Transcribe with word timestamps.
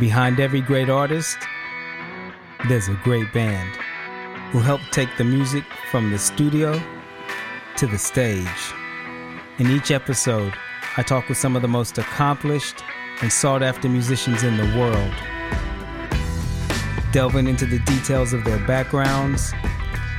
Behind 0.00 0.40
every 0.40 0.62
great 0.62 0.88
artist, 0.88 1.36
there's 2.68 2.88
a 2.88 2.98
great 3.04 3.30
band 3.34 3.76
who 4.50 4.60
help 4.60 4.80
take 4.92 5.14
the 5.18 5.24
music 5.24 5.62
from 5.90 6.10
the 6.10 6.18
studio 6.18 6.80
to 7.76 7.86
the 7.86 7.98
stage. 7.98 8.72
In 9.58 9.66
each 9.66 9.90
episode, 9.90 10.54
I 10.96 11.02
talk 11.02 11.28
with 11.28 11.36
some 11.36 11.54
of 11.54 11.60
the 11.60 11.68
most 11.68 11.98
accomplished 11.98 12.82
and 13.20 13.30
sought 13.30 13.62
after 13.62 13.90
musicians 13.90 14.42
in 14.42 14.56
the 14.56 14.78
world, 14.78 15.12
delving 17.12 17.46
into 17.46 17.66
the 17.66 17.80
details 17.80 18.32
of 18.32 18.42
their 18.44 18.66
backgrounds, 18.66 19.52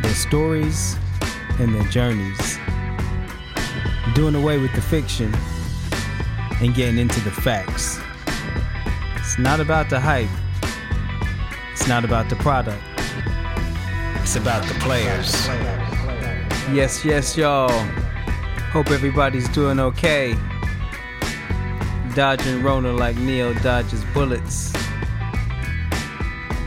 their 0.04 0.14
stories, 0.14 0.96
and 1.58 1.74
their 1.74 1.88
journeys. 1.90 2.60
Doing 4.14 4.36
away 4.36 4.60
with 4.60 4.76
the 4.76 4.82
fiction 4.82 5.34
and 6.62 6.76
getting 6.76 7.00
into 7.00 7.20
the 7.22 7.32
facts. 7.32 8.00
It's 9.32 9.40
not 9.40 9.62
about 9.62 9.90
the 9.90 9.98
hype, 9.98 10.28
it's 11.72 11.88
not 11.88 12.04
about 12.04 12.30
the 12.30 12.36
product, 12.36 12.84
it's 14.22 14.36
about 14.36 14.68
the 14.68 14.74
players. 14.82 15.48
Yes, 16.76 17.06
yes, 17.06 17.38
y'all. 17.38 17.70
Hope 18.74 18.92
everybody's 18.92 19.48
doing 19.48 19.80
okay. 19.80 20.36
Dodging 22.14 22.62
Rona 22.62 22.92
like 22.92 23.16
Neo 23.16 23.54
dodges 23.54 24.04
bullets. 24.14 24.74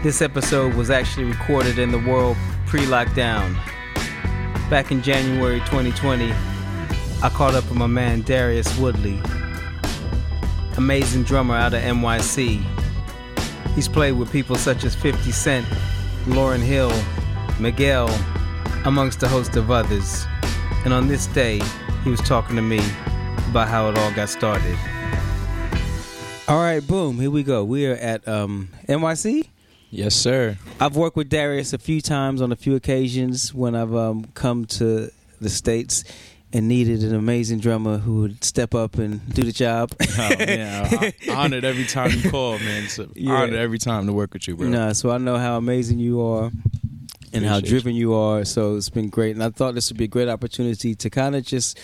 This 0.03 0.23
episode 0.23 0.73
was 0.73 0.89
actually 0.89 1.25
recorded 1.25 1.79
in 1.79 1.93
the 1.93 1.99
world 1.99 2.39
pre 2.65 2.87
lockdown. 2.87 3.55
Back 4.71 4.91
in 4.91 5.03
January 5.03 5.61
2020, 5.67 6.33
I 7.23 7.29
caught 7.29 7.55
up 7.55 7.65
with 7.65 7.77
my 7.77 7.87
man 7.87 8.23
Darius 8.23 8.75
Woodley, 8.79 9.21
amazing 10.77 11.25
drummer 11.25 11.55
out 11.55 11.75
of 11.75 11.83
NYC. 11.83 12.63
He's 13.75 13.89
played 13.89 14.13
with 14.13 14.31
people 14.31 14.57
such 14.57 14.85
as 14.85 14.95
50 14.95 15.31
Cent, 15.33 15.67
Lauryn 16.27 16.61
Hill, 16.61 16.93
Miguel, 17.59 18.09
amongst 18.85 19.23
a 19.23 19.29
host 19.29 19.57
of 19.57 19.71
others. 19.71 20.27
And 20.85 20.93
on 20.93 21.09
this 21.09 21.27
day, 21.29 21.61
he 22.03 22.11
was 22.11 22.21
talking 22.21 22.57
to 22.57 22.63
me 22.63 22.81
about 23.49 23.69
how 23.69 23.89
it 23.89 23.99
all 23.99 24.13
got 24.13 24.29
started. 24.29 24.77
All 26.47 26.59
right, 26.59 26.87
boom, 26.87 27.19
here 27.19 27.31
we 27.31 27.43
go. 27.43 27.65
We 27.65 27.87
are 27.87 27.95
at 27.95 28.27
um, 28.29 28.69
NYC. 28.89 29.49
Yes, 29.91 30.15
sir. 30.15 30.59
I've 30.81 30.97
worked 30.97 31.17
with 31.17 31.29
Darius 31.29 31.73
a 31.73 31.79
few 31.79 32.01
times 32.01 32.43
on 32.43 32.53
a 32.53 32.57
few 32.57 32.75
occasions 32.75 33.55
when 33.55 33.75
I've 33.75 33.95
um, 33.95 34.27
come 34.35 34.65
to 34.67 35.11
the 35.41 35.49
States 35.49 36.05
and 36.55 36.69
needed 36.69 37.03
an 37.03 37.15
amazing 37.15 37.59
drummer 37.59 37.99
who 37.99 38.21
would 38.21 38.43
step 38.45 38.75
up 38.75 38.97
and 38.97 39.29
do 39.35 39.43
the 39.43 39.53
job. 39.53 39.91
Oh, 40.17 40.29
man, 40.39 40.87
I- 40.93 41.13
honored 41.33 41.65
every 41.65 41.85
time 41.85 42.13
you 42.13 42.31
call, 42.31 42.59
man. 42.61 42.89
An 42.99 43.13
Yeah. 43.17 43.33
honored 43.33 43.55
every 43.55 43.79
time 43.79 44.07
to 44.07 44.13
work 44.13 44.33
with 44.33 44.47
you, 44.49 44.57
bro. 44.57 44.69
Nah, 44.69 44.93
so 44.93 45.11
I 45.11 45.19
know 45.19 45.37
how 45.37 45.57
amazing 45.59 45.99
you 45.99 46.23
are 46.23 46.53
and 47.33 47.45
how 47.45 47.59
Appreciate 47.59 47.69
driven 47.69 47.95
you 47.97 48.15
are. 48.15 48.45
So 48.45 48.77
it's 48.77 48.89
been 48.91 49.09
great. 49.09 49.35
And 49.35 49.43
I 49.43 49.51
thought 49.51 49.75
this 49.75 49.91
would 49.91 49.99
be 49.99 50.05
a 50.05 50.09
great 50.09 50.29
opportunity 50.29 50.95
to 50.95 51.11
kind 51.11 51.35
of 51.35 51.45
just 51.45 51.79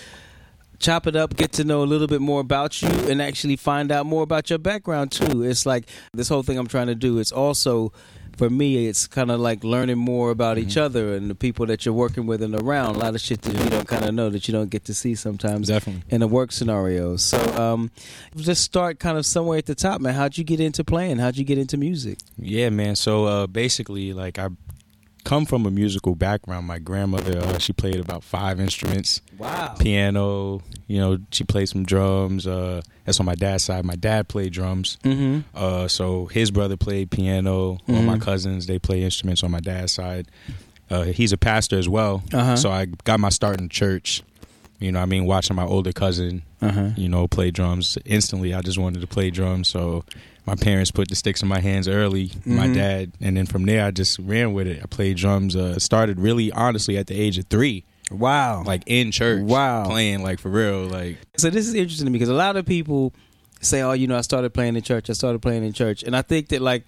chop 0.78 1.06
it 1.08 1.16
up, 1.16 1.36
get 1.36 1.50
to 1.52 1.64
know 1.64 1.82
a 1.82 1.88
little 1.92 2.06
bit 2.06 2.20
more 2.20 2.40
about 2.40 2.80
you, 2.80 2.88
and 2.88 3.20
actually 3.20 3.56
find 3.56 3.90
out 3.90 4.06
more 4.06 4.22
about 4.22 4.48
your 4.48 4.60
background 4.60 5.10
too. 5.10 5.42
It's 5.42 5.66
like 5.66 5.88
this 6.14 6.28
whole 6.28 6.44
thing 6.44 6.56
I'm 6.56 6.68
trying 6.68 6.86
to 6.86 6.94
do. 6.94 7.18
It's 7.18 7.32
also 7.32 7.92
for 8.40 8.48
me, 8.48 8.86
it's 8.88 9.06
kind 9.06 9.30
of 9.30 9.38
like 9.38 9.62
learning 9.64 9.98
more 9.98 10.30
about 10.30 10.56
each 10.56 10.68
Mm-hmm. 10.76 10.80
other 10.86 11.14
and 11.14 11.28
the 11.28 11.34
people 11.34 11.66
that 11.66 11.84
you're 11.84 11.92
working 11.94 12.24
with 12.26 12.42
and 12.42 12.54
around. 12.54 12.96
A 12.96 12.98
lot 12.98 13.14
of 13.14 13.20
shit 13.20 13.42
that 13.42 13.52
you 13.64 13.68
don't 13.70 13.86
kind 13.86 14.04
of 14.06 14.14
know 14.14 14.30
that 14.30 14.48
you 14.48 14.52
don't 14.52 14.70
get 14.70 14.84
to 14.86 14.94
see 14.94 15.14
sometimes 15.14 15.68
Definitely. 15.68 16.02
in 16.08 16.22
a 16.22 16.26
work 16.26 16.50
scenario. 16.50 17.16
So, 17.16 17.36
um, 17.54 17.90
just 18.36 18.62
start 18.64 18.98
kind 18.98 19.18
of 19.18 19.26
somewhere 19.26 19.58
at 19.58 19.66
the 19.66 19.74
top, 19.74 20.00
man. 20.00 20.14
How'd 20.14 20.38
you 20.38 20.44
get 20.44 20.58
into 20.58 20.82
playing? 20.84 21.18
How'd 21.18 21.36
you 21.36 21.44
get 21.44 21.58
into 21.58 21.76
music? 21.76 22.18
Yeah, 22.38 22.70
man. 22.70 22.96
So 22.96 23.26
uh, 23.26 23.46
basically, 23.46 24.12
like 24.14 24.38
I 24.38 24.48
come 25.30 25.46
from 25.46 25.64
a 25.64 25.70
musical 25.70 26.16
background. 26.16 26.66
My 26.66 26.80
grandmother, 26.80 27.38
uh, 27.38 27.58
she 27.58 27.72
played 27.72 28.00
about 28.00 28.24
five 28.24 28.58
instruments: 28.58 29.20
Wow. 29.38 29.76
piano. 29.78 30.60
You 30.88 30.98
know, 30.98 31.18
she 31.30 31.44
played 31.44 31.68
some 31.68 31.84
drums. 31.84 32.48
Uh, 32.48 32.82
that's 33.04 33.20
on 33.20 33.26
my 33.26 33.36
dad's 33.36 33.62
side. 33.62 33.84
My 33.84 33.94
dad 33.94 34.26
played 34.26 34.52
drums. 34.52 34.98
Mm-hmm. 35.04 35.40
Uh, 35.54 35.86
so 35.86 36.26
his 36.26 36.50
brother 36.50 36.76
played 36.76 37.12
piano. 37.12 37.78
All 37.88 38.02
my 38.02 38.16
Mhm. 38.18 38.22
cousins 38.22 38.66
they 38.66 38.80
play 38.80 39.04
instruments 39.04 39.44
on 39.44 39.52
my 39.52 39.60
dad's 39.60 39.92
side. 39.92 40.26
Uh, 40.90 41.04
he's 41.04 41.32
a 41.32 41.36
pastor 41.38 41.78
as 41.78 41.88
well. 41.88 42.24
Uh-huh. 42.34 42.56
So 42.56 42.72
I 42.72 42.86
got 43.04 43.20
my 43.20 43.28
start 43.28 43.60
in 43.60 43.68
church. 43.68 44.24
You 44.80 44.90
know, 44.92 44.98
what 44.98 45.04
I 45.04 45.06
mean, 45.06 45.26
watching 45.26 45.54
my 45.56 45.64
older 45.64 45.92
cousin, 45.92 46.42
Uh-huh. 46.62 46.90
you 46.96 47.08
know, 47.08 47.28
play 47.28 47.50
drums. 47.50 47.98
Instantly, 48.06 48.54
I 48.54 48.62
just 48.62 48.78
wanted 48.78 49.00
to 49.02 49.06
play 49.06 49.30
drums. 49.30 49.68
So 49.68 50.04
my 50.46 50.54
parents 50.54 50.90
put 50.90 51.08
the 51.08 51.14
sticks 51.14 51.42
in 51.42 51.48
my 51.48 51.60
hands 51.60 51.86
early. 51.86 52.32
My 52.46 52.66
Mhm. 52.66 52.74
dad, 52.74 53.12
and 53.20 53.36
then 53.36 53.46
from 53.46 53.66
there, 53.66 53.84
I 53.84 53.90
just 53.90 54.18
ran 54.18 54.52
with 54.54 54.66
it. 54.66 54.80
I 54.82 54.86
played 54.86 55.16
drums. 55.18 55.54
Uh, 55.54 55.78
started 55.78 56.18
really 56.18 56.50
honestly 56.52 56.96
at 56.96 57.06
the 57.08 57.14
age 57.14 57.36
of 57.38 57.44
three, 57.50 57.84
Wow. 58.10 58.62
like 58.64 58.82
in 58.86 59.10
church. 59.12 59.42
Wow. 59.42 59.84
playing 59.84 60.22
like 60.22 60.40
for 60.40 60.48
real. 60.50 60.86
Like 60.86 61.18
so 61.36 61.50
this 61.50 61.68
is 61.68 61.74
interesting 61.74 62.06
to 62.06 62.10
me 62.10 62.18
because 62.18 62.30
a 62.30 62.34
lot 62.34 62.56
of 62.56 62.64
people 62.64 63.12
say, 63.60 63.82
"Oh, 63.82 63.92
you 63.92 64.06
know, 64.06 64.16
I 64.16 64.22
started 64.22 64.54
playing 64.54 64.76
in 64.76 64.82
church. 64.82 65.10
I 65.10 65.12
started 65.12 65.42
playing 65.42 65.62
in 65.64 65.74
church," 65.74 66.02
and 66.02 66.16
I 66.16 66.22
think 66.22 66.48
that 66.48 66.62
like. 66.62 66.84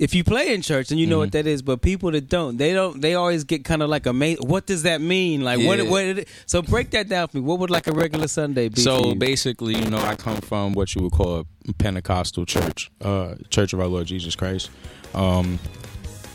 If 0.00 0.14
you 0.14 0.24
play 0.24 0.54
in 0.54 0.62
church, 0.62 0.90
and 0.90 0.98
you 0.98 1.06
know 1.06 1.16
Mhm. 1.18 1.20
what 1.20 1.32
that 1.32 1.46
is. 1.46 1.60
But 1.60 1.82
people 1.82 2.10
that 2.12 2.26
don't, 2.28 2.56
they 2.56 2.72
don't. 2.72 3.02
They 3.02 3.14
always 3.14 3.44
get 3.44 3.64
kind 3.64 3.82
of 3.82 3.90
like 3.90 4.06
amazed. 4.06 4.40
What 4.42 4.64
does 4.64 4.82
that 4.84 5.02
mean? 5.02 5.42
Like 5.44 5.60
what? 5.60 5.78
Yeah. 5.78 5.90
What? 5.90 6.04
It, 6.04 6.28
so 6.46 6.62
break 6.62 6.90
that 6.92 7.08
down 7.10 7.28
for 7.28 7.36
me. 7.36 7.42
What 7.42 7.58
would 7.58 7.68
like 7.68 7.86
a 7.86 7.92
regular 7.92 8.26
Sunday 8.26 8.68
be? 8.70 8.80
So 8.80 9.08
you? 9.10 9.14
basically, 9.16 9.76
you 9.76 9.90
know, 9.90 9.98
I 9.98 10.16
come 10.16 10.40
from 10.40 10.72
what 10.72 10.94
you 10.94 11.02
would 11.02 11.12
call 11.12 11.40
a 11.68 11.72
Pentecostal 11.74 12.46
church, 12.46 12.90
uh, 13.02 13.34
Church 13.50 13.74
of 13.74 13.80
Our 13.80 13.88
Lord 13.88 14.06
Jesus 14.06 14.34
Christ. 14.34 14.70
Um, 15.14 15.58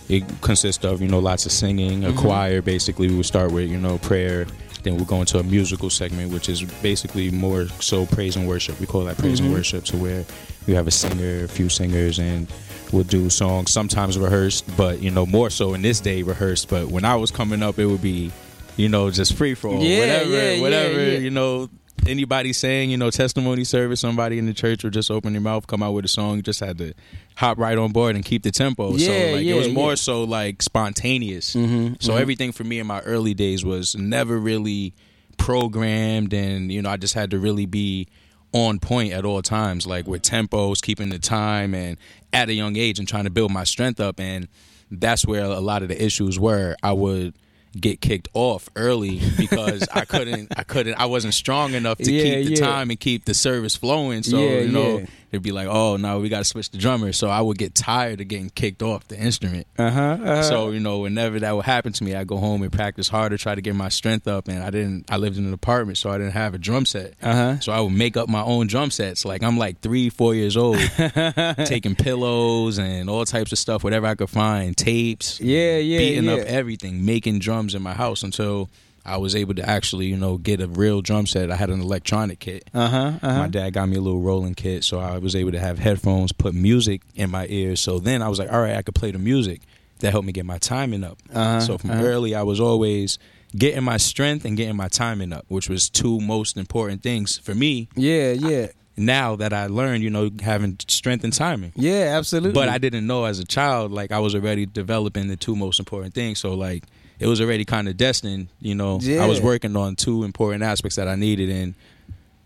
it 0.09 0.23
consists 0.41 0.85
of 0.85 1.01
you 1.01 1.07
know 1.07 1.17
lots 1.19 1.47
of 1.47 1.51
singing, 1.51 2.05
a 2.05 2.11
Mhm. 2.11 2.17
choir. 2.17 2.61
Basically, 2.61 3.07
we 3.07 3.15
would 3.15 3.25
start 3.25 3.51
with 3.51 3.67
you 3.69 3.77
know 3.79 3.97
prayer. 3.97 4.45
Then 4.83 4.95
we'll 4.97 5.05
go 5.05 5.19
into 5.21 5.39
a 5.39 5.43
musical 5.43 5.89
segment, 5.89 6.31
which 6.31 6.47
is 6.49 6.61
basically 6.83 7.31
more 7.31 7.67
so 7.79 8.05
praise 8.05 8.35
and 8.35 8.47
worship. 8.47 8.79
We 8.79 8.85
call 8.85 9.05
that 9.05 9.17
praise 9.17 9.39
Mhm. 9.41 9.45
and 9.45 9.53
worship. 9.53 9.85
to 9.85 9.97
where 9.97 10.23
we 10.67 10.75
have 10.75 10.85
a 10.87 10.91
singer, 10.91 11.45
a 11.45 11.47
few 11.47 11.69
singers, 11.69 12.19
and 12.19 12.45
we'll 12.91 13.03
do 13.03 13.29
songs 13.29 13.71
sometimes 13.71 14.17
rehearsed, 14.17 14.65
but 14.77 15.01
you 15.01 15.11
know 15.11 15.25
more 15.25 15.49
so 15.49 15.73
in 15.73 15.81
this 15.81 15.99
day 15.99 16.23
rehearsed. 16.23 16.69
But 16.69 16.87
when 16.87 17.05
I 17.05 17.15
was 17.15 17.31
coming 17.31 17.61
up, 17.63 17.79
it 17.79 17.85
would 17.85 18.01
be 18.01 18.31
you 18.77 18.89
know 18.89 19.09
just 19.11 19.33
free 19.35 19.53
for 19.55 19.69
all, 19.69 19.81
Yeah, 19.81 19.99
whatever, 19.99 20.53
yeah, 20.55 20.61
whatever 20.61 21.03
yeah. 21.11 21.17
you 21.19 21.29
know 21.29 21.69
anybody 22.07 22.53
saying, 22.53 22.91
you 22.91 22.97
know, 22.97 23.09
testimony 23.09 23.63
service, 23.63 23.99
somebody 23.99 24.37
in 24.37 24.45
the 24.45 24.53
church 24.53 24.83
would 24.83 24.93
just 24.93 25.09
open 25.09 25.33
their 25.33 25.41
mouth, 25.41 25.65
come 25.65 25.81
out 25.81 25.91
with 25.93 26.05
a 26.05 26.07
song, 26.07 26.35
you 26.35 26.41
just 26.43 26.59
had 26.59 26.77
to 26.77 26.93
hop 27.35 27.57
right 27.57 27.77
on 27.79 27.91
board 27.91 28.15
and 28.15 28.23
keep 28.23 28.43
the 28.43 28.51
tempo. 28.51 28.95
So 28.97 29.11
like 29.11 29.43
it 29.45 29.55
was 29.55 29.69
more 29.69 29.95
so 29.95 30.23
like 30.23 30.61
spontaneous. 30.61 31.55
Mhm, 31.55 31.99
So 31.99 32.13
mhm. 32.13 32.19
everything 32.19 32.51
for 32.51 32.63
me 32.63 32.77
in 32.77 32.85
my 32.85 32.99
early 33.01 33.33
days 33.33 33.65
was 33.65 33.95
never 33.95 34.37
really 34.37 34.93
programmed 35.37 36.33
and, 36.33 36.71
you 36.71 36.81
know, 36.81 36.89
I 36.89 36.97
just 36.97 37.13
had 37.13 37.31
to 37.31 37.39
really 37.39 37.65
be 37.65 38.07
on 38.55 38.79
point 38.79 39.11
at 39.11 39.25
all 39.25 39.41
times, 39.41 39.85
like 39.85 40.07
with 40.07 40.21
tempos, 40.21 40.81
keeping 40.81 41.09
the 41.09 41.19
time 41.19 41.73
and 41.75 41.97
at 42.31 42.47
a 42.47 42.53
young 42.53 42.77
age 42.77 42.99
and 42.99 43.07
trying 43.07 43.25
to 43.25 43.29
build 43.29 43.51
my 43.51 43.65
strength 43.65 43.99
up 43.99 44.17
and 44.19 44.47
that's 44.89 45.25
where 45.25 45.43
a 45.43 45.59
lot 45.59 45.81
of 45.81 45.89
the 45.89 46.01
issues 46.03 46.39
were. 46.39 46.75
I 46.81 46.93
would 46.93 47.33
get 47.77 47.99
kicked 47.99 48.29
off 48.33 48.69
early 48.77 49.19
because 49.37 49.85
I 49.93 50.05
couldn't 50.05 50.57
I 50.57 50.63
couldn't 50.63 50.93
I 50.95 51.07
wasn't 51.07 51.33
strong 51.33 51.73
enough 51.73 51.97
to 51.97 52.09
Yeah, 52.11 52.23
keep 52.23 52.45
the 52.45 52.51
yeah. 52.53 52.65
time 52.65 52.89
and 52.91 52.97
keep 52.99 53.25
the 53.25 53.33
service 53.33 53.75
flowing. 53.75 54.23
So 54.23 54.37
Yeah, 54.39 54.59
you 54.61 54.71
know. 54.71 55.03
It'd 55.35 55.43
be 55.43 55.51
like, 55.51 55.67
oh 55.67 55.97
no, 55.97 56.19
we 56.19 56.29
got 56.29 56.39
to 56.39 56.43
switch 56.45 56.69
the 56.71 56.77
drummer. 56.77 57.11
So 57.13 57.29
I 57.29 57.41
would 57.41 57.57
get 57.57 57.75
tired 57.75 58.21
of 58.21 58.27
getting 58.27 58.49
kicked 58.49 58.81
off 58.81 59.07
the 59.07 59.17
instrument. 59.19 59.67
uh-huh, 59.77 59.99
uh-huh. 59.99 60.43
So 60.43 60.71
you 60.71 60.79
know, 60.79 60.99
whenever 60.99 61.39
that 61.39 61.55
would 61.55 61.65
happen 61.65 61.93
to 61.93 62.03
me, 62.03 62.15
I 62.15 62.23
go 62.23 62.37
home 62.37 62.63
and 62.63 62.71
practice 62.71 63.07
harder, 63.07 63.37
try 63.37 63.55
to 63.55 63.61
get 63.61 63.75
my 63.75 63.89
strength 63.89 64.27
up. 64.27 64.47
And 64.47 64.63
I 64.63 64.69
didn't. 64.69 65.05
I 65.11 65.17
lived 65.17 65.37
in 65.37 65.45
an 65.45 65.53
apartment, 65.53 65.97
so 65.97 66.09
I 66.09 66.17
didn't 66.17 66.33
have 66.33 66.53
a 66.53 66.57
drum 66.57 66.85
set. 66.85 67.13
uh-huh. 67.21 67.59
So 67.59 67.71
I 67.71 67.79
would 67.81 67.93
make 67.93 68.17
up 68.17 68.27
my 68.29 68.41
own 68.43 68.67
drum 68.67 68.91
sets. 68.91 69.25
Like 69.25 69.43
I'm 69.43 69.57
like 69.57 69.81
three, 69.81 70.09
four 70.09 70.33
years 70.35 70.57
old, 70.57 70.77
taking 71.65 71.95
pillows 71.95 72.77
and 72.79 73.09
all 73.09 73.25
types 73.25 73.51
of 73.51 73.57
stuff, 73.59 73.83
whatever 73.83 74.07
I 74.07 74.15
could 74.15 74.29
find, 74.29 74.75
tapes, 74.75 75.39
Yeah, 75.41 75.77
yeah, 75.77 75.97
beating 75.97 76.23
yeah. 76.25 76.33
up 76.33 76.39
everything, 76.39 77.05
making 77.05 77.39
drums 77.39 77.75
in 77.75 77.81
my 77.81 77.93
house 77.93 78.23
until 78.23 78.69
I 79.05 79.17
was 79.17 79.35
able 79.35 79.53
to 79.55 79.69
actually, 79.69 80.07
you 80.07 80.17
know, 80.17 80.37
get 80.37 80.61
a 80.61 80.67
real 80.67 81.01
drum 81.01 81.27
set. 81.27 81.51
I 81.51 81.55
had 81.55 81.69
an 81.69 81.79
electronic 81.79 82.39
kit. 82.39 82.69
Uh-huh, 82.73 82.97
uh-huh. 83.21 83.37
My 83.37 83.47
dad 83.47 83.71
got 83.71 83.87
me 83.87 83.97
a 83.97 84.01
little 84.01 84.21
rolling 84.21 84.55
kit, 84.55 84.83
so 84.83 84.99
I 84.99 85.19
was 85.19 85.35
able 85.35 85.51
to 85.51 85.59
have 85.59 85.77
headphones, 85.77 86.31
put 86.31 86.55
music 86.55 87.01
in 87.13 87.29
my 87.29 87.45
ears. 87.47 87.79
So 87.79 87.99
then 87.99 88.21
I 88.21 88.29
was 88.29 88.39
like, 88.39 88.51
all 88.51 88.61
right, 88.61 88.75
I 88.75 88.81
could 88.81 88.95
play 88.95 89.11
the 89.11 89.19
music. 89.19 89.61
That 89.99 90.11
helped 90.11 90.25
me 90.25 90.33
get 90.33 90.45
my 90.45 90.57
timing 90.57 91.03
up. 91.03 91.19
Uh-huh, 91.33 91.61
so 91.61 91.77
from 91.77 91.91
uh-huh. 91.91 92.03
early, 92.03 92.35
I 92.35 92.43
was 92.43 92.59
always 92.59 93.17
getting 93.55 93.83
my 93.83 93.97
strength 93.97 94.43
and 94.43 94.57
getting 94.57 94.75
my 94.75 94.87
timing 94.89 95.31
up, 95.31 95.45
which 95.47 95.69
was 95.69 95.89
two 95.89 96.19
most 96.19 96.57
important 96.57 97.01
things 97.01 97.37
for 97.37 97.55
me. 97.55 97.87
Yeah, 97.95 98.31
yeah. 98.31 98.67
Now 98.97 99.35
that 99.35 99.53
I 99.53 99.67
learned, 99.67 100.03
you 100.03 100.09
know, 100.09 100.31
having 100.41 100.77
strength 100.87 101.23
and 101.23 101.33
timing. 101.33 101.73
Yeah, 101.75 102.15
absolutely. 102.17 102.53
But 102.53 102.69
I 102.69 102.77
didn't 102.77 103.07
know 103.07 103.25
as 103.25 103.39
a 103.39 103.45
child, 103.45 103.91
like 103.91 104.11
I 104.11 104.19
was 104.19 104.35
already 104.35 104.65
developing 104.65 105.27
the 105.27 105.35
two 105.35 105.55
most 105.55 105.79
important 105.79 106.13
things. 106.13 106.39
So 106.39 106.53
like 106.53 106.83
it 107.19 107.27
was 107.27 107.39
already 107.41 107.65
kind 107.65 107.87
of 107.87 107.97
destined, 107.97 108.47
you 108.59 108.75
know. 108.75 108.99
I 109.19 109.25
was 109.25 109.41
working 109.41 109.75
on 109.75 109.95
two 109.95 110.23
important 110.23 110.63
aspects 110.63 110.95
that 110.97 111.07
I 111.07 111.15
needed 111.15 111.49
and 111.49 111.73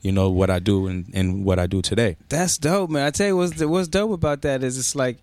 you 0.01 0.11
know 0.13 0.29
what 0.29 0.49
I 0.49 0.59
do 0.59 0.87
and, 0.87 1.05
and 1.13 1.43
what 1.43 1.59
I 1.59 1.67
do 1.67 1.81
today. 1.81 2.15
That's 2.29 2.57
dope, 2.57 2.89
man. 2.89 3.05
I 3.05 3.11
tell 3.11 3.27
you 3.27 3.37
what's 3.37 3.61
what's 3.63 3.87
dope 3.89 4.11
about 4.11 4.41
that 4.43 4.63
is 4.63 4.77
it's 4.77 4.95
like 4.95 5.17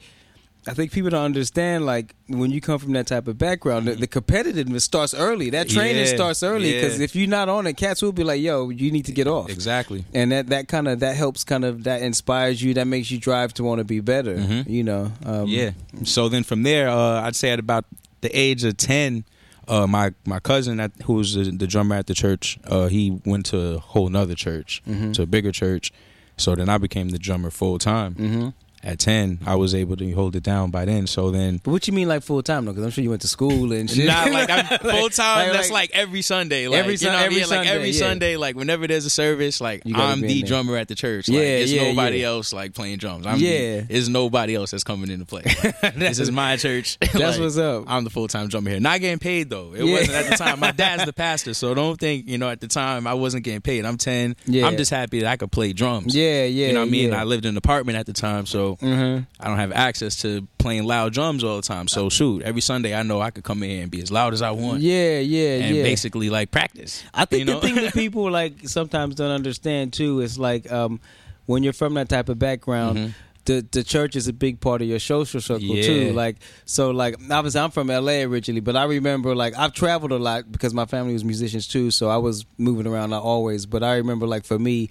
I 0.69 0.75
think 0.75 0.91
people 0.91 1.11
don't 1.11 1.23
understand 1.25 1.87
like 1.87 2.15
when 2.27 2.51
you 2.51 2.61
come 2.61 2.79
from 2.81 2.93
that 2.95 3.07
type 3.07 3.29
of 3.29 3.39
background, 3.39 3.87
the, 3.87 3.95
the 3.95 4.09
competitiveness 4.09 4.83
starts 4.83 5.15
early. 5.15 5.49
That 5.51 5.69
training 5.69 6.05
Yeah, 6.05 6.15
starts 6.17 6.43
early 6.43 6.73
because 6.75 6.99
yeah. 6.99 7.05
if 7.05 7.15
you're 7.15 7.29
not 7.29 7.49
on 7.49 7.69
it, 7.69 7.77
cats 7.77 8.03
will 8.03 8.11
be 8.13 8.25
like, 8.25 8.41
"Yo, 8.43 8.69
you 8.71 8.91
need 8.91 9.05
to 9.07 9.13
get 9.13 9.29
off." 9.29 9.49
Exactly. 9.49 10.05
And 10.13 10.33
that 10.33 10.49
that 10.49 10.67
kind 10.69 10.89
of 10.89 10.99
that 11.01 11.15
helps, 11.17 11.45
kind 11.45 11.65
of 11.65 11.85
that 11.85 12.03
inspires 12.03 12.61
you. 12.61 12.75
That 12.75 12.87
makes 12.89 13.11
you 13.13 13.19
drive 13.19 13.55
to 13.55 13.63
want 13.65 13.79
to 13.79 13.85
be 13.85 14.01
better. 14.01 14.37
Mhm. 14.37 14.69
You 14.69 14.83
know. 14.83 15.13
Um, 15.25 15.47
Yeah. 15.47 15.71
So 16.05 16.29
then 16.29 16.43
from 16.43 16.65
there, 16.65 16.89
uh, 16.89 17.23
I'd 17.23 17.37
say 17.37 17.51
at 17.51 17.61
about 17.61 17.85
the 18.23 18.37
age 18.37 18.65
of 18.65 18.77
ten, 18.77 19.25
uh, 19.69 19.87
my 19.87 20.13
my 20.27 20.39
cousin 20.41 20.81
at, 20.81 20.93
who 21.05 21.15
was 21.15 21.35
the, 21.35 21.45
the 21.51 21.67
drummer 21.67 21.97
at 21.97 22.07
the 22.07 22.15
church, 22.15 22.59
uh, 22.67 22.87
he 22.89 23.21
went 23.25 23.47
to 23.47 23.59
a 23.75 23.79
whole 23.79 24.09
nother 24.09 24.35
church, 24.35 24.83
Mhm. 24.89 25.13
to 25.15 25.23
a 25.23 25.27
bigger 25.27 25.53
church. 25.53 25.93
So 26.39 26.55
then 26.55 26.69
I 26.69 26.79
became 26.79 27.09
the 27.11 27.19
drummer 27.19 27.51
full 27.51 27.79
time. 27.79 28.15
hmm 28.15 28.49
At 28.87 29.01
ten, 29.01 29.41
I 29.45 29.57
was 29.57 29.75
able 29.75 29.97
to 29.97 30.13
hold 30.13 30.37
it 30.37 30.45
down 30.45 30.71
by 30.71 30.85
then. 30.85 31.09
So 31.09 31.33
then. 31.33 31.61
But 31.65 31.73
what 31.73 31.89
you 31.89 31.93
mean 31.93 32.07
like 32.07 32.23
full 32.23 32.41
time 32.41 32.65
though? 32.67 32.71
Because 32.71 32.85
I'm 32.85 32.91
sure 32.93 33.03
you 33.03 33.11
went 33.11 33.23
to 33.23 33.29
school 33.29 33.73
and 33.73 33.91
shit. 33.91 34.07
Not 34.07 34.31
like 34.31 34.49
I'm 34.49 34.79
full 34.79 35.09
time. 35.11 35.49
like- 35.49 35.53
that's 35.57 35.71
like 35.73 35.91
every 35.93 36.23
Sunday. 36.23 36.69
Like, 36.69 36.79
Every 36.79 36.95
you 36.95 37.07
know 37.09 37.17
every 37.19 37.41
mean? 37.41 37.49
Like 37.51 37.67
every 37.67 37.91
Sunday, 37.91 37.91
yeah. 37.91 37.99
Sunday, 37.99 38.37
like 38.37 38.55
whenever 38.55 38.87
there's 38.87 39.05
a 39.05 39.11
service, 39.11 39.61
like 39.61 39.83
I'm 39.93 40.21
the 40.21 40.41
there. 40.43 40.47
drummer 40.49 40.77
at 40.77 40.87
the 40.87 40.95
church. 40.95 41.29
Like, 41.29 41.35
Yeah, 41.37 41.43
it's 41.43 41.73
yeah, 41.73 41.89
nobody 41.91 42.23
else 42.23 42.53
like 42.53 42.75
playing 42.75 42.99
drums. 42.99 43.27
I'm 43.27 43.41
Yeah. 43.41 43.81
the, 43.81 43.87
it's 43.91 44.07
nobody 44.07 44.55
else 44.55 44.71
that's 44.71 44.85
coming 44.85 45.11
into 45.11 45.25
play. 45.27 45.43
Like, 45.83 45.95
this 45.97 46.21
is 46.21 46.31
my 46.31 46.57
church. 46.57 46.97
That's 47.01 47.15
Like, 47.19 47.41
what's 47.41 47.59
up. 47.59 47.85
I'm 47.89 48.05
the 48.05 48.11
full 48.11 48.29
time 48.29 48.47
drummer 48.47 48.71
here. 48.71 48.79
Not 48.79 49.01
getting 49.01 49.19
paid 49.19 49.51
though. 49.51 49.75
It 49.75 49.83
wasn't 49.83 50.11
at 50.17 50.27
the 50.31 50.37
time. 50.37 50.61
My 50.61 50.71
dad's 50.71 51.05
the 51.07 51.13
pastor, 51.13 51.55
so 51.55 51.75
don't 51.75 51.99
think 51.99 52.29
you 52.29 52.39
know 52.39 52.49
at 52.51 52.61
the 52.61 52.69
time 52.69 53.09
I 53.09 53.15
wasn't 53.15 53.43
getting 53.43 53.63
paid. 53.63 53.85
I'm 53.85 53.97
ten. 53.97 54.37
Yeah. 54.47 54.69
I'm 54.69 54.77
just 54.77 54.93
happy 54.93 55.23
that 55.23 55.29
I 55.33 55.37
could 55.37 55.51
play 55.51 55.73
drums. 55.73 56.15
Yeah, 56.15 56.45
yeah. 56.45 56.69
You 56.69 56.73
know 56.75 56.81
what 56.83 56.87
I 56.87 56.91
mean? 56.91 57.13
I 57.13 57.25
lived 57.25 57.47
in 57.47 57.51
an 57.51 57.57
apartment 57.57 57.99
at 57.99 58.07
the 58.07 58.13
time, 58.13 58.47
so 58.47 58.76
hmm 58.81 59.19
I 59.41 59.49
don't 59.49 59.57
have 59.59 59.73
access 59.73 60.17
to 60.23 60.47
playing 60.59 60.85
loud 60.85 61.13
drums 61.13 61.43
all 61.45 61.57
the 61.57 61.63
time. 61.63 61.89
So 61.89 62.09
shoot, 62.09 62.43
every 62.43 62.61
Sunday 62.61 62.95
I 62.95 63.03
know 63.03 63.21
I 63.21 63.31
could 63.31 63.45
come 63.45 63.63
in 63.63 63.71
here 63.71 63.83
and 63.83 63.91
be 63.91 64.01
as 64.03 64.11
loud 64.11 64.33
as 64.35 64.43
I 64.43 64.51
want. 64.51 64.83
Yeah, 64.83 65.19
yeah, 65.21 65.65
And 65.65 65.77
yeah. 65.77 65.83
basically 65.83 66.31
like 66.31 66.51
practice. 66.51 67.03
I 67.15 67.25
think 67.25 67.41
you 67.41 67.45
know? 67.47 67.61
the 67.61 67.67
thing 67.67 67.75
that 67.77 67.93
people 68.05 68.31
like 68.31 68.69
sometimes 68.69 69.15
don't 69.15 69.31
understand 69.31 69.93
too 69.93 70.21
is 70.21 70.39
like 70.39 70.71
um, 70.71 71.01
when 71.47 71.63
you're 71.63 71.73
from 71.73 71.95
that 71.95 72.09
type 72.09 72.29
of 72.29 72.39
background. 72.39 72.99
Mhm. 72.99 73.15
The, 73.47 73.65
the 73.71 73.85
church 73.85 74.17
is 74.17 74.27
a 74.27 74.33
big 74.33 74.59
part 74.61 74.83
of 74.83 74.89
your 74.89 74.99
social 74.99 75.41
circle 75.41 75.77
Yeah. 75.77 75.83
too. 75.85 76.13
Like 76.15 76.39
so, 76.65 76.91
like 76.91 77.15
obviously 77.31 77.61
I'm 77.61 77.71
from 77.71 77.87
LA 77.87 78.23
originally, 78.23 78.61
but 78.61 78.75
I 78.75 78.83
remember 78.87 79.37
like 79.37 79.57
I've 79.57 79.73
traveled 79.73 80.11
a 80.11 80.17
lot 80.19 80.51
because 80.51 80.75
my 80.75 80.85
family 80.85 81.13
was 81.13 81.23
musicians 81.25 81.69
too. 81.69 81.93
So 81.93 82.09
I 82.09 82.17
was 82.17 82.45
moving 82.59 82.89
around 82.89 83.13
always. 83.13 83.65
But 83.65 83.85
I 83.85 83.99
remember 83.99 84.27
like 84.27 84.45
for 84.45 84.59
me, 84.59 84.89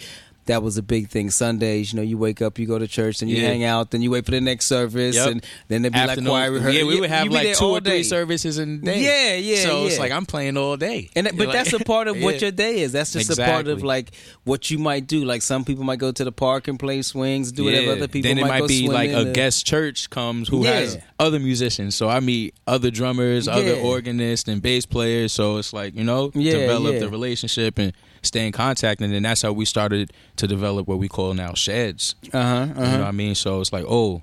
that 0.47 0.62
was 0.62 0.77
a 0.77 0.83
big 0.83 1.09
thing. 1.09 1.30
Sundays, 1.31 1.92
you 1.92 1.97
know, 1.97 2.03
you 2.03 2.18
wake 2.18 2.42
up, 2.42 2.59
you 2.59 2.68
go 2.68 2.77
to 2.77 2.88
church, 2.88 3.21
and 3.21 3.31
you 3.31 3.38
Yeah. 3.38 3.47
hang 3.47 3.63
out, 3.63 3.92
then 3.92 4.01
you 4.01 4.12
wait 4.12 4.25
for 4.25 4.31
the 4.31 4.42
next 4.42 4.68
service, 4.68 5.15
Yep. 5.15 5.27
and 5.30 5.45
then 5.69 5.81
there'd 5.81 5.94
be 5.94 6.00
like 6.06 6.24
choir 6.24 6.51
rehearsal. 6.51 6.77
Yeah, 6.80 6.83
we 6.86 7.00
would 7.00 7.09
have 7.09 7.25
You 7.25 7.30
be 7.31 7.36
there 7.38 7.45
like 7.47 7.57
two 7.57 7.65
or 7.65 7.80
three 7.80 8.03
services 8.03 8.57
in 8.59 8.75
a 8.75 8.77
day. 8.77 9.01
Yeah, 9.01 9.36
yeah, 9.56 9.63
So 9.63 9.86
it's 9.88 9.97
like 10.00 10.12
I'm 10.12 10.25
playing 10.25 10.57
all 10.57 10.77
day. 10.77 11.09
And 11.15 11.25
that, 11.27 11.36
but 11.38 11.47
Like- 11.47 11.56
that's 11.57 11.74
a 11.74 11.80
part 11.80 12.07
of 12.07 12.21
what 12.21 12.36
Yeah. 12.36 12.42
your 12.42 12.51
day 12.51 12.80
is. 12.81 12.92
That's 12.92 13.13
just 13.13 13.31
a 13.31 13.36
part 13.44 13.68
of 13.68 13.83
like 13.83 14.12
what 14.44 14.69
you 14.69 14.77
might 14.77 15.07
do. 15.07 15.25
Like 15.25 15.42
some 15.42 15.65
people 15.65 15.83
might 15.83 16.00
go 16.00 16.12
to 16.12 16.24
the 16.24 16.31
park 16.31 16.68
and 16.68 16.77
play 16.80 17.01
swings, 17.01 17.51
do 17.51 17.63
whatever 17.65 17.94
other 17.94 18.07
people 18.07 18.30
then 18.30 18.38
it 18.38 18.42
might, 18.42 18.59
might 18.62 18.68
be 18.68 18.88
like 18.88 19.12
a 19.12 19.25
guest 19.31 19.65
church 19.65 20.09
comes 20.09 20.47
who 20.50 20.63
Yeah. 20.63 20.74
has 20.80 20.97
other 21.19 21.39
musicians. 21.39 21.95
So 21.95 22.07
I 22.09 22.19
meet 22.19 22.53
other 22.68 22.92
drummers, 22.92 23.47
other 23.47 23.74
organists, 23.75 24.47
and 24.47 24.62
bass 24.62 24.86
players. 24.86 25.31
So 25.31 25.57
it's 25.57 25.74
like 25.74 25.95
you 25.95 26.03
know, 26.03 26.31
Yeah, 26.36 26.51
develop 26.53 26.94
yeah. 26.94 27.00
the 27.00 27.09
relationship 27.09 27.80
and 27.80 27.94
stay 28.25 28.45
in 28.45 28.51
contact, 28.51 29.01
and 29.01 29.13
then 29.13 29.24
that's 29.24 29.42
how 29.42 29.54
we 29.54 29.66
started 29.66 30.12
to 30.38 30.48
develop 30.48 30.88
what 30.88 31.00
we 31.00 31.07
call 31.07 31.33
now 31.33 31.54
sheds. 31.54 32.16
Uh-huh, 32.33 32.39
uh-huh. 32.39 32.68
You 32.68 32.74
know 32.75 33.00
what 33.00 33.07
I 33.07 33.12
mean? 33.12 33.36
So 33.36 33.62
it's 33.62 33.72
like, 33.72 33.86
oh, 33.88 34.22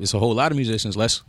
it's 0.00 0.14
a 0.14 0.18
whole 0.18 0.34
lot 0.34 0.50
of 0.50 0.56
musicians. 0.56 0.96
Let's 0.96 1.22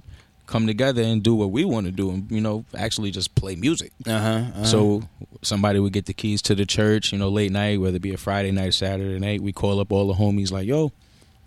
come 0.47 0.67
together 0.67 1.01
and 1.01 1.23
do 1.23 1.33
what 1.35 1.51
we 1.51 1.65
want 1.65 1.85
to 1.87 1.91
do, 1.91 2.11
and 2.11 2.29
you 2.31 2.41
know, 2.41 2.65
actually 2.77 3.11
just 3.11 3.35
play 3.35 3.55
music. 3.55 3.91
uh-huh, 4.05 4.27
uh-huh. 4.27 4.63
So 4.63 5.03
somebody 5.41 5.79
would 5.79 5.93
get 5.93 6.05
the 6.05 6.13
keys 6.13 6.41
to 6.43 6.55
the 6.55 6.65
church, 6.65 7.11
you 7.11 7.17
know, 7.17 7.29
late 7.29 7.51
night, 7.51 7.79
whether 7.81 7.97
it 7.97 8.01
be 8.01 8.13
a 8.13 8.17
Friday 8.17 8.51
night, 8.51 8.73
Saturday 8.73 9.19
night. 9.19 9.41
We 9.41 9.51
call 9.51 9.79
up 9.79 9.91
all 9.91 10.07
the 10.07 10.13
homies 10.13 10.51
like, 10.51 10.67
yo, 10.67 10.91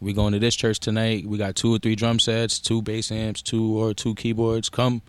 we 0.00 0.12
going 0.12 0.32
to 0.32 0.38
this 0.38 0.54
church 0.54 0.78
tonight. 0.81 1.26
We 1.26 1.38
got 1.38 1.56
two 1.56 1.75
or 1.75 1.78
three 1.78 1.96
drum 1.96 2.19
sets, 2.19 2.58
two 2.58 2.82
bass 2.82 3.11
amps, 3.11 3.43
two 3.43 3.78
or 3.78 3.94
two 3.94 4.14
keyboards. 4.14 4.69
Come. 4.69 5.02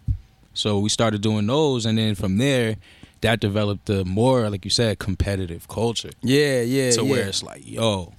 So 0.53 0.79
we 0.79 0.89
started 0.89 1.21
doing 1.21 1.47
those, 1.47 1.85
and 1.85 1.97
then 1.97 2.15
from 2.15 2.37
there, 2.37 2.75
that 3.21 3.39
developed 3.39 3.89
a 3.89 4.05
more, 4.05 4.49
like 4.49 4.65
you 4.65 4.71
said, 4.71 4.99
competitive 4.99 5.67
culture. 5.67 6.11
yeah, 6.21 6.61
yeah, 6.61 6.91
to 6.91 7.03
yeah. 7.03 7.09
where 7.09 7.27
it's 7.27 7.43
like, 7.43 7.67
yo, 7.67 8.13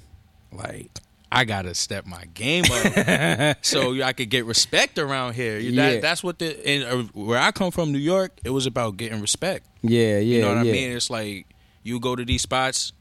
like 0.52 0.90
I 1.32 1.44
gotta 1.44 1.74
step 1.74 2.06
my 2.06 2.24
game 2.34 2.64
up 2.70 3.56
so 3.62 4.02
I 4.02 4.12
could 4.12 4.30
get 4.30 4.46
respect 4.46 4.98
around 4.98 5.34
here. 5.34 5.58
That, 5.58 5.94
Yeah. 5.94 6.00
That's 6.00 6.24
what 6.24 6.38
the 6.38 6.68
and 6.68 6.84
uh, 6.84 7.02
where 7.14 7.38
I 7.38 7.52
come 7.52 7.70
from, 7.70 7.92
New 7.92 7.98
York. 7.98 8.40
It 8.44 8.50
was 8.50 8.66
about 8.66 8.96
getting 8.96 9.20
respect. 9.20 9.66
yeah, 9.82 10.18
yeah, 10.18 10.18
You 10.18 10.40
know 10.42 10.54
what 10.56 10.66
yeah. 10.66 10.72
I 10.72 10.74
mean? 10.74 10.90
It's 10.90 11.08
like 11.08 11.46
you 11.82 12.00
go 12.00 12.16
to 12.16 12.24
these 12.24 12.42
spots. 12.42 12.92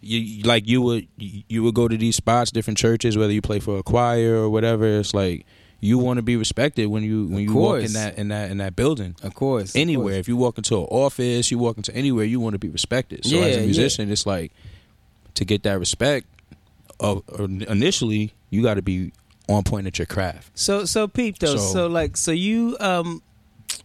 You 0.00 0.42
like 0.42 0.68
you 0.68 0.82
would 0.82 1.08
you 1.16 1.62
would 1.62 1.74
go 1.74 1.88
to 1.88 1.96
these 1.96 2.16
spots, 2.16 2.50
different 2.50 2.78
churches, 2.78 3.16
whether 3.16 3.32
you 3.32 3.42
play 3.42 3.60
for 3.60 3.78
a 3.78 3.82
choir 3.82 4.34
or 4.36 4.48
whatever. 4.48 4.86
It's 4.86 5.14
like 5.14 5.46
you 5.84 5.98
want 5.98 6.16
to 6.18 6.22
be 6.22 6.36
respected 6.36 6.86
when 6.86 7.02
you 7.02 7.24
when 7.26 7.34
Of 7.34 7.40
you 7.42 7.54
walk 7.54 7.82
in 7.82 7.92
that 7.94 8.16
in 8.16 8.28
that 8.28 8.50
in 8.52 8.58
that 8.58 8.76
building. 8.76 9.16
Of 9.22 9.34
course, 9.34 9.70
of 9.74 9.80
Anywhere, 9.80 10.14
course. 10.14 10.20
if 10.20 10.28
you 10.28 10.36
walk 10.36 10.56
into 10.56 10.76
an 10.78 10.84
office, 10.84 11.50
you 11.50 11.58
walk 11.58 11.76
into 11.76 11.92
anywhere, 11.94 12.24
you 12.24 12.38
want 12.40 12.54
to 12.54 12.58
be 12.60 12.68
respected. 12.68 13.24
So 13.26 13.36
Yeah, 13.36 13.46
as 13.46 13.56
a 13.56 13.60
musician, 13.62 14.10
it's 14.10 14.24
like 14.24 14.52
to 15.34 15.44
get 15.44 15.64
that 15.64 15.78
respect. 15.80 16.26
Of 17.00 17.24
initially, 17.68 18.32
you 18.50 18.62
got 18.62 18.74
to 18.74 18.82
be 18.82 19.12
on 19.48 19.64
point 19.64 19.88
at 19.88 19.98
your 19.98 20.06
craft. 20.06 20.50
So 20.54 20.84
so 20.84 21.08
peep 21.08 21.38
though. 21.40 21.56
So, 21.56 21.72
So- 21.72 21.86
like 21.88 22.16
so 22.16 22.30
you 22.30 22.76
um 22.78 23.20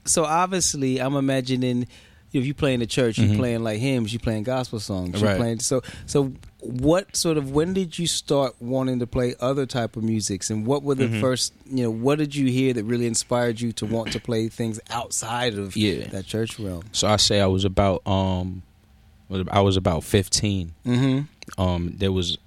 so 0.05 0.23
obviously 0.23 0.99
I'm 1.01 1.15
imagining 1.15 1.87
if 2.33 2.45
you 2.45 2.53
play 2.53 2.73
in 2.73 2.79
the 2.81 2.85
church, 2.87 3.17
you 3.17 3.29
Mhm. 3.29 3.37
playing 3.37 3.63
like 3.63 3.79
hymns, 3.79 4.11
you 4.13 4.19
playing 4.19 4.43
gospel 4.43 4.79
songs, 4.79 5.19
you 5.21 5.25
Right. 5.27 5.37
playing 5.37 5.59
so 5.59 5.81
so 6.05 6.33
what 6.59 7.15
sort 7.15 7.37
of 7.37 7.51
when 7.51 7.73
did 7.73 7.97
you 7.97 8.07
start 8.07 8.55
wanting 8.59 8.99
to 8.99 9.07
play 9.07 9.35
other 9.39 9.65
type 9.65 9.95
of 9.95 10.03
musics 10.03 10.49
and 10.49 10.65
what 10.65 10.83
were 10.83 10.95
the 10.95 11.07
Mhm. 11.07 11.21
first 11.21 11.53
you 11.71 11.83
know 11.83 11.89
what 11.91 12.17
did 12.17 12.35
you 12.35 12.47
hear 12.47 12.73
that 12.73 12.83
really 12.83 13.05
inspired 13.07 13.61
you 13.61 13.71
to 13.73 13.85
want 13.85 14.11
to 14.11 14.19
play 14.19 14.49
things 14.49 14.79
outside 14.89 15.53
of 15.57 15.75
Yeah. 15.77 16.07
that 16.07 16.25
church 16.25 16.59
realm? 16.59 16.83
So 16.91 17.07
I 17.07 17.17
say 17.17 17.39
I 17.39 17.45
was 17.47 17.63
about 17.63 18.01
um, 18.07 18.63
I 19.51 19.61
was 19.61 19.77
about 19.77 20.03
fifteen. 20.03 20.73
Mm-hmm. 20.85 21.61
um 21.61 21.93
there 21.97 22.11
was 22.11 22.37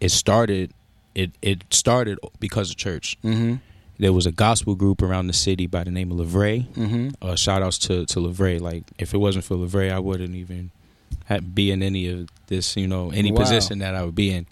it 0.00 0.10
started 0.10 0.72
it 1.14 1.30
it 1.42 1.64
started 1.70 2.18
because 2.40 2.70
of 2.70 2.76
church 2.76 3.16
Mm-hmm. 3.24 3.54
There 3.98 4.12
was 4.12 4.26
a 4.26 4.32
gospel 4.32 4.74
group 4.74 5.00
around 5.02 5.26
the 5.26 5.32
city 5.32 5.66
by 5.66 5.82
the 5.84 5.90
name 5.90 6.10
of 6.12 6.18
Lavray 6.18 6.66
Mm-hmm. 6.74 7.08
uh 7.22 7.34
shout 7.36 7.62
outs 7.62 7.78
to 7.78 8.04
to 8.06 8.20
Lavray 8.20 8.60
like 8.60 8.84
if 8.98 9.14
it 9.14 9.18
wasn't 9.18 9.44
for 9.44 9.54
Lavray 9.56 9.90
I 9.92 9.98
wouldn't 9.98 10.34
even 10.34 10.70
have, 11.26 11.54
be 11.54 11.70
in 11.70 11.82
any 11.82 12.08
of 12.08 12.28
this 12.48 12.76
you 12.76 12.86
know 12.86 13.10
any 13.10 13.32
Wow. 13.32 13.40
position 13.40 13.78
that 13.80 13.94
I 13.94 14.04
would 14.04 14.14
be 14.14 14.30
in 14.32 14.46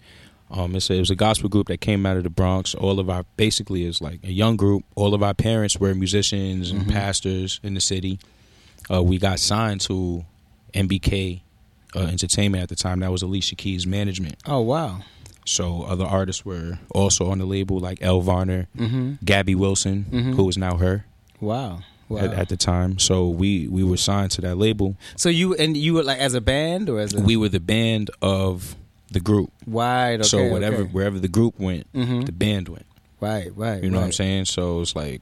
um 0.51 0.75
it's 0.75 0.89
a, 0.89 0.93
it 0.93 0.99
was 0.99 1.09
a 1.11 1.15
gospel 1.15 1.49
group 1.49 1.67
that 1.67 1.81
came 1.81 2.05
out 2.05 2.17
of 2.17 2.23
the 2.23 2.29
Bronx 2.29 2.75
all 2.75 2.99
of 2.99 3.09
our 3.09 3.23
basically 3.37 3.83
is 3.85 4.01
like 4.01 4.19
a 4.23 4.31
young 4.31 4.55
group 4.57 4.83
all 4.95 5.13
of 5.13 5.21
our 5.23 5.33
parents 5.33 5.77
were 5.77 5.93
musicians 5.95 6.71
and 6.71 6.81
Mhm. 6.85 6.91
pastors 6.91 7.59
in 7.63 7.73
the 7.73 7.81
city 7.81 8.19
uh 8.91 9.01
we 9.03 9.17
got 9.17 9.39
signed 9.39 9.81
to 9.81 10.23
MBK 10.73 11.41
uh, 11.95 11.99
Entertainment 12.01 12.61
at 12.61 12.69
the 12.69 12.75
time 12.75 12.99
that 12.99 13.11
was 13.11 13.21
Alicia 13.21 13.55
Keys 13.55 13.87
management 13.87 14.35
Oh 14.45 14.61
wow. 14.61 15.01
So 15.45 15.83
other 15.83 16.05
artists 16.05 16.43
were 16.45 16.79
also 16.91 17.29
on 17.29 17.37
the 17.37 17.45
label, 17.45 17.79
like 17.79 17.99
Elle 18.01 18.21
Varner, 18.21 18.67
Mm-hmm. 18.77 19.13
Gabby 19.23 19.55
Wilson, 19.55 20.05
Mhm. 20.11 20.35
who 20.35 20.49
is 20.49 20.57
now 20.57 20.75
H.E.R. 20.75 21.05
Wow. 21.39 21.79
Wow. 22.09 22.19
at, 22.19 22.33
at 22.33 22.49
the 22.49 22.57
time. 22.57 22.99
So 22.99 23.29
we 23.29 23.67
we 23.67 23.83
were 23.83 23.97
signed 23.97 24.31
to 24.31 24.41
that 24.41 24.57
label. 24.57 24.95
so 25.15 25.29
you 25.29 25.55
and 25.55 25.75
you 25.77 25.93
were 25.95 26.03
like 26.03 26.19
as 26.19 26.33
a 26.35 26.41
band 26.41 26.89
or 26.89 26.99
as 26.99 27.13
a 27.13 27.21
We 27.21 27.35
were 27.37 27.49
the 27.49 27.59
band 27.59 28.11
of 28.21 28.75
the 29.11 29.19
group. 29.19 29.51
wide 29.65 30.19
okay, 30.21 30.27
so 30.29 30.47
whatever 30.49 30.81
okay. 30.83 30.91
wherever 30.91 31.19
the 31.19 31.27
group 31.27 31.59
went, 31.59 31.91
Mhm. 31.93 32.25
the 32.25 32.31
band 32.31 32.69
went. 32.69 32.85
Right, 33.21 33.49
right. 33.55 33.83
You 33.83 33.89
know 33.89 33.99
what 33.99 34.05
I'm 34.05 34.11
saying? 34.11 34.45
So 34.45 34.81
it's 34.81 34.95
like 34.95 35.21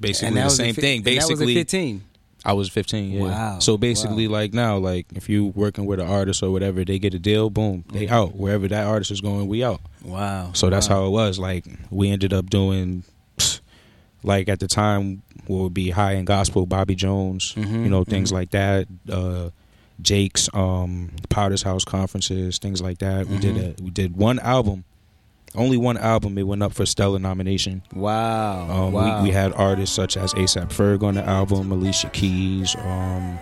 basically 0.00 0.40
the 0.40 0.48
same 0.50 0.74
fi- 0.74 0.80
thing. 0.80 0.96
and 0.98 1.06
that 1.06 1.14
was 1.28 1.28
Basically, 1.40 1.54
15. 1.54 2.02
I 2.44 2.52
was 2.52 2.68
15. 2.68 3.10
Yeah. 3.12 3.20
Wow, 3.22 3.58
So 3.58 3.78
basically, 3.78 4.28
wow. 4.28 4.34
like 4.34 4.52
now, 4.52 4.76
like 4.76 5.06
if 5.14 5.28
you 5.30 5.46
working 5.46 5.86
with 5.86 5.98
an 5.98 6.06
artist 6.06 6.42
or 6.42 6.50
whatever, 6.50 6.84
they 6.84 6.98
get 6.98 7.14
a 7.14 7.18
deal, 7.18 7.48
boom, 7.48 7.84
they 7.92 8.06
out. 8.08 8.36
Wherever 8.36 8.68
that 8.68 8.86
artist 8.86 9.10
is 9.10 9.20
going, 9.22 9.46
we 9.48 9.64
out. 9.64 9.80
Wow. 10.04 10.50
So 10.52 10.68
that's 10.68 10.88
wow. 10.88 10.96
how 10.96 11.06
it 11.06 11.10
was. 11.10 11.38
Like 11.38 11.64
we 11.90 12.10
ended 12.10 12.32
up 12.34 12.50
doing, 12.50 13.04
like 14.22 14.48
at 14.48 14.60
the 14.60 14.68
time, 14.68 15.22
what 15.46 15.58
would 15.62 15.74
be 15.74 15.90
high 15.90 16.14
end 16.16 16.26
gospel, 16.26 16.66
Bobby 16.66 16.94
Jones, 16.94 17.54
Mhm, 17.56 17.84
you 17.84 17.90
know, 17.90 18.04
things 18.04 18.30
mhm. 18.30 18.34
like 18.34 18.50
that. 18.50 18.86
Uh, 19.10 19.50
Jakes', 20.02 20.48
um, 20.54 21.10
Potter's 21.28 21.62
House 21.62 21.84
conferences, 21.84 22.58
things 22.58 22.82
like 22.82 22.98
that. 22.98 23.26
We 23.28 23.38
did 23.38 23.54
Mhm. 23.56 23.80
a, 23.80 23.82
we 23.82 23.90
did 23.90 24.16
one 24.16 24.38
album, 24.40 24.84
only 25.54 25.76
one 25.76 25.96
album. 25.96 26.36
It 26.38 26.42
went 26.44 26.62
up 26.62 26.72
for 26.72 26.84
stellar 26.86 27.18
nomination. 27.18 27.82
Wow. 27.94 28.68
Um, 28.70 28.92
wow. 28.92 29.18
we, 29.22 29.28
we 29.28 29.34
had 29.34 29.52
artists 29.54 29.94
such 29.94 30.16
as 30.16 30.32
ASAP 30.34 30.68
Ferg 30.68 31.02
on 31.02 31.14
the 31.14 31.24
album, 31.24 31.70
Alicia 31.72 32.08
Keys, 32.10 32.74
um, 32.76 33.38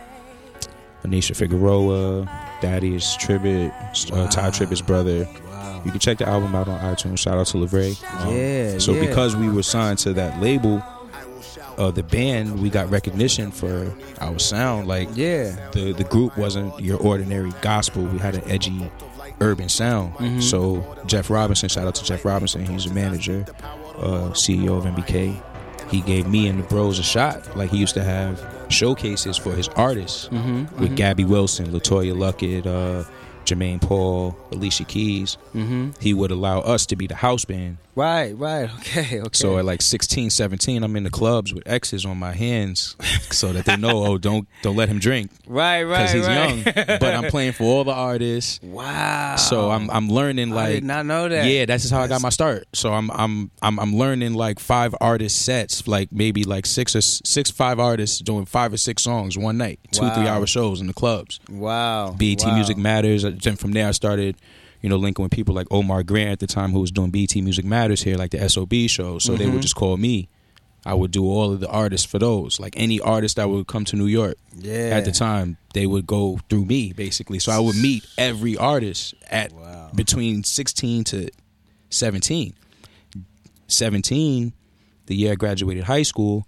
Anisha 1.05 1.35
Figueroa, 1.35 2.27
Thaddeus 2.61 3.17
Tribbett, 3.17 3.73
uh, 4.13 4.29
Tye 4.29 4.51
Tribbett's 4.51 4.81
brother. 4.81 5.27
Wow. 5.47 5.83
You 5.85 5.91
can 5.91 6.01
check 6.01 6.19
the 6.19 6.29
album 6.29 6.55
out 6.55 6.69
on 6.69 6.79
iTunes. 6.81 7.19
Shout 7.19 7.39
out 7.39 7.47
to 7.49 7.57
Lavray. 7.59 7.97
Um, 8.21 8.35
Yeah, 8.37 8.79
So 8.79 8.93
yeah. 8.93 9.01
because 9.01 9.35
we 9.35 9.49
were 9.49 9.63
signed 9.65 9.99
to 10.01 10.13
that 10.13 10.41
label, 10.41 10.83
uh, 11.79 11.91
the 11.91 12.03
band, 12.03 12.61
we 12.63 12.69
got 12.71 12.89
recognition 12.91 13.51
for 13.51 13.93
our 14.21 14.39
sound. 14.39 14.87
Like 14.87 15.09
Yeah. 15.15 15.57
the 15.73 15.93
the 15.93 16.05
group 16.05 16.37
wasn't 16.37 16.79
your 16.79 16.99
ordinary 17.01 17.53
gospel. 17.63 18.03
We 18.05 18.19
had 18.19 18.35
an 18.37 18.43
edgy 18.49 18.89
urban 19.43 19.69
sound. 19.69 20.15
Mm-hmm. 20.15 20.41
So 20.41 20.97
Jeff 21.07 21.29
Robinson, 21.31 21.69
shout 21.69 21.87
out 21.87 21.95
to 21.97 22.05
Jeff 22.05 22.25
Robinson. 22.25 22.65
He's 22.65 22.87
a 22.87 22.95
manager, 22.95 23.45
uh, 23.99 24.31
CEO 24.33 24.79
of 24.79 24.85
MBK. 24.85 25.43
He 25.91 26.01
gave 26.03 26.27
me 26.27 26.49
and 26.49 26.59
the 26.59 26.63
bros 26.65 26.99
a 26.99 27.03
shot. 27.03 27.57
Like 27.57 27.71
he 27.71 27.77
used 27.79 27.95
to 27.95 28.03
have 28.05 28.41
showcases 28.71 29.37
for 29.37 29.53
his 29.55 29.69
artists 29.69 30.29
Mm-hmm. 30.29 30.81
with 30.81 30.97
Gabby 30.97 31.25
Wilson, 31.25 31.67
LeToya 31.67 32.15
Luckett, 32.15 32.67
uh, 32.67 33.05
Jermaine 33.45 33.81
Paul, 33.81 34.37
Alicia 34.51 34.85
Keys. 34.85 35.37
Mm-hmm. 35.55 35.91
He 36.01 36.15
would 36.15 36.31
allow 36.31 36.61
us 36.61 36.87
to 36.87 36.97
be 36.97 37.07
the 37.07 37.15
house 37.17 37.45
band. 37.45 37.79
Right, 37.95 38.33
right. 38.39 38.71
Okay, 38.83 39.21
okay. 39.21 39.29
So 39.33 39.59
at 39.59 39.65
like 39.65 39.81
16, 39.83 40.31
17, 40.31 40.83
I'm 40.83 40.97
in 40.97 41.05
the 41.05 41.11
clubs 41.11 41.53
with 41.55 41.67
X's 41.69 42.05
on 42.05 42.19
my 42.19 42.33
hands 42.33 42.97
so 43.31 43.53
that 43.53 43.65
they 43.67 43.77
know, 43.77 44.05
oh, 44.07 44.19
don't 44.19 44.49
don't 44.63 44.77
let 44.77 44.89
him 44.89 44.99
drink 44.99 45.31
right, 45.47 45.83
right, 45.83 45.99
because 45.99 46.13
he's 46.13 46.27
right. 46.27 46.65
young. 46.65 46.99
But 46.99 47.15
I'm 47.15 47.25
playing 47.31 47.53
for 47.53 47.65
all 47.65 47.85
the 47.85 47.93
artists, 47.93 48.61
wow. 48.63 49.37
so 49.37 49.71
I'm 49.71 49.91
I'm 49.91 50.09
learning 50.09 50.53
I 50.53 50.57
like 50.57 50.75
did 50.75 50.85
not 50.85 51.07
know 51.07 51.29
that. 51.29 51.47
yeah, 51.47 51.65
that's 51.67 51.83
just 51.85 51.93
how 51.93 52.01
I 52.01 52.07
got 52.09 52.23
my 52.23 52.29
start. 52.31 52.65
So 52.73 52.93
I'm 52.93 53.11
I'm 53.11 53.51
I'm 53.63 53.79
I'm 53.79 53.95
learning 53.97 54.35
like 54.35 54.59
five 54.59 54.95
artist 55.01 55.43
sets, 55.43 55.87
like 55.87 56.11
maybe 56.13 56.45
like 56.45 56.67
six 56.67 56.97
or 56.97 57.01
six 57.03 57.51
five 57.51 57.79
artists 57.79 58.19
doing 58.21 58.45
five 58.47 58.73
or 58.73 58.79
six 58.79 59.03
songs 59.03 59.37
one 59.39 59.59
night, 59.59 59.81
two 59.93 60.03
Wow. 60.03 60.15
three 60.15 60.27
hour 60.29 60.47
shows 60.47 60.81
in 60.81 60.87
the 60.87 60.95
clubs. 60.95 61.41
Wow. 61.51 62.13
BET 62.19 62.43
wow. 62.45 62.55
Music 62.55 62.77
Matters. 62.77 63.25
Then 63.41 63.57
from 63.57 63.73
there, 63.73 63.89
I 63.89 63.93
started, 63.93 64.37
you 64.81 64.89
know, 64.89 64.97
linking 64.97 65.23
with 65.23 65.33
people 65.33 65.55
like 65.55 65.67
Omar 65.71 66.03
Grant 66.03 66.31
at 66.31 66.39
the 66.41 66.47
time, 66.47 66.73
who 66.73 66.81
was 66.81 66.91
doing 66.91 67.11
BET 67.11 67.35
Music 67.37 67.65
Matters 67.65 68.03
here, 68.03 68.17
like 68.17 68.31
the 68.33 68.41
SOB 68.49 68.89
show. 68.89 69.19
So 69.19 69.37
they 69.37 69.47
Mhm. 69.47 69.53
would 69.55 69.63
just 69.63 69.77
call 69.77 69.97
me. 69.97 70.29
I 70.85 70.95
would 70.95 71.13
do 71.13 71.25
all 71.25 71.53
of 71.53 71.61
the 71.61 71.69
artists 71.69 72.05
for 72.05 72.19
those. 72.19 72.59
Like 72.59 72.75
any 72.77 72.99
artist 72.99 73.37
that 73.37 73.49
would 73.49 73.69
come 73.69 73.85
to 73.85 73.97
New 73.97 74.07
York 74.09 74.37
Yeah. 74.61 74.91
at 74.97 75.05
the 75.05 75.13
time, 75.13 75.57
they 75.75 75.87
would 75.87 76.07
go 76.09 76.41
through 76.51 76.65
me 76.65 76.93
basically. 76.93 77.39
So 77.39 77.53
I 77.53 77.61
would 77.61 77.77
meet 77.77 78.05
every 78.19 78.57
artist 78.57 79.15
at 79.31 79.53
Wow. 79.53 79.91
between 79.95 80.43
16 80.43 81.05
to 81.05 81.29
17. 81.91 82.55
17, 83.69 84.53
the 85.07 85.15
year 85.15 85.33
I 85.33 85.35
graduated 85.37 85.85
high 85.85 86.03
school, 86.03 86.47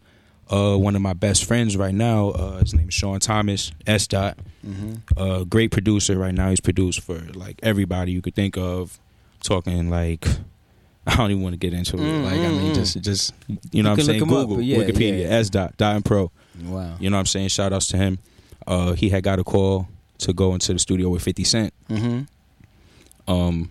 uh, 0.50 0.76
one 0.76 0.94
of 0.96 1.02
my 1.02 1.12
best 1.12 1.44
friends 1.44 1.76
right 1.76 1.94
now, 1.94 2.30
uh, 2.30 2.58
his 2.58 2.74
name 2.74 2.88
is 2.88 2.94
Sean 2.94 3.20
Thomas, 3.20 3.72
S. 3.86 4.06
Dot, 4.06 4.38
Mm-hmm. 4.66 5.20
a 5.22 5.44
great 5.44 5.70
producer 5.70 6.16
right 6.16 6.34
now. 6.34 6.48
He's 6.48 6.60
produced 6.60 7.00
for 7.00 7.18
like 7.34 7.60
everybody 7.62 8.12
you 8.12 8.22
could 8.22 8.34
think 8.34 8.56
of. 8.56 8.98
Talking 9.42 9.90
like 9.90 10.26
I 11.06 11.16
don't 11.16 11.30
even 11.30 11.42
want 11.42 11.52
to 11.52 11.58
get 11.58 11.74
into 11.74 11.96
it. 11.96 12.00
Mm, 12.00 12.24
like 12.24 12.32
I 12.32 12.48
mean, 12.48 12.72
mm. 12.72 12.74
just 12.74 12.98
just 13.02 13.34
you 13.72 13.82
know 13.82 13.90
what 13.90 13.98
I'm 13.98 14.04
saying. 14.06 14.22
up, 14.22 14.28
Google 14.28 14.56
but 14.56 14.64
yeah, 14.64 14.78
Wikipedia 14.78 15.22
yeah. 15.24 15.36
S. 15.36 15.50
Dot 15.50 15.76
Dot 15.76 15.96
and 15.96 16.04
Pro. 16.04 16.30
Wow. 16.62 16.96
You 16.98 17.10
know 17.10 17.16
what 17.16 17.20
I'm 17.20 17.26
saying. 17.26 17.48
Shout 17.48 17.74
outs 17.74 17.88
to 17.88 17.98
him. 17.98 18.18
Uh, 18.66 18.92
he 18.92 19.10
had 19.10 19.22
got 19.22 19.38
a 19.38 19.44
call 19.44 19.86
to 20.18 20.32
go 20.32 20.54
into 20.54 20.72
the 20.72 20.78
studio 20.78 21.10
with 21.10 21.22
50 21.22 21.44
Cent. 21.44 21.74
Mm-hmm. 21.90 23.30
Um, 23.30 23.70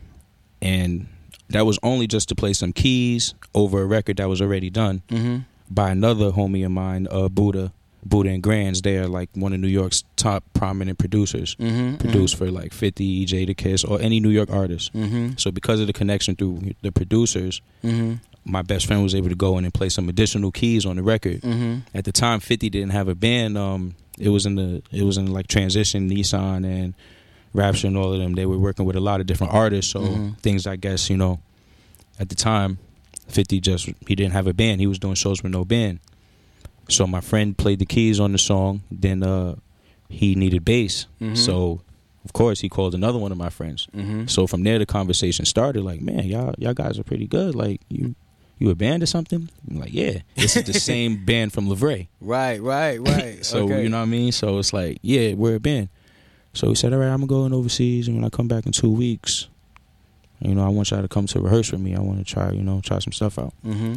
and 0.62 1.08
that 1.50 1.66
was 1.66 1.80
only 1.82 2.06
just 2.08 2.30
to 2.30 2.36
play 2.36 2.54
some 2.54 2.74
keys 2.74 3.34
over 3.56 3.82
a 3.82 3.86
record 3.86 4.18
that 4.18 4.30
was 4.30 4.42
already 4.42 4.70
done 4.70 5.02
Mm-hmm. 5.10 5.40
By 5.74 5.90
another 5.92 6.32
homie 6.32 6.66
of 6.66 6.72
mine, 6.72 7.08
uh, 7.10 7.30
Buda. 7.30 7.72
Buda 8.06 8.30
and 8.30 8.44
Grandz. 8.44 8.82
They're 8.82 9.08
like 9.08 9.30
one 9.34 9.54
of 9.54 9.60
New 9.62 9.70
York's 9.70 10.04
top 10.18 10.44
prominent 10.54 11.00
producers. 11.00 11.56
Mm-hmm. 11.56 11.96
Produced 11.96 12.36
for 12.36 12.52
like 12.52 12.74
50, 12.74 13.26
Jadakiss, 13.26 13.90
or 13.90 14.00
any 14.02 14.20
New 14.20 14.30
York 14.30 14.50
artist. 14.52 14.94
Mm-hmm. 14.94 15.38
So 15.38 15.52
because 15.52 15.80
of 15.80 15.88
the 15.88 15.94
connection 15.94 16.36
through 16.36 16.74
the 16.82 16.92
producers, 16.92 17.62
Mm-hmm. 17.82 18.16
my 18.46 18.62
best 18.62 18.88
friend 18.88 19.02
was 19.04 19.16
able 19.16 19.30
to 19.30 19.36
go 19.36 19.58
in 19.58 19.64
and 19.64 19.74
play 19.74 19.88
some 19.88 20.10
additional 20.10 20.52
keys 20.52 20.86
on 20.86 20.98
the 20.98 21.02
record. 21.04 21.42
Mm-hmm. 21.42 21.80
At 21.96 22.04
the 22.04 22.12
time, 22.12 22.42
Fifty 22.42 22.70
didn't 22.70 22.92
have 22.92 23.08
a 23.08 23.16
band. 23.16 23.58
Um, 23.58 23.96
it 24.20 24.30
was 24.30 24.46
in 24.46 24.56
the 24.56 24.84
it 24.92 25.04
was 25.04 25.18
in 25.18 25.32
like 25.32 25.48
transition, 25.48 26.10
Nissan 26.10 26.66
and 26.66 26.94
Rapture 27.54 27.88
and 27.88 27.96
all 27.98 28.12
of 28.12 28.20
them. 28.20 28.34
They 28.34 28.46
were 28.46 28.58
working 28.60 28.86
with 28.86 28.98
a 28.98 29.00
lot 29.02 29.22
of 29.22 29.28
different 29.28 29.54
artists. 29.54 29.92
So 29.94 30.32
things, 30.42 30.68
I 30.68 30.76
guess, 30.76 31.10
you 31.10 31.16
know, 31.16 31.40
at 32.20 32.28
the 32.30 32.36
time, 32.36 32.80
Fifty 33.34 33.60
just 33.60 33.90
he 34.08 34.16
didn't 34.16 34.34
have 34.34 34.48
a 34.48 34.54
band. 34.54 34.80
He 34.80 34.88
was 34.88 35.00
doing 35.00 35.16
shows 35.16 35.42
with 35.42 35.52
no 35.52 35.66
band. 35.66 36.00
So 36.90 37.08
my 37.08 37.22
friend 37.22 37.58
played 37.58 37.80
the 37.80 37.86
keys 37.86 38.20
on 38.20 38.32
the 38.32 38.38
song. 38.38 38.84
Then 38.92 39.24
uh, 39.24 39.56
he 40.10 40.36
needed 40.36 40.64
bass. 40.66 41.08
Mhm. 41.22 41.38
So 41.38 41.82
of 42.26 42.34
course 42.34 42.60
he 42.62 42.70
called 42.70 42.94
another 42.94 43.18
one 43.18 43.32
of 43.32 43.38
my 43.38 43.50
friends. 43.50 43.88
Mm-hmm. 43.96 44.28
So 44.28 44.48
from 44.48 44.64
there 44.64 44.80
the 44.80 44.86
conversation 44.86 45.46
started. 45.46 45.84
Like, 45.84 46.02
man, 46.02 46.26
y'all 46.26 46.54
y'all 46.58 46.74
guys 46.74 47.00
are 47.00 47.04
pretty 47.04 47.28
good. 47.28 47.56
Like 47.56 47.82
you 47.90 48.16
you 48.60 48.70
a 48.70 48.76
band 48.76 49.04
or 49.04 49.08
something? 49.08 49.50
I'm 49.70 49.80
like, 49.80 49.94
yeah, 49.94 50.20
this 50.36 50.56
is 50.56 50.64
the 50.64 50.74
same 50.92 51.26
band 51.26 51.54
from 51.54 51.68
Lavray. 51.68 52.08
Right, 52.22 52.62
right, 52.62 52.98
right. 53.02 53.40
So 53.46 53.64
okay. 53.66 53.84
you 53.84 53.90
know 53.90 53.98
what 53.98 54.04
I 54.04 54.06
mean. 54.06 54.32
So 54.32 54.60
it's 54.60 54.74
like, 54.74 55.00
yeah, 55.02 55.34
we're 55.34 55.56
a 55.56 55.60
band. 55.60 55.90
So 56.54 56.70
he 56.70 56.76
said, 56.76 56.94
all 56.94 57.00
right, 57.00 57.08
I'm 57.08 57.26
gonna 57.26 57.28
go 57.28 57.46
in 57.46 57.54
overseas, 57.54 58.08
and 58.08 58.16
when 58.16 58.24
I 58.26 58.30
come 58.30 58.48
back 58.48 58.66
in 58.68 58.72
two 58.72 58.92
weeks, 58.92 59.48
you 60.44 60.56
know, 60.56 60.66
I 60.66 60.70
want 60.70 60.92
y'all 60.92 61.02
to 61.02 61.08
come 61.08 61.26
to 61.28 61.40
rehearse 61.40 61.72
with 61.72 61.82
me. 61.82 61.96
I 61.96 62.00
want 62.00 62.20
to 62.20 62.26
try, 62.26 62.52
you 62.52 62.62
know, 62.64 62.82
try 62.84 63.00
some 63.00 63.14
stuff 63.14 63.38
out. 63.40 63.54
Mm-hmm. 63.66 63.96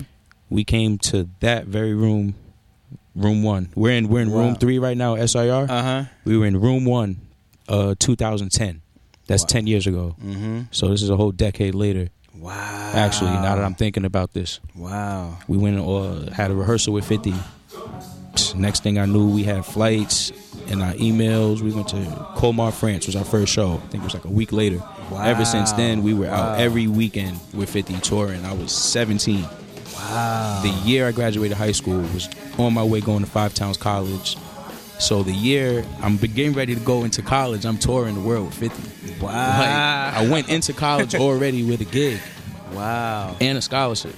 We 0.50 0.64
came 0.64 0.98
to 0.98 1.28
that 1.40 1.66
very 1.66 1.94
room, 1.94 2.34
room 3.14 3.42
one. 3.42 3.70
We're 3.74 3.92
in 3.96 4.08
we're 4.08 4.20
in 4.22 4.30
Wow. 4.30 4.38
room 4.40 4.54
three 4.56 4.78
right 4.78 4.96
now, 4.96 5.16
SIR. 5.24 5.66
Uh 5.68 5.82
huh. 5.82 6.04
we 6.24 6.36
were 6.38 6.46
in 6.46 6.60
room 6.60 6.84
one, 6.84 7.18
uh, 7.68 7.94
2010. 7.98 8.82
That's 9.26 9.42
Wow. 9.42 9.48
10 9.48 9.66
years 9.66 9.86
ago. 9.88 10.14
Mm-hmm. 10.24 10.60
So 10.70 10.88
this 10.88 11.02
is 11.02 11.10
a 11.10 11.16
whole 11.16 11.32
decade 11.32 11.74
later. 11.74 12.08
Wow. 12.38 12.92
Actually, 12.94 13.30
now 13.32 13.56
that 13.56 13.64
I'm 13.64 13.74
thinking 13.74 14.04
about 14.04 14.32
this, 14.34 14.60
Wow. 14.76 15.38
we 15.48 15.56
went 15.56 15.78
and 15.78 15.84
uh, 15.88 16.32
had 16.32 16.50
a 16.50 16.54
rehearsal 16.54 16.92
with 16.92 17.04
50. 17.06 17.34
Next 18.54 18.82
thing 18.82 18.98
I 18.98 19.06
knew, 19.06 19.28
we 19.30 19.42
had 19.44 19.64
flights 19.64 20.30
and 20.68 20.82
our 20.82 20.92
emails. 20.94 21.60
We 21.60 21.72
went 21.72 21.88
to 21.88 21.96
Colmar, 22.36 22.72
France. 22.72 23.06
Was 23.06 23.16
our 23.16 23.24
first 23.24 23.52
show. 23.52 23.74
I 23.74 23.86
think 23.88 24.02
it 24.02 24.04
was 24.04 24.14
like 24.14 24.24
a 24.24 24.28
week 24.30 24.52
later. 24.52 24.78
Wow. 25.10 25.22
Ever 25.24 25.44
since 25.44 25.72
then, 25.72 26.02
we 26.02 26.14
were 26.14 26.26
Wow. 26.26 26.34
out 26.54 26.60
every 26.60 26.86
weekend 26.86 27.38
with 27.54 27.70
50 27.70 27.94
touring. 28.00 28.44
I 28.44 28.52
was 28.52 28.72
17. 28.72 29.42
Wow. 29.94 30.60
The 30.62 30.68
year 30.88 31.06
I 31.08 31.12
graduated 31.12 31.56
high 31.56 31.72
school 31.72 31.98
was 31.98 32.28
on 32.58 32.74
my 32.74 32.82
way 32.84 33.00
going 33.00 33.20
to 33.24 33.30
Five 33.30 33.54
Towns 33.54 33.76
College. 33.76 34.36
So 34.98 35.22
the 35.22 35.32
year 35.32 35.84
I'm 36.02 36.16
getting 36.16 36.52
ready 36.54 36.74
to 36.74 36.80
go 36.80 37.04
into 37.04 37.22
college, 37.22 37.64
I'm 37.66 37.78
touring 37.78 38.14
the 38.14 38.20
world 38.20 38.46
with 38.46 38.54
50. 38.54 39.20
wow. 39.24 39.28
Like, 39.30 40.14
I 40.16 40.28
went 40.30 40.48
into 40.48 40.72
college 40.72 41.14
already 41.26 41.62
with 41.62 41.80
a 41.80 41.84
gig 41.84 42.18
wow. 42.72 43.36
and 43.40 43.58
a 43.58 43.62
scholarship. 43.62 44.14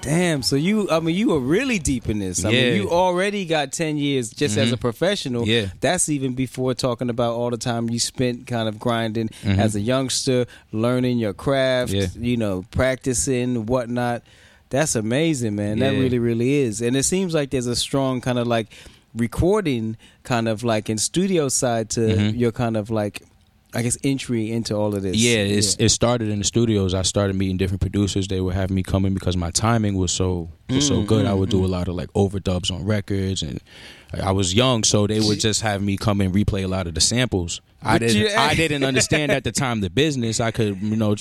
Damn. 0.00 0.42
So 0.42 0.56
you, 0.56 0.88
I 0.90 1.00
mean, 1.00 1.16
you 1.16 1.28
were 1.30 1.40
really 1.40 1.78
deep 1.78 2.08
in 2.08 2.20
this. 2.20 2.44
I 2.44 2.50
Yeah. 2.50 2.62
mean, 2.70 2.76
you 2.82 2.90
already 2.90 3.44
got 3.44 3.72
ten 3.72 3.98
years 3.98 4.30
just 4.30 4.56
as 4.56 4.70
Mhm. 4.70 4.74
a 4.74 4.76
professional. 4.76 5.46
Yeah. 5.46 5.66
That's 5.80 6.08
even 6.08 6.34
before 6.34 6.72
talking 6.74 7.10
about 7.10 7.34
all 7.34 7.50
the 7.50 7.56
time 7.56 7.90
you 7.90 7.98
spent 7.98 8.46
kind 8.46 8.68
of 8.68 8.78
grinding 8.78 9.28
Mhm. 9.44 9.58
as 9.58 9.74
a 9.74 9.80
youngster, 9.80 10.46
learning 10.72 11.18
your 11.18 11.32
craft. 11.34 11.92
Yeah. 11.92 12.06
You 12.18 12.36
know, 12.36 12.64
practicing 12.70 13.66
whatnot. 13.66 14.22
That's 14.70 14.94
amazing, 14.94 15.56
man. 15.56 15.80
That 15.80 15.90
really, 15.94 16.18
really 16.18 16.54
is. 16.60 16.80
And 16.80 16.96
it 16.96 17.02
seems 17.04 17.34
like 17.34 17.50
there's 17.50 17.66
a 17.66 17.76
strong 17.76 18.20
kind 18.20 18.38
of 18.38 18.46
like 18.46 18.68
recording, 19.16 19.96
kind 20.22 20.46
of 20.46 20.62
like 20.62 20.88
in 20.88 20.98
studio 20.98 21.48
side 21.48 21.90
to 21.90 22.00
Mhm. 22.00 22.38
your 22.38 22.52
kind 22.52 22.76
of 22.76 22.88
like, 22.90 23.22
I 23.78 23.82
guess, 23.82 23.96
entry 24.02 24.50
into 24.50 24.74
all 24.74 24.94
of 24.94 25.02
this. 25.02 25.16
Yeah, 25.16 25.38
it's, 25.38 25.76
it 25.76 25.90
started 25.90 26.28
in 26.30 26.38
the 26.38 26.44
studios. 26.44 26.94
I 26.94 27.02
started 27.02 27.36
meeting 27.36 27.56
different 27.56 27.80
producers. 27.80 28.26
They 28.26 28.40
would 28.40 28.54
have 28.54 28.70
me 28.70 28.82
come 28.82 29.04
in 29.04 29.14
because 29.14 29.36
my 29.36 29.50
timing 29.52 29.94
was 29.96 30.10
so 30.10 30.50
was 30.68 30.86
so 30.86 31.02
Mm, 31.02 31.06
good. 31.06 31.26
I 31.26 31.30
mm, 31.30 31.38
would 31.38 31.50
do 31.50 31.60
mm. 31.60 31.64
a 31.64 31.68
lot 31.68 31.86
of 31.86 31.94
like 31.94 32.12
overdubs 32.12 32.72
on 32.74 32.84
records, 32.84 33.42
and 33.42 33.60
I 34.20 34.32
was 34.32 34.52
young, 34.52 34.82
so 34.82 35.06
they 35.06 35.20
would 35.20 35.38
just 35.38 35.62
have 35.62 35.80
me 35.80 35.96
come 35.96 36.20
and 36.20 36.34
replay 36.34 36.64
a 36.64 36.68
lot 36.68 36.88
of 36.88 36.94
the 36.94 37.00
samples. 37.00 37.60
I 37.80 37.94
But 37.94 38.08
didn't 38.08 38.36
I 38.36 38.54
didn't 38.54 38.82
understand 38.82 39.30
at 39.30 39.44
the 39.44 39.52
time 39.52 39.80
the 39.80 39.90
business. 39.90 40.40
I 40.40 40.50
could 40.50 40.82
you 40.82 40.96
know 40.96 41.14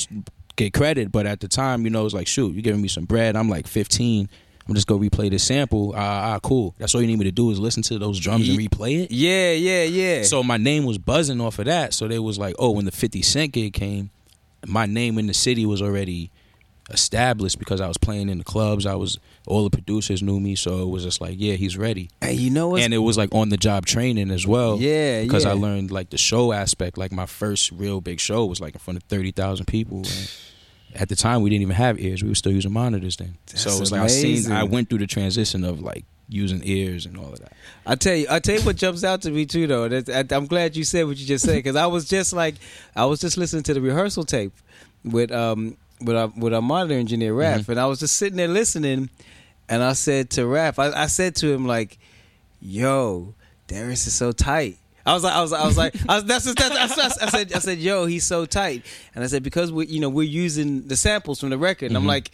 get 0.55 0.73
credit, 0.73 1.11
but 1.11 1.27
at 1.27 1.39
the 1.39 1.47
time, 1.47 1.83
you 1.83 1.91
know, 1.91 2.05
it's 2.05 2.15
like 2.15 2.27
shoot, 2.27 2.53
you're 2.53 2.63
giving 2.63 2.81
me 2.81 2.87
some 2.87 3.05
bread. 3.05 3.35
I'm 3.35 3.49
like 3.49 3.67
15. 3.67 4.29
I'm 4.67 4.75
just 4.75 4.87
gonna 4.87 5.01
replay 5.01 5.29
this 5.29 5.43
sample. 5.43 5.93
Ah, 5.95 6.33
ah, 6.33 6.39
cool. 6.39 6.75
That's 6.77 6.93
all 6.93 7.01
you 7.01 7.07
need 7.07 7.19
me 7.19 7.25
to 7.25 7.31
do 7.31 7.51
is 7.51 7.59
listen 7.59 7.83
to 7.83 7.99
those 7.99 8.19
drums 8.19 8.49
and 8.49 8.57
replay 8.57 9.03
it. 9.03 9.11
Yeah, 9.11 9.53
yeah, 9.53 9.83
yeah. 9.83 10.23
So 10.23 10.43
my 10.43 10.57
name 10.57 10.83
was 10.85 10.97
buzzing 10.97 11.39
off 11.39 11.59
of 11.59 11.65
that. 11.65 11.93
So 11.93 12.07
they 12.07 12.19
was 12.19 12.37
like, 12.37 12.55
oh, 12.59 12.71
when 12.71 12.85
the 12.85 12.91
50 12.91 13.21
Cent 13.21 13.53
gig 13.53 13.73
came, 13.73 14.09
my 14.65 14.85
name 14.85 15.17
in 15.17 15.27
the 15.27 15.33
city 15.33 15.65
was 15.65 15.81
already 15.81 16.31
established 16.89 17.59
because 17.59 17.81
I 17.81 17.87
was 17.87 17.97
playing 17.97 18.29
in 18.29 18.37
the 18.37 18.43
clubs. 18.43 18.85
I 18.85 18.95
was 18.95 19.19
all 19.45 19.63
the 19.63 19.69
producers 19.69 20.21
knew 20.21 20.39
me, 20.39 20.55
so 20.55 20.81
it 20.81 20.89
was 20.89 21.03
just 21.03 21.21
like, 21.21 21.35
yeah, 21.37 21.53
he's 21.53 21.77
ready. 21.77 22.09
Hey, 22.21 22.33
you 22.33 22.49
know 22.49 22.75
and 22.75 22.93
it 22.93 22.99
was 22.99 23.17
like 23.17 23.33
on 23.33 23.49
the 23.49 23.57
job 23.57 23.85
training 23.85 24.31
as 24.31 24.45
well. 24.45 24.77
Yeah, 24.79 25.23
because 25.23 25.45
I 25.45 25.53
learned 25.53 25.91
like 25.91 26.09
the 26.09 26.17
show 26.17 26.51
aspect. 26.51 26.97
Like 26.97 27.11
my 27.11 27.25
first 27.25 27.71
real 27.71 28.01
big 28.01 28.19
show 28.19 28.45
was 28.45 28.61
like 28.61 28.73
in 28.73 28.79
front 28.79 28.97
of 28.97 29.03
thirty 29.03 29.31
thousand 29.31 29.65
people. 29.67 29.99
And 29.99 30.31
at 30.95 31.09
the 31.09 31.15
time, 31.15 31.41
we 31.41 31.49
didn't 31.49 31.63
even 31.63 31.75
have 31.75 31.99
ears. 31.99 32.23
We 32.23 32.29
were 32.29 32.35
still 32.35 32.51
using 32.51 32.71
monitors 32.73 33.17
then. 33.17 33.37
so 33.45 33.53
That's 33.69 33.77
it 33.77 33.79
was 33.79 33.91
like 33.91 34.01
I 34.01 34.07
seen. 34.07 34.51
I 34.51 34.63
went 34.63 34.89
through 34.89 34.99
the 34.99 35.07
transition 35.07 35.63
of 35.63 35.79
like 35.81 36.05
using 36.29 36.61
ears 36.63 37.05
and 37.05 37.17
all 37.17 37.31
of 37.33 37.39
that. 37.39 37.53
I 37.85 37.95
tell 37.95 38.15
you, 38.15 38.27
I 38.29 38.39
tell 38.39 38.55
you 38.55 38.61
what 38.65 38.75
jumps 38.75 39.03
out 39.03 39.21
to 39.23 39.31
me 39.31 39.45
too, 39.45 39.67
though. 39.67 39.85
I, 39.85 40.25
I'm 40.31 40.45
glad 40.47 40.75
you 40.75 40.83
said 40.83 41.05
what 41.05 41.17
you 41.17 41.25
just 41.25 41.45
said 41.45 41.55
because 41.55 41.75
I 41.75 41.85
was 41.87 42.07
just 42.07 42.33
like, 42.33 42.55
I 42.95 43.05
was 43.05 43.19
just 43.21 43.37
listening 43.37 43.63
to 43.63 43.73
the 43.73 43.81
rehearsal 43.81 44.23
tape 44.23 44.53
with 45.03 45.31
um 45.31 45.77
with 46.01 46.15
our 46.17 46.27
with 46.35 46.53
our 46.53 46.61
monitor 46.61 46.95
engineer 46.99 47.33
Raph, 47.33 47.59
Mm-hmm. 47.61 47.71
and 47.71 47.79
I 47.79 47.85
was 47.85 47.99
just 47.99 48.17
sitting 48.17 48.37
there 48.37 48.47
listening, 48.47 49.09
and 49.69 49.83
I 49.83 49.93
said 49.93 50.29
to 50.31 50.41
Raph, 50.41 50.79
I, 50.79 51.03
I 51.03 51.07
said 51.07 51.35
to 51.37 51.51
him 51.51 51.65
like, 51.67 51.97
"Yo, 52.61 53.33
Darius 53.67 54.07
is 54.07 54.13
so 54.13 54.31
tight." 54.31 54.77
I 55.07 55.13
was 55.13 55.23
like, 55.23 55.33
I 55.33 55.41
was, 55.41 55.53
I 55.53 55.65
was 55.65 55.77
like, 55.77 55.95
I 56.09 56.15
was, 56.15 56.25
that's, 56.25 56.45
that's, 56.45 56.69
that's, 56.69 56.95
that's, 56.95 57.17
I 57.23 57.29
said, 57.29 57.53
I 57.53 57.59
said, 57.59 57.77
yo, 57.79 58.05
he's 58.05 58.25
so 58.25 58.45
tight, 58.45 58.85
and 59.15 59.23
I 59.23 59.27
said 59.27 59.41
because 59.41 59.71
we, 59.71 59.87
you 59.87 59.99
know, 59.99 60.09
we're 60.09 60.23
using 60.27 60.87
the 60.87 60.95
samples 60.97 61.39
from 61.39 61.49
the 61.49 61.57
record, 61.57 61.87
and 61.87 61.97
I'm 61.97 62.03
Mhm. 62.03 62.07
like, 62.07 62.31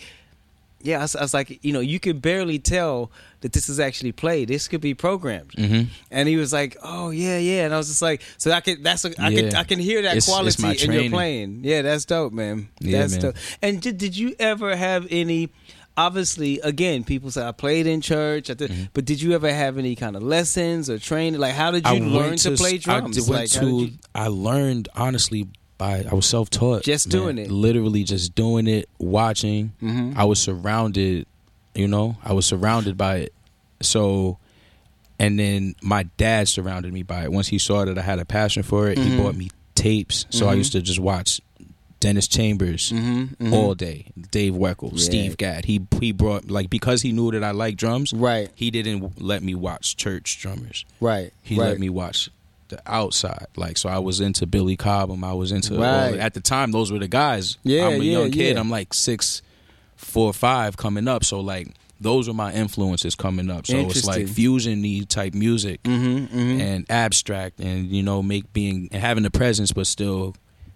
yeah, 0.81 0.99
I 0.99 1.01
was, 1.03 1.15
I 1.15 1.21
was 1.21 1.33
like, 1.33 1.63
you 1.63 1.71
know, 1.71 1.79
you 1.79 1.97
could 1.97 2.21
barely 2.21 2.59
tell 2.59 3.09
that 3.39 3.53
this 3.53 3.69
is 3.69 3.79
actually 3.79 4.11
played. 4.11 4.49
This 4.49 4.67
could 4.67 4.81
be 4.81 4.93
programmed. 4.93 5.51
Mm-hmm. 5.51 5.83
And 6.11 6.27
he 6.27 6.35
was 6.35 6.51
like, 6.51 6.75
"Oh 6.83 7.09
yeah, 7.09 7.37
yeah," 7.37 7.63
and 7.63 7.73
I 7.73 7.77
was 7.77 7.87
just 7.87 8.01
like, 8.01 8.21
"So 8.37 8.51
I 8.51 8.59
can 8.59 8.83
that's 8.83 9.05
a, 9.05 9.09
I 9.21 9.33
can 9.33 9.55
I 9.55 9.63
can 9.63 9.79
hear 9.79 10.01
that 10.01 10.17
It's- 10.17 10.25
quality 10.27 10.67
it's 10.67 10.83
in 10.83 10.91
your 10.91 11.09
playing." 11.09 11.61
Yeah, 11.63 11.83
that's 11.83 12.03
dope, 12.03 12.33
man. 12.33 12.67
Yeah, 12.81 12.99
that's 12.99 13.13
man. 13.13 13.21
dope. 13.21 13.35
And 13.61 13.81
did 13.81 13.97
did 13.97 14.17
you 14.17 14.35
ever 14.39 14.75
have 14.75 15.07
any? 15.09 15.51
Obviously, 15.95 16.59
again, 16.61 17.03
people 17.03 17.29
say 17.29 17.45
I 17.47 17.51
played 17.51 17.85
in 17.85 18.01
church, 18.01 18.49
I 18.49 18.55
did, 18.55 18.71
Mm-hmm. 18.71 18.83
but 18.93 19.05
did 19.05 19.21
you 19.21 19.33
ever 19.33 19.53
have 19.53 19.77
any 19.77 19.95
kind 19.95 20.15
of 20.15 20.23
lessons 20.23 20.89
or 20.89 20.97
training? 20.97 21.39
Like, 21.39 21.53
how 21.53 21.69
did 21.71 21.85
you 21.85 21.91
I 21.91 21.99
learn 21.99 22.29
went 22.29 22.39
to, 22.39 22.55
play 22.55 22.79
drums? 22.79 23.17
I 23.17 23.29
went 23.29 23.41
like, 23.41 23.49
to. 23.51 23.65
you- 23.69 23.91
I 24.15 24.27
learned 24.27 24.89
honestly 24.95 25.47
by 25.77 26.03
I 26.09 26.15
was 26.15 26.25
self 26.25 26.49
taught. 26.49 26.83
Just 26.83 27.09
doing 27.09 27.37
it. 27.37 27.51
Literally 27.51 28.03
just 28.03 28.33
doing 28.33 28.65
it, 28.67 28.89
watching. 28.97 29.73
Mhm. 29.81 30.15
I 30.17 30.23
was 30.23 30.39
surrounded. 30.41 31.27
You 31.75 31.87
know, 31.87 32.17
I 32.23 32.33
was 32.33 32.45
surrounded 32.45 32.97
by 32.97 33.17
it. 33.17 33.33
So, 33.81 34.37
and 35.19 35.37
then 35.39 35.75
my 35.81 36.03
dad 36.17 36.47
surrounded 36.47 36.91
me 36.93 37.03
by 37.03 37.23
it. 37.23 37.31
Once 37.31 37.47
he 37.47 37.57
saw 37.59 37.85
that 37.85 37.97
I 37.97 38.01
had 38.01 38.19
a 38.19 38.25
passion 38.25 38.63
for 38.63 38.89
it, 38.89 38.97
Mhm. 38.97 39.03
he 39.05 39.17
bought 39.17 39.35
me 39.35 39.49
tapes. 39.75 40.25
So 40.29 40.47
I 40.49 40.53
Mhm. 40.55 40.57
used 40.57 40.71
to 40.73 40.81
just 40.81 40.99
watch 40.99 41.39
Dennis 42.03 42.27
Chambers 42.27 42.91
Mhm, 42.91 43.37
mhm. 43.37 43.53
all 43.53 43.75
day. 43.75 44.07
Dave 44.31 44.53
Weckl, 44.53 44.91
Yeah. 44.91 45.03
Steve 45.03 45.37
Gadd. 45.37 45.65
He 45.65 45.81
he 46.01 46.11
brought 46.11 46.51
like 46.51 46.69
because 46.69 47.01
he 47.01 47.11
knew 47.13 47.31
that 47.31 47.43
I 47.43 47.51
like 47.51 47.77
drums. 47.77 48.11
right, 48.13 48.49
He 48.55 48.69
didn't 48.71 49.21
let 49.21 49.41
me 49.41 49.55
watch 49.55 49.95
church 49.95 50.39
drummers. 50.41 50.85
right, 50.99 51.31
He 51.41 51.55
right. 51.55 51.69
let 51.69 51.79
me 51.79 51.89
watch 51.89 52.29
the 52.67 52.79
outside. 52.85 53.47
Like 53.55 53.77
so, 53.77 53.87
I 53.89 53.99
was 53.99 54.19
into 54.19 54.45
Billy 54.45 54.75
Cobham. 54.75 55.23
I 55.23 55.33
was 55.33 55.51
into 55.51 55.75
Right. 55.77 56.15
at 56.19 56.33
the 56.33 56.41
time. 56.41 56.71
Those 56.71 56.91
were 56.91 56.99
the 56.99 57.07
guys. 57.07 57.57
Yeah, 57.63 57.87
I'm 57.87 58.01
a 58.01 58.03
yeah, 58.03 58.19
young 58.19 58.31
kid. 58.31 58.53
yeah. 58.55 58.59
I'm 58.59 58.69
like 58.69 58.93
six, 58.93 59.41
four, 59.95 60.33
five 60.33 60.75
coming 60.77 61.07
up. 61.07 61.23
So 61.23 61.39
like 61.39 61.67
those 62.01 62.27
were 62.27 62.33
my 62.33 62.51
influences 62.53 63.15
coming 63.15 63.49
up. 63.49 63.65
So 63.65 63.77
it's 63.79 64.05
like 64.05 64.27
fusion 64.27 64.83
type 65.05 65.33
music 65.33 65.81
Mm-hmm, 65.83 66.17
mm-hmm. 66.37 66.59
and 66.61 66.85
abstract 66.89 67.59
and 67.61 67.87
you 67.89 68.03
know 68.03 68.21
make 68.21 68.51
being 68.51 68.89
and 68.91 69.01
having 69.01 69.23
the 69.23 69.31
presence, 69.31 69.71
but 69.71 69.87
still 69.87 70.35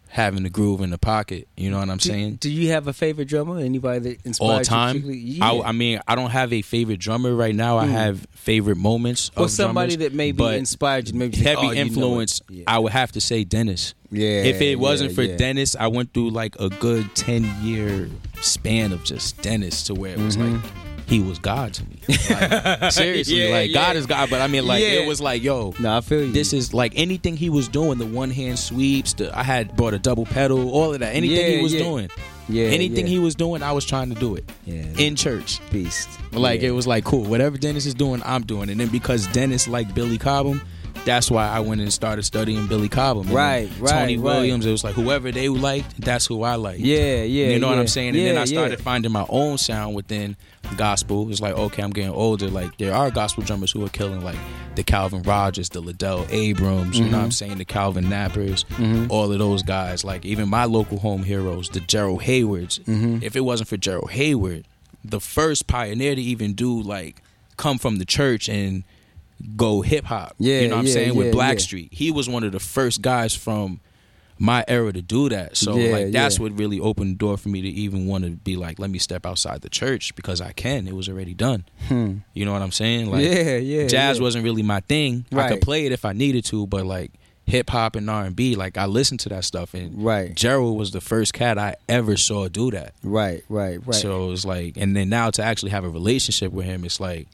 having 0.10 0.44
the 0.44 0.50
groove 0.50 0.82
in 0.82 0.90
the 0.90 0.98
pocket. 0.98 1.48
You 1.58 1.70
know 1.70 1.80
what 1.80 1.90
I'm 1.90 1.98
do, 1.98 2.10
saying? 2.10 2.36
do 2.36 2.50
you 2.52 2.72
have 2.72 2.88
a 2.88 2.94
favorite 2.94 3.28
drummer? 3.28 3.60
Anybody 3.60 4.00
that 4.00 4.26
inspired 4.26 4.50
all 4.50 4.58
you 4.60 4.64
time. 4.66 4.88
particularly? 4.96 5.20
Yeah. 5.20 5.46
I, 5.52 5.70
I 5.70 5.72
mean, 5.74 6.00
I 6.08 6.16
don't 6.16 6.32
have 6.32 6.54
a 6.54 6.62
favorite 6.62 7.00
drummer 7.00 7.34
right 7.36 7.54
now. 7.56 7.78
I 7.78 7.86
Mm. 7.88 7.92
have 7.92 8.28
favorite 8.32 8.78
moments. 8.78 9.32
or 9.36 9.46
of 9.46 9.52
somebody 9.52 9.96
drummers, 9.96 10.12
that 10.12 10.16
maybe 10.16 10.44
inspired 10.56 11.10
you. 11.10 11.14
Maybe 11.16 11.36
think, 11.38 11.48
heavy 11.48 11.60
oh, 11.60 11.70
you 11.72 11.76
know 11.76 11.82
influence. 11.82 12.42
Yeah. 12.50 12.64
I 12.68 12.80
would 12.80 12.94
have 12.94 13.12
to 13.14 13.22
say 13.22 13.44
Dennis. 13.44 13.94
Yeah. 14.12 14.44
if 14.44 14.62
it 14.62 14.78
wasn't 14.80 15.12
yeah, 15.12 15.16
for. 15.32 15.38
Dennis, 15.38 15.76
I 15.76 15.88
went 15.88 16.14
through 16.14 16.30
like 16.30 16.56
a 16.60 16.70
good 16.70 17.14
ten 17.16 17.44
year 17.62 18.10
span 18.42 18.94
of 18.94 19.04
just 19.04 19.42
Dennis 19.42 19.84
to 19.84 19.94
where 19.94 20.14
it 20.14 20.20
was 20.20 20.38
Mhm. 20.38 20.54
like 20.64 20.72
he 21.08 21.20
was 21.20 21.40
God 21.40 21.74
to 21.76 21.84
me. 21.86 22.00
Like, 22.30 22.92
seriously, 22.92 23.44
Yeah, 23.48 23.52
like 23.52 23.70
yeah. 23.72 23.74
God 23.82 23.96
is 23.96 24.06
God. 24.06 24.30
But 24.30 24.42
I 24.42 24.48
mean, 24.48 24.66
like 24.68 24.82
Yeah. 24.82 24.90
it 25.00 25.08
was 25.08 25.20
like, 25.22 25.42
yo, 25.44 25.74
No, 25.80 25.98
I 25.98 26.02
feel 26.02 26.26
you. 26.26 26.32
this 26.32 26.54
is 26.54 26.74
like 26.74 26.94
anything 26.96 27.38
he 27.38 27.50
was 27.50 27.68
doing. 27.68 27.98
The 27.98 28.06
one 28.06 28.30
hand 28.30 28.60
sweeps. 28.60 29.14
The, 29.14 29.38
I 29.38 29.44
had 29.44 29.76
brought 29.76 29.94
a 29.94 30.00
double 30.00 30.26
pedal. 30.26 30.70
All 30.70 30.94
of 30.94 31.00
that. 31.00 31.16
Anything 31.16 31.38
Yeah, 31.38 31.58
he 31.58 31.64
was 31.64 31.74
yeah. 31.74 31.80
doing. 31.84 32.10
yeah, 32.50 32.66
anything 32.66 33.06
yeah. 33.08 33.12
he 33.14 33.20
was 33.20 33.36
doing, 33.36 33.64
I 33.64 33.72
was 33.72 33.86
trying 33.86 34.10
to 34.14 34.16
do 34.20 34.36
it 34.36 34.50
yeah, 34.66 34.84
in 34.98 35.16
church. 35.16 35.60
beast. 35.72 36.10
Like 36.32 36.62
yeah. 36.62 36.70
it 36.70 36.72
was 36.72 36.86
like 36.88 37.04
cool. 37.06 37.24
Whatever 37.24 37.58
Dennis 37.58 37.86
is 37.86 37.94
doing, 37.94 38.22
I'm 38.26 38.44
doing. 38.44 38.70
And 38.70 38.80
then 38.80 38.90
because 38.90 39.28
Dennis 39.28 39.68
liked 39.68 39.94
Billy 39.96 40.18
Cobham, 40.18 40.62
that's 41.06 41.32
why 41.32 41.48
I 41.48 41.62
went 41.62 41.80
and 41.80 41.92
started 41.94 42.24
studying 42.24 42.68
Billy 42.68 42.90
Cobham. 42.90 43.34
Right, 43.34 43.70
right, 43.80 43.90
Tony 43.92 44.18
right. 44.18 44.24
Williams. 44.24 44.66
It 44.66 44.72
was 44.72 44.84
like 44.84 44.94
whoever 44.96 45.32
they 45.32 45.48
liked, 45.48 46.00
that's 46.02 46.26
who 46.26 46.44
I 46.44 46.56
liked. 46.56 46.80
Yeah, 46.80 47.24
yeah. 47.24 47.48
you 47.50 47.60
know 47.60 47.68
what. 47.70 47.80
I'm 47.80 47.88
saying? 47.88 48.10
And 48.10 48.18
yeah, 48.18 48.34
then 48.34 48.38
I 48.42 48.46
started 48.46 48.80
Yeah. 48.80 48.84
finding 48.84 49.12
my 49.14 49.26
own 49.30 49.58
sound 49.58 49.96
within 49.96 50.36
gospel. 50.76 51.30
It's 51.32 51.42
like, 51.42 51.56
okay, 51.56 51.82
I'm 51.84 51.92
getting 51.92 52.12
older. 52.12 52.50
Like 52.50 52.78
there 52.78 52.94
are 52.94 53.10
gospel 53.12 53.44
drummers 53.44 53.72
who 53.72 53.86
are 53.86 53.90
killing 53.90 54.24
like 54.24 54.38
the 54.76 54.84
Calvin 54.84 55.24
Rodgers, 55.24 55.70
the 55.70 55.80
Liddell 55.80 56.26
Abrams, 56.30 56.98
you 57.00 57.06
know 57.06 57.12
what 57.12 57.16
Mm-hmm. 57.18 57.26
I'm 57.26 57.32
saying? 57.32 57.58
The 57.58 57.66
Calvin 57.66 58.06
Nappers, 58.06 58.66
all 59.10 59.32
of 59.32 59.40
those 59.40 59.64
guys. 59.64 60.04
Like 60.04 60.26
even 60.26 60.50
my 60.50 60.66
local 60.66 61.00
home 61.00 61.24
heroes, 61.24 61.70
the 61.70 61.80
Gerald 61.80 62.22
Heywards. 62.24 62.80
Mm-hmm. 62.80 63.20
If 63.24 63.36
it 63.36 63.42
wasn't 63.42 63.70
for 63.70 63.78
Gerald 63.78 64.10
Heyward, 64.12 64.66
the 65.04 65.20
first 65.20 65.68
pioneer 65.68 66.16
to 66.16 66.22
even 66.22 66.54
do 66.54 66.82
like 66.82 67.22
come 67.56 67.78
from 67.78 67.98
the 67.98 68.06
church 68.06 68.50
and 68.50 68.84
go 69.56 69.82
hip 69.82 70.06
hop. 70.06 70.36
Yeah, 70.40 70.62
You 70.62 70.68
know 70.70 70.76
what 70.76 70.80
I'm 70.82 70.88
yeah, 70.88 70.94
saying? 70.94 71.08
yeah, 71.14 71.18
With 71.18 71.28
yeah. 71.28 71.34
Blackstreet. 71.34 71.94
He 71.94 72.12
was 72.12 72.28
one 72.28 72.44
of 72.44 72.52
the 72.52 72.60
first 72.60 73.02
guys 73.02 73.36
from 73.36 73.80
my 74.40 74.64
era 74.68 74.94
to 74.94 75.02
do 75.02 75.30
that. 75.30 75.58
So 75.58 75.76
Yeah, 75.76 75.92
like 75.92 76.12
that's 76.12 76.38
yeah. 76.38 76.44
what 76.44 76.58
really 76.58 76.80
opened 76.80 77.16
the 77.16 77.18
door 77.18 77.38
for 77.38 77.50
me 77.50 77.62
to 77.62 77.68
even 77.70 78.08
want 78.08 78.24
to 78.24 78.32
be 78.32 78.56
like, 78.56 78.80
let 78.80 78.90
me 78.90 79.00
step 79.00 79.26
outside 79.26 79.62
the 79.62 79.70
church 79.70 80.16
because 80.16 80.42
I 80.42 80.52
can. 80.52 80.88
It 80.88 80.96
was 80.96 81.10
already 81.10 81.34
done. 81.34 81.66
Hmm. 81.88 82.18
You 82.34 82.46
know 82.46 82.54
what 82.54 82.62
I'm 82.62 82.72
saying? 82.72 83.10
Like 83.12 83.24
yeah, 83.24 83.58
yeah. 83.58 83.88
jazz 83.88 84.18
yeah. 84.18 84.24
wasn't 84.24 84.44
really 84.44 84.64
my 84.64 84.82
thing. 84.82 85.26
Right. 85.32 85.46
I 85.46 85.50
could 85.50 85.62
play 85.62 85.86
it 85.86 85.92
if 85.92 86.06
I 86.06 86.14
needed 86.14 86.46
to, 86.46 86.68
but 86.68 86.86
like 86.86 87.12
hip 87.46 87.70
hop 87.70 87.96
and 87.96 88.10
R 88.10 88.26
and 88.26 88.36
B, 88.36 88.56
like 88.56 88.78
I 88.78 88.86
listened 88.86 89.22
to 89.22 89.30
that 89.30 89.46
stuff 89.46 89.74
and 89.74 90.04
right, 90.04 90.36
Gerald 90.36 90.78
was 90.78 90.92
the 90.92 91.02
first 91.02 91.34
cat 91.34 91.58
I 91.58 91.76
ever 91.88 92.18
saw 92.18 92.48
do 92.50 92.72
that. 92.72 92.94
right, 93.04 93.44
right, 93.50 93.80
right. 93.86 93.96
So 93.96 94.26
it 94.26 94.30
was 94.30 94.46
like, 94.46 94.78
and 94.78 94.96
then 94.96 95.10
now 95.10 95.32
to 95.32 95.44
actually 95.44 95.72
have 95.72 95.86
a 95.86 95.90
relationship 95.90 96.52
with 96.52 96.66
him, 96.66 96.84
it's 96.84 97.00
like, 97.00 97.28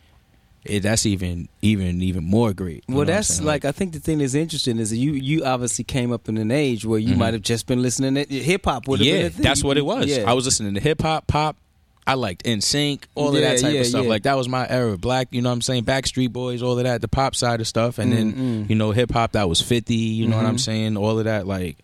it, 0.65 0.81
that's 0.81 1.05
even 1.05 1.49
even 1.61 2.01
even 2.01 2.23
more 2.23 2.53
great. 2.53 2.83
Well, 2.87 2.95
know 2.95 2.99
what 2.99 3.09
I'm 3.09 3.15
that's 3.15 3.27
saying? 3.35 3.45
like 3.47 3.65
I 3.65 3.71
think 3.71 3.93
the 3.93 3.99
thing 3.99 4.19
that's 4.19 4.33
interesting 4.33 4.79
is 4.79 4.89
that 4.91 4.97
you 4.97 5.13
you 5.13 5.43
obviously 5.45 5.83
came 5.83 6.11
up 6.11 6.29
in 6.29 6.37
an 6.37 6.51
age 6.51 6.85
where 6.85 6.99
you 6.99 7.15
Mhm. 7.15 7.17
might 7.17 7.33
have 7.33 7.43
just 7.43 7.67
been 7.67 7.81
listening 7.81 8.15
to 8.15 8.25
hip 8.25 8.65
hop. 8.65 8.87
would 8.87 8.99
have 8.99 9.05
been 9.05 9.19
yeah, 9.21 9.25
a 9.25 9.29
thing. 9.29 9.43
that's 9.43 9.63
what 9.63 9.77
it 9.77 9.85
was. 9.85 10.05
Yeah. 10.07 10.29
I 10.29 10.33
was 10.33 10.45
listening 10.45 10.73
to 10.75 10.79
hip 10.79 11.01
hop, 11.01 11.27
pop. 11.27 11.57
I 12.05 12.15
liked 12.15 12.43
NSYNC, 12.43 13.03
all 13.15 13.29
of 13.29 13.35
that 13.41 13.59
type 13.59 13.73
yeah, 13.73 13.79
of 13.79 13.85
stuff. 13.87 14.03
yeah. 14.03 14.09
Like 14.09 14.23
that 14.23 14.35
was 14.35 14.49
my 14.49 14.67
era. 14.69 14.97
Black, 14.97 15.29
you 15.31 15.41
know 15.41 15.47
what 15.49 15.53
I'm 15.53 15.61
saying? 15.61 15.85
Backstreet 15.85 16.33
Boys, 16.33 16.61
all 16.61 16.77
of 16.77 16.83
that, 16.83 16.99
the 16.99 17.07
pop 17.07 17.33
side 17.33 17.61
of 17.61 17.67
stuff. 17.67 17.97
And 17.97 18.11
then, 18.11 18.33
Mm-mm. 18.33 18.69
you 18.69 18.75
know, 18.75 18.91
hip 18.91 19.11
hop 19.11 19.31
that 19.33 19.47
was 19.47 19.61
50, 19.61 19.95
you 19.95 20.27
know 20.27 20.35
what 20.35 20.45
I'm 20.45 20.57
Mhm. 20.57 20.59
saying? 20.59 20.97
All 20.97 21.17
of 21.17 21.23
that, 21.25 21.47
like 21.47 21.77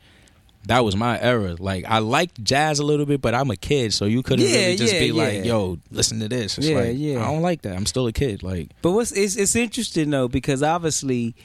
that 0.69 0.85
was 0.85 0.95
my 0.95 1.19
era. 1.19 1.55
Like 1.59 1.83
I 1.87 1.99
liked 1.99 2.43
jazz 2.43 2.79
a 2.79 2.83
little 2.85 3.05
bit, 3.05 3.21
but 3.21 3.35
I'm 3.35 3.51
a 3.51 3.55
kid, 3.55 3.93
so 3.93 4.05
you 4.05 4.23
couldn't 4.23 4.47
Yeah, 4.47 4.55
really 4.65 4.75
just 4.77 4.93
yeah, 4.93 4.99
be 4.99 5.05
yeah. 5.07 5.13
like, 5.13 5.45
yo, 5.45 5.77
listen 5.91 6.19
to 6.21 6.27
this. 6.29 6.57
It's 6.57 6.67
Yeah, 6.67 6.77
like 6.79 6.95
yeah. 6.97 7.19
I 7.23 7.31
don't 7.31 7.41
like 7.41 7.63
that. 7.63 7.75
I'm 7.75 7.85
still 7.85 8.07
a 8.07 8.13
kid. 8.13 8.41
Like 8.43 8.69
But 8.81 8.91
what's 8.91 9.11
it's, 9.11 9.35
it's 9.35 9.55
interesting 9.55 10.09
though 10.11 10.27
because 10.27 10.63
obviously, 10.63 11.35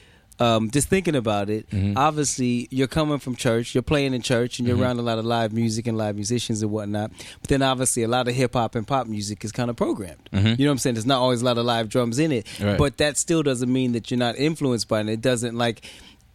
um, 0.40 0.68
just 0.70 0.88
thinking 0.88 1.14
about 1.14 1.48
it, 1.48 1.70
Mhm. 1.70 1.94
obviously 1.96 2.66
you're 2.72 2.88
coming 2.88 3.20
from 3.20 3.36
church, 3.36 3.72
you're 3.72 3.82
playing 3.82 4.14
in 4.14 4.20
church, 4.20 4.58
and 4.58 4.66
you're 4.66 4.76
Mhm. 4.76 4.80
around 4.82 4.98
a 4.98 5.02
lot 5.02 5.18
of 5.18 5.24
live 5.24 5.52
music 5.52 5.86
and 5.86 5.96
live 5.96 6.16
musicians 6.16 6.60
and 6.60 6.72
whatnot. 6.72 7.12
But 7.40 7.48
then 7.50 7.62
obviously 7.62 8.02
a 8.02 8.08
lot 8.08 8.26
of 8.26 8.34
hip 8.34 8.54
hop 8.54 8.74
and 8.74 8.84
pop 8.84 9.06
music 9.06 9.44
is 9.44 9.52
kind 9.52 9.70
of 9.70 9.76
programmed. 9.76 10.28
Mhm. 10.32 10.58
You 10.58 10.64
know 10.66 10.70
what 10.70 10.72
I'm 10.72 10.78
saying? 10.78 10.94
There's 10.96 11.06
not 11.06 11.20
always 11.20 11.40
a 11.40 11.44
lot 11.44 11.56
of 11.56 11.64
live 11.64 11.88
drums 11.88 12.18
in 12.18 12.32
it, 12.32 12.46
Right. 12.60 12.76
but 12.76 12.96
that 12.98 13.16
still 13.16 13.42
doesn't 13.44 13.72
mean 13.72 13.92
that 13.92 14.10
you're 14.10 14.18
not 14.18 14.36
influenced 14.36 14.88
by 14.88 15.00
it. 15.02 15.08
It 15.08 15.20
doesn't 15.22 15.56
like 15.56 15.82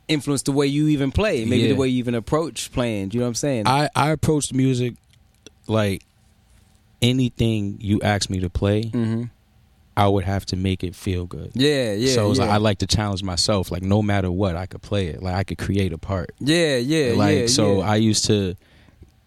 influence 0.10 0.42
the 0.42 0.52
way 0.52 0.68
you 0.68 0.88
even 0.90 1.12
play, 1.12 1.46
maybe 1.46 1.64
Yeah. 1.64 1.68
the 1.70 1.76
way 1.76 1.88
you 1.88 2.00
even 2.00 2.16
approach 2.16 2.72
playing. 2.74 3.12
You 3.12 3.20
know 3.20 3.26
what 3.26 3.30
I'm 3.30 3.36
saying? 3.36 3.68
I 3.68 3.90
I 3.96 4.10
approached 4.12 4.54
music 4.54 4.96
like 5.68 6.04
anything 7.02 7.78
you 7.80 8.02
ask 8.02 8.30
me 8.30 8.40
to 8.42 8.50
play, 8.50 8.84
hmm 8.90 9.24
I 9.98 10.08
would 10.08 10.24
have 10.24 10.46
to 10.46 10.56
make 10.56 10.82
it 10.86 10.96
feel 10.96 11.26
good. 11.26 11.52
Yeah, 11.56 11.92
yeah. 11.92 12.14
so 12.14 12.30
it's 12.32 12.40
yeah. 12.40 12.46
like 12.46 12.54
I 12.54 12.58
like 12.58 12.78
to 12.78 12.88
challenge 12.88 13.22
myself. 13.22 13.70
Like 13.70 13.84
no 13.84 14.02
matter 14.02 14.32
what, 14.32 14.56
I 14.56 14.66
could 14.66 14.82
play 14.82 15.08
it. 15.08 15.22
Like 15.22 15.36
I 15.36 15.44
could 15.44 15.58
create 15.58 15.92
a 15.92 15.98
part. 15.98 16.32
yeah, 16.40 16.78
yeah, 16.78 17.16
like 17.16 17.38
yeah. 17.38 17.48
so, 17.48 17.80
yeah. 17.80 17.90
I 17.90 17.96
used 17.98 18.24
to 18.28 18.56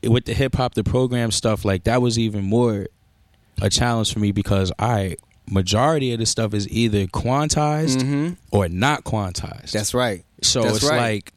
with 0.03 0.25
the 0.25 0.33
hip 0.33 0.55
hop, 0.55 0.73
the 0.73 0.83
program 0.85 1.31
stuff. 1.31 1.66
Like 1.66 1.85
that 1.85 2.01
was 2.01 2.18
even 2.18 2.45
more 2.45 2.87
a 3.61 3.68
challenge 3.68 4.14
for 4.14 4.18
me 4.21 4.33
because 4.33 4.73
I 4.79 5.16
majority 5.51 6.12
of 6.14 6.21
the 6.21 6.27
stuff 6.27 6.55
is 6.55 6.66
either 6.71 7.07
quantized 7.07 7.99
Mhm. 8.03 8.37
or 8.51 8.66
not 8.71 9.05
quantized. 9.05 9.73
That's 9.73 9.92
right. 9.92 10.25
So 10.42 10.62
that's 10.62 10.76
it's 10.78 10.88
right. 10.88 10.98
like. 10.98 11.33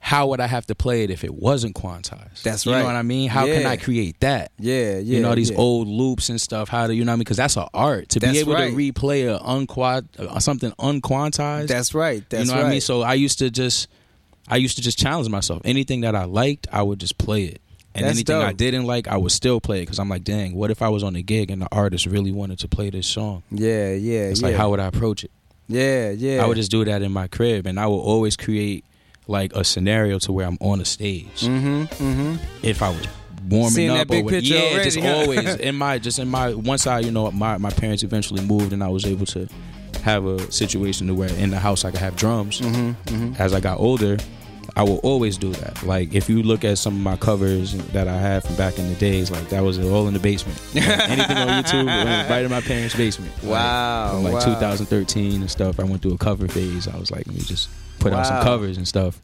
How 0.00 0.28
would 0.28 0.40
I 0.40 0.46
have 0.46 0.64
to 0.66 0.74
play 0.74 1.02
it 1.02 1.10
if 1.10 1.22
it 1.22 1.34
wasn't 1.34 1.74
quantized? 1.74 2.42
That's 2.42 2.64
you 2.64 2.72
right. 2.72 2.78
You 2.78 2.84
know 2.84 2.88
what 2.88 2.96
I 2.96 3.02
mean. 3.02 3.28
How 3.28 3.44
can 3.44 3.66
I 3.66 3.76
create 3.76 4.18
that? 4.20 4.52
Yeah, 4.58 4.92
yeah. 4.92 5.00
you 5.00 5.20
know 5.20 5.34
these 5.34 5.50
yeah. 5.50 5.58
old 5.58 5.86
loops 5.86 6.30
and 6.30 6.40
stuff. 6.40 6.68
How 6.70 6.86
do 6.86 6.94
you 6.94 7.04
know 7.04 7.10
what 7.10 7.14
I 7.14 7.16
mean? 7.16 7.24
Because 7.24 7.36
that's 7.36 7.56
an 7.56 7.66
art 7.74 8.08
to 8.10 8.20
That's 8.20 8.32
be 8.32 8.38
able 8.38 8.54
right. 8.54 8.70
to 8.70 8.76
replay 8.76 9.28
a 9.28 9.38
unquad 9.44 10.08
uh, 10.18 10.38
something 10.38 10.70
unquantized. 10.78 11.66
That's 11.66 11.94
right. 11.94 12.24
That's 12.30 12.44
you 12.44 12.46
know 12.46 12.54
right. 12.54 12.62
what 12.62 12.68
I 12.68 12.70
mean? 12.70 12.80
So 12.80 13.02
I 13.02 13.14
used 13.14 13.40
to 13.40 13.50
just 13.50 13.88
I 14.46 14.56
used 14.56 14.76
to 14.76 14.82
just 14.82 14.98
challenge 14.98 15.28
myself. 15.28 15.60
Anything 15.64 16.00
that 16.02 16.14
I 16.14 16.24
liked, 16.24 16.68
I 16.72 16.82
would 16.82 17.00
just 17.00 17.18
play 17.18 17.44
it. 17.44 17.60
And 17.94 18.04
That's 18.06 18.16
anything 18.16 18.36
I 18.36 18.52
didn't 18.52 18.84
like, 18.84 19.08
I 19.08 19.16
would 19.16 19.32
still 19.32 19.60
play 19.60 19.78
it 19.78 19.82
because 19.82 19.98
I'm 19.98 20.08
like, 20.08 20.22
dang, 20.22 20.54
what 20.54 20.70
if 20.70 20.82
I 20.82 20.88
was 20.88 21.02
on 21.02 21.16
a 21.16 21.22
gig 21.22 21.50
and 21.50 21.60
the 21.60 21.68
artist 21.72 22.06
really 22.06 22.30
wanted 22.30 22.60
to 22.60 22.68
play 22.68 22.90
this 22.90 23.06
song? 23.06 23.42
Yeah, 23.50 23.92
yeah, 23.92 24.20
It's 24.20 24.40
yeah. 24.40 24.48
like, 24.48 24.56
how 24.56 24.70
would 24.70 24.78
I 24.78 24.86
approach 24.86 25.24
it? 25.24 25.32
Yeah, 25.68 26.10
yeah. 26.10 26.42
I 26.42 26.46
would 26.46 26.56
just 26.56 26.70
do 26.70 26.84
that 26.84 27.02
in 27.02 27.12
my 27.12 27.28
crib, 27.28 27.66
and 27.66 27.78
I 27.78 27.86
would 27.86 27.96
always 27.96 28.36
create 28.36 28.84
like 29.26 29.52
a 29.54 29.62
scenario 29.62 30.18
to 30.20 30.32
where 30.32 30.46
I'm 30.46 30.58
on 30.60 30.80
a 30.80 30.84
stage. 30.84 31.42
Mm-hmm. 31.42 31.82
Mm-hmm. 31.82 32.36
If 32.62 32.82
I 32.82 32.88
was 32.88 33.06
warming 33.48 33.70
Seeing 33.70 33.90
up, 33.90 33.98
that 33.98 34.08
big 34.08 34.26
or 34.26 34.30
picture 34.30 34.54
yeah, 34.54 34.60
already, 34.62 34.84
just 34.90 34.98
huh? 34.98 35.14
always 35.14 35.54
in 35.56 35.76
my 35.76 35.98
just 35.98 36.18
in 36.18 36.28
my 36.28 36.54
once 36.54 36.86
I 36.86 37.00
you 37.00 37.10
know 37.10 37.30
my 37.30 37.58
my 37.58 37.70
parents 37.70 38.02
eventually 38.02 38.42
moved, 38.44 38.72
and 38.72 38.82
I 38.82 38.88
was 38.88 39.04
able 39.04 39.26
to 39.26 39.48
have 40.02 40.24
a 40.24 40.50
situation 40.50 41.06
to 41.08 41.14
where 41.14 41.28
in 41.34 41.50
the 41.50 41.58
house 41.58 41.84
I 41.84 41.90
could 41.90 42.00
have 42.00 42.16
drums. 42.16 42.60
Mm-hmm. 42.60 43.14
Mm-hmm. 43.14 43.42
As 43.42 43.52
I 43.52 43.60
got 43.60 43.78
older, 43.78 44.16
I 44.78 44.82
will 44.84 44.98
always 44.98 45.36
do 45.36 45.50
that. 45.54 45.82
Like 45.82 46.14
if 46.14 46.28
you 46.28 46.42
look 46.42 46.64
at 46.64 46.78
some 46.78 46.94
of 46.94 47.00
my 47.00 47.16
covers 47.16 47.72
that 47.88 48.06
I 48.06 48.16
had 48.16 48.44
from 48.44 48.54
back 48.54 48.78
in 48.78 48.88
the 48.88 48.94
days, 48.94 49.28
like 49.30 49.48
that 49.48 49.62
was 49.64 49.76
all 49.78 50.06
in 50.06 50.14
the 50.14 50.20
basement. 50.20 50.56
Like, 50.74 50.86
anything 51.10 51.36
on 51.36 51.48
YouTube, 51.64 52.30
right 52.30 52.44
in 52.44 52.50
my 52.50 52.60
parents' 52.60 52.94
basement. 52.94 53.32
Like, 53.42 53.50
Wow, 53.52 54.10
from 54.12 54.22
like 54.24 54.34
wow. 54.34 54.54
2013 54.54 55.40
and 55.40 55.50
stuff. 55.50 55.80
I 55.80 55.84
went 55.84 56.00
through 56.02 56.14
a 56.14 56.18
cover 56.18 56.46
phase. 56.46 56.86
I 56.86 56.96
was 56.96 57.10
like, 57.10 57.26
let 57.26 57.34
me 57.34 57.42
just 57.42 57.68
put 57.98 58.12
out 58.12 58.24
some 58.26 58.42
covers 58.44 58.76
and 58.76 58.86
stuff. 58.86 59.20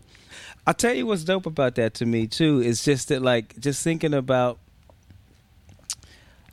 I'll 0.66 0.74
tell 0.74 0.92
you 0.94 1.06
what's 1.06 1.22
dope 1.24 1.46
about 1.46 1.76
that 1.76 1.94
to 1.94 2.06
me 2.06 2.26
too 2.26 2.60
is 2.60 2.82
just 2.82 3.08
that 3.08 3.22
like 3.22 3.58
just 3.60 3.84
thinking 3.84 4.12
about 4.14 4.58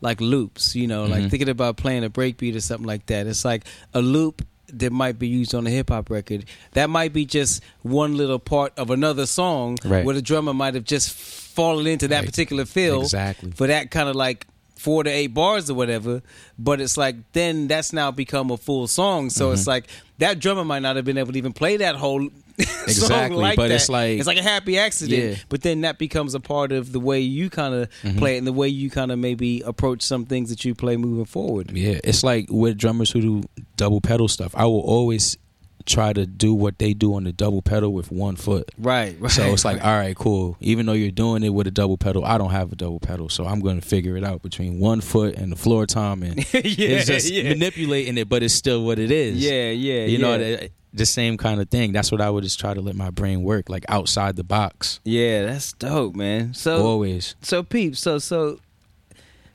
like 0.01 0.19
loops, 0.19 0.75
you 0.75 0.87
know, 0.87 1.05
like 1.05 1.23
Mhm. 1.23 1.29
thinking 1.31 1.49
about 1.49 1.77
playing 1.77 2.03
a 2.03 2.09
breakbeat 2.09 2.55
or 2.55 2.61
something 2.61 2.87
like 2.87 3.05
that. 3.07 3.27
It's 3.27 3.45
like 3.45 3.63
a 3.93 4.01
loop 4.01 4.41
that 4.79 4.91
might 4.91 5.19
be 5.19 5.27
used 5.27 5.53
on 5.55 5.65
a 5.67 5.69
hip 5.69 5.89
hop 5.89 6.09
record. 6.09 6.45
That 6.73 6.89
might 6.89 7.13
be 7.13 7.25
just 7.25 7.61
one 7.81 8.15
little 8.17 8.39
part 8.39 8.73
of 8.77 8.89
another 8.89 9.25
song 9.25 9.77
Right. 9.83 10.05
where 10.05 10.15
the 10.15 10.21
drummer 10.21 10.53
might 10.53 10.73
have 10.75 10.85
just 10.85 11.11
fallen 11.11 11.87
into 11.87 12.07
that 12.09 12.19
Right. 12.19 12.25
particular 12.25 12.65
feel 12.65 13.01
Exactly. 13.01 13.51
for 13.51 13.67
that 13.67 13.91
kind 13.91 14.07
of 14.09 14.15
like 14.15 14.47
four 14.81 15.03
to 15.03 15.09
eight 15.09 15.27
bars 15.27 15.69
or 15.69 15.75
whatever. 15.75 16.21
But 16.57 16.81
it's 16.81 16.97
like 16.97 17.15
then 17.33 17.67
that's 17.67 17.93
now 17.93 18.11
become 18.11 18.51
a 18.51 18.57
full 18.57 18.87
song. 18.87 19.29
So 19.29 19.51
it's 19.51 19.61
mm-hmm. 19.61 19.69
like 19.69 19.87
that 20.17 20.39
drummer 20.39 20.65
might 20.65 20.81
not 20.81 20.95
have 20.95 21.05
been 21.05 21.17
able 21.17 21.31
to 21.31 21.37
even 21.37 21.53
play 21.53 21.77
that 21.77 21.95
whole 21.95 22.29
Exactly, 22.57 23.37
like 23.37 23.55
but 23.55 23.69
that. 23.69 23.75
it's 23.75 23.89
like- 23.89 24.17
it's 24.19 24.27
like 24.27 24.37
a 24.37 24.43
happy 24.43 24.77
accident. 24.77 25.37
Yeah. 25.37 25.43
But 25.49 25.61
then 25.61 25.81
that 25.81 25.97
becomes 25.97 26.35
a 26.35 26.39
part 26.39 26.71
of 26.71 26.91
the 26.91 26.99
way 26.99 27.19
you 27.19 27.49
kind 27.49 27.73
of 27.73 27.89
mm-hmm. 28.01 28.17
play 28.17 28.35
it 28.35 28.39
and 28.39 28.47
the 28.47 28.53
way 28.53 28.67
you 28.67 28.89
kind 28.89 29.11
of 29.11 29.19
maybe 29.19 29.61
approach 29.61 30.01
some 30.01 30.25
things 30.25 30.49
that 30.49 30.65
you 30.65 30.75
play 30.75 30.97
moving 30.97 31.25
forward. 31.25 31.71
Yeah, 31.71 31.99
it's 32.03 32.23
like 32.23 32.47
with 32.49 32.77
drummers 32.77 33.11
who 33.11 33.21
do 33.21 33.43
double 33.77 34.01
pedal 34.01 34.27
stuff. 34.27 34.53
I 34.55 34.65
will 34.65 34.81
always 34.81 35.37
try 35.81 36.13
to 36.13 36.25
do 36.25 36.53
what 36.53 36.77
they 36.79 36.93
do 36.93 37.15
on 37.15 37.23
the 37.23 37.33
double 37.33 37.61
pedal 37.61 37.93
with 37.93 38.11
one 38.11 38.35
foot. 38.35 38.69
Right. 38.77 39.15
Right. 39.19 39.31
So 39.31 39.43
it's 39.53 39.65
like, 39.65 39.83
all 39.83 39.97
right, 39.97 40.15
cool. 40.15 40.57
Even 40.59 40.85
though 40.85 40.93
you're 40.93 41.11
doing 41.11 41.43
it 41.43 41.49
with 41.49 41.67
a 41.67 41.71
double 41.71 41.97
pedal, 41.97 42.23
I 42.25 42.37
don't 42.37 42.51
have 42.51 42.71
a 42.71 42.75
double 42.75 42.99
pedal, 42.99 43.29
so 43.29 43.45
I'm 43.45 43.59
going 43.59 43.79
to 43.79 43.85
figure 43.87 44.17
it 44.17 44.23
out 44.23 44.41
between 44.41 44.79
one 44.79 45.01
foot 45.01 45.35
and 45.35 45.51
the 45.51 45.55
floor 45.55 45.85
tom, 45.85 46.23
and 46.23 46.37
yeah, 46.53 46.61
it's 46.63 47.07
just 47.07 47.29
yeah. 47.31 47.49
manipulating 47.49 48.17
it, 48.17 48.29
but 48.29 48.43
it's 48.43 48.53
still 48.53 48.83
what 48.85 48.99
it 48.99 49.11
is. 49.11 49.37
yeah, 49.37 49.69
yeah, 49.69 50.05
you 50.05 50.17
know 50.17 50.37
the, 50.37 50.69
the 50.93 51.05
same 51.05 51.37
kind 51.37 51.61
of 51.61 51.69
thing. 51.69 51.91
That's 51.91 52.11
what 52.11 52.21
I 52.21 52.29
would 52.29 52.43
just 52.43 52.59
try 52.59 52.73
to 52.73 52.81
let 52.81 52.95
my 52.95 53.09
brain 53.09 53.43
work, 53.43 53.69
like 53.69 53.85
outside 53.89 54.35
the 54.35 54.43
box, 54.43 54.99
Yeah, 55.03 55.45
that's 55.45 55.73
dope, 55.73 56.15
man. 56.15 56.53
So 56.53 56.85
always. 56.85 57.35
so 57.41 57.63
peep, 57.63 57.95
so 57.95 58.19
so 58.19 58.59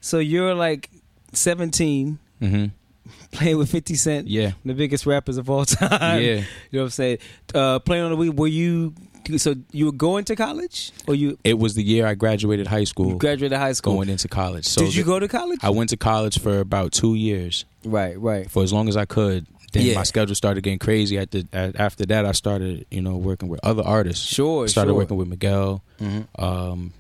so 0.00 0.18
you're 0.18 0.54
like 0.54 0.90
17 1.32 2.18
hmm 2.40 2.66
playing 3.32 3.58
with 3.58 3.70
50 3.70 3.94
Cent, 3.94 4.28
Yeah, 4.28 4.52
the 4.64 4.74
biggest 4.74 5.06
rappers 5.06 5.36
of 5.36 5.48
all 5.50 5.64
time. 5.64 6.22
yeah. 6.22 6.34
You 6.36 6.36
know 6.72 6.80
what 6.80 6.82
I'm 6.84 6.90
saying? 6.90 7.18
Uh 7.54 7.78
playing 7.80 8.04
on 8.04 8.10
the 8.10 8.16
week 8.16 8.32
were 8.34 8.46
you 8.48 8.94
so 9.38 9.54
you 9.72 9.86
were 9.86 9.92
going 9.92 10.24
to 10.26 10.36
college 10.36 10.92
or 11.08 11.14
you, 11.16 11.36
It 11.42 11.58
was 11.58 11.74
the 11.74 11.82
year 11.82 12.06
I 12.06 12.14
graduated 12.14 12.68
high 12.68 12.84
school, 12.84 13.08
you 13.10 13.16
graduated 13.18 13.58
high 13.58 13.72
school? 13.72 13.94
going 13.94 14.08
into 14.08 14.28
college. 14.28 14.64
So 14.66 14.82
Did 14.84 14.94
you 14.94 15.02
the- 15.02 15.10
go 15.10 15.18
to 15.18 15.26
college? 15.26 15.58
I 15.64 15.70
went 15.70 15.90
to 15.90 15.96
college 15.96 16.38
for 16.38 16.60
about 16.60 16.92
two 16.92 17.14
years. 17.16 17.64
right, 17.84 18.16
right. 18.20 18.48
for 18.50 18.62
as 18.62 18.72
long 18.72 18.88
as 18.88 18.96
I 18.96 19.04
could. 19.04 19.46
Then 19.72 19.84
Yeah. 19.84 19.94
my 19.96 20.04
schedule 20.04 20.36
started 20.36 20.62
getting 20.62 20.78
crazy. 20.78 21.18
At 21.18 21.32
the 21.32 21.44
after 21.52 22.06
that, 22.06 22.24
I 22.24 22.32
started 22.32 22.86
you 22.90 23.02
know 23.02 23.16
working 23.16 23.48
with 23.48 23.58
other 23.64 23.82
artists. 23.82 24.24
Sure, 24.24 24.68
started 24.68 24.90
sure. 24.92 24.96
working 25.00 25.16
with 25.16 25.26
Miguel. 25.28 25.82
Mhm. 26.00 26.26
Um, 26.38 26.92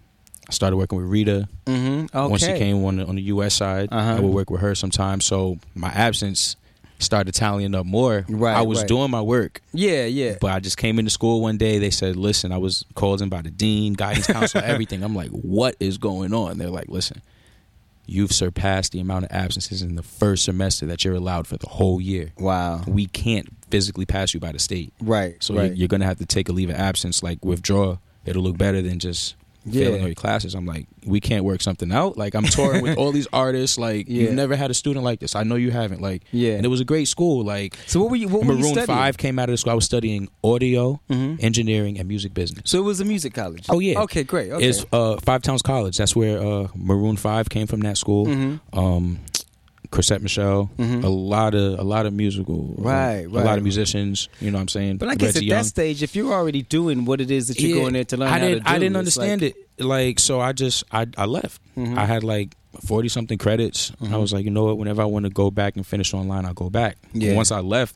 I 0.48 0.52
started 0.52 0.76
working 0.76 0.98
with 0.98 1.08
Rita 1.08 1.48
Mhm. 1.66 2.04
Okay. 2.14 2.30
once 2.30 2.42
she 2.44 2.52
came 2.54 2.84
on 2.84 2.96
the, 2.96 3.06
on 3.06 3.16
the 3.16 3.22
U.S. 3.22 3.54
side. 3.54 3.88
Uh-huh. 3.90 4.16
I 4.16 4.20
would 4.20 4.32
work 4.32 4.48
with 4.50 4.60
her 4.60 4.74
sometimes. 4.74 5.24
So 5.24 5.58
my 5.74 5.88
absence 5.88 6.56
started 6.98 7.34
tallying 7.34 7.74
up 7.74 7.84
more. 7.84 8.24
Right, 8.28 8.56
I 8.56 8.62
was 8.62 8.78
right. 8.78 8.88
doing 8.88 9.10
my 9.10 9.20
work, 9.20 9.60
Yeah, 9.74 10.06
yeah. 10.06 10.36
but 10.40 10.52
I 10.52 10.60
just 10.60 10.78
came 10.78 10.98
into 10.98 11.10
school 11.10 11.42
one 11.42 11.58
day. 11.58 11.78
They 11.78 11.90
said, 11.90 12.16
"Listen, 12.16 12.52
I 12.52 12.58
was 12.58 12.84
called 12.94 13.20
in 13.20 13.28
by 13.28 13.42
the 13.42 13.50
dean, 13.50 13.92
guidance 13.94 14.28
counselor, 14.28 14.64
everything." 14.64 15.02
I'm 15.02 15.14
like, 15.14 15.28
"What 15.30 15.74
is 15.78 15.98
going 15.98 16.32
on?" 16.32 16.56
They're 16.58 16.70
like, 16.70 16.88
"Listen." 16.88 17.20
You've 18.08 18.30
surpassed 18.30 18.92
the 18.92 19.00
amount 19.00 19.24
of 19.24 19.32
absences 19.32 19.82
in 19.82 19.96
the 19.96 20.02
first 20.04 20.44
semester 20.44 20.86
that 20.86 21.04
you're 21.04 21.16
allowed 21.16 21.48
for 21.48 21.56
the 21.56 21.68
whole 21.68 22.00
year 22.00 22.30
Wow. 22.38 22.84
we 22.86 23.06
can't 23.06 23.48
physically 23.68 24.06
pass 24.06 24.32
you 24.32 24.38
by 24.38 24.52
the 24.52 24.60
state. 24.60 24.92
Right. 25.00 25.34
So 25.42 25.54
right. 25.56 25.64
you're, 25.66 25.74
you're 25.74 25.88
gonna 25.88 26.04
have 26.04 26.18
to 26.18 26.24
take 26.26 26.48
a 26.48 26.52
leave 26.52 26.70
of 26.70 26.76
absence, 26.76 27.20
like 27.24 27.44
withdraw. 27.44 27.98
It'll 28.24 28.44
look 28.44 28.56
better 28.58 28.80
than 28.80 29.00
just 29.00 29.34
Yeah. 29.66 29.86
failing 29.86 30.00
all 30.02 30.06
your 30.08 30.14
classes. 30.14 30.54
I'm 30.54 30.64
like, 30.66 30.86
we 31.04 31.20
can't 31.20 31.44
work 31.44 31.60
something 31.60 31.92
out. 31.92 32.16
Like 32.16 32.34
I'm 32.34 32.44
touring 32.44 32.82
with 32.82 32.96
all 32.98 33.12
these 33.12 33.26
artists. 33.32 33.78
Like 33.78 34.06
Yeah. 34.08 34.22
you've 34.22 34.32
never 34.34 34.56
had 34.56 34.70
a 34.70 34.74
student 34.74 35.04
like 35.04 35.20
this. 35.20 35.34
I 35.34 35.42
know 35.42 35.56
you 35.56 35.70
haven't. 35.70 36.00
Like 36.00 36.24
Yeah. 36.32 36.52
and 36.54 36.64
it 36.64 36.68
was 36.68 36.80
a 36.80 36.84
great 36.84 37.08
school. 37.08 37.44
Like 37.44 37.76
so 37.86 38.00
what 38.00 38.10
were 38.10 38.16
you? 38.16 38.28
What 38.28 38.44
were 38.44 38.52
you 38.54 38.60
Maroon 38.60 38.72
studying? 38.74 38.86
Five 38.86 39.18
came 39.18 39.38
out 39.38 39.48
of 39.48 39.52
the 39.54 39.58
school. 39.58 39.72
I 39.72 39.74
was 39.74 39.84
studying 39.84 40.28
audio, 40.44 41.00
Mhm. 41.10 41.42
engineering, 41.42 41.98
and 41.98 42.08
music 42.08 42.32
business. 42.34 42.62
So 42.64 42.78
it 42.78 42.84
was 42.84 43.00
a 43.00 43.04
music 43.04 43.34
college. 43.34 43.66
Oh, 43.68 43.78
yeah. 43.80 44.00
Okay, 44.02 44.22
great. 44.24 44.52
Okay. 44.52 44.64
It's 44.66 44.84
uh, 44.92 45.16
Five 45.24 45.42
Towns 45.42 45.62
College. 45.62 45.96
That's 45.96 46.14
where 46.16 46.38
uh, 46.40 46.68
Maroon 46.74 47.16
Five 47.16 47.48
came 47.48 47.66
from. 47.66 47.80
That 47.80 47.96
school. 47.98 48.26
Mhm. 48.26 48.60
Um, 48.72 49.18
Chrisette 49.90 50.22
Michele. 50.22 50.70
Mhm. 50.78 51.04
A 51.04 51.08
lot 51.08 51.54
of 51.54 51.78
a 51.78 51.82
lot 51.82 52.06
of 52.06 52.12
musical. 52.12 52.74
Right, 52.78 53.24
A 53.24 53.28
right. 53.28 53.44
lot 53.44 53.58
of 53.58 53.64
musicians. 53.64 54.28
You 54.40 54.50
know 54.50 54.58
what 54.58 54.62
I'm 54.62 54.68
saying. 54.68 54.96
But 54.98 55.08
I 55.08 55.14
guess 55.14 55.34
Reggie 55.34 55.46
at 55.46 55.48
Young. 55.50 55.58
that 55.62 55.64
stage, 55.66 56.02
if 56.02 56.14
you're 56.16 56.32
already 56.32 56.62
doing 56.62 57.04
what 57.04 57.20
it 57.20 57.30
is 57.30 57.48
that 57.48 57.60
you're 57.60 57.76
Yeah, 57.76 57.82
going 57.82 57.92
there 57.94 58.04
to 58.04 58.16
learn 58.16 58.28
I 58.28 58.32
how 58.32 58.38
didn't, 58.38 58.58
to 58.58 58.64
do, 58.64 58.70
I 58.70 58.78
didn't 58.78 58.96
understand 58.96 59.42
like- 59.42 59.56
it. 59.78 59.84
Like, 59.84 60.18
so 60.20 60.40
I 60.40 60.52
just, 60.52 60.84
I, 60.90 61.06
I 61.18 61.26
left. 61.26 61.60
Mhm. 61.76 61.98
I 61.98 62.06
had 62.06 62.24
like 62.24 62.56
forty 62.84 63.08
something 63.08 63.36
credits. 63.38 63.90
Mm-hmm. 64.02 64.14
I 64.14 64.16
was 64.18 64.32
like, 64.32 64.44
you 64.44 64.50
know 64.50 64.64
what? 64.64 64.78
Whenever 64.78 65.02
I 65.02 65.04
want 65.06 65.24
to 65.24 65.30
go 65.30 65.50
back 65.50 65.76
and 65.76 65.86
finish 65.86 66.12
online, 66.14 66.44
I'll 66.46 66.54
go 66.54 66.70
back. 66.70 66.96
Yeah. 67.12 67.28
And 67.28 67.36
once 67.36 67.50
I 67.52 67.60
left, 67.60 67.94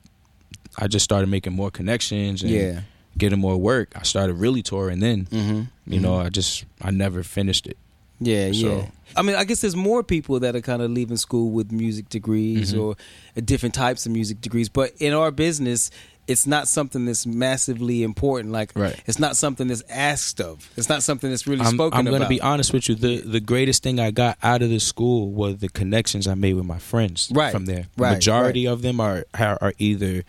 I 0.79 0.87
just 0.89 1.05
started 1.05 1.29
making 1.29 1.55
more 1.55 1.71
connections 1.71 2.43
and 2.43 2.51
Yeah. 2.51 2.81
getting 3.19 3.39
more 3.39 3.57
work. 3.57 3.93
I 3.97 4.03
started 4.03 4.35
really 4.35 4.63
touring. 4.63 5.01
Then, 5.01 5.27
Mm-hmm. 5.31 5.93
you 5.93 6.01
know, 6.01 6.17
I 6.17 6.29
just, 6.29 6.65
I 6.83 6.91
never 6.91 7.23
finished 7.23 7.67
it. 7.67 7.77
Yeah, 8.21 8.53
So- 8.53 8.77
yeah. 8.79 8.87
I 9.17 9.23
mean, 9.23 9.35
I 9.35 9.45
guess 9.45 9.61
there's 9.61 9.75
more 9.77 10.03
people 10.05 10.39
that 10.41 10.55
are 10.55 10.61
kind 10.61 10.83
of 10.83 10.91
leaving 10.91 11.17
school 11.17 11.51
with 11.51 11.73
music 11.73 12.09
degrees 12.11 12.73
Mhm. 12.75 12.81
or 12.81 12.97
different 13.43 13.75
types 13.75 14.07
of 14.07 14.13
music 14.13 14.41
degrees. 14.41 14.69
But 14.69 14.93
in 15.01 15.13
our 15.15 15.31
business, 15.33 15.91
it's 16.29 16.47
not 16.47 16.69
something 16.69 17.07
that's 17.07 17.27
massively 17.27 18.05
important. 18.05 18.53
Like, 18.53 18.71
Right. 18.77 18.95
it's 19.07 19.19
not 19.19 19.37
something 19.37 19.67
that's 19.67 19.83
asked 19.91 20.41
of. 20.41 20.69
It's 20.77 20.89
not 20.89 21.03
something 21.03 21.29
that's 21.29 21.47
really 21.49 21.63
I'm, 21.65 21.75
spoken 21.75 21.99
I'm 21.99 22.07
about. 22.07 22.19
gonna 22.19 22.29
be 22.29 22.41
honest 22.41 22.73
with 22.73 22.89
you. 22.89 22.95
The 22.95 23.17
the 23.23 23.41
greatest 23.41 23.83
thing 23.83 23.99
I 23.99 24.13
got 24.13 24.39
out 24.45 24.63
of 24.63 24.71
the 24.71 24.79
school 24.79 25.33
was 25.33 25.57
the 25.57 25.69
connections 25.71 26.29
I 26.29 26.35
made 26.35 26.55
with 26.55 26.67
my 26.67 26.79
friends 26.79 27.29
Right, 27.33 27.51
from 27.51 27.67
there. 27.67 27.87
right, 27.97 28.13
Majority 28.13 28.67
of 28.69 28.83
them 28.83 29.01
are 29.01 29.25
are 29.37 29.59
are 29.61 29.75
either 29.79 30.23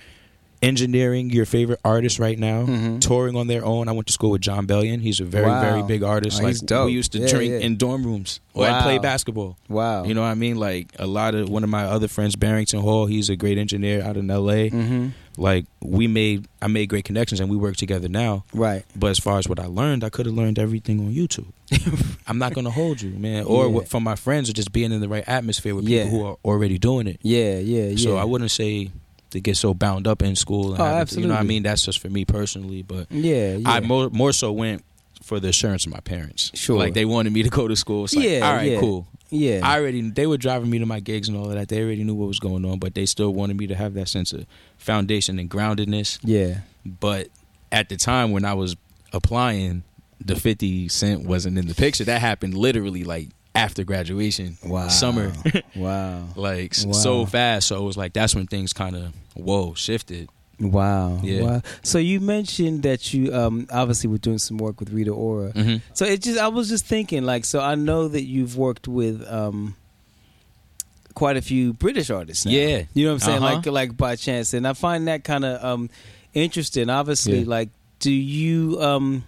engineering 0.61 1.29
your 1.31 1.45
favorite 1.45 1.79
artist 1.83 2.19
right 2.19 2.37
now, 2.37 2.63
Mhm. 2.65 3.01
touring 3.01 3.35
on 3.35 3.47
their 3.47 3.65
own. 3.65 3.87
I 3.87 3.91
went 3.93 4.07
to 4.07 4.13
school 4.13 4.31
with 4.31 4.41
Jon 4.41 4.67
Bellion. 4.67 5.01
He's 5.01 5.19
a 5.19 5.25
very 5.25 5.47
Wow. 5.47 5.61
very 5.61 5.83
big 5.83 6.03
artist. 6.03 6.39
Oh, 6.39 6.43
like 6.43 6.51
he's 6.53 6.61
dope. 6.61 6.85
we 6.87 6.91
used 6.93 7.11
to 7.13 7.19
Yeah, 7.19 7.27
drink 7.27 7.51
yeah. 7.51 7.59
in 7.59 7.77
dorm 7.77 8.03
rooms 8.05 8.39
or 8.53 8.63
Wow. 8.65 8.83
Play 8.83 8.99
basketball. 8.99 9.57
Wow. 9.69 10.03
You 10.03 10.13
know 10.13 10.21
what 10.21 10.27
I 10.27 10.35
mean? 10.35 10.57
Like 10.57 10.87
a 10.99 11.07
lot 11.07 11.33
of 11.35 11.49
one 11.49 11.63
of 11.63 11.69
my 11.69 11.83
other 11.85 12.07
friends, 12.07 12.35
Barrington 12.35 12.81
Hall. 12.81 13.07
He's 13.07 13.29
a 13.29 13.35
great 13.35 13.57
engineer 13.57 14.03
out 14.03 14.17
in 14.17 14.29
L.A. 14.29 14.69
Mm-hmm. 14.69 15.07
Like 15.37 15.65
we 15.81 16.07
made, 16.07 16.45
I 16.61 16.67
made 16.67 16.89
great 16.89 17.05
connections, 17.05 17.39
and 17.39 17.49
we 17.49 17.55
work 17.55 17.77
together 17.77 18.09
now. 18.09 18.43
Right. 18.53 18.83
But 18.95 19.07
as 19.11 19.17
far 19.19 19.39
as 19.39 19.47
what 19.47 19.59
I 19.59 19.65
learned, 19.65 20.03
I 20.03 20.09
could 20.09 20.25
have 20.25 20.35
learned 20.35 20.59
everything 20.59 20.99
on 20.99 21.13
YouTube. 21.13 21.45
I'm 22.27 22.37
not 22.37 22.53
gonna 22.53 22.69
hold 22.69 23.01
you, 23.01 23.11
man. 23.11 23.45
Or 23.45 23.67
Yeah. 23.69 23.79
from 23.87 24.03
my 24.03 24.15
friends, 24.15 24.49
or 24.49 24.53
just 24.53 24.71
being 24.73 24.91
in 24.91 24.99
the 24.99 25.07
right 25.09 25.23
atmosphere 25.27 25.73
with 25.73 25.85
people 25.87 26.09
who 26.09 26.23
are 26.25 26.35
already 26.43 26.77
doing 26.77 27.07
it. 27.07 27.19
Yeah, 27.23 27.57
yeah, 27.59 27.85
yeah. 27.87 27.95
So 27.97 28.17
I 28.17 28.25
wouldn't 28.25 28.51
say 28.51 28.89
to 29.31 29.41
get 29.41 29.57
so 29.57 29.73
bound 29.73 30.07
up 30.07 30.21
in 30.21 30.35
school. 30.35 30.73
And 30.73 30.81
Oh, 30.81 31.03
to- 31.03 31.19
you 31.21 31.27
know 31.27 31.33
what 31.33 31.39
I 31.41 31.43
mean? 31.43 31.63
That's 31.63 31.83
just 31.83 31.99
for 31.99 32.09
me 32.09 32.23
personally. 32.25 32.83
But 32.83 33.11
Yeah, 33.11 33.55
yeah. 33.57 33.69
I 33.69 33.79
more 33.81 34.09
more 34.09 34.31
so 34.33 34.51
went 34.51 34.83
for 35.23 35.39
the 35.39 35.49
assurance 35.49 35.85
of 35.85 35.91
my 35.91 35.99
parents. 35.99 36.51
Sure. 36.55 36.77
like 36.77 36.93
they 36.93 37.05
wanted 37.05 37.31
me 37.33 37.43
to 37.43 37.49
go 37.49 37.67
to 37.67 37.75
school. 37.75 38.05
It's 38.05 38.15
like, 38.15 38.25
Yeah, 38.25 38.47
all 38.47 38.55
right, 38.55 38.71
yeah. 38.71 38.79
cool. 38.79 39.07
yeah. 39.29 39.59
I 39.63 39.79
already 39.79 40.01
they 40.09 40.27
were 40.27 40.37
driving 40.37 40.69
me 40.69 40.79
to 40.79 40.85
my 40.85 40.99
gigs 40.99 41.27
and 41.27 41.37
all 41.37 41.45
of 41.49 41.53
that. 41.53 41.67
They 41.69 41.81
already 41.81 42.03
knew 42.03 42.15
what 42.15 42.27
was 42.27 42.39
going 42.39 42.65
on, 42.65 42.79
but 42.79 42.95
they 42.95 43.05
still 43.05 43.33
wanted 43.33 43.57
me 43.57 43.67
to 43.67 43.75
have 43.75 43.93
that 43.95 44.07
sense 44.09 44.33
of 44.33 44.45
foundation 44.77 45.39
and 45.39 45.49
groundedness. 45.49 46.19
yeah. 46.23 46.59
But 46.85 47.27
at 47.71 47.89
the 47.89 47.95
time 47.97 48.31
when 48.31 48.43
I 48.45 48.53
was 48.55 48.75
applying, 49.13 49.83
the 50.19 50.35
50 50.35 50.87
Cent 50.89 51.23
wasn't 51.25 51.57
in 51.57 51.67
the 51.67 51.75
picture. 51.75 52.03
That 52.03 52.21
happened 52.21 52.55
literally 52.55 53.03
like 53.03 53.29
after 53.53 53.83
graduation, 53.83 54.57
Wow. 54.65 54.87
summer, 54.87 55.31
wow. 55.75 56.23
like 56.35 56.75
Wow. 56.85 56.91
so 56.93 57.25
fast. 57.25 57.67
So 57.67 57.77
it 57.77 57.83
was 57.85 57.97
like 57.97 58.13
that's 58.13 58.33
when 58.35 58.47
things 58.47 58.73
kind 58.73 58.95
of 58.95 59.13
whoa 59.35 59.73
shifted. 59.73 60.29
Wow. 60.59 61.19
Yeah. 61.23 61.41
Wow. 61.41 61.61
So 61.83 61.97
you 61.97 62.19
mentioned 62.19 62.83
that 62.83 63.13
you 63.13 63.33
um 63.35 63.67
obviously 63.71 64.09
were 64.09 64.19
doing 64.19 64.37
some 64.37 64.57
work 64.57 64.79
with 64.79 64.91
Rita 64.91 65.11
Ora. 65.11 65.51
hmm 65.51 65.77
So 65.93 66.05
it 66.05 66.21
just 66.21 66.39
I 66.39 66.47
was 66.49 66.69
just 66.69 66.85
thinking 66.85 67.23
like 67.23 67.45
so 67.45 67.59
I 67.59 67.75
know 67.75 68.07
that 68.07 68.23
you've 68.23 68.55
worked 68.57 68.87
with 68.87 69.25
um 69.31 69.75
quite 71.13 71.35
a 71.37 71.41
few 71.41 71.73
British 71.73 72.09
artists. 72.09 72.45
Now. 72.45 72.51
Yeah. 72.51 72.83
You 72.93 73.05
know 73.05 73.13
what 73.13 73.23
I'm 73.23 73.27
saying? 73.27 73.43
Uh-huh. 73.43 73.55
Like 73.55 73.65
like 73.65 73.97
by 73.97 74.15
chance. 74.15 74.53
And 74.53 74.67
I 74.67 74.73
find 74.73 75.07
that 75.07 75.23
kind 75.23 75.43
of 75.45 75.63
um 75.63 75.89
interesting. 76.33 76.89
Obviously, 76.89 77.39
Yeah. 77.39 77.49
like 77.49 77.69
do 77.99 78.11
you 78.11 78.79
um 78.81 79.23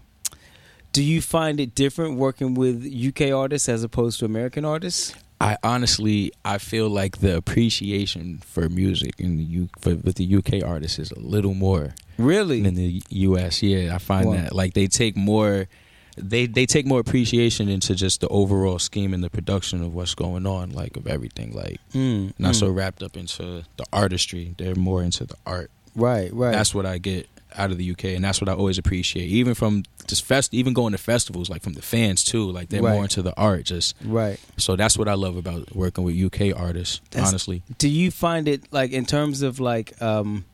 do 0.93 1.03
you 1.03 1.21
find 1.21 1.59
it 1.59 1.75
different 1.75 2.17
working 2.17 2.53
with 2.53 2.85
UK 2.85 3.31
artists 3.33 3.67
as 3.67 3.83
opposed 3.83 4.19
to 4.19 4.25
American 4.25 4.63
artists? 4.63 5.13
I 5.41 5.57
honestly, 5.63 6.31
I 6.45 6.57
feel 6.57 6.87
like 6.87 7.17
the 7.17 7.35
appreciation 7.35 8.39
for 8.45 8.69
music 8.69 9.15
in 9.17 9.35
the 9.37 9.43
U 9.43 9.69
for, 9.79 9.95
with 9.95 10.15
the 10.15 10.35
UK 10.37 10.63
artists 10.65 10.99
is 10.99 11.11
a 11.11 11.19
little 11.19 11.53
more 11.53 11.95
Really? 12.17 12.61
than 12.61 12.75
the 12.75 13.01
US. 13.09 13.61
Yeah, 13.61 13.93
I 13.93 13.97
find 13.97 14.27
Wow. 14.27 14.33
that 14.35 14.53
like 14.55 14.73
they 14.73 14.87
take 14.87 15.17
more, 15.17 15.67
they 16.15 16.45
they 16.45 16.65
take 16.65 16.85
more 16.85 16.99
appreciation 17.01 17.67
into 17.67 17.93
just 17.95 18.21
the 18.21 18.27
overall 18.29 18.79
scheme 18.79 19.13
and 19.13 19.21
the 19.23 19.29
production 19.29 19.81
of 19.83 19.93
what's 19.93 20.15
going 20.15 20.45
on, 20.45 20.69
like 20.71 20.95
of 20.95 21.07
everything. 21.07 21.51
Like 21.53 21.81
Mm, 21.93 22.33
not 22.39 22.53
mm. 22.53 22.59
so 22.59 22.69
wrapped 22.69 23.01
up 23.03 23.17
into 23.17 23.63
the 23.77 23.85
artistry. 23.91 24.53
They're 24.57 24.75
more 24.75 25.03
into 25.03 25.25
the 25.25 25.35
art. 25.45 25.71
right, 25.95 26.31
right. 26.33 26.51
That's 26.53 26.73
what 26.73 26.85
I 26.85 26.99
get 26.99 27.27
out 27.57 27.69
of 27.71 27.77
the 27.77 27.91
UK, 27.91 28.05
and 28.15 28.23
that's 28.23 28.39
what 28.41 28.47
I 28.49 28.53
always 28.53 28.77
appreciate. 28.77 29.27
Even 29.29 29.53
from 29.55 29.83
just 30.07 30.23
fest, 30.23 30.53
even 30.53 30.73
going 30.73 30.91
to 30.91 30.97
festivals, 30.97 31.49
like 31.49 31.61
from 31.61 31.73
the 31.73 31.81
fans 31.81 32.23
too. 32.23 32.51
Like 32.51 32.69
they're 32.69 32.81
Right. 32.81 32.93
more 32.93 33.03
into 33.03 33.21
the 33.21 33.35
art. 33.37 33.65
Just 33.65 33.95
right. 34.03 34.39
so 34.57 34.75
that's 34.75 34.97
what 34.97 35.07
I 35.07 35.13
love 35.13 35.35
about 35.37 35.75
working 35.75 36.03
with 36.03 36.15
UK 36.15 36.51
artists. 36.55 37.01
That's- 37.11 37.29
honestly, 37.29 37.63
do 37.77 37.87
you 37.89 38.11
find 38.11 38.47
it 38.47 38.63
like 38.71 38.91
in 38.91 39.05
terms 39.05 39.41
of 39.41 39.59
like 39.59 39.99
um 40.01 40.45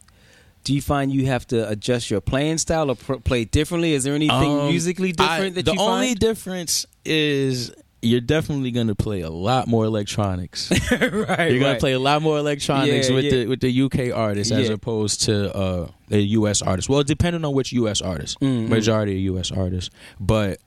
do 0.65 0.73
you 0.73 0.81
find 0.81 1.12
you 1.12 1.25
have 1.25 1.47
to 1.47 1.67
adjust 1.69 2.12
your 2.12 2.19
playing 2.21 2.57
style 2.57 2.91
or 2.91 2.95
pr- 2.95 3.13
play 3.15 3.45
differently 3.45 3.93
is 3.93 4.03
there 4.03 4.13
anything 4.13 4.59
Um, 4.59 4.67
musically 4.67 5.13
different 5.13 5.57
I- 5.57 5.62
that 5.62 5.65
the 5.65 5.71
only 5.79 6.07
find 6.09 6.19
difference 6.19 6.85
is 7.05 7.71
you're 8.01 8.21
definitely 8.21 8.71
gonna 8.71 8.95
play 8.95 9.21
a 9.21 9.29
lot 9.29 9.67
more 9.67 9.83
electronics. 9.85 10.71
right 10.91 11.51
You're 11.51 11.59
gonna 11.59 11.79
play 11.79 11.93
a 11.93 11.99
lot 11.99 12.21
more 12.21 12.38
electronics 12.38 13.09
Yeah, 13.09 13.15
with 13.15 13.25
yeah. 13.25 13.31
the 13.31 13.47
with 13.47 13.59
the 13.59 13.81
UK 13.83 14.15
artists 14.17 14.51
as 14.53 14.69
opposed 14.69 15.21
to 15.23 15.53
uh, 15.55 15.88
the 16.07 16.21
US 16.39 16.62
artists. 16.62 16.88
Well, 16.89 17.03
depending 17.03 17.43
on 17.45 17.53
which 17.53 17.73
US 17.73 18.01
artists, 18.01 18.35
Mm, 18.41 18.65
mm. 18.65 18.69
majority 18.69 19.13
of 19.27 19.35
US 19.35 19.51
artists, 19.51 19.89
but 20.19 20.59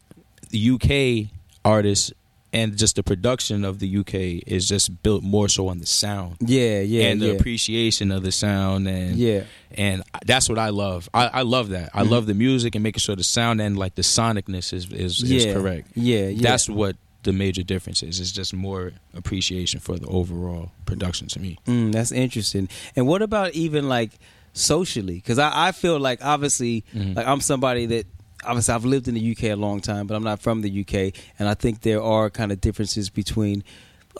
UK 0.55 1.31
artists 1.64 2.12
and 2.55 2.77
just 2.77 2.97
the 2.97 3.03
production 3.03 3.64
of 3.64 3.79
the 3.79 3.97
UK 3.99 4.14
is 4.47 4.68
just 4.68 5.03
built 5.03 5.23
more 5.23 5.49
so 5.49 5.68
on 5.68 5.79
the 5.79 5.87
sound 5.87 6.37
yeah 6.40 6.81
yeah 6.81 7.05
and 7.05 7.23
the 7.23 7.29
yeah. 7.29 7.33
appreciation 7.33 8.12
of 8.12 8.23
the 8.23 8.31
sound 8.33 8.87
and 8.87 9.16
yeah 9.16 9.45
and 9.75 10.03
that's 10.27 10.51
what 10.51 10.59
I 10.59 10.68
love. 10.68 11.09
I, 11.14 11.29
I 11.29 11.42
love 11.42 11.71
that. 11.71 11.88
I 11.95 12.03
Mhm. 12.03 12.11
love 12.11 12.27
the 12.27 12.35
music 12.35 12.75
and 12.75 12.83
making 12.83 12.99
sure 12.99 13.16
the 13.16 13.25
sound 13.25 13.62
and 13.62 13.79
like 13.79 13.95
the 13.95 14.03
sonicness 14.03 14.75
is 14.75 14.92
is, 14.92 15.23
yeah 15.23 15.38
is 15.49 15.55
correct. 15.55 15.88
yeah 15.95 16.27
yeah 16.27 16.42
That's 16.42 16.68
what 16.68 16.97
the 17.23 17.33
major 17.33 17.63
differences. 17.63 18.09
is. 18.17 18.21
It's 18.21 18.33
just 18.33 18.53
more 18.55 18.93
appreciation 19.15 19.81
for 19.81 19.97
the 19.99 20.07
overall 20.07 20.73
production 20.87 21.29
to 21.29 21.41
me. 21.41 21.59
Mm, 21.67 21.93
that's 21.93 22.13
interesting. 22.13 22.69
And 22.97 23.07
what 23.07 23.23
about 23.23 23.53
even 23.55 23.89
like 23.89 24.11
socially? 24.53 25.15
Because 25.15 25.39
I, 25.39 25.69
I 25.69 25.73
feel 25.73 25.99
like 25.99 26.25
obviously, 26.25 26.85
Mhm. 26.95 27.17
like 27.17 27.27
I'm 27.27 27.41
somebody 27.41 27.87
that 27.87 28.07
obviously 28.45 28.75
I've 28.75 28.85
lived 28.85 29.09
in 29.09 29.15
the 29.15 29.21
UK 29.33 29.45
a 29.51 29.55
long 29.57 29.81
time, 29.81 30.07
but 30.07 30.15
I'm 30.15 30.25
not 30.25 30.41
from 30.41 30.63
the 30.63 30.71
UK, 30.71 31.13
and 31.39 31.49
I 31.49 31.55
think 31.55 31.83
there 31.83 32.03
are 32.03 32.29
kind 32.31 32.53
of 32.53 32.61
differences 32.61 33.09
between. 33.11 33.63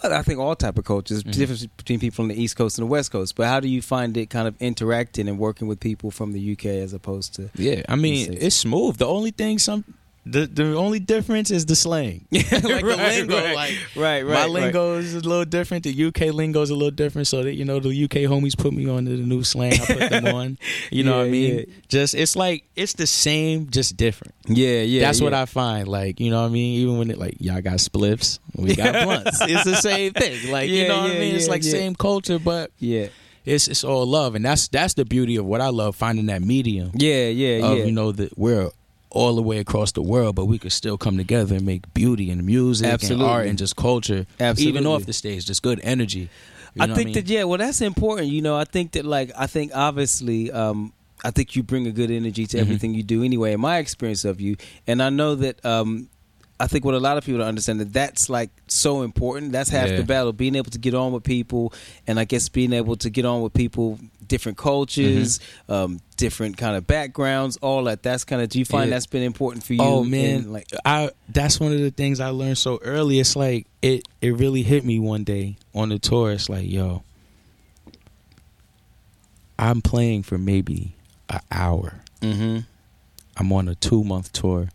I 0.03 0.23
think 0.23 0.39
all 0.39 0.57
type 0.57 0.79
of 0.79 0.87
cultures, 0.87 1.23
Mhm. 1.23 1.33
difference 1.33 1.67
between 1.77 2.01
people 2.01 2.23
on 2.23 2.29
the 2.29 2.43
East 2.43 2.57
Coast 2.57 2.79
and 2.79 2.87
the 2.87 2.91
West 2.91 3.11
Coast. 3.13 3.35
But 3.37 3.47
how 3.49 3.61
do 3.61 3.69
you 3.69 3.83
find 3.83 4.17
it 4.17 4.31
kind 4.31 4.49
of 4.49 4.55
interacting 4.59 5.29
and 5.29 5.39
working 5.39 5.69
with 5.69 5.81
people 5.81 6.11
from 6.11 6.33
the 6.33 6.41
UK 6.41 6.81
as 6.81 6.95
opposed 6.95 7.35
to? 7.35 7.51
Yeah, 7.57 7.83
I 7.91 7.97
mean 7.97 8.33
it's 8.41 8.57
smooth. 8.57 8.97
The 8.97 9.07
only 9.07 9.33
thing 9.33 9.59
some 9.59 9.85
the 10.25 10.47
the 10.47 10.77
only 10.77 11.01
difference 11.01 11.51
is 11.51 11.67
the 11.67 11.75
slang. 11.75 12.27
like 12.33 12.49
the 12.49 12.81
Right, 12.85 13.19
lingo, 13.19 13.37
right. 13.37 13.55
like 13.55 13.75
Right, 13.97 14.23
right. 14.23 14.25
my 14.25 14.33
right. 14.43 14.51
lingo 14.51 14.99
is 14.99 15.15
a 15.15 15.21
little 15.21 15.45
different. 15.45 15.83
The 15.85 16.05
UK 16.07 16.33
lingo 16.33 16.63
is 16.63 16.71
a 16.71 16.75
little 16.75 16.93
different. 16.93 17.27
So 17.27 17.43
that 17.43 17.55
you 17.55 17.65
know, 17.65 17.81
the 17.81 18.05
UK 18.05 18.31
homies 18.31 18.57
put 18.57 18.73
me 18.73 18.89
on 18.89 19.05
to 19.07 19.17
the 19.17 19.23
new 19.23 19.43
slang. 19.43 19.73
I 19.73 19.87
put 19.87 20.11
them 20.11 20.27
on. 20.27 20.59
You 20.91 21.05
know 21.05 21.19
what 21.19 21.27
I 21.27 21.31
mean? 21.31 21.59
yeah. 21.59 21.65
Just 21.89 22.15
it's 22.15 22.37
like 22.37 22.65
it's 22.77 22.93
the 22.95 23.07
same, 23.07 23.71
just 23.71 23.97
different. 23.97 24.35
Yeah, 24.47 24.83
yeah. 24.83 25.01
That's 25.01 25.21
what. 25.21 25.33
I 25.33 25.47
find. 25.47 25.89
Like 25.89 26.21
you 26.21 26.31
know 26.31 26.41
what 26.43 26.49
I 26.49 26.51
mean? 26.51 26.81
Even 26.81 26.99
when 26.99 27.11
it 27.11 27.19
like 27.19 27.37
y'all 27.41 27.61
got 27.63 27.75
spliffs, 27.79 28.39
we 28.55 28.77
got 28.77 29.05
blunts. 29.05 29.41
It's 29.41 29.65
the 29.65 29.77
same 29.77 30.13
thing. 30.13 30.51
Like 30.53 30.69
you 30.69 30.87
know 30.89 31.01
what 31.01 31.11
yeah, 31.11 31.17
I 31.17 31.21
mean? 31.21 31.35
It's 31.35 31.49
like 31.49 31.65
yeah. 31.65 31.71
same 31.71 31.95
culture, 31.95 32.39
but 32.39 32.71
Yeah, 32.79 33.09
it's 33.45 33.69
it's 33.69 33.85
all 33.85 34.07
love, 34.07 34.35
and 34.35 34.45
that's 34.45 34.69
that's 34.69 34.95
the 34.95 35.05
beauty 35.05 35.37
of 35.37 35.47
what 35.47 35.61
I 35.61 35.69
love 35.69 35.97
finding 35.97 36.27
that 36.27 36.43
medium 36.43 36.91
yeah, 36.95 37.29
yeah, 37.29 37.67
of 37.67 37.79
yeah. 37.79 37.85
you 37.85 37.93
know 37.93 38.13
that 38.13 38.37
we're 38.39 38.71
all 39.15 39.37
the 39.37 39.43
way 39.43 39.59
across 39.59 39.93
the 39.93 40.03
world, 40.03 40.35
but 40.35 40.47
we 40.47 40.59
could 40.59 40.73
still 40.73 40.97
come 40.99 41.17
together 41.19 41.55
and 41.57 41.67
make 41.67 41.93
beauty 41.95 42.31
and 42.31 42.45
music 42.45 42.87
Absolutely. 42.89 43.25
and 43.25 43.33
art 43.33 43.47
and 43.47 43.59
just 43.59 43.77
culture, 43.77 44.27
Absolutely. 44.41 44.79
even 44.79 44.87
off 44.87 45.05
the 45.07 45.13
stage, 45.13 45.45
just 45.47 45.63
good 45.63 45.81
energy. 45.85 46.29
You 46.75 46.83
I 46.85 46.87
think 46.95 47.11
I 47.11 47.13
that 47.21 47.29
yeah, 47.29 47.45
well, 47.45 47.59
that's 47.59 47.83
important. 47.83 48.29
You 48.29 48.41
know, 48.41 48.57
I 48.57 48.65
think 48.65 48.93
that 48.93 49.05
like 49.05 49.31
I 49.39 49.47
think 49.47 49.73
obviously, 49.75 50.51
um, 50.51 50.93
I 51.23 51.31
think 51.31 51.55
you 51.55 51.63
bring 51.63 51.87
a 51.87 51.93
good 51.93 52.11
energy 52.11 52.47
to 52.47 52.57
Mhm. 52.57 52.61
everything 52.61 52.95
you 52.95 53.03
do. 53.03 53.23
Anyway, 53.23 53.53
in 53.53 53.61
my 53.61 53.77
experience 53.79 54.25
of 54.25 54.41
you, 54.41 54.57
and 54.87 55.03
I 55.03 55.11
know 55.11 55.35
that 55.35 55.63
um, 55.67 56.09
I 56.59 56.67
think 56.69 56.85
what 56.87 56.95
a 56.95 56.99
lot 57.01 57.19
of 57.19 57.25
people 57.25 57.41
don't 57.41 57.49
understand 57.49 57.81
that 57.81 57.93
that's 57.93 58.31
like 58.31 58.49
so 58.69 59.03
important. 59.03 59.53
That's 59.53 59.69
half 59.69 59.91
Yeah. 59.91 59.97
the 59.99 60.05
battle. 60.05 60.33
Being 60.33 60.55
able 60.55 60.71
to 60.71 60.79
get 60.79 60.95
on 60.95 61.13
with 61.13 61.25
people, 61.25 61.75
and 62.07 62.19
I 62.19 62.25
guess 62.25 62.49
being 62.49 62.73
able 62.73 62.97
to 62.97 63.11
get 63.11 63.27
on 63.27 63.43
with 63.43 63.53
people, 63.53 63.99
different 64.29 64.59
cultures, 64.59 65.39
Mm-hmm. 65.39 65.73
um, 65.73 66.01
different 66.17 66.57
kind 66.57 66.77
of 66.77 66.87
backgrounds, 66.87 67.57
all 67.59 67.85
that. 67.85 68.03
That's 68.03 68.25
kind 68.25 68.41
of. 68.43 68.49
Do 68.49 68.59
you 68.59 68.65
find 68.65 68.89
Yeah. 68.91 68.97
that's 68.97 69.07
been 69.07 69.23
important 69.23 69.65
for 69.65 69.75
you? 69.75 69.81
Oh 69.83 70.05
man, 70.05 70.53
like 70.53 70.69
I 70.85 71.11
that's 71.29 71.59
one 71.61 71.73
of 71.73 71.81
the 71.81 71.91
things 71.91 72.21
I 72.21 72.29
learned 72.31 72.59
so 72.59 72.79
early. 72.83 73.19
It's 73.21 73.35
like 73.37 73.67
it 73.83 74.07
it 74.21 74.31
really 74.37 74.63
hit 74.63 74.85
me 74.85 74.99
one 74.99 75.25
day 75.25 75.57
on 75.75 75.89
the 75.89 75.99
tour. 75.99 76.33
It's 76.33 76.49
like, 76.49 76.69
yo, 76.71 77.03
I'm 79.59 79.81
playing 79.83 80.23
for 80.25 80.39
maybe 80.39 80.95
an 81.29 81.41
hour. 81.51 81.95
mm-hmm. 82.21 82.59
I'm 83.37 83.53
on 83.53 83.69
a 83.69 83.75
two 83.75 84.05
month 84.05 84.33
tour. 84.33 84.69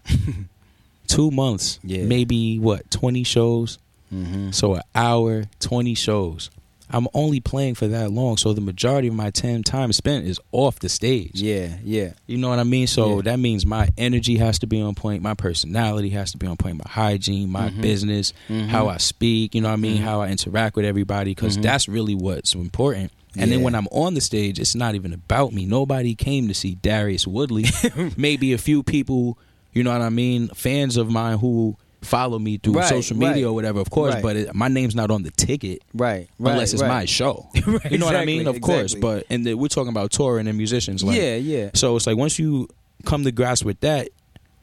two 1.07 1.31
months, 1.31 1.79
Yeah. 1.83 2.03
maybe 2.05 2.57
what 2.59 2.89
twenty 2.91 3.23
shows. 3.23 3.77
Mm-hmm. 4.13 4.51
So 4.51 4.75
an 4.75 4.81
hour, 4.95 5.43
twenty 5.59 5.93
shows. 5.95 6.49
I'm 6.89 7.07
only 7.13 7.39
playing 7.39 7.75
for 7.75 7.87
that 7.87 8.11
long, 8.11 8.37
so 8.37 8.53
the 8.53 8.61
majority 8.61 9.09
of 9.09 9.13
my 9.13 9.29
time 9.29 9.63
time 9.63 9.91
spent 9.91 10.25
is 10.25 10.39
off 10.51 10.79
the 10.79 10.89
stage. 10.89 11.31
Yeah, 11.41 11.75
yeah, 11.83 12.11
You 12.27 12.37
know 12.37 12.49
what 12.49 12.59
I 12.59 12.63
mean? 12.63 12.87
So 12.87 13.17
Yeah. 13.17 13.21
that 13.23 13.39
means 13.39 13.65
my 13.65 13.89
energy 13.97 14.37
has 14.37 14.59
to 14.59 14.67
be 14.67 14.79
on 14.81 14.95
point, 14.95 15.21
my 15.21 15.33
personality 15.33 16.09
has 16.11 16.31
to 16.31 16.37
be 16.37 16.47
on 16.47 16.55
point, 16.57 16.77
my 16.77 16.89
hygiene, 16.89 17.49
my 17.49 17.69
Mhm. 17.69 17.81
business, 17.81 18.33
Mhm. 18.49 18.67
how 18.69 18.87
I 18.87 18.97
speak, 18.97 19.53
you 19.53 19.61
know 19.61 19.67
what 19.67 19.73
I 19.73 19.77
mean, 19.77 19.97
Mhm. 20.01 20.05
how 20.05 20.21
I 20.21 20.29
interact 20.29 20.75
with 20.75 20.85
everybody 20.85 21.35
cuz 21.35 21.57
Mhm. 21.57 21.61
that's 21.63 21.87
really 21.89 22.15
what's 22.15 22.53
important. 22.55 23.11
And 23.35 23.51
Yeah. 23.51 23.57
then 23.57 23.63
when 23.63 23.75
I'm 23.75 23.87
on 23.91 24.13
the 24.13 24.21
stage, 24.21 24.57
it's 24.57 24.73
not 24.73 24.95
even 24.95 25.13
about 25.13 25.53
me. 25.53 25.65
Nobody 25.65 26.15
came 26.15 26.47
to 26.47 26.53
see 26.53 26.77
Darius 26.81 27.27
Woodley. 27.27 27.65
Maybe 28.17 28.53
a 28.53 28.57
few 28.57 28.81
people, 28.81 29.37
you 29.73 29.83
know 29.83 29.91
what 29.91 30.01
I 30.01 30.09
mean, 30.09 30.47
fans 30.55 30.97
of 30.97 31.09
mine 31.09 31.37
who 31.39 31.75
follow 32.07 32.39
me 32.39 32.57
through 32.57 32.73
Right, 32.73 32.89
social 32.89 33.17
media 33.17 33.45
right. 33.45 33.49
or 33.49 33.53
whatever, 33.53 33.79
of 33.79 33.89
course, 33.89 34.13
Right. 34.15 34.23
but 34.23 34.35
it, 34.35 34.55
my 34.55 34.67
name's 34.69 34.95
not 34.95 35.11
on 35.11 35.23
the 35.23 35.31
ticket 35.31 35.81
right, 35.93 36.29
unless 36.39 36.73
it's 36.73 36.81
my 36.81 37.05
show. 37.05 37.49
You 37.91 37.97
know 37.97 38.05
what 38.05 38.15
I 38.15 38.25
mean? 38.25 38.47
Of 38.47 38.61
course, 38.61 38.95
but 38.95 39.25
and 39.29 39.45
the, 39.45 39.53
we're 39.55 39.67
talking 39.67 39.89
about 39.89 40.11
touring 40.11 40.47
and 40.47 40.57
musicians 40.57 41.03
like 41.03 41.17
yeah, 41.17 41.35
yeah. 41.35 41.69
so 41.73 41.95
it's 41.95 42.07
like 42.07 42.17
once 42.17 42.39
you 42.39 42.67
come 43.05 43.23
to 43.25 43.31
grasp 43.31 43.65
with 43.65 43.79
that, 43.81 44.09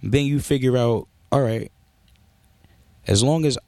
then 0.02 0.24
you 0.26 0.40
figure 0.40 0.76
out, 0.76 1.06
all 1.30 1.40
right, 1.42 1.70
as 3.06 3.22
long 3.22 3.44
as 3.44 3.58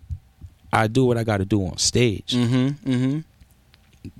I 0.73 0.87
do 0.89 1.05
what 1.05 1.17
I 1.17 1.25
got 1.25 1.39
to 1.39 1.45
do 1.45 1.65
on 1.67 1.79
stage, 1.79 2.33
Mm-hmm. 2.35 2.91
Mm-hmm. 2.91 3.21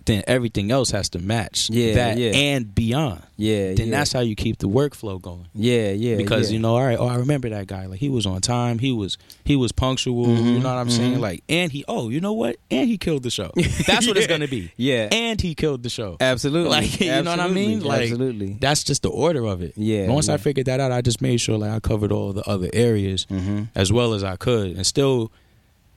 Then 0.05 0.23
everything 0.27 0.71
else 0.71 0.91
has 0.91 1.09
to 1.11 1.19
match 1.19 1.69
Yeah, 1.71 1.95
that 1.95 2.19
yeah. 2.19 2.31
and 2.33 2.75
beyond. 2.75 3.23
Yeah. 3.39 3.75
Then 3.75 3.89
yeah. 3.89 3.99
that's 3.99 4.13
how 4.13 4.21
you 4.21 4.35
keep 4.35 4.59
the 4.59 4.69
workflow 4.69 5.21
going. 5.21 5.47
yeah, 5.55 5.91
yeah. 5.91 6.17
because 6.17 6.51
yeah. 6.51 6.55
you 6.57 6.59
know, 6.61 6.75
all 6.77 6.85
right, 6.85 6.99
oh, 6.99 7.07
I 7.07 7.17
remember 7.17 7.49
that 7.51 7.67
guy. 7.67 7.87
Like 7.87 8.01
he 8.01 8.09
was 8.09 8.25
on 8.27 8.41
time. 8.41 8.79
He 8.79 8.93
was 8.93 9.19
he 9.45 9.57
was 9.57 9.73
punctual. 9.73 10.27
Mhm, 10.27 10.45
You 10.55 10.59
know 10.61 10.69
what 10.75 10.81
I'm 10.81 10.91
saying? 10.91 11.17
mhm. 11.17 11.21
Like, 11.21 11.45
and 11.49 11.71
he, 11.71 11.85
oh, 11.87 12.09
you 12.09 12.21
know 12.21 12.33
what? 12.33 12.57
And 12.71 12.89
he 12.89 12.97
killed 12.99 13.23
the 13.25 13.31
show. 13.31 13.51
That's 13.87 14.07
what 14.07 14.17
it's 14.17 14.27
gonna 14.27 14.49
be. 14.49 14.73
yeah, 14.77 15.09
And 15.13 15.41
he 15.41 15.55
killed 15.55 15.83
the 15.83 15.91
show. 15.91 16.17
absolutely. 16.21 16.71
Like, 16.71 17.01
you 17.01 17.11
know 17.23 17.31
what 17.31 17.41
I 17.41 17.49
mean? 17.49 17.79
Absolutely. 17.79 17.89
Like, 17.89 18.03
absolutely. 18.11 18.53
That's 18.61 18.85
just 18.85 19.03
the 19.03 19.11
order 19.11 19.45
of 19.45 19.63
it. 19.63 19.75
Yeah. 19.77 20.09
Once 20.09 20.29
I 20.29 20.37
figured 20.39 20.67
that 20.67 20.81
out, 20.81 20.93
I 20.93 21.03
just 21.03 21.21
made 21.21 21.39
sure 21.41 21.59
like 21.59 21.71
I 21.73 21.81
covered 21.81 22.13
all 22.13 22.33
the 22.33 22.49
other 22.49 22.71
areas 22.73 23.27
Mm-hmm. 23.31 23.65
as 23.75 23.93
well 23.93 24.15
as 24.15 24.23
I 24.25 24.37
could, 24.37 24.77
and 24.77 24.87
still, 24.87 25.31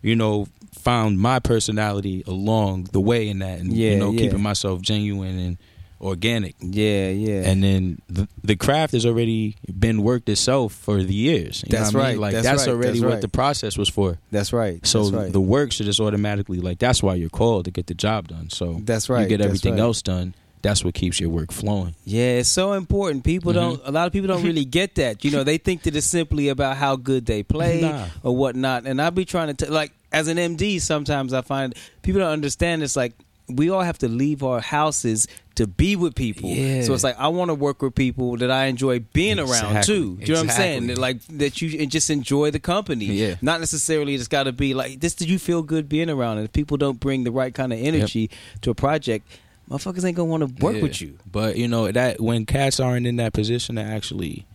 you 0.02 0.16
know, 0.16 0.48
found 0.80 1.20
my 1.20 1.40
personality 1.40 2.24
along 2.26 2.86
the 2.92 3.00
way 3.02 3.28
in 3.30 3.40
that, 3.40 3.60
and 3.60 3.72
Yeah, 3.74 3.92
you 3.92 3.98
know, 3.98 4.12
yeah. 4.12 4.20
keeping 4.22 4.42
myself 4.42 4.82
genuine 4.82 5.38
and 5.40 5.58
organic. 6.02 6.56
Yeah, 6.62 7.10
yeah. 7.10 7.42
And 7.50 7.64
then 7.64 8.02
the, 8.08 8.28
the 8.44 8.56
craft 8.56 8.94
has 8.94 9.06
already 9.06 9.58
been 9.78 10.02
worked 10.02 10.30
itself 10.30 10.74
for 10.74 11.04
the 11.04 11.14
years. 11.14 11.64
You 11.68 11.74
know 11.74 11.80
That's 11.84 11.94
what 11.94 12.04
I 12.04 12.12
mean? 12.12 12.12
right, 12.14 12.22
Like 12.22 12.34
that's 12.34 12.48
that's, 12.48 12.68
right, 12.68 12.74
already 12.74 12.92
that's 13.00 13.02
what 13.04 13.12
right. 13.14 13.22
the 13.22 13.28
process 13.28 13.78
was 13.78 13.90
for. 13.90 14.18
that's 14.32 14.54
right. 14.54 14.86
So 14.88 15.04
that's 15.10 15.24
right. 15.24 15.34
the 15.34 15.42
work 15.42 15.72
should 15.74 15.86
just 15.88 16.00
automatically 16.00 16.60
like 16.60 16.80
that's 16.80 17.04
why 17.04 17.16
you're 17.16 17.30
called 17.30 17.66
to 17.66 17.72
get 17.72 17.88
the 17.88 17.94
job 17.96 18.30
done. 18.30 18.50
So 18.50 18.80
That's 18.84 19.10
right, 19.10 19.24
You 19.24 19.28
get 19.28 19.42
everything 19.42 19.74
right. 19.74 19.82
else 19.82 20.02
done 20.02 20.34
that's 20.62 20.84
what 20.84 20.94
keeps 20.94 21.20
your 21.20 21.30
work 21.30 21.52
flowing. 21.52 21.96
Yeah, 22.06 22.40
it's 22.40 22.50
so 22.50 22.74
important. 22.74 23.24
People 23.24 23.52
Mhm. 23.52 23.56
don't. 23.56 23.82
A 23.86 23.92
lot 23.92 24.08
of 24.08 24.14
people 24.14 24.28
don't 24.28 24.44
really 24.44 24.66
get 24.66 24.96
that. 24.96 25.24
You 25.24 25.32
know, 25.32 25.44
they 25.44 25.58
think 25.58 25.84
that 25.84 25.96
it's 25.96 26.06
simply 26.08 26.50
about 26.50 26.78
how 26.78 26.96
good 26.96 27.26
they 27.26 27.44
play 27.44 27.82
Nah. 27.82 28.08
or 28.24 28.36
whatnot. 28.36 28.86
And 28.86 29.02
I 29.02 29.10
be 29.10 29.26
trying 29.26 29.56
to 29.56 29.66
t- 29.66 29.72
like 29.72 29.92
as 30.12 30.28
an 30.28 30.38
MD. 30.38 30.80
Sometimes 30.80 31.34
I 31.34 31.42
find 31.42 31.74
people 32.02 32.20
don't 32.22 32.32
understand. 32.32 32.84
It's 32.84 32.96
like 32.96 33.14
we 33.48 33.70
all 33.70 33.82
have 33.82 33.98
to 34.00 34.08
leave 34.08 34.44
our 34.44 34.60
houses 34.60 35.28
to 35.56 35.66
be 35.66 35.96
with 35.96 36.14
people. 36.14 36.50
Yeah. 36.50 36.84
So 36.84 36.94
it's 36.94 37.04
like 37.04 37.18
I 37.20 37.30
want 37.30 37.50
to 37.50 37.56
work 37.56 37.82
with 37.82 37.96
people 37.96 38.38
that 38.38 38.52
I 38.52 38.66
enjoy 38.66 39.00
being 39.14 39.40
around 39.40 39.84
too. 39.84 40.18
Do 40.18 40.26
you 40.26 40.34
know 40.34 40.42
what 40.42 40.52
I'm 40.52 40.56
saying? 40.56 40.88
That, 40.88 40.98
like 40.98 41.22
that 41.30 41.62
you 41.62 41.80
and 41.80 41.90
just 41.90 42.10
enjoy 42.10 42.52
the 42.52 42.60
company. 42.60 43.06
Yeah. 43.06 43.36
Not 43.42 43.60
necessarily 43.60 44.14
it's 44.14 44.28
got 44.28 44.44
to 44.44 44.52
be 44.52 44.74
like 44.74 45.00
this. 45.00 45.16
Did 45.16 45.30
you 45.30 45.40
feel 45.40 45.64
good 45.64 45.90
being 45.90 46.10
around? 46.10 46.38
And 46.38 46.46
if 46.46 46.54
people 46.54 46.78
don't 46.78 47.00
bring 47.00 47.24
the 47.24 47.32
right 47.32 47.54
kind 47.54 47.74
of 47.74 47.80
energy 47.80 48.30
to 48.62 48.70
a 48.72 48.76
project, 48.76 49.26
motherfuckers 49.70 50.04
ain't 50.06 50.16
gonna 50.18 50.30
want 50.30 50.58
to 50.58 50.64
work 50.64 50.76
Yeah. 50.76 50.82
with 50.82 51.02
you. 51.02 51.18
But 51.32 51.58
you 51.58 51.68
know 51.68 51.92
that 51.92 52.20
when 52.20 52.46
cats 52.46 52.80
aren't 52.80 53.08
in 53.08 53.18
that 53.18 53.34
position 53.34 53.76
to 53.76 53.82
actually, 53.82 54.46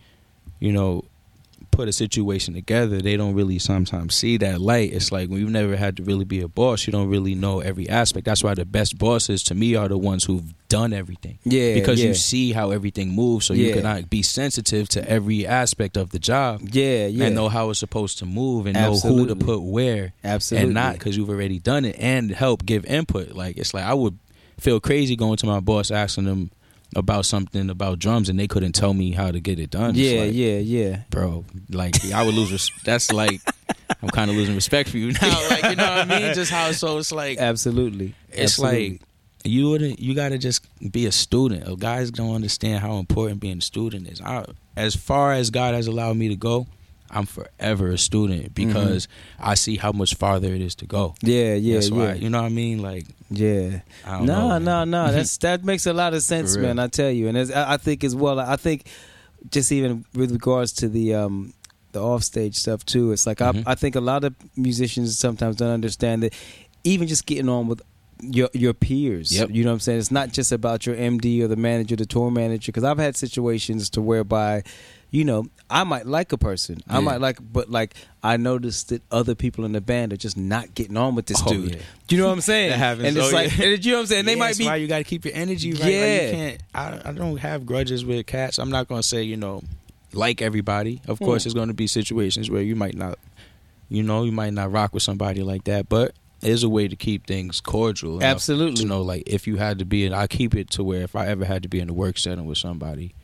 you 0.59 0.71
know, 0.71 1.05
put 1.71 1.87
a 1.89 1.93
situation 1.93 2.53
together, 2.53 3.01
they 3.01 3.17
don't 3.17 3.33
really 3.33 3.59
sometimes 3.59 4.15
see 4.15 4.37
that 4.37 4.61
light. 4.61 4.93
It's 4.93 5.11
like 5.11 5.29
when 5.29 5.39
you've 5.41 5.49
never 5.49 5.75
had 5.75 5.97
to 5.97 6.03
really 6.03 6.23
be 6.23 6.39
a 6.41 6.47
boss, 6.47 6.87
you 6.87 6.91
don't 6.91 7.09
really 7.09 7.35
know 7.35 7.59
every 7.59 7.89
aspect. 7.89 8.25
That's 8.25 8.43
why 8.43 8.53
the 8.53 8.65
best 8.65 8.97
bosses 8.97 9.43
to 9.43 9.55
me 9.55 9.75
are 9.75 9.89
the 9.89 9.97
ones 9.97 10.23
who've 10.23 10.53
done 10.69 10.93
everything. 10.93 11.37
Yeah, 11.43 11.73
because 11.73 12.01
yeah. 12.01 12.09
you 12.09 12.13
see 12.13 12.53
how 12.53 12.71
everything 12.71 13.09
moves, 13.09 13.45
so 13.45 13.53
you 13.53 13.73
can 13.73 13.85
uh, 13.85 14.01
be 14.09 14.21
sensitive 14.23 14.87
to 14.89 15.09
every 15.09 15.45
aspect 15.45 15.97
of 15.97 16.11
the 16.11 16.19
job. 16.19 16.61
Yeah, 16.71 17.07
yeah. 17.07 17.25
And 17.25 17.35
know 17.35 17.49
how 17.49 17.69
it's 17.69 17.79
supposed 17.79 18.19
to 18.19 18.25
move 18.25 18.65
and 18.67 18.75
know 18.75 18.97
who 18.97 19.27
to 19.27 19.35
put 19.35 19.61
where 19.61 20.13
Absolutely. 20.23 20.65
and 20.65 20.73
not 20.73 20.93
because 20.93 21.17
you've 21.17 21.29
already 21.29 21.59
done 21.59 21.85
it 21.85 21.95
and 21.99 22.31
help 22.31 22.65
give 22.65 22.85
input. 22.85 23.31
Like 23.31 23.57
it's 23.57 23.73
like 23.73 23.83
I 23.83 23.93
would 23.93 24.17
feel 24.59 24.79
crazy 24.79 25.15
going 25.15 25.37
to 25.37 25.45
my 25.45 25.59
boss 25.59 25.91
asking 25.91 26.25
them 26.25 26.51
about 26.95 27.25
something 27.25 27.69
about 27.69 27.99
drums 27.99 28.29
and 28.29 28.39
they 28.39 28.47
couldn't 28.47 28.71
tell 28.71 28.93
me 28.93 29.11
how 29.11 29.29
to 29.31 29.39
get 29.39 29.59
it 29.59 29.69
done. 29.69 29.89
It's 29.91 29.99
Yeah, 29.99 30.21
like, 30.21 30.33
yeah, 30.33 30.57
yeah. 30.59 30.99
bro. 31.09 31.43
Like 31.69 31.95
I 32.13 32.23
would 32.23 32.33
lose. 32.35 32.51
Res- 32.51 32.71
that's 32.83 33.11
like 33.11 33.41
I'm 34.01 34.09
kind 34.09 34.29
of 34.31 34.37
losing 34.37 34.55
respect 34.55 34.89
for 34.89 34.97
you 34.97 35.11
now. 35.21 35.49
Like 35.49 35.63
you 35.63 35.75
know 35.75 35.83
what 35.97 36.11
I 36.11 36.19
mean? 36.19 36.33
Just 36.33 36.51
how 36.51 36.71
so 36.71 36.97
it's 36.97 37.11
like 37.11 37.37
Absolutely. 37.39 38.13
it's 38.29 38.53
Absolutely. 38.59 38.89
like 38.91 39.01
you 39.43 39.69
wouldn't 39.69 39.99
you 39.99 40.15
got 40.15 40.29
to 40.29 40.37
just 40.37 40.65
be 40.91 41.05
a 41.05 41.11
student. 41.11 41.79
Guys 41.79 42.11
don't 42.11 42.33
understand 42.33 42.79
how 42.79 42.97
important 42.97 43.39
being 43.41 43.57
a 43.57 43.61
student 43.61 44.07
is. 44.07 44.21
I, 44.21 44.45
as 44.77 44.95
far 44.95 45.33
as 45.33 45.49
God 45.49 45.73
has 45.75 45.87
allowed 45.87 46.15
me 46.17 46.29
to 46.29 46.35
go, 46.35 46.65
I'm 47.15 47.25
forever 47.25 47.89
a 47.91 47.97
student 47.97 48.53
because 48.53 49.07
I 49.39 49.55
see 49.55 49.77
how 49.77 49.91
much 49.91 50.15
farther 50.15 50.53
it 50.53 50.61
is 50.61 50.75
to 50.75 50.85
go. 50.85 51.15
yeah, 51.21 51.55
Mm-hmm. 51.55 51.65
yeah, 51.65 51.73
That's 51.75 51.89
yeah, 51.89 51.97
why 51.97 52.13
you 52.13 52.29
know 52.29 52.41
what 52.41 52.47
I 52.47 52.49
mean. 52.49 52.81
Like 52.81 53.05
yeah. 53.31 53.79
No, 54.05 54.23
know, 54.23 54.57
no, 54.59 54.83
no. 54.83 55.11
That's 55.11 55.37
that 55.45 55.63
makes 55.63 55.85
a 55.85 55.93
lot 55.93 56.13
of 56.13 56.21
sense, 56.23 56.57
man. 56.57 56.77
I 56.79 56.87
tell 56.87 57.09
you, 57.09 57.27
and 57.27 57.37
as, 57.37 57.49
I 57.51 57.73
I 57.73 57.77
think 57.77 58.03
as 58.03 58.15
well. 58.15 58.39
I 58.39 58.57
think 58.57 58.85
just 59.49 59.71
even 59.71 60.05
with 60.13 60.31
regards 60.31 60.71
to 60.73 60.87
the 60.89 61.15
um 61.15 61.53
the 61.93 62.01
offstage 62.01 62.55
stuff 62.57 62.85
too. 62.85 63.11
It's 63.13 63.25
like 63.25 63.37
Mhm. 63.39 63.63
I 63.65 63.71
I 63.71 63.75
think 63.75 63.95
a 63.95 64.01
lot 64.01 64.23
of 64.25 64.35
musicians 64.57 65.17
sometimes 65.17 65.55
don't 65.55 65.71
understand 65.71 66.23
that 66.23 66.33
even 66.83 67.07
just 67.07 67.25
getting 67.25 67.47
on 67.49 67.67
with 67.67 67.81
your 68.21 68.49
your 68.53 68.73
peers. 68.73 69.31
Yep. 69.37 69.49
You 69.51 69.63
know 69.63 69.69
what 69.71 69.75
I'm 69.75 69.79
saying? 69.79 69.99
It's 69.99 70.11
not 70.11 70.31
just 70.33 70.51
about 70.51 70.85
your 70.85 70.95
MD 70.95 71.41
or 71.41 71.47
the 71.47 71.55
manager, 71.55 71.95
the 71.95 72.05
tour 72.05 72.31
manager. 72.31 72.71
Because 72.71 72.83
I've 72.83 72.97
had 72.97 73.15
situations 73.15 73.89
to 73.91 74.01
whereby, 74.01 74.63
you 75.15 75.23
know, 75.23 75.45
I 75.69 75.83
might 75.85 76.05
like 76.05 76.31
a 76.33 76.37
person, 76.37 76.81
I 76.89 76.95
Yeah. 76.95 76.99
might 77.01 77.21
like, 77.21 77.37
but 77.41 77.69
like 77.71 77.95
I 78.21 78.35
noticed 78.37 78.89
that 78.89 79.01
other 79.11 79.33
people 79.33 79.63
in 79.63 79.71
the 79.71 79.79
band 79.81 80.11
are 80.13 80.17
just 80.17 80.35
not 80.35 80.75
getting 80.75 80.97
on 80.97 81.15
with 81.15 81.25
this 81.27 81.41
Oh, 81.45 81.49
dude. 81.49 81.75
yeah. 81.75 81.81
Do 82.07 82.15
you 82.15 82.21
know 82.21 82.27
what 82.27 82.33
I'm 82.33 82.41
saying? 82.53 82.71
That 82.71 82.77
happens. 82.77 83.07
And 83.07 83.17
it's 83.17 83.31
Oh, 83.31 83.35
like, 83.35 83.57
yeah. 83.57 83.65
and 83.65 83.85
you 83.85 83.91
know 83.91 83.97
what 83.97 84.01
I'm 84.01 84.07
saying? 84.07 84.25
They 84.25 84.33
Yeah, 84.33 84.39
might 84.39 84.57
be 84.57 84.65
why 84.65 84.75
you 84.75 84.87
got 84.87 84.97
to 84.97 85.03
keep 85.05 85.23
your 85.25 85.33
energy 85.33 85.71
right. 85.71 85.79
Like, 85.81 85.89
Yeah. 85.91 86.25
you 86.25 86.31
can't. 86.31 86.61
I, 86.75 87.01
I 87.05 87.11
don't 87.13 87.37
have 87.37 87.65
grudges 87.65 88.03
with 88.03 88.25
cats. 88.25 88.59
I'm 88.59 88.69
not 88.69 88.87
gonna 88.89 89.01
say 89.03 89.23
you 89.23 89.37
know 89.37 89.63
like 90.13 90.41
everybody. 90.41 91.01
Of 91.07 91.19
course, 91.19 91.41
Mm. 91.41 91.45
there's 91.45 91.53
going 91.53 91.67
to 91.69 91.73
be 91.73 91.87
situations 91.87 92.49
where 92.49 92.61
you 92.61 92.75
might 92.75 92.95
not, 92.95 93.17
you 93.89 94.03
know, 94.03 94.23
you 94.25 94.31
might 94.31 94.53
not 94.53 94.71
rock 94.71 94.93
with 94.93 95.03
somebody 95.03 95.41
like 95.43 95.63
that, 95.65 95.87
but. 95.89 96.13
There's 96.41 96.63
a 96.63 96.69
way 96.69 96.87
to 96.87 96.95
keep 96.95 97.25
things 97.25 97.59
cordial. 97.59 98.21
Absolutely. 98.21 98.83
To 98.83 98.85
know, 98.87 99.01
like, 99.01 99.23
if 99.25 99.47
you 99.47 99.55
had 99.55 99.79
to 99.79 99.85
be 99.85 100.05
in, 100.05 100.13
I 100.13 100.27
keep 100.27 100.53
it 100.53 100.69
to 100.71 100.83
where 100.83 101.01
if 101.01 101.15
I 101.15 101.25
ever 101.27 101.43
had 101.45 101.63
to 101.63 101.69
be 101.69 101.79
in 101.79 101.89
a 101.89 101.93
work 101.93 102.19
setting 102.19 102.45
with 102.45 102.59
somebody, 102.59 103.15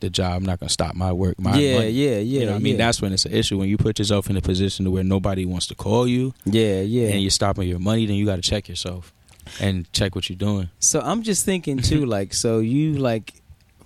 the 0.00 0.10
job, 0.10 0.36
I'm 0.36 0.44
not 0.44 0.60
gonna 0.60 0.70
stop 0.70 0.94
my 0.94 1.12
work. 1.12 1.38
My 1.38 1.56
yeah, 1.58 1.76
money. 1.78 1.90
yeah, 1.90 2.10
yeah. 2.18 2.18
You 2.40 2.40
know 2.46 2.52
what 2.52 2.56
I 2.56 2.58
mean? 2.60 2.72
yeah. 2.74 2.86
That's 2.86 3.00
when 3.02 3.12
it's 3.12 3.24
an 3.24 3.32
issue. 3.32 3.58
When 3.58 3.68
you 3.68 3.76
put 3.76 3.98
yourself 3.98 4.28
in 4.30 4.36
a 4.36 4.40
position 4.42 4.84
to 4.84 4.90
where 4.90 5.04
nobody 5.04 5.44
wants 5.46 5.66
to 5.68 5.74
call 5.74 6.06
you 6.06 6.34
yeah, 6.44 6.80
yeah. 6.80 7.08
and 7.08 7.20
you're 7.22 7.30
stopping 7.30 7.68
your 7.68 7.78
money, 7.78 8.06
then 8.06 8.16
you 8.16 8.26
got 8.26 8.36
to 8.36 8.42
check 8.42 8.68
yourself 8.68 9.12
and 9.60 9.90
check 9.92 10.14
what 10.14 10.28
you're 10.28 10.36
doing. 10.36 10.68
So 10.80 11.00
I'm 11.00 11.22
just 11.22 11.44
thinking 11.44 11.78
too, 11.78 12.04
like, 12.16 12.34
so 12.34 12.58
you 12.58 12.94
like 12.94 13.34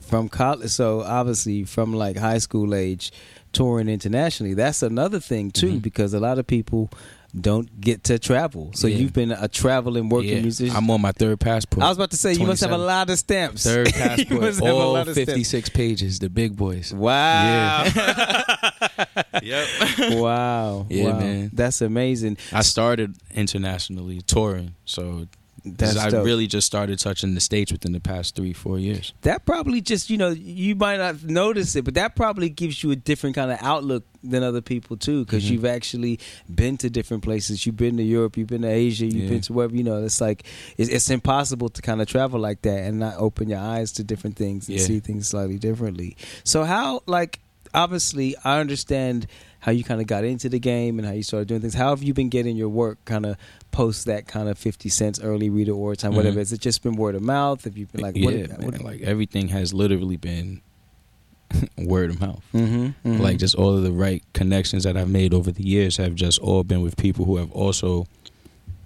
from 0.01 0.29
college, 0.29 0.71
so 0.71 1.03
obviously 1.03 1.65
from 1.65 1.93
like 1.95 2.17
high 2.17 2.39
school 2.39 2.75
age, 2.75 3.13
touring 3.53 3.89
internationally. 3.89 4.55
That's 4.55 4.83
another 4.83 5.21
thing 5.21 5.51
too, 5.51 5.75
Mhm. 5.75 5.83
because 5.83 6.15
a 6.15 6.21
lot 6.21 6.39
of 6.39 6.47
people 6.47 6.91
don't 7.39 7.81
get 7.81 8.05
to 8.05 8.19
travel. 8.19 8.71
So 8.75 8.87
Yeah. 8.87 8.97
you've 8.99 9.13
been 9.13 9.31
a 9.33 9.49
traveling 9.49 10.09
working 10.09 10.31
Yeah, 10.37 10.41
musician. 10.43 10.75
I'm 10.77 10.91
on 10.91 11.01
my 11.01 11.13
third 11.13 11.39
passport. 11.41 11.85
I 11.85 11.89
was 11.89 11.97
about 11.99 12.11
to 12.13 12.17
say 12.17 12.33
you 12.35 12.47
must 12.47 12.61
have 12.63 12.73
a 12.73 12.79
lot 12.79 13.09
of 13.11 13.19
stamps. 13.19 13.65
third 13.65 13.87
you 13.89 13.93
passport. 13.93 14.41
must 14.41 14.61
have 14.61 14.69
a 14.69 14.77
all 14.77 14.93
lot 14.93 15.09
of 15.09 15.15
stamps. 15.15 15.31
56 15.33 15.69
pages. 15.71 16.19
The 16.19 16.29
big 16.31 16.57
boys. 16.57 16.93
Wow. 16.93 17.85
Yep. 19.43 19.67
wow. 20.21 20.87
Yeah, 20.91 21.05
wow. 21.13 21.19
man. 21.19 21.51
That's 21.53 21.81
amazing. 21.81 22.37
I 22.53 22.61
started 22.63 23.17
internationally 23.35 24.21
touring, 24.21 24.75
so 24.85 25.27
That's 25.65 25.97
I 25.97 26.11
dope. 26.11 26.25
really 26.25 26.47
just 26.47 26.67
started 26.67 26.99
touching 26.99 27.35
the 27.35 27.41
states 27.41 27.71
within 27.73 27.93
the 27.93 28.01
past 28.01 28.35
three, 28.37 28.53
four 28.53 28.79
years. 28.79 29.13
that 29.23 29.45
probably 29.45 29.81
just 29.81 30.11
you 30.11 30.17
know 30.19 30.31
you 30.31 30.75
might 30.75 30.97
not 30.99 31.23
notice 31.25 31.77
it 31.77 31.85
but 31.85 31.95
that 31.95 32.17
probably 32.17 32.49
gives 32.49 32.83
you 32.83 32.91
a 32.91 32.97
different 32.97 33.35
kind 33.37 33.51
of 33.51 33.59
outlook 33.61 34.05
than 34.23 34.43
other 34.43 34.61
people 34.61 34.97
too 34.97 35.25
because 35.25 35.45
Mhm. 35.45 35.51
you've 35.51 35.65
actually 35.65 36.19
been 36.55 36.77
to 36.79 36.91
different 36.91 37.23
places 37.23 37.65
you've 37.67 37.77
been 37.77 37.97
to 37.97 38.03
europe 38.03 38.37
you've 38.37 38.49
been 38.49 38.63
to 38.63 38.69
asia 38.69 39.07
you've 39.07 39.15
Yeah. 39.25 39.29
been 39.29 39.41
to 39.43 39.53
wherever 39.53 39.75
you 39.75 39.83
know 39.85 40.03
it's 40.05 40.21
like 40.21 40.45
it's, 40.77 40.91
it's 40.91 41.09
impossible 41.11 41.69
to 41.71 41.81
kind 41.83 42.01
of 42.03 42.07
travel 42.09 42.39
like 42.41 42.63
that 42.63 42.85
and 42.85 42.99
not 42.99 43.15
open 43.19 43.49
your 43.49 43.61
eyes 43.61 43.93
to 43.93 44.05
different 44.05 44.37
things 44.37 44.69
and 44.69 44.79
Yeah. 44.79 44.85
see 44.85 45.01
things 45.01 45.29
slightly 45.29 45.59
differently 45.59 46.17
so 46.45 46.65
how 46.65 47.03
like 47.07 47.41
obviously 47.73 48.35
i 48.45 48.59
understand 48.61 49.27
how 49.61 49.71
you 49.73 49.85
kind 49.85 50.01
of 50.01 50.07
got 50.07 50.25
into 50.25 50.49
the 50.49 50.59
game 50.59 50.99
and 50.99 51.07
how 51.07 51.13
you 51.15 51.23
started 51.23 51.47
doing 51.49 51.61
things 51.61 51.75
how 51.75 51.91
have 51.91 52.03
you 52.03 52.13
been 52.15 52.29
getting 52.29 52.57
your 52.57 52.69
work 52.69 52.99
kind 53.05 53.25
of 53.27 53.37
post 53.71 54.07
that 54.07 54.27
kind 54.27 54.49
of 54.49 54.59
50 54.59 54.89
Cent's 54.89 55.21
early 55.21 55.49
reader 55.51 55.73
or 55.73 55.95
time 55.95 56.15
whatever 56.15 56.37
Mhm. 56.37 56.41
has 56.41 56.53
it 56.53 56.61
just 56.61 56.83
been 56.83 56.97
word 56.97 57.15
of 57.15 57.23
mouth 57.23 57.65
have 57.65 57.77
you 57.79 57.87
been 57.87 58.01
like 58.01 58.17
yeah, 58.17 58.47
what, 58.59 58.73
man, 58.73 58.81
like 58.83 59.01
everything 59.03 59.49
has 59.49 59.73
literally 59.73 60.17
been 60.17 60.61
word 61.79 62.11
of 62.11 62.21
mouth. 62.21 62.45
Mm-hmm, 62.55 63.17
Like 63.21 63.39
just 63.39 63.55
all 63.57 63.77
of 63.77 63.83
the 63.83 63.91
right 63.93 64.23
connections 64.35 64.85
that 64.85 64.97
I've 64.97 65.09
made 65.11 65.35
over 65.35 65.51
the 65.51 65.63
years 65.65 65.97
have 65.97 66.15
just 66.15 66.39
all 66.39 66.63
been 66.65 66.81
with 66.81 66.97
people 66.97 67.25
who 67.25 67.37
have 67.39 67.51
also 67.53 68.07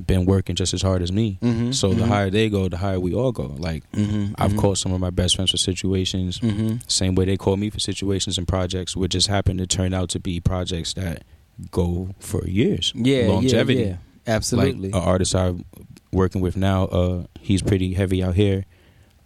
been 0.05 0.25
working 0.25 0.57
just 0.57 0.75
as 0.75 0.83
hard 0.83 1.03
as 1.03 1.13
me. 1.13 1.39
mm-hmm, 1.43 1.73
So 1.73 1.93
the 1.95 2.07
higher 2.07 2.29
they 2.31 2.49
go, 2.49 2.69
the 2.69 2.79
higher 2.79 2.99
we 2.99 3.15
all 3.15 3.33
go. 3.33 3.55
Like 3.59 3.91
mm-hmm, 3.93 4.33
I've 4.39 4.57
called 4.57 4.79
some 4.79 4.93
of 4.93 5.01
my 5.01 5.11
best 5.11 5.37
friends 5.37 5.51
for 5.51 5.57
situations, 5.59 6.41
Mm-hmm. 6.41 6.77
same 6.89 7.15
way 7.15 7.27
they 7.27 7.37
call 7.37 7.57
me 7.57 7.71
for 7.71 7.81
situations 7.81 8.39
and 8.39 8.49
projects, 8.49 8.97
which 8.97 9.13
just 9.13 9.29
happen 9.29 9.57
to 9.59 9.67
turn 9.67 9.93
out 9.95 10.09
to 10.11 10.21
be 10.21 10.41
projects 10.41 10.95
that 10.95 11.23
go 11.71 12.09
for 12.19 12.47
years. 12.49 12.93
Yeah, 12.97 13.29
longevity. 13.29 13.81
Yeah, 13.81 13.87
yeah. 13.87 13.97
Absolutely. 14.27 14.91
Like 14.91 15.03
an 15.03 15.09
artist 15.09 15.35
I'm 15.35 15.65
working 16.13 16.41
with 16.41 16.57
now, 16.57 16.85
uh, 16.87 17.25
he's 17.41 17.63
pretty 17.63 17.93
heavy 17.95 18.23
out 18.23 18.35
here. 18.35 18.65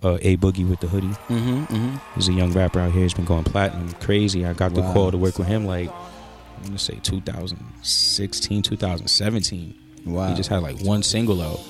Uh, 0.02 0.16
A 0.22 0.36
Boogie 0.36 0.68
wit 0.68 0.80
da 0.80 0.86
Hoodie. 0.86 1.08
mm-hmm, 1.08 1.64
mm-hmm. 1.64 1.96
He's 2.14 2.28
a 2.28 2.32
young 2.32 2.52
rapper 2.52 2.78
out 2.78 2.92
here. 2.92 3.02
He's 3.02 3.14
been 3.14 3.24
going 3.24 3.44
platinum, 3.44 3.92
crazy. 3.94 4.46
I 4.46 4.52
got 4.52 4.74
the 4.74 4.82
call 4.82 5.10
to 5.10 5.18
work 5.18 5.38
with 5.38 5.48
him 5.48 5.64
like 5.66 5.90
I'm 5.90 6.64
gonna 6.64 6.78
say 6.78 6.98
2016, 7.02 8.62
2017. 8.62 9.74
Wow. 10.06 10.28
He 10.28 10.34
just 10.36 10.48
had 10.48 10.62
like 10.62 10.80
one 10.82 11.02
single 11.02 11.42
out, 11.42 11.60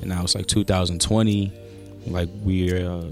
and 0.00 0.08
now 0.10 0.22
it's 0.22 0.34
like 0.34 0.46
2020. 0.46 1.52
Like 2.06 2.28
we're 2.42 2.88
uh, 2.88 3.06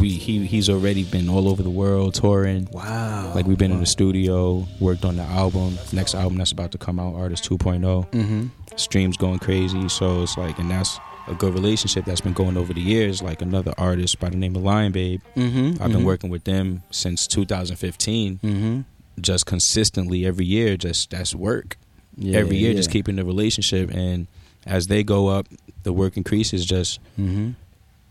we 0.00 0.10
he 0.10 0.44
he's 0.46 0.68
already 0.68 1.04
been 1.04 1.28
all 1.28 1.48
over 1.48 1.62
the 1.62 1.70
world 1.70 2.14
touring. 2.14 2.68
wow. 2.72 3.32
Like 3.34 3.46
we've 3.46 3.58
been 3.58 3.70
in 3.72 3.80
the 3.80 3.86
studio, 3.86 4.66
worked 4.80 5.04
on 5.04 5.16
the 5.16 5.22
album, 5.22 5.78
next 5.92 6.14
album 6.14 6.38
that's 6.38 6.52
about 6.52 6.72
to 6.72 6.78
come 6.78 6.98
out, 6.98 7.14
Artist 7.14 7.48
2.0. 7.48 7.80
Mm-hmm. 8.10 8.46
Streams 8.78 9.16
going 9.16 9.38
crazy, 9.38 9.88
so 9.88 10.22
it's 10.22 10.36
like, 10.38 10.58
and 10.58 10.70
that's 10.70 10.98
a 11.26 11.34
good 11.34 11.52
relationship 11.52 12.04
that's 12.06 12.20
been 12.22 12.32
going 12.32 12.56
over 12.56 12.72
the 12.72 12.80
years. 12.80 13.20
Like 13.22 13.42
another 13.42 13.74
artist 13.76 14.18
by 14.20 14.30
the 14.30 14.36
name 14.36 14.56
of 14.56 14.62
Lion 14.62 14.92
Babe, 14.92 15.20
Mm-hmm. 15.36 15.82
I've 15.82 15.92
been 15.92 16.04
working 16.04 16.30
with 16.30 16.44
them 16.44 16.82
since 16.90 17.26
2015, 17.26 18.38
Mm-hmm. 18.42 18.80
just 19.20 19.46
consistently 19.46 20.24
every 20.24 20.46
year. 20.46 20.76
Just 20.76 21.10
that's 21.10 21.34
work 21.34 21.76
Yeah, 22.16 22.38
every 22.38 22.56
year, 22.56 22.70
yeah. 22.70 22.76
just 22.76 22.90
keeping 22.90 23.16
the 23.16 23.24
relationship. 23.24 23.90
And 23.92 24.26
as 24.64 24.86
they 24.86 25.02
go 25.02 25.28
up, 25.28 25.48
the 25.82 25.92
work 25.92 26.16
increases. 26.16 26.64
Just 26.64 27.00
Mm-hmm. 27.18 27.50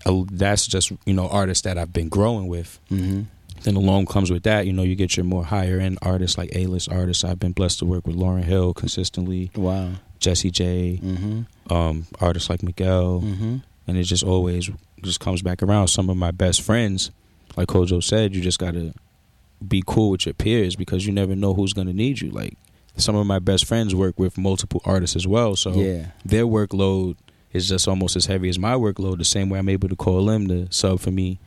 uh, 0.05 0.23
that's 0.31 0.67
just 0.67 0.91
you 1.05 1.13
know 1.13 1.27
artists 1.29 1.63
that 1.63 1.77
I've 1.77 1.93
been 1.93 2.09
growing 2.09 2.47
with. 2.47 2.79
Mm-hmm. 2.91 3.21
Then 3.63 3.75
along 3.75 4.05
comes 4.05 4.29
with 4.29 4.43
that, 4.43 4.67
you 4.67 4.73
know, 4.73 4.83
you 4.83 4.93
get 4.93 5.17
your 5.17 5.23
more 5.23 5.43
higher 5.43 5.79
end 5.79 5.97
artists 6.03 6.37
like 6.37 6.55
A 6.55 6.67
list 6.67 6.91
artists. 6.91 7.23
I've 7.23 7.39
been 7.39 7.53
blessed 7.53 7.79
to 7.79 7.85
work 7.85 8.05
with 8.05 8.15
Lauryn 8.15 8.43
Hill 8.43 8.75
consistently, 8.75 9.49
Wow. 9.55 9.93
Jessie 10.19 10.51
J, 10.51 10.99
Mm-hmm. 11.03 11.73
um, 11.73 12.05
artists 12.19 12.49
like 12.49 12.63
Miguel, 12.63 13.21
Mm-hmm. 13.21 13.57
and 13.87 13.97
it 13.97 14.03
just 14.03 14.23
always 14.23 14.69
just 15.03 15.19
comes 15.19 15.41
back 15.41 15.61
around. 15.63 15.87
Some 15.89 16.09
of 16.09 16.17
my 16.17 16.31
best 16.31 16.61
friends, 16.61 17.11
like 17.55 17.67
Kojo 17.67 18.03
said, 18.03 18.35
you 18.35 18.41
just 18.41 18.59
gotta 18.59 18.93
be 19.67 19.83
cool 19.85 20.11
with 20.11 20.25
your 20.25 20.33
peers 20.33 20.75
because 20.75 21.05
you 21.05 21.11
never 21.13 21.35
know 21.35 21.53
who's 21.53 21.73
gonna 21.73 21.93
need 21.93 22.21
you. 22.21 22.29
Like 22.31 22.55
some 22.97 23.15
of 23.15 23.25
my 23.27 23.39
best 23.39 23.65
friends 23.65 23.93
work 23.95 24.17
with 24.19 24.37
multiple 24.37 24.81
artists 24.85 25.15
as 25.15 25.27
well, 25.27 25.55
so 25.55 25.71
yeah. 25.73 26.07
their 26.25 26.45
workload 26.45 27.15
is 27.53 27.69
just 27.69 27.87
almost 27.87 28.15
as 28.15 28.25
heavy 28.25 28.49
as 28.49 28.59
my 28.59 28.73
workload. 28.73 29.17
The 29.19 29.23
same 29.25 29.49
way 29.49 29.57
I'm 29.59 29.69
able 29.69 29.89
to 29.89 29.95
call 29.95 30.25
them 30.25 30.47
to 30.47 30.67
sub 30.71 30.99
for 30.99 31.11
me, 31.11 31.39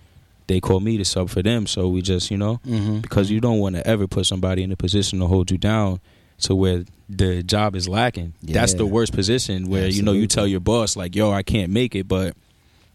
they 0.47 0.59
call 0.61 0.81
me 0.81 0.97
to 0.97 1.05
sub 1.05 1.29
for 1.29 1.43
them. 1.43 1.67
So 1.67 1.89
we 1.89 2.03
just, 2.03 2.31
you 2.31 2.37
know, 2.39 2.61
Mm-hmm. 2.67 3.01
because 3.01 3.31
you 3.31 3.41
don't 3.41 3.59
want 3.59 3.77
to 3.77 3.87
ever 3.87 4.07
put 4.07 4.27
somebody 4.27 4.63
in 4.63 4.73
a 4.73 4.77
position 4.77 5.19
to 5.21 5.27
hold 5.27 5.51
you 5.51 5.59
down 5.59 6.01
to 6.41 6.55
where 6.55 6.85
the 7.09 7.43
job 7.43 7.75
is 7.75 7.89
lacking. 7.89 8.35
That's 8.43 8.75
the 8.75 8.87
worst 8.87 9.13
position 9.13 9.69
where 9.69 9.89
you 9.89 10.03
know 10.03 10.13
you 10.13 10.27
tell 10.27 10.47
your 10.47 10.61
boss 10.61 10.97
like, 10.97 11.15
"Yo, 11.17 11.31
I 11.33 11.43
can't 11.43 11.73
make 11.73 11.95
it, 11.95 12.07
but 12.09 12.37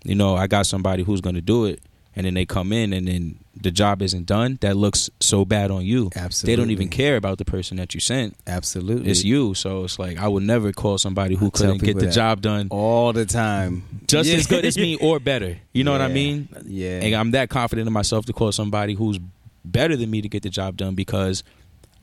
you 0.04 0.16
know 0.16 0.36
I 0.36 0.48
got 0.48 0.66
somebody 0.66 1.04
who's 1.04 1.22
going 1.22 1.36
to 1.36 1.42
do 1.42 1.66
it," 1.66 1.82
and 2.16 2.26
then 2.26 2.34
they 2.34 2.46
come 2.46 2.72
in 2.72 2.94
and 2.94 3.08
then 3.08 3.38
the 3.60 3.72
job 3.72 4.02
isn't 4.02 4.26
done. 4.26 4.58
That 4.62 4.76
looks 4.78 5.10
so 5.22 5.44
bad 5.46 5.72
on 5.72 5.86
you. 5.86 6.10
Absolutely. 6.16 6.52
They 6.56 6.62
don't 6.62 6.72
even 6.72 6.90
care 6.90 7.16
about 7.16 7.38
the 7.40 7.46
person 7.46 7.78
that 7.78 7.94
you 7.94 8.00
sent. 8.02 8.36
Absolutely. 8.46 9.10
It's 9.10 9.24
you. 9.24 9.54
So 9.54 9.86
it's 9.86 9.98
like 9.98 10.18
I 10.18 10.28
would 10.28 10.44
never 10.44 10.72
call 10.74 10.98
somebody 10.98 11.36
who 11.36 11.48
I 11.48 11.50
couldn't 11.52 11.78
get 11.82 11.98
the 11.98 12.10
job 12.12 12.42
done 12.42 12.68
all 12.70 13.12
the 13.14 13.26
time. 13.26 13.84
just 14.08 14.30
Yeah. 14.30 14.36
as 14.38 14.48
good 14.48 14.66
as 14.66 14.78
me 14.78 14.98
or 15.02 15.20
better. 15.20 15.58
You 15.74 15.84
know 15.84 15.92
what 15.94 16.02
I 16.02 16.10
mean? 16.10 16.50
Yeah. 16.66 17.00
And 17.02 17.16
I'm 17.16 17.32
that 17.32 17.50
confident 17.50 17.88
in 17.88 17.94
myself 17.94 18.26
to 18.26 18.34
call 18.34 18.52
somebody 18.52 18.94
who's 18.94 19.20
better 19.64 19.96
than 19.96 20.12
me 20.12 20.22
to 20.22 20.30
get 20.30 20.44
the 20.44 20.50
job 20.50 20.78
done 20.78 20.96
because 20.96 21.44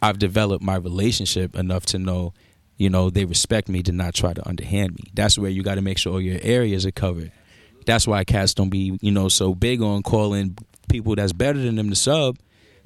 I've 0.02 0.18
developed 0.18 0.64
my 0.64 0.76
relationship 0.76 1.54
enough 1.54 1.86
to 1.86 1.98
know, 1.98 2.34
you 2.76 2.90
know, 2.90 3.08
they 3.08 3.24
respect 3.24 3.68
me 3.68 3.82
to 3.84 3.92
not 3.92 4.14
try 4.14 4.34
to 4.34 4.46
underhand 4.48 4.94
me. 4.94 5.04
That's 5.14 5.38
where 5.38 5.50
you 5.50 5.62
got 5.62 5.76
to 5.76 5.82
make 5.82 5.96
sure 5.96 6.14
all 6.14 6.20
your 6.20 6.40
areas 6.42 6.84
are 6.84 6.90
covered. 6.90 7.30
That's 7.86 8.06
why 8.06 8.24
cats 8.24 8.52
don't 8.54 8.68
be, 8.70 8.98
you 9.00 9.12
know, 9.12 9.28
so 9.28 9.54
big 9.54 9.80
on 9.80 10.02
calling 10.02 10.56
people 10.88 11.14
that's 11.14 11.32
better 11.32 11.58
than 11.58 11.76
them 11.76 11.90
to 11.90 11.96
sub 11.96 12.36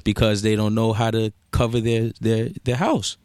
because 0.05 0.43
they 0.43 0.55
don't 0.57 0.75
know 0.75 0.93
how 0.93 1.11
to 1.11 1.33
cover 1.51 1.81
their 1.81 2.13
their 2.21 2.51
their 2.65 2.77
house. 2.77 3.17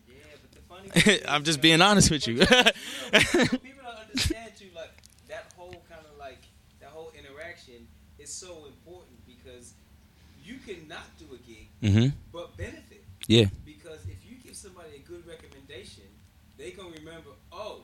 Yeah, 1.06 1.18
I'm 1.30 1.44
just 1.44 1.62
being 1.62 1.82
honest 1.82 2.10
with 2.10 2.28
you. 2.28 2.38
people 2.38 2.50
don't 2.52 4.00
understand 4.10 4.52
too. 4.58 4.66
Like 4.76 4.92
that 5.30 5.54
whole 5.56 5.84
kind 5.90 6.04
of 6.12 6.18
like 6.20 6.40
that 6.80 6.90
whole 6.90 7.12
interaction 7.18 7.88
is 8.18 8.34
so 8.34 8.66
important 8.66 9.18
because 9.26 9.74
you 10.44 10.56
cannot 10.66 11.06
do 11.20 11.26
a 11.34 11.38
gig 11.48 11.68
mhm. 11.82 12.14
but 12.34 12.58
benefit. 12.58 13.06
Yeah. 13.28 13.46
Because 13.64 14.00
if 14.06 14.18
you 14.28 14.38
give 14.44 14.56
somebody 14.56 14.96
a 14.98 15.08
good 15.08 15.26
recommendation, 15.28 16.04
they 16.58 16.72
gonna 16.72 16.90
remember. 16.98 17.30
Oh, 17.52 17.84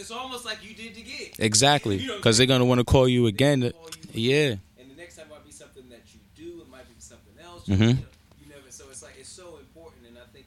it's, 0.00 0.10
almost 0.10 0.44
like 0.44 0.58
you 0.64 0.74
did 0.74 0.94
the 0.94 1.02
gig. 1.02 1.34
Exactly, 1.38 1.96
You 1.98 2.08
know 2.08 2.16
because 2.16 2.38
they're 2.38 2.46
gonna 2.46 2.64
want 2.64 2.78
to 2.80 2.84
call 2.84 3.06
you 3.08 3.26
again. 3.26 3.60
Call 3.70 3.90
you- 4.12 4.30
Yeah, 4.32 4.56
And 4.80 4.90
the 4.90 4.96
next 4.96 5.16
time 5.16 5.26
it 5.26 5.30
might 5.34 5.44
be 5.44 5.52
something 5.52 5.88
that 5.90 6.02
you 6.14 6.20
do. 6.34 6.62
It 6.62 6.68
might 6.68 6.88
be 6.88 6.94
something 6.98 7.34
else. 7.42 7.64
Mhm. 7.66 7.78
You, 7.80 7.86
know, 7.86 7.92
you 8.40 8.46
never. 8.48 8.70
So 8.70 8.84
it's 8.90 9.02
like 9.02 9.14
it's 9.20 9.28
so 9.28 9.58
important, 9.58 10.06
and 10.08 10.16
I 10.18 10.26
think 10.32 10.46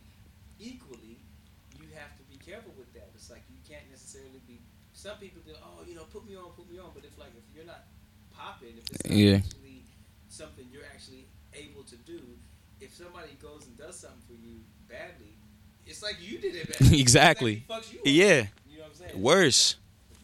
equally 0.60 1.18
you 1.80 1.86
have 1.96 2.12
to 2.18 2.24
be 2.30 2.38
careful 2.44 2.74
with 2.78 2.92
that. 2.94 3.10
It's 3.16 3.30
like 3.30 3.44
you 3.50 3.58
can't 3.68 3.88
necessarily 3.90 4.42
be. 4.48 4.60
Some 4.94 5.18
people 5.18 5.42
do. 5.46 5.54
Oh, 5.64 5.84
you 5.88 5.96
know, 5.96 6.06
put 6.12 6.28
me 6.28 6.36
on, 6.36 6.52
put 6.56 6.70
me 6.72 6.78
on. 6.80 6.92
But 6.94 7.04
if 7.06 7.18
like 7.18 7.32
if 7.38 7.44
you're 7.56 7.66
not 7.66 7.86
popping, 8.36 8.78
if 8.78 8.86
it's 8.92 9.06
not 9.06 9.16
Yeah. 9.18 9.36
actually 9.38 9.84
something 10.30 10.66
you're 10.72 10.86
actually 10.94 11.26
able 11.54 11.84
to 11.84 11.96
do, 11.98 12.20
if 12.82 12.94
somebody 12.94 13.34
goes 13.42 13.66
and 13.66 13.78
does 13.78 14.00
something 14.00 14.22
for 14.28 14.34
you 14.34 14.64
badly, 14.90 15.34
it's 15.86 16.02
like 16.02 16.18
you 16.22 16.38
did 16.40 16.56
it 16.56 16.68
badly. 16.80 17.00
Exactly. 17.06 17.64
Like 17.68 17.84
fucks 17.84 17.94
you 17.94 18.00
up. 18.00 18.06
yeah. 18.08 18.48
Worse, 19.16 19.76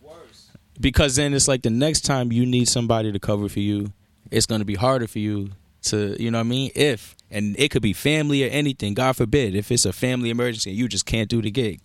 worse. 0.02 0.50
because 0.80 1.16
then 1.16 1.34
it's 1.34 1.48
like 1.48 1.62
the 1.62 1.70
next 1.70 2.02
time 2.02 2.32
you 2.32 2.46
need 2.46 2.68
somebody 2.68 3.12
to 3.12 3.20
cover 3.20 3.50
for 3.50 3.60
you, 3.60 3.92
it's 4.32 4.46
gonna 4.46 4.66
be 4.66 4.76
harder 4.76 5.08
for 5.08 5.20
you 5.20 5.52
to, 5.84 6.22
you 6.22 6.32
know 6.32 6.40
what 6.40 6.46
I 6.46 6.50
mean? 6.50 6.72
If 6.76 7.16
and 7.32 7.56
it 7.60 7.70
could 7.70 7.82
be 7.82 7.94
family 7.94 8.44
or 8.44 8.50
anything. 8.50 8.94
God 8.94 9.16
forbid, 9.16 9.56
if 9.56 9.72
it's 9.72 9.86
a 9.86 9.94
family 9.94 10.30
emergency 10.30 10.72
and 10.72 10.80
you 10.80 10.88
just 10.88 11.06
can't 11.06 11.30
do 11.30 11.42
the 11.42 11.52
gig, 11.52 11.80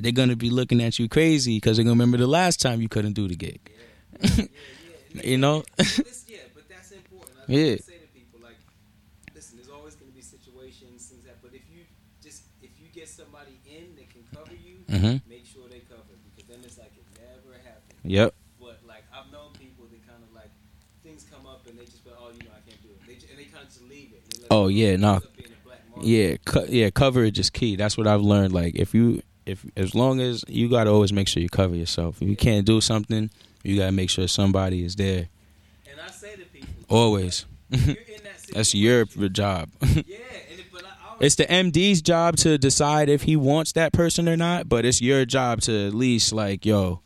they're 0.00 0.12
gonna 0.12 0.36
be 0.36 0.50
looking 0.50 0.82
at 0.82 0.98
you 0.98 1.08
crazy 1.08 1.56
because 1.56 1.76
they're 1.76 1.84
gonna 1.84 1.92
remember 1.94 2.18
the 2.18 2.26
last 2.26 2.60
time 2.60 2.80
you 2.80 2.88
couldn't 2.88 3.14
do 3.14 3.28
the 3.28 3.36
gig. 3.36 3.60
Yeah, 4.20 4.28
yeah. 4.36 4.44
And 5.14 5.24
You 5.24 5.38
know? 5.38 5.64
Yeah, 5.78 6.38
but 6.54 6.68
that's 6.68 6.92
important. 6.92 7.36
I 7.48 7.52
Yeah. 7.52 7.76
yeah. 14.90 15.18
Yep. 18.08 18.34
But 18.60 18.80
like 18.86 19.04
I've 19.14 19.30
known 19.32 19.52
people 19.58 19.86
that 19.90 20.06
kind 20.08 20.22
of 20.22 20.34
like 20.34 20.50
things 21.02 21.26
come 21.30 21.46
up 21.46 21.66
and 21.68 21.78
they 21.78 21.84
just 21.84 22.04
go, 22.04 22.12
oh, 22.18 22.30
you 22.32 22.40
know, 22.48 22.54
I 22.56 22.68
can't 22.68 22.82
do 22.82 22.88
it. 22.88 23.06
They 23.06 23.14
ju- 23.14 23.26
and 23.30 23.38
they 23.38 23.44
kind 23.44 23.62
of 23.64 23.68
just 23.68 23.82
leave 23.88 24.12
it. 24.12 24.46
Oh, 24.50 24.68
yeah, 24.68 24.96
no. 24.96 25.12
nah. 25.12 25.16
up 25.16 25.36
being 25.36 25.50
a 25.50 25.66
black 25.66 25.80
mark. 25.90 26.06
Yeah, 26.06 26.36
co- 26.44 26.66
yeah, 26.68 26.90
coverage 26.90 27.38
is 27.38 27.50
key. 27.50 27.76
That's 27.76 27.98
what 27.98 28.06
I've 28.06 28.22
learned. 28.22 28.52
Like 28.52 28.74
if 28.76 28.94
you 28.94 29.22
if 29.46 29.64
as 29.76 29.94
long 29.94 30.20
as 30.20 30.44
you 30.48 30.68
got 30.68 30.84
to 30.84 30.90
always 30.90 31.12
make 31.12 31.28
sure 31.28 31.42
you 31.42 31.48
cover 31.48 31.74
yourself. 31.74 32.20
If 32.22 32.28
you 32.28 32.36
can't 32.36 32.66
do 32.66 32.80
something, 32.80 33.30
you 33.62 33.78
got 33.78 33.86
to 33.86 33.92
make 33.92 34.10
sure 34.10 34.28
somebody 34.28 34.84
is 34.84 34.96
there. 34.96 35.28
And 35.90 36.00
I 36.00 36.10
say 36.10 36.36
to 36.36 36.44
people, 36.44 36.68
Always. 36.88 37.46
in 37.70 37.78
that 37.78 37.94
That's 38.54 38.74
your 38.74 39.04
job. 39.04 39.70
Yeah, 39.82 39.90
and 40.50 40.60
it, 40.60 40.66
but 40.72 40.84
I, 40.84 40.88
I 40.88 41.10
always 41.12 41.26
it's 41.26 41.34
the 41.36 41.46
MD's 41.46 42.02
job 42.02 42.36
to 42.38 42.56
decide 42.58 43.08
if 43.08 43.22
he 43.22 43.36
wants 43.36 43.72
that 43.72 43.92
person 43.92 44.28
or 44.28 44.36
not, 44.36 44.68
but 44.68 44.84
it's 44.84 45.00
your 45.02 45.24
job 45.24 45.60
to 45.62 45.88
at 45.88 45.94
least 45.94 46.32
like, 46.32 46.64
yo, 46.64 47.00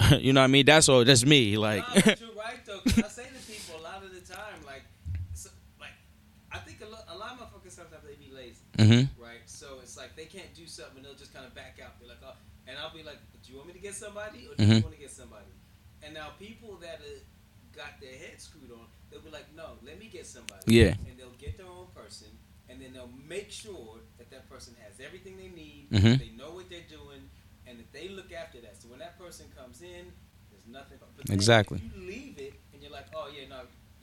you 0.20 0.32
know 0.32 0.40
what 0.40 0.44
I 0.44 0.48
mean? 0.48 0.66
That's 0.66 0.88
all. 0.88 1.04
That's 1.04 1.24
me. 1.24 1.56
Like, 1.56 1.84
but 1.94 2.20
you're 2.20 2.30
right 2.36 2.60
though. 2.66 2.80
'cause 2.80 2.98
I 3.04 3.08
say 3.08 3.24
to 3.24 3.42
people 3.52 3.80
a 3.80 3.82
lot 3.82 4.02
of 4.02 4.10
the 4.14 4.20
time, 4.20 4.60
like, 4.66 4.82
so, 5.34 5.50
like, 5.80 5.92
I 6.52 6.58
think 6.58 6.80
a 6.80 6.86
lot, 6.86 7.04
a 7.08 7.16
lot 7.16 7.32
of 7.32 7.38
motherfuckers 7.40 7.72
sometimes 7.72 8.02
they 8.04 8.14
be 8.16 8.32
lazy, 8.32 8.64
hmm 8.78 9.06
right? 9.22 9.40
So 9.46 9.78
it's 9.82 9.96
like 9.96 10.16
they 10.16 10.24
can't 10.26 10.52
do 10.54 10.66
something 10.66 10.96
and 10.98 11.04
they'll 11.06 11.14
just 11.18 11.34
kind 11.34 11.46
of 11.46 11.54
back 11.54 11.78
out. 11.84 12.00
Be 12.00 12.06
like, 12.06 12.18
oh, 12.24 12.34
and 12.66 12.78
I'll 12.78 12.94
be 12.94 13.02
like, 13.02 13.18
do 13.42 13.52
you 13.52 13.56
want 13.58 13.68
me 13.68 13.74
to 13.74 13.80
get 13.82 13.94
somebody 13.94 14.48
or 14.48 14.54
do 14.56 14.64
you 14.64 14.80
Mhm. 14.80 14.82
want 14.82 14.94
to 14.94 15.00
get 15.00 15.10
somebody? 15.10 15.52
And 16.02 16.14
now 16.14 16.30
people 16.38 16.76
that 16.80 17.00
uh, 17.04 17.20
got 17.76 18.00
their 18.00 18.14
head 18.16 18.40
screwed 18.40 18.70
on, 18.72 18.86
they'll 19.10 19.20
be 19.20 19.30
like, 19.30 19.52
no, 19.54 19.76
let 19.84 19.98
me 19.98 20.08
get 20.10 20.26
somebody. 20.26 20.64
Yeah. 20.66 20.94
And 21.08 21.18
they'll 21.18 21.36
get 21.38 21.58
their 21.58 21.66
own 21.68 21.88
person, 21.94 22.28
and 22.70 22.80
then 22.80 22.92
they'll 22.94 23.12
make 23.28 23.50
sure 23.52 24.00
that 24.18 24.30
that 24.30 24.48
person 24.48 24.74
has 24.80 24.98
everything 25.04 25.36
they 25.36 25.48
need. 25.52 25.90
Mhm. 25.92 26.18
They 26.18 26.30
know 26.36 26.52
what 26.56 26.70
they're 26.70 26.88
doing, 26.88 27.28
and 27.66 27.78
that 27.78 27.92
they 27.92 28.08
look 28.08 28.32
after 28.32 28.60
that. 28.62 28.80
So 28.80 28.88
when 28.88 28.98
that 29.00 29.18
person 29.30 29.46
comes 29.56 29.80
in, 29.80 30.10
there's 30.50 30.66
nothing. 30.68 30.98
But 31.16 31.32
Exactly. 31.32 31.80
You 31.84 32.04
leave 32.04 32.36
it, 32.38 32.54
and 32.72 32.82
you're 32.82 32.90
like, 32.90 33.06
oh 33.14 33.28
yeah, 33.32 33.46
no, 33.48 33.60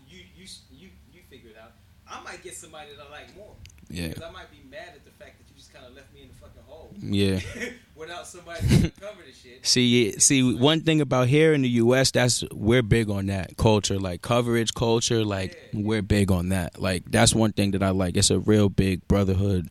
you 0.08 0.20
you 0.38 0.46
you 0.72 0.88
you 1.12 1.20
figure 1.30 1.50
it 1.50 1.58
out. 1.62 1.74
I 2.10 2.24
might 2.24 2.42
get 2.44 2.56
somebody 2.56 2.92
that 2.96 3.06
I 3.06 3.12
like 3.12 3.36
more. 3.36 3.54
Yeah. 3.90 4.08
Because 4.08 4.24
I 4.24 4.32
might 4.32 4.50
be 4.50 4.60
mad 4.70 4.94
at 4.96 5.04
the 5.04 5.12
fact 5.12 5.38
that 5.40 5.50
you 5.50 5.56
just 5.58 5.74
kind 5.74 5.86
of 5.86 5.94
left 5.94 6.14
me 6.14 6.22
in 6.22 6.30
the 6.30 6.34
fucking 6.36 6.62
hole. 6.66 6.94
Yeah. 7.02 7.42
Without 7.96 8.26
somebody 8.26 8.62
to 8.68 8.90
cover 9.02 9.22
the 9.26 9.34
shit. 9.34 9.66
See, 9.66 10.18
see, 10.18 10.56
one 10.56 10.80
thing 10.82 11.02
about 11.02 11.28
here 11.28 11.54
in 11.54 11.62
the 11.62 11.70
U.S., 11.70 12.12
that's 12.12 12.46
we're 12.54 12.82
big 12.84 13.10
on 13.10 13.26
that 13.26 13.58
culture, 13.58 14.00
like 14.00 14.22
coverage 14.22 14.74
culture. 14.74 15.26
Like 15.26 15.58
we're 15.74 16.02
big 16.02 16.32
on 16.32 16.50
that. 16.50 16.82
Like 16.82 17.04
that's 17.12 17.36
one 17.36 17.52
thing 17.52 17.72
that 17.72 17.84
I 17.84 17.90
like. 17.90 18.16
It's 18.16 18.30
a 18.30 18.40
real 18.40 18.70
big 18.70 19.06
brotherhood. 19.10 19.68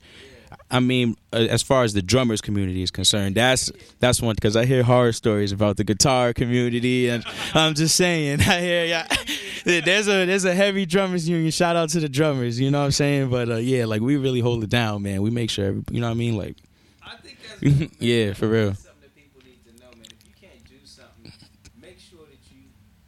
I 0.70 0.80
mean, 0.80 1.16
uh, 1.32 1.36
as 1.36 1.62
far 1.62 1.84
as 1.84 1.92
the 1.94 2.02
drummers 2.02 2.40
community 2.40 2.82
is 2.82 2.90
concerned, 2.90 3.36
that's 3.36 3.70
that's 4.00 4.20
one 4.20 4.34
because 4.34 4.56
I 4.56 4.64
hear 4.64 4.82
horror 4.82 5.12
stories 5.12 5.52
about 5.52 5.76
the 5.76 5.84
guitar 5.84 6.32
community, 6.32 7.08
and 7.08 7.24
I'm 7.54 7.74
just 7.74 7.94
saying, 7.94 8.40
I 8.46 8.60
hear 8.60 8.84
yeah, 8.84 9.06
there's 9.64 10.08
a 10.08 10.26
there's 10.26 10.44
a 10.44 10.54
heavy 10.54 10.84
drummers 10.84 11.28
union. 11.28 11.50
Shout 11.52 11.76
out 11.76 11.90
to 11.90 12.00
the 12.00 12.08
drummers, 12.08 12.58
you 12.58 12.70
know 12.72 12.80
what 12.80 12.86
I'm 12.86 12.90
saying? 12.92 13.30
But 13.30 13.48
uh, 13.48 13.56
yeah, 13.56 13.84
like 13.84 14.00
we 14.02 14.16
really 14.16 14.40
hold 14.40 14.64
it 14.64 14.70
down, 14.70 15.02
man. 15.02 15.22
We 15.22 15.30
make 15.30 15.50
sure, 15.50 15.66
every, 15.66 15.84
you 15.92 16.00
know 16.00 16.08
what 16.08 16.12
I 16.12 16.14
mean? 16.14 16.36
Like, 16.36 16.56
I 17.00 17.16
think 17.16 17.38
that's 17.60 17.92
Yeah, 18.00 18.32
for 18.32 18.48
real. 18.48 18.70
That's 18.70 18.82
something 18.82 19.02
that 19.02 19.14
people 19.14 19.40
need 19.46 19.62
to 19.66 19.80
know, 19.80 19.90
man. 19.96 20.08
You 20.26 20.34
can't 20.40 20.64
do 20.68 20.84
something, 20.84 21.32
make 21.80 22.00
sure 22.00 22.26
that 22.28 22.38
you 22.50 22.62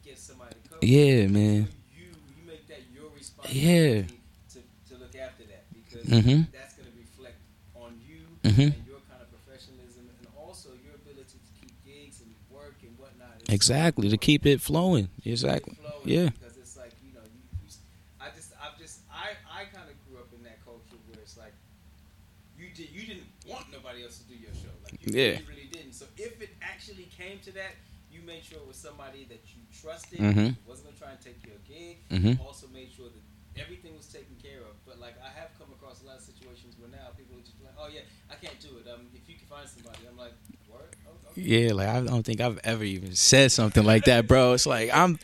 get 0.04 0.16
somebody 0.16 0.54
to 0.62 0.68
cover. 0.68 0.86
Yeah, 0.86 1.26
man. 1.26 1.66
You 1.92 2.06
you 2.38 2.46
make 2.46 2.68
that 2.68 2.82
your 2.94 3.10
responsibility 3.16 4.06
to, 4.52 4.58
to 4.94 5.00
look 5.00 5.16
after 5.16 5.42
that 5.50 5.64
because 5.74 6.06
Mhm. 6.06 6.46
that's 6.52 6.74
going 6.74 6.86
to 6.88 6.96
reflect 6.96 7.36
you 8.44 8.50
Mhm. 8.50 8.72
and 8.74 8.86
your 8.86 9.00
kind 9.10 9.20
of 9.22 9.28
professionalism 9.32 10.08
and 10.18 10.26
also 10.36 10.70
your 10.84 10.94
ability 10.94 11.38
to 11.38 11.50
keep 11.60 11.72
gigs 11.84 12.20
and 12.22 12.34
work 12.50 12.76
and 12.82 12.96
whatnot. 12.98 13.34
It's 13.42 13.50
exactly 13.54 14.08
to 14.08 14.16
keep 14.16 14.46
it 14.46 14.60
flowing. 14.60 15.08
keep 15.22 15.26
it 15.26 15.30
Exactly. 15.32 15.74
flowing 15.74 16.08
Yeah. 16.08 16.28
Because 16.30 16.56
it's 16.56 16.76
like 16.76 16.92
you 17.04 17.12
know, 17.14 17.24
you, 17.34 17.42
you 17.64 17.70
I 18.20 18.30
just, 18.34 18.52
I've 18.62 18.78
just, 18.78 19.00
I, 19.10 19.34
I 19.50 19.64
kind 19.66 19.88
of 19.90 19.96
grew 20.08 20.18
up 20.18 20.30
in 20.36 20.42
that 20.44 20.58
culture 20.64 20.98
where 21.08 21.20
it's 21.22 21.36
like 21.36 21.54
you 22.58 22.66
did, 22.74 22.90
you 22.90 23.06
didn't 23.06 23.28
want 23.46 23.70
nobody 23.72 24.02
else 24.02 24.18
to 24.18 24.24
do 24.26 24.34
your 24.34 24.52
show, 24.54 24.72
like 24.82 24.98
you 25.00 25.12
Yeah. 25.14 25.38
really, 25.38 25.44
really 25.48 25.68
didn't. 25.70 25.94
So 25.94 26.06
if 26.16 26.40
it 26.42 26.50
actually 26.62 27.06
came 27.16 27.38
to 27.46 27.52
that, 27.52 27.74
you 28.10 28.20
made 28.22 28.42
sure 28.42 28.58
it 28.58 28.66
was 28.66 28.76
somebody 28.76 29.24
that 29.28 29.42
you 29.54 29.62
trusted, 29.70 30.18
mm-hmm. 30.18 30.50
wasn't 30.66 30.88
gonna 30.90 30.98
try 30.98 31.10
and 31.12 31.20
take 31.20 31.38
your 31.46 31.60
gig. 31.68 31.98
Mm-hmm. 32.10 32.42
Also 32.42 32.66
made 32.74 32.90
sure 32.90 33.06
that 33.06 33.22
everything 33.60 33.96
was 33.96 34.06
taken 34.06 34.36
care 34.42 34.60
of. 34.60 34.74
But 34.86 34.98
like 34.98 35.14
I 35.22 35.28
have 35.38 35.50
come 35.58 35.68
across 35.72 36.02
a 36.02 36.06
lot 36.06 36.16
of 36.16 36.22
situations 36.22 36.76
where 36.78 36.90
now 36.90 37.14
people 37.16 37.36
are 37.38 37.46
just 37.46 37.60
like, 37.62 37.74
oh 37.78 37.88
yeah, 37.92 38.02
I 38.30 38.34
can't 38.34 38.58
do 38.60 38.78
it. 38.78 38.88
Um, 38.90 39.06
if 39.14 39.28
you 39.28 39.36
can 39.36 39.46
find 39.46 39.68
somebody, 39.68 39.98
I'm 40.08 40.16
like, 40.16 40.32
word, 40.70 40.96
oh, 41.06 41.16
okay. 41.32 41.40
Yeah, 41.40 41.72
like 41.72 41.88
I 41.88 42.00
don't 42.00 42.24
think 42.24 42.40
I've 42.40 42.60
ever 42.64 42.84
even 42.84 43.14
said 43.14 43.52
something 43.52 43.84
like 43.84 44.04
that, 44.04 44.26
bro. 44.26 44.52
It's 44.54 44.66
like 44.66 44.90
I'm 44.92 45.18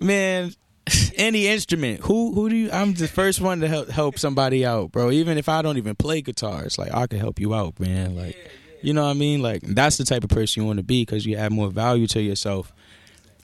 Man, 0.00 0.52
any 1.16 1.46
instrument. 1.46 2.00
Who 2.00 2.32
who 2.34 2.48
do 2.48 2.56
you? 2.56 2.70
I'm 2.72 2.94
the 2.94 3.08
first 3.08 3.40
one 3.40 3.60
to 3.60 3.68
help 3.68 3.88
help 3.88 4.18
somebody 4.18 4.64
out, 4.64 4.92
bro. 4.92 5.10
Even 5.10 5.38
if 5.38 5.48
I 5.48 5.62
don't 5.62 5.76
even 5.78 5.94
play 5.94 6.20
guitar, 6.20 6.64
it's 6.64 6.78
like 6.78 6.92
I 6.92 7.06
can 7.06 7.18
help 7.18 7.38
you 7.40 7.54
out, 7.54 7.78
man. 7.78 8.16
Like, 8.16 8.36
you 8.82 8.92
know 8.92 9.04
what 9.04 9.10
I 9.10 9.14
mean? 9.14 9.40
Like 9.40 9.62
that's 9.62 9.96
the 9.96 10.04
type 10.04 10.24
of 10.24 10.30
person 10.30 10.62
you 10.62 10.66
want 10.66 10.78
to 10.78 10.82
be 10.84 11.02
because 11.02 11.24
you 11.24 11.36
add 11.36 11.52
more 11.52 11.68
value 11.68 12.06
to 12.08 12.20
yourself, 12.20 12.72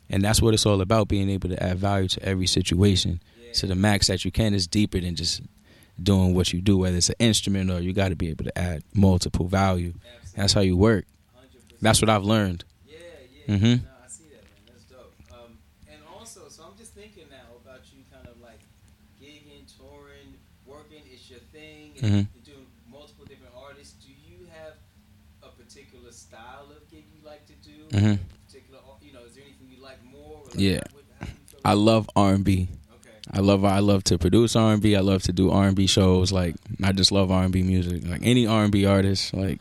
and 0.08 0.24
that's 0.24 0.42
what 0.42 0.54
it's 0.54 0.66
all 0.66 0.80
about. 0.80 1.08
Being 1.08 1.30
able 1.30 1.48
to 1.50 1.62
add 1.62 1.78
value 1.78 2.08
to 2.08 2.22
every 2.22 2.46
situation 2.46 3.20
to 3.54 3.66
the 3.66 3.74
max 3.74 4.06
that 4.08 4.24
you 4.24 4.30
can 4.30 4.54
is 4.54 4.66
deeper 4.66 5.00
than 5.00 5.14
just 5.16 5.42
doing 6.02 6.34
what 6.34 6.52
you 6.52 6.60
do, 6.60 6.78
whether 6.78 6.96
it's 6.96 7.08
an 7.10 7.16
instrument 7.18 7.70
or 7.70 7.80
you 7.80 7.92
got 7.92 8.08
to 8.08 8.16
be 8.16 8.28
able 8.30 8.44
to 8.44 8.58
add 8.58 8.82
multiple 8.94 9.46
value. 9.46 9.92
That's 10.34 10.52
how 10.52 10.60
you 10.60 10.76
work. 10.76 11.04
That's 11.82 12.00
what 12.00 12.08
I've 12.08 12.24
learned. 12.24 12.64
Yeah, 12.86 12.96
yeah. 13.46 13.56
Mhm. 13.56 13.82
No, 13.82 13.88
I 14.04 14.08
see 14.08 14.24
that, 14.32 14.44
man. 14.44 14.62
That's 14.68 14.84
dope. 14.84 15.14
Um, 15.32 15.58
and 15.90 15.98
also, 16.16 16.48
so 16.48 16.62
I'm 16.64 16.76
just 16.78 16.92
thinking 16.92 17.24
now 17.30 17.56
about 17.64 17.80
you 17.92 18.04
kind 18.12 18.26
of 18.28 18.40
like 18.40 18.60
gigging, 19.20 19.64
touring, 19.76 20.34
working. 20.66 21.00
It's 21.12 21.28
your 21.30 21.40
thing. 21.52 21.92
And 22.02 22.12
Mhm. 22.12 22.28
You're 22.34 22.54
doing 22.54 22.66
multiple 22.90 23.24
different 23.24 23.54
artists. 23.56 23.94
Do 24.04 24.08
you 24.12 24.46
have 24.52 24.74
a 25.42 25.48
particular 25.56 26.12
style 26.12 26.68
of 26.70 26.88
gig 26.90 27.04
you 27.12 27.26
like 27.26 27.46
to 27.46 27.54
do? 27.64 27.88
Mhm. 27.96 28.18
Particular, 28.46 28.80
you 29.02 29.12
know, 29.12 29.24
is 29.24 29.34
there 29.34 29.44
anything 29.44 29.68
you 29.74 29.82
like 29.82 30.02
more? 30.04 30.40
Or 30.40 30.44
like, 30.46 30.60
Yeah. 30.60 30.80
what- 30.92 31.04
how 31.18 31.26
do 31.26 31.32
you 31.32 31.46
feel 31.48 31.60
I 31.64 31.72
love 31.74 32.10
R 32.16 32.38
I 33.32 33.40
love 33.40 33.64
I 33.64 33.78
love 33.78 34.02
to 34.04 34.18
produce 34.18 34.56
R 34.56 34.72
and 34.72 34.82
B. 34.82 34.96
I 34.96 35.00
love 35.00 35.22
to 35.24 35.32
do 35.32 35.50
R 35.50 35.66
and 35.68 35.76
B 35.76 35.86
shows. 35.86 36.32
Like 36.32 36.56
I 36.82 36.92
just 36.92 37.12
love 37.12 37.30
R 37.30 37.44
and 37.44 37.52
B 37.52 37.62
music. 37.62 38.02
Like 38.06 38.20
any 38.24 38.46
R 38.46 38.64
and 38.64 38.72
B 38.72 38.86
artist, 38.86 39.32
like 39.34 39.60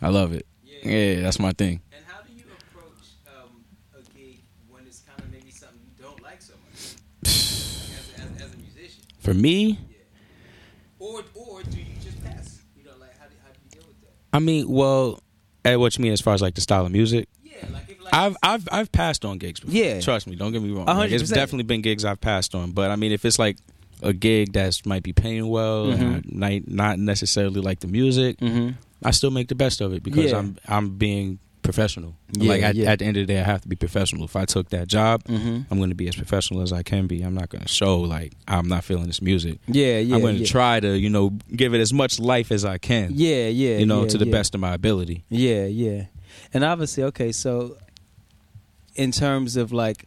I 0.00 0.08
love 0.08 0.32
it. 0.32 0.46
Yeah. 0.64 0.88
Yeah, 0.88 1.20
that's 1.22 1.38
my 1.40 1.52
thing. 1.52 1.80
And 1.92 2.04
how 2.06 2.20
do 2.22 2.32
you 2.32 2.44
approach 2.44 3.08
um, 3.26 3.64
a 3.96 4.02
gig 4.16 4.40
when 4.68 4.86
it's 4.86 5.00
kind 5.00 5.18
of 5.20 5.32
maybe 5.32 5.50
something 5.50 5.80
you 5.96 6.02
don't 6.04 6.22
like 6.22 6.40
so 6.40 6.54
much 6.70 6.94
as, 7.24 8.14
as, 8.16 8.42
as 8.44 8.54
a 8.54 8.56
musician? 8.56 9.02
For 9.18 9.34
me, 9.34 9.70
Yeah. 9.90 9.96
Or 11.00 11.24
or 11.34 11.62
do 11.64 11.76
you 11.78 11.84
just 12.02 12.24
pass? 12.24 12.60
You 12.76 12.84
know, 12.84 12.92
like 13.00 13.18
how 13.18 13.26
do, 13.26 13.34
how 13.44 13.50
do 13.52 13.58
you 13.64 13.70
deal 13.80 13.88
with 13.88 14.00
that? 14.02 14.12
I 14.32 14.38
mean, 14.38 14.68
well, 14.68 15.20
what 15.64 15.98
you 15.98 16.02
mean 16.02 16.12
as 16.12 16.20
far 16.20 16.34
as 16.34 16.40
like 16.42 16.54
the 16.54 16.60
style 16.60 16.86
of 16.86 16.92
music? 16.92 17.28
Yeah, 17.42 17.66
like 17.72 17.87
I've 18.12 18.36
I've 18.42 18.68
I've 18.72 18.92
passed 18.92 19.24
on 19.24 19.38
gigs 19.38 19.60
before. 19.60 19.74
Yeah. 19.74 20.00
Trust 20.00 20.26
me, 20.26 20.36
don't 20.36 20.52
get 20.52 20.62
me 20.62 20.70
wrong. 20.70 20.86
Like, 20.86 21.10
it's 21.12 21.28
definitely 21.30 21.64
been 21.64 21.82
gigs 21.82 22.04
I've 22.04 22.20
passed 22.20 22.54
on. 22.54 22.72
But 22.72 22.90
I 22.90 22.96
mean 22.96 23.12
if 23.12 23.24
it's 23.24 23.38
like 23.38 23.56
a 24.02 24.12
gig 24.12 24.52
that's 24.52 24.86
might 24.86 25.02
be 25.02 25.12
paying 25.12 25.48
well 25.48 25.86
Mhm. 25.86 26.32
and 26.42 26.68
not 26.68 26.98
necessarily 26.98 27.60
like 27.60 27.80
the 27.80 27.88
music, 27.88 28.38
mm-hmm. 28.38 28.70
I 29.04 29.10
still 29.10 29.30
make 29.30 29.48
the 29.48 29.54
best 29.56 29.80
of 29.80 29.92
it 29.92 30.02
because 30.02 30.30
Yeah. 30.30 30.38
I'm 30.38 30.56
I'm 30.68 30.90
being 30.96 31.38
professional. 31.62 32.14
Yeah, 32.32 32.48
like 32.48 32.62
at, 32.62 32.74
yeah. 32.76 32.90
at 32.92 33.00
the 33.00 33.04
end 33.04 33.16
of 33.18 33.26
the 33.26 33.34
day 33.34 33.40
I 33.40 33.42
have 33.42 33.60
to 33.60 33.68
be 33.68 33.76
professional. 33.76 34.24
If 34.24 34.36
I 34.36 34.46
took 34.46 34.70
that 34.70 34.88
job, 34.88 35.22
Mm-hmm. 35.24 35.62
I'm 35.70 35.76
going 35.78 35.90
to 35.90 35.94
be 35.96 36.08
as 36.08 36.16
professional 36.16 36.62
as 36.62 36.72
I 36.72 36.82
can 36.82 37.06
be. 37.06 37.20
I'm 37.22 37.34
not 37.34 37.50
going 37.50 37.60
to 37.62 37.68
show 37.68 37.98
like 38.00 38.32
I'm 38.46 38.68
not 38.68 38.84
feeling 38.84 39.06
this 39.06 39.20
music. 39.20 39.58
Yeah, 39.66 39.98
yeah. 39.98 40.14
I'm 40.14 40.22
going 40.22 40.36
to 40.36 40.40
yeah. 40.42 40.46
try 40.46 40.80
to, 40.80 40.96
you 40.98 41.10
know, 41.10 41.30
give 41.54 41.74
it 41.74 41.80
as 41.80 41.92
much 41.92 42.18
life 42.18 42.50
as 42.52 42.64
I 42.64 42.78
can. 42.78 43.10
Yeah, 43.14 43.48
yeah. 43.48 43.76
you 43.78 43.84
know, 43.86 44.06
to 44.06 44.16
the 44.16 44.24
best 44.26 44.54
of 44.54 44.60
my 44.62 44.72
ability. 44.72 45.24
Yeah, 45.28 45.66
yeah. 45.66 46.06
And 46.54 46.64
obviously, 46.64 47.02
okay, 47.04 47.32
so 47.32 47.76
in 48.98 49.12
terms 49.12 49.56
of 49.56 49.72
like 49.72 50.04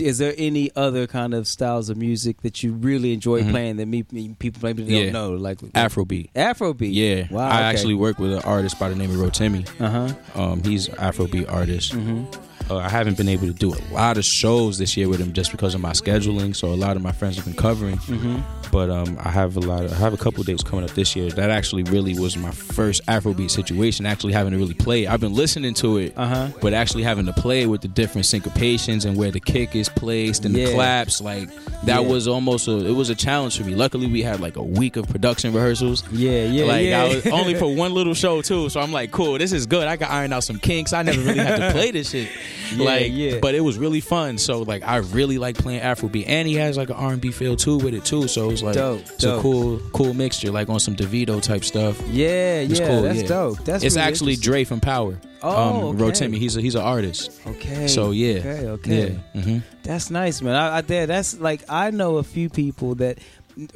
is 0.00 0.18
there 0.18 0.34
any 0.36 0.70
other 0.74 1.06
kind 1.06 1.32
of 1.34 1.46
styles 1.46 1.88
of 1.88 1.96
music 1.96 2.40
that 2.42 2.62
you 2.64 2.72
really 2.72 3.12
enjoy 3.12 3.42
Mhm. 3.42 3.50
playing 3.50 3.76
that 3.76 3.86
me, 3.86 4.04
me- 4.10 4.34
people 4.40 4.58
maybe 4.62 4.82
Yeah. 4.82 5.04
don't 5.04 5.12
know? 5.12 5.30
Like 5.34 5.58
Afrobeat. 5.58 6.32
Afrobeat. 6.34 6.92
Yeah, 6.92 7.28
Wow. 7.30 7.48
I 7.48 7.60
actually 7.62 7.94
work 7.94 8.18
with 8.18 8.32
an 8.32 8.40
artist 8.42 8.76
by 8.80 8.88
the 8.88 8.96
name 8.96 9.10
of 9.10 9.16
Rotimi. 9.18 9.68
Uh 9.78 9.90
huh. 10.34 10.42
Um, 10.42 10.62
he's 10.64 10.88
an 10.88 10.96
Afrobeat 10.96 11.52
artist. 11.52 11.92
Mm-hmm. 11.92 12.24
Uh, 12.70 12.76
I 12.78 12.88
haven't 12.88 13.16
been 13.16 13.28
able 13.28 13.46
to 13.46 13.52
do 13.52 13.74
a 13.74 13.80
lot 13.92 14.16
of 14.16 14.24
shows 14.24 14.78
this 14.78 14.96
year 14.96 15.08
with 15.08 15.20
him 15.20 15.32
just 15.32 15.50
because 15.52 15.74
of 15.74 15.80
my 15.80 15.90
scheduling. 15.92 16.56
So 16.56 16.68
a 16.68 16.74
lot 16.74 16.96
of 16.96 17.02
my 17.02 17.12
friends 17.12 17.36
have 17.36 17.44
been 17.44 17.54
covering, 17.54 17.96
Mm-hmm. 17.98 18.38
but 18.72 18.88
um, 18.90 19.18
I 19.20 19.30
have 19.30 19.56
a 19.56 19.60
lot. 19.60 19.84
Of, 19.84 19.92
I 19.92 19.96
have 19.96 20.14
a 20.14 20.16
couple 20.16 20.42
dates 20.44 20.62
coming 20.62 20.84
up 20.84 20.90
this 20.92 21.14
year. 21.14 21.30
That 21.30 21.50
actually 21.50 21.82
really 21.84 22.18
was 22.18 22.36
my 22.36 22.50
first 22.50 23.04
Afrobeat 23.06 23.50
situation. 23.50 24.06
Actually 24.06 24.32
having 24.32 24.52
to 24.52 24.58
really 24.58 24.74
play. 24.74 25.04
it. 25.04 25.10
I've 25.10 25.20
been 25.20 25.34
listening 25.34 25.74
to 25.74 25.98
it, 25.98 26.14
Uh 26.16 26.26
huh. 26.26 26.48
but 26.62 26.72
actually 26.74 27.02
having 27.02 27.26
to 27.26 27.32
play 27.34 27.66
with 27.66 27.82
the 27.82 27.88
different 27.88 28.26
syncopations 28.26 29.04
and 29.04 29.16
where 29.16 29.30
the 29.30 29.40
kick 29.40 29.76
is 29.76 29.88
placed 29.88 30.44
and 30.44 30.54
Yeah. 30.56 30.66
the 30.66 30.72
claps, 30.74 31.20
like 31.20 31.48
that 31.84 32.02
Yeah. 32.02 32.08
was 32.08 32.26
almost 32.26 32.66
a. 32.68 32.86
It 32.86 32.92
was 32.92 33.10
a 33.10 33.14
challenge 33.14 33.58
for 33.58 33.64
me. 33.64 33.74
Luckily, 33.74 34.06
we 34.06 34.22
had 34.22 34.40
like 34.40 34.56
a 34.56 34.62
week 34.62 34.96
of 34.96 35.06
production 35.08 35.52
rehearsals. 35.52 36.02
Yeah, 36.10 36.44
yeah, 36.46 36.64
like 36.64 36.86
yeah. 36.86 37.02
I 37.04 37.14
was 37.14 37.26
only 37.40 37.54
for 37.54 37.74
one 37.74 37.92
little 37.92 38.14
show 38.14 38.40
too, 38.42 38.68
so 38.70 38.80
I'm 38.80 38.92
like, 38.92 39.10
cool, 39.10 39.36
this 39.38 39.52
is 39.52 39.66
good. 39.66 39.86
I 39.86 39.96
got 39.96 40.10
iron 40.10 40.32
out 40.32 40.44
some 40.44 40.58
kinks. 40.58 40.92
I 40.92 41.02
never 41.02 41.20
really 41.20 41.38
had 41.38 41.56
to 41.60 41.72
play 41.72 41.90
this 41.90 42.10
shit. 42.10 42.28
Yeah, 42.72 42.84
like, 42.84 43.06
yeah. 43.12 43.38
but 43.40 43.54
it 43.54 43.60
was 43.60 43.78
really 43.78 44.00
fun. 44.00 44.38
So 44.38 44.62
like, 44.62 44.82
I 44.82 44.96
really 44.98 45.38
like 45.38 45.56
playing 45.56 45.80
Afrobeat, 45.80 46.24
and 46.26 46.46
he 46.48 46.54
has 46.54 46.76
like 46.76 46.88
an 46.90 46.96
R&B 46.96 47.30
feel 47.32 47.56
too 47.56 47.78
with 47.78 47.94
it 47.94 48.04
too. 48.04 48.28
So 48.28 48.48
it 48.48 48.52
was 48.52 48.62
like, 48.62 48.74
Dope, 48.74 49.00
it's 49.00 49.16
dope. 49.18 49.38
a 49.38 49.42
cool, 49.42 49.78
cool 49.92 50.14
mixture, 50.14 50.50
like 50.50 50.68
on 50.68 50.80
some 50.80 50.96
Davido 50.96 51.42
type 51.42 51.64
stuff. 51.64 52.00
yeah, 52.08 52.60
It's 52.60 52.80
yeah. 52.80 52.86
cool, 52.88 53.02
that's 53.02 53.22
yeah. 53.22 53.28
dope. 53.28 53.58
That's 53.64 53.84
it's 53.84 53.96
really 53.96 54.08
actually. 54.08 54.36
Dre 54.36 54.64
from 54.64 54.80
Power. 54.80 55.20
Oh, 55.42 55.88
um, 55.90 56.02
okay. 56.02 56.26
Rotimi. 56.26 56.38
He's 56.38 56.56
a, 56.56 56.60
he's 56.62 56.74
an 56.74 56.80
artist. 56.82 57.38
Okay. 57.46 57.86
So 57.86 58.12
yeah, 58.12 58.38
Okay. 58.38 58.66
Okay. 58.68 59.20
yeah. 59.34 59.42
hmm 59.42 59.58
That's 59.82 60.10
nice, 60.10 60.40
man. 60.40 60.54
I, 60.54 60.78
I. 60.78 60.80
That's 60.80 61.38
like 61.38 61.62
I 61.68 61.90
know 61.90 62.16
a 62.16 62.22
few 62.22 62.48
people 62.48 62.94
that 62.96 63.18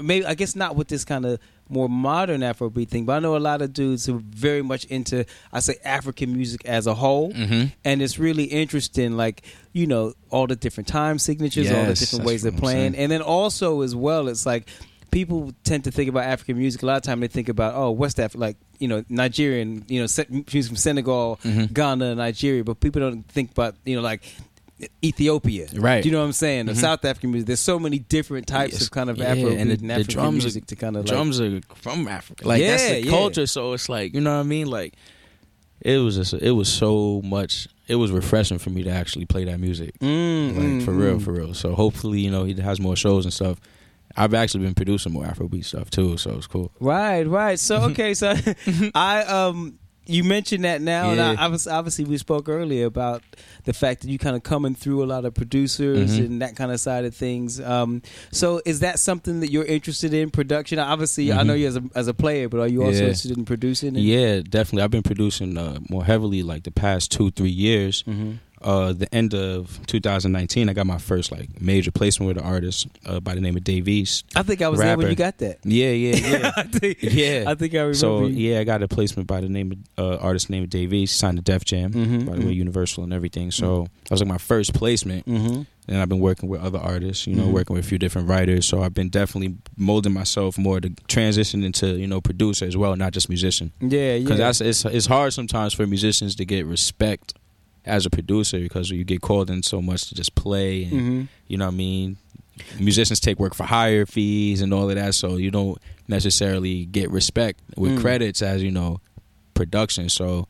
maybe 0.00 0.24
I 0.24 0.34
guess 0.34 0.56
not 0.56 0.76
with 0.76 0.88
this 0.88 1.04
kind 1.04 1.26
of 1.26 1.38
more 1.68 1.88
modern 1.88 2.40
Afrobeat 2.40 2.88
thing, 2.88 3.04
but 3.04 3.12
I 3.16 3.18
know 3.18 3.36
a 3.36 3.38
lot 3.38 3.62
of 3.62 3.72
dudes 3.72 4.06
who 4.06 4.16
are 4.16 4.22
very 4.24 4.62
much 4.62 4.84
into 4.86 5.24
I 5.52 5.60
say 5.60 5.76
African 5.84 6.32
music 6.32 6.64
as 6.64 6.86
a 6.86 6.94
whole, 6.94 7.32
hmm 7.32 7.64
and 7.84 8.02
it's 8.02 8.18
really 8.18 8.44
interesting. 8.44 9.16
Like 9.16 9.42
you 9.72 9.86
know 9.86 10.14
all 10.30 10.46
the 10.46 10.56
different 10.56 10.88
time 10.88 11.18
signatures, 11.18 11.70
all 11.70 11.84
the 11.86 11.94
different 11.94 12.24
ways 12.26 12.42
they're 12.42 12.52
playing, 12.52 12.94
and 12.96 13.10
then 13.12 13.22
also 13.22 13.82
as 13.82 13.94
well, 13.94 14.28
it's 14.28 14.46
like. 14.46 14.68
People 15.10 15.54
tend 15.64 15.84
to 15.84 15.90
think 15.90 16.10
about 16.10 16.24
African 16.24 16.58
music. 16.58 16.82
A 16.82 16.86
lot 16.86 16.98
of 16.98 17.02
time 17.02 17.20
they 17.20 17.28
think 17.28 17.48
about 17.48 17.74
oh 17.74 17.90
West 17.92 18.20
Africa, 18.20 18.38
like 18.38 18.56
you 18.78 18.88
know 18.88 19.02
Nigerian, 19.08 19.82
you 19.88 20.00
know 20.02 20.06
music 20.28 20.68
from 20.68 20.76
Senegal, 20.76 21.40
Mhm. 21.42 21.72
Ghana, 21.72 22.14
Nigeria. 22.14 22.62
But 22.62 22.80
people 22.80 23.00
don't 23.00 23.26
think 23.26 23.52
about 23.52 23.76
you 23.86 23.96
know 23.96 24.02
like 24.02 24.22
Ethiopia, 25.04 25.66
Right. 25.74 26.02
Do 26.02 26.08
you 26.08 26.12
know 26.12 26.20
what 26.20 26.26
I'm 26.26 26.32
saying? 26.32 26.66
The 26.66 26.72
Mhm. 26.72 26.76
South 26.80 27.04
African 27.04 27.32
music. 27.32 27.46
There's 27.48 27.60
so 27.60 27.78
many 27.78 27.98
different 27.98 28.46
types 28.46 28.74
Yes. 28.74 28.82
of 28.82 28.90
kind 28.92 29.10
of 29.10 29.18
Yeah, 29.18 29.34
Afrobeat 29.34 29.50
and 29.52 29.60
and, 29.60 29.70
the- 29.72 29.76
the 29.86 29.92
African 29.92 30.12
drums 30.14 30.44
are- 30.44 30.46
music 30.46 30.66
to 30.66 30.76
kind 30.76 30.96
of 30.96 31.04
like, 31.04 31.12
drums 31.12 31.40
are 31.40 31.60
from 31.74 32.06
Africa. 32.06 32.46
Like 32.46 32.62
that's 32.62 32.88
the 32.88 33.02
yeah. 33.04 33.10
culture. 33.10 33.46
So 33.46 33.72
it's 33.72 33.88
like 33.88 34.14
you 34.14 34.20
know 34.20 34.34
what 34.34 34.40
I 34.40 34.44
mean. 34.44 34.68
Like 34.68 34.94
it 35.82 35.98
was 35.98 36.16
just 36.16 36.32
it 36.34 36.52
was 36.52 36.68
so 36.68 37.20
much. 37.24 37.66
It 37.88 37.96
was 37.96 38.10
refreshing 38.12 38.58
for 38.58 38.70
me 38.70 38.82
to 38.84 38.90
actually 38.90 39.24
play 39.24 39.44
that 39.44 39.58
music. 39.58 39.98
Mm, 40.00 40.56
Like 40.56 40.64
mm, 40.66 40.82
for 40.84 40.92
real, 40.92 41.16
mm. 41.16 41.22
for 41.22 41.32
real. 41.32 41.54
So 41.54 41.74
hopefully 41.74 42.20
you 42.20 42.30
know 42.30 42.44
he 42.44 42.54
has 42.60 42.78
more 42.80 42.96
shows 42.96 43.24
and 43.24 43.32
stuff. 43.32 43.58
I've 44.16 44.34
actually 44.34 44.64
been 44.64 44.74
producing 44.74 45.12
more 45.12 45.24
Afrobeat 45.24 45.64
stuff 45.64 45.90
too, 45.90 46.16
so 46.18 46.36
it's 46.36 46.46
cool. 46.46 46.70
Right, 46.80 47.24
right. 47.26 47.58
So 47.58 47.82
okay, 47.90 48.14
so 48.14 48.34
I 48.94 49.22
um 49.22 49.78
you 50.08 50.24
mentioned 50.24 50.64
that 50.64 50.80
now, 50.80 51.10
and 51.10 51.18
Yeah. 51.18 51.36
I, 51.38 51.44
I 51.44 51.48
was 51.48 51.66
obviously 51.66 52.04
we 52.04 52.18
spoke 52.18 52.48
earlier 52.48 52.86
about 52.86 53.22
the 53.64 53.72
fact 53.72 54.00
that 54.02 54.08
you 54.08 54.18
kind 54.18 54.34
of 54.34 54.42
coming 54.42 54.74
through 54.74 55.04
a 55.04 55.06
lot 55.06 55.24
of 55.24 55.34
producers 55.34 56.18
Mhm. 56.18 56.24
and 56.26 56.42
that 56.42 56.56
kind 56.56 56.72
of 56.72 56.80
side 56.80 57.04
of 57.04 57.14
things. 57.14 57.60
Um, 57.60 58.02
so 58.32 58.60
is 58.64 58.80
that 58.80 58.98
something 58.98 59.40
that 59.40 59.50
you're 59.52 59.64
interested 59.64 60.14
in 60.14 60.30
production? 60.30 60.78
Obviously, 60.78 61.30
I 61.32 61.38
Mhm. 61.38 61.46
know 61.46 61.54
you 61.54 61.66
as 61.68 61.76
a 61.76 61.82
as 61.94 62.08
a 62.08 62.14
player, 62.14 62.48
but 62.48 62.60
are 62.60 62.68
you 62.68 62.82
also 62.82 62.96
Yeah. 62.98 63.02
interested 63.04 63.36
in 63.36 63.44
producing? 63.44 63.96
And- 63.96 64.04
Yeah, 64.04 64.40
definitely. 64.40 64.82
I've 64.82 64.90
been 64.90 65.02
producing 65.02 65.56
uh, 65.58 65.78
more 65.88 66.04
heavily 66.04 66.42
like 66.42 66.64
the 66.64 66.70
past 66.70 67.12
two, 67.12 67.30
three 67.30 67.50
years. 67.50 68.02
Mhm. 68.08 68.38
Uh, 68.60 68.92
the 68.92 69.12
end 69.14 69.34
of 69.34 69.78
2019, 69.86 70.68
I 70.68 70.72
got 70.72 70.86
my 70.86 70.98
first 70.98 71.30
like 71.30 71.60
major 71.60 71.90
placement 71.90 72.28
with 72.28 72.38
an 72.38 72.44
artist 72.50 72.86
uh, 73.06 73.20
by 73.20 73.34
the 73.34 73.40
name 73.40 73.56
of 73.56 73.64
Dave 73.64 73.86
East. 73.88 74.24
I 74.34 74.42
think 74.42 74.62
I 74.62 74.68
was 74.68 74.80
there 74.80 74.96
when 74.96 75.08
you 75.10 75.14
got 75.16 75.38
that. 75.38 75.58
Yeah, 75.64 75.90
yeah, 75.90 76.16
yeah. 76.38 76.52
I 76.56 76.62
think, 76.64 76.98
Yeah. 77.02 77.44
I 77.46 77.54
think 77.54 77.74
I 77.74 77.78
remember. 77.78 77.94
So 77.94 78.26
you. 78.26 78.50
yeah, 78.52 78.60
I 78.60 78.64
got 78.64 78.82
a 78.82 78.88
placement 78.88 79.26
by 79.28 79.40
the 79.40 79.48
name 79.48 79.84
of 79.96 80.04
uh, 80.04 80.16
artist 80.22 80.50
named 80.50 80.70
Dave 80.70 80.92
East, 80.92 81.18
signed 81.18 81.38
to 81.38 81.42
Def 81.42 81.64
Jam, 81.64 81.92
Mhm, 81.92 82.26
by 82.26 82.34
the 82.36 82.40
way, 82.46 82.52
mhm. 82.52 82.56
Universal 82.56 83.04
and 83.04 83.12
everything. 83.12 83.50
So 83.50 83.86
that 84.04 84.10
was 84.10 84.20
like 84.20 84.28
my 84.28 84.38
first 84.38 84.74
placement, 84.74 85.26
Mm-hmm. 85.26 85.62
and 85.88 85.96
I've 86.02 86.08
been 86.08 86.20
working 86.20 86.48
with 86.48 86.60
other 86.60 86.78
artists, 86.78 87.26
you 87.26 87.34
know, 87.34 87.44
Mhm. 87.46 87.52
working 87.52 87.74
with 87.76 87.84
a 87.84 87.88
few 87.88 87.98
different 87.98 88.28
writers. 88.28 88.66
So 88.66 88.82
I've 88.82 88.94
been 88.94 89.08
definitely 89.08 89.56
molding 89.76 90.12
myself 90.12 90.58
more 90.58 90.80
to 90.80 90.90
transition 91.06 91.62
into 91.62 91.96
you 91.98 92.06
know 92.06 92.20
producer 92.20 92.64
as 92.66 92.76
well, 92.76 92.96
not 92.96 93.12
just 93.12 93.28
musician. 93.28 93.72
Yeah, 93.80 94.14
yeah. 94.14 94.18
Because 94.18 94.38
that's 94.38 94.60
it's 94.60 94.84
it's 94.84 95.06
hard 95.06 95.32
sometimes 95.32 95.74
for 95.74 95.86
musicians 95.86 96.34
to 96.36 96.44
get 96.44 96.66
respect 96.66 97.34
as 97.84 98.04
a 98.06 98.10
producer 98.10 98.58
because 98.58 98.90
you 98.90 99.04
get 99.04 99.20
called 99.20 99.48
in 99.50 99.62
so 99.62 99.80
much 99.80 100.08
to 100.08 100.14
just 100.14 100.34
play 100.34 100.84
and 100.84 100.92
hmm 100.92 101.22
you 101.46 101.56
know 101.56 101.64
what 101.66 101.72
I 101.74 101.76
mean. 101.76 102.16
Musicians 102.78 103.20
take 103.20 103.38
work 103.38 103.54
for 103.54 103.64
higher 103.64 104.04
fees 104.04 104.60
and 104.60 104.74
all 104.74 104.90
of 104.90 104.96
that, 104.96 105.14
so 105.14 105.36
you 105.36 105.50
don't 105.50 105.78
necessarily 106.08 106.84
get 106.86 107.10
respect 107.10 107.60
with 107.76 107.92
Mm. 107.92 108.00
credits 108.00 108.42
as 108.42 108.62
you 108.62 108.70
know 108.70 109.00
production. 109.54 110.08
So 110.08 110.46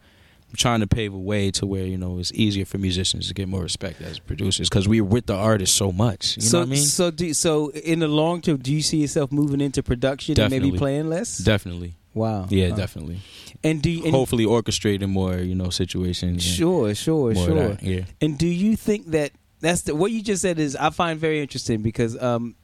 I'm 0.50 0.56
trying 0.56 0.80
to 0.80 0.86
pave 0.86 1.12
a 1.12 1.18
way 1.18 1.50
to 1.52 1.66
where 1.66 1.84
you 1.84 1.98
know 1.98 2.18
it's 2.18 2.32
easier 2.32 2.64
for 2.64 2.78
musicians 2.78 3.28
to 3.28 3.34
get 3.34 3.46
more 3.48 3.62
respect 3.62 4.00
as 4.00 4.18
producers 4.18 4.68
because 4.68 4.88
we're 4.88 5.04
with 5.04 5.26
the 5.26 5.34
artist 5.36 5.76
so 5.76 5.92
much. 5.92 6.36
You 6.36 6.42
so, 6.42 6.58
know 6.58 6.62
what 6.62 6.68
I 6.68 6.70
mean? 6.70 6.82
so, 6.84 7.10
do, 7.10 7.34
so 7.34 7.68
in 7.70 7.98
the 8.00 8.08
long 8.08 8.40
term, 8.40 8.56
do 8.56 8.72
you 8.72 8.82
see 8.82 8.96
yourself 8.98 9.30
moving 9.30 9.60
into 9.60 9.82
production 9.82 10.40
and 10.40 10.50
maybe 10.50 10.72
playing 10.72 11.08
less? 11.10 11.38
definitely, 11.38 11.92
wow. 12.14 12.46
yeah, 12.50 12.70
Wow. 12.70 12.76
definitely. 12.76 13.18
And 13.64 13.82
do 13.82 13.90
you, 13.90 14.04
and 14.04 14.14
Hopefully, 14.14 14.44
orchestrating 14.44 15.08
more 15.08 15.36
you 15.38 15.54
know 15.54 15.70
situations. 15.70 16.44
sure, 16.44 16.94
sure, 16.94 17.34
sure. 17.34 17.68
that, 17.70 17.82
yeah. 17.82 18.04
And 18.20 18.38
do 18.38 18.46
you 18.46 18.76
think 18.76 19.06
that 19.08 19.32
that's 19.60 19.82
the, 19.82 19.94
what 19.94 20.12
you 20.12 20.22
just 20.22 20.42
said 20.42 20.58
is 20.58 20.76
I 20.76 20.90
find 20.90 21.18
very 21.18 21.40
interesting 21.40 21.82
because 21.82 22.20
um, 22.22 22.54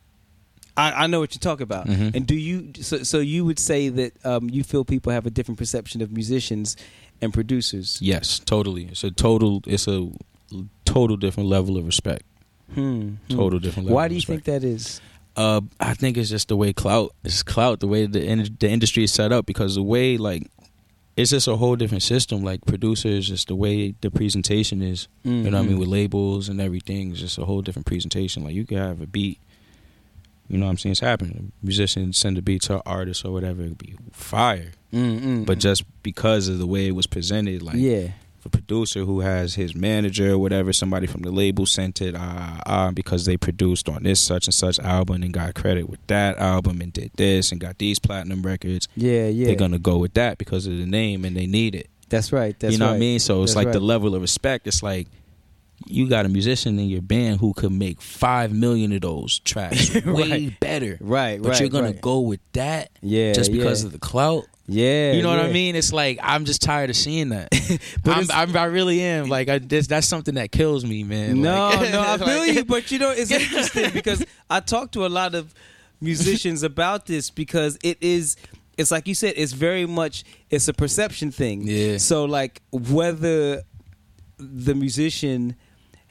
I, 0.76 1.04
I 1.04 1.06
know 1.06 1.20
what 1.20 1.34
you 1.34 1.40
talk 1.40 1.60
about. 1.60 1.86
Mhm. 1.86 2.14
And 2.14 2.26
do 2.26 2.34
you? 2.34 2.72
So, 2.80 3.02
so 3.02 3.18
you 3.18 3.44
would 3.44 3.58
say 3.58 3.88
that 3.88 4.24
um, 4.24 4.48
you 4.50 4.62
feel 4.62 4.84
people 4.84 5.12
have 5.12 5.26
a 5.26 5.30
different 5.30 5.58
perception 5.58 6.00
of 6.02 6.12
musicians 6.12 6.76
and 7.20 7.32
producers. 7.32 7.98
Yes, 8.00 8.38
totally. 8.38 8.86
It's 8.86 9.04
a 9.04 9.10
total. 9.10 9.62
It's 9.66 9.88
a 9.88 10.10
total 10.84 11.16
different 11.16 11.48
level 11.48 11.76
of 11.76 11.86
respect. 11.86 12.22
Hmm. 12.74 13.00
hmm. 13.00 13.14
Total 13.36 13.58
different. 13.58 13.86
level 13.86 13.96
Why 13.96 14.08
do 14.08 14.14
you 14.14 14.20
think 14.22 14.44
that 14.44 14.64
is? 14.64 15.00
Uh, 15.36 15.62
I 15.80 15.94
think 15.94 16.16
it's 16.16 16.30
just 16.30 16.46
the 16.46 16.56
way 16.56 16.72
clout. 16.72 17.12
It's 17.24 17.42
clout. 17.42 17.80
The 17.80 17.88
way 17.88 18.06
the 18.06 18.24
in- 18.24 18.56
the 18.60 18.68
industry 18.70 19.02
is 19.02 19.12
set 19.12 19.32
up 19.32 19.46
because 19.46 19.74
the 19.74 19.82
way 19.82 20.16
like. 20.16 20.48
It's 21.16 21.30
just 21.30 21.46
a 21.46 21.56
whole 21.56 21.76
different 21.76 22.02
system. 22.02 22.42
Like 22.42 22.64
producers, 22.66 23.28
just 23.28 23.48
the 23.48 23.54
way 23.54 23.94
the 24.00 24.10
presentation 24.10 24.82
is. 24.82 25.06
You 25.22 25.30
know 25.32 25.42
what 25.50 25.54
I 25.54 25.58
Mm-hmm. 25.60 25.68
mean? 25.70 25.78
With 25.78 25.88
labels 25.88 26.48
and 26.48 26.60
everything, 26.60 27.12
it's 27.12 27.20
just 27.20 27.38
a 27.38 27.44
whole 27.44 27.62
different 27.62 27.86
presentation. 27.86 28.42
Like 28.44 28.54
you 28.54 28.64
could 28.66 28.78
have 28.78 29.00
a 29.00 29.06
beat. 29.06 29.38
You 30.48 30.58
know 30.58 30.66
what 30.66 30.72
I'm 30.72 30.78
saying? 30.78 30.90
It's 30.92 31.00
happening. 31.00 31.52
Musicians 31.62 32.18
send 32.18 32.36
a 32.36 32.42
beat 32.42 32.62
to 32.62 32.74
an 32.76 32.82
artist 32.84 33.24
or 33.24 33.32
whatever, 33.32 33.62
it'd 33.62 33.78
be 33.78 33.94
fire. 34.12 34.72
Mm-mm. 34.92 35.46
But 35.46 35.58
just 35.58 35.84
because 36.02 36.48
of 36.48 36.58
the 36.58 36.66
way 36.66 36.86
it 36.88 36.92
was 36.92 37.06
presented, 37.06 37.62
like 37.62 37.76
yeah, 37.76 38.08
a 38.44 38.48
producer 38.48 39.00
who 39.00 39.20
has 39.20 39.54
his 39.54 39.74
manager 39.74 40.32
or 40.32 40.38
whatever, 40.38 40.72
somebody 40.72 41.06
from 41.06 41.22
the 41.22 41.30
label 41.30 41.66
sent 41.66 42.00
it, 42.00 42.14
ah, 42.16 42.60
ah, 42.66 42.90
because 42.90 43.26
they 43.26 43.36
produced 43.36 43.88
on 43.88 44.02
this 44.02 44.20
such 44.20 44.46
and 44.46 44.54
such 44.54 44.78
album 44.80 45.22
and 45.22 45.32
got 45.32 45.54
credit 45.54 45.88
with 45.88 46.04
that 46.06 46.38
album 46.38 46.80
and 46.80 46.92
did 46.92 47.10
this 47.16 47.52
and 47.52 47.60
got 47.60 47.78
these 47.78 47.98
platinum 47.98 48.42
records. 48.42 48.88
yeah, 48.96 49.26
yeah. 49.28 49.46
They're 49.46 49.56
gonna 49.56 49.78
go 49.78 49.98
with 49.98 50.14
that 50.14 50.38
because 50.38 50.66
of 50.66 50.76
the 50.76 50.86
name 50.86 51.24
and 51.24 51.36
they 51.36 51.46
need 51.46 51.74
it. 51.74 51.88
That's 52.08 52.32
right. 52.32 52.58
That's 52.58 52.72
you 52.72 52.78
know 52.78 52.86
right. 52.86 52.90
what 52.92 52.96
I 52.96 53.00
mean? 53.00 53.18
So 53.18 53.42
it's 53.42 53.54
That's 53.54 53.66
like 53.66 53.72
the 53.72 53.80
level 53.80 54.14
of 54.14 54.22
respect. 54.22 54.66
It's 54.66 54.82
like 54.82 55.08
you 55.86 56.08
got 56.08 56.24
a 56.26 56.28
musician 56.28 56.78
in 56.78 56.88
your 56.88 57.02
band 57.02 57.40
who 57.40 57.52
could 57.54 57.72
make 57.72 58.00
five 58.00 58.52
million 58.52 58.92
of 58.92 59.00
those 59.02 59.38
tracks 59.40 59.94
way 60.04 60.30
Right. 60.30 60.60
better. 60.60 60.96
Right, 61.00 61.40
But 61.42 61.50
right. 61.50 61.60
you're 61.60 61.68
gonna 61.68 61.88
right. 61.88 62.00
go 62.00 62.20
with 62.20 62.40
that 62.52 62.90
Yeah, 63.02 63.32
just 63.32 63.52
because 63.52 63.82
yeah. 63.82 63.86
of 63.86 63.92
the 63.92 63.98
clout. 63.98 64.44
yeah. 64.66 65.12
You 65.12 65.22
know 65.22 65.28
what 65.30 65.40
I 65.40 65.52
mean? 65.52 65.76
It's 65.76 65.92
like 65.92 66.18
I'm 66.22 66.44
just 66.46 66.62
tired 66.62 66.90
of 66.90 66.96
seeing 66.96 67.28
that. 67.30 67.48
But 68.04 68.16
I'm, 68.16 68.26
I'm, 68.50 68.56
I 68.56 68.64
really 68.64 69.00
am. 69.02 69.28
Like 69.28 69.48
I, 69.48 69.58
this, 69.58 69.86
that's 69.86 70.06
something 70.06 70.34
that 70.36 70.52
kills 70.52 70.84
me, 70.84 71.04
man. 71.04 71.40
No, 71.42 71.68
Like- 71.70 71.92
no, 71.92 72.00
I 72.06 72.18
feel 72.18 72.26
like- 72.38 72.52
you, 72.54 72.64
but 72.64 72.90
you 72.90 72.98
know, 72.98 73.10
it's 73.10 73.30
interesting 73.30 73.90
because 73.92 74.24
I 74.50 74.60
talk 74.60 74.92
to 74.92 75.06
a 75.06 75.08
lot 75.08 75.34
of 75.34 75.54
musicians 76.00 76.62
about 76.62 77.06
this 77.06 77.30
because 77.30 77.78
it 77.82 77.98
is 78.00 78.36
it's 78.76 78.90
like 78.90 79.06
you 79.06 79.14
said, 79.14 79.34
it's 79.36 79.52
very 79.52 79.86
much 79.86 80.24
it's 80.50 80.66
a 80.68 80.72
perception 80.74 81.30
thing. 81.30 81.62
Yeah. 81.66 81.98
So 81.98 82.24
like 82.24 82.60
whether 82.72 83.62
the 84.38 84.74
musician 84.74 85.54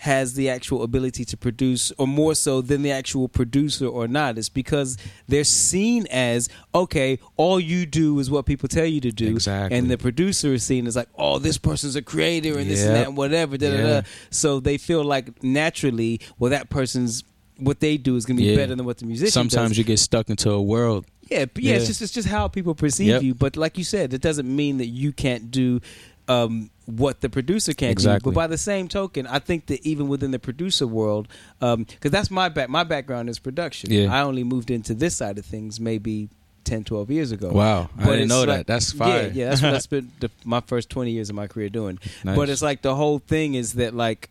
has 0.10 0.34
the 0.34 0.49
actual 0.49 0.84
ability 0.84 1.24
to 1.24 1.38
produce 1.38 1.91
or 1.97 2.06
more 2.06 2.36
so 2.36 2.62
than 2.62 2.82
the 2.82 2.91
actual 2.91 3.28
producer 3.30 3.88
or 3.88 4.06
not 4.08 4.38
it's 4.38 4.49
because 4.49 4.97
they're 5.30 5.45
seen 5.45 6.06
as 6.12 6.49
okay 6.76 7.18
all 7.38 7.58
you 7.60 7.86
do 7.86 8.20
is 8.20 8.30
what 8.30 8.45
people 8.45 8.68
tell 8.68 8.86
you 8.86 8.99
to 8.99 9.12
do 9.12 9.30
Exactly. 9.30 9.78
and 9.78 9.89
the 9.89 9.97
producer 9.97 10.54
is 10.54 10.64
seen 10.64 10.88
as 10.88 10.95
like 10.97 11.08
oh 11.18 11.39
this 11.39 11.58
person's 11.58 11.95
a 11.95 12.01
creator 12.01 12.58
and 12.60 12.70
this 12.70 12.84
and 12.84 12.95
that 12.95 13.08
and 13.08 13.16
whatever 13.18 13.58
da, 13.58 13.70
da, 13.70 13.76
Yeah. 13.78 14.01
da. 14.01 14.08
so 14.30 14.60
they 14.60 14.78
feel 14.78 15.04
like 15.06 15.41
naturally 15.43 16.20
well 16.38 16.51
that 16.51 16.70
person's 16.70 17.24
what 17.58 17.80
they 17.80 17.95
do 17.97 18.16
is 18.18 18.26
going 18.26 18.36
to 18.38 18.43
be 18.43 18.49
Yeah. 18.49 18.56
better 18.58 18.76
than 18.76 18.86
what 18.86 18.97
the 18.97 19.06
musician 19.06 19.32
Sometimes 19.32 19.70
does. 19.72 19.78
you 19.78 19.84
get 19.86 19.99
stuck 19.99 20.28
into 20.30 20.49
a 20.49 20.62
world. 20.62 21.06
Yeah, 21.30 21.39
yeah, 21.39 21.45
Yeah. 21.56 21.76
it's 21.76 21.86
just 21.88 22.01
it's 22.01 22.12
just 22.12 22.28
how 22.28 22.47
people 22.47 22.74
perceive 22.76 23.08
Yep. 23.08 23.22
you. 23.24 23.34
But 23.36 23.56
like 23.56 23.78
you 23.78 23.84
said, 23.84 24.12
it 24.14 24.22
doesn't 24.22 24.54
mean 24.54 24.80
that 24.80 24.88
you 24.88 25.14
can't 25.14 25.51
do 25.51 25.80
um, 26.28 26.72
what 26.86 27.22
the 27.22 27.30
producer 27.30 27.74
can't 27.74 27.92
Exactly. 27.92 28.30
do. 28.30 28.34
But 28.34 28.42
by 28.42 28.48
the 28.48 28.58
same 28.58 28.88
token, 28.88 29.26
I 29.28 29.40
think 29.40 29.68
that 29.68 29.86
even 29.86 30.08
within 30.08 30.32
the 30.32 30.40
producer 30.40 30.86
world, 30.88 31.28
um 31.62 31.84
because 31.84 32.12
that's 32.12 32.30
my 32.32 32.50
back, 32.50 32.70
my 32.70 32.84
background 32.84 33.30
is 33.30 33.40
production. 33.40 33.92
Yeah. 33.92 34.14
I 34.14 34.22
only 34.22 34.44
moved 34.44 34.70
into 34.70 34.94
this 34.94 35.16
side 35.16 35.38
of 35.38 35.46
things 35.46 35.80
maybe 35.80 36.30
10, 36.66 36.84
12 36.86 37.12
years 37.12 37.32
ago. 37.34 37.50
Wow, 37.52 37.90
I 38.00 38.06
didn't 38.06 38.30
know 38.30 38.40
like- 38.40 38.48
that. 38.48 38.68
That's 38.68 38.92
fire. 38.94 39.24
Yeah, 39.28 39.32
yeah, 39.34 39.50
that's 39.50 39.62
what 39.62 39.74
I 39.74 39.78
spent 39.90 40.20
the, 40.22 40.30
my 40.46 40.62
first 40.62 40.90
twenty 40.90 41.12
years 41.12 41.30
of 41.30 41.36
my 41.36 41.48
career 41.48 41.70
doing. 41.70 42.00
Nice. 42.24 42.36
But 42.38 42.50
it's 42.50 42.62
like 42.62 42.82
the 42.82 42.96
whole 42.96 43.20
thing 43.20 43.54
is 43.56 43.74
that 43.74 43.94
like 43.94 44.30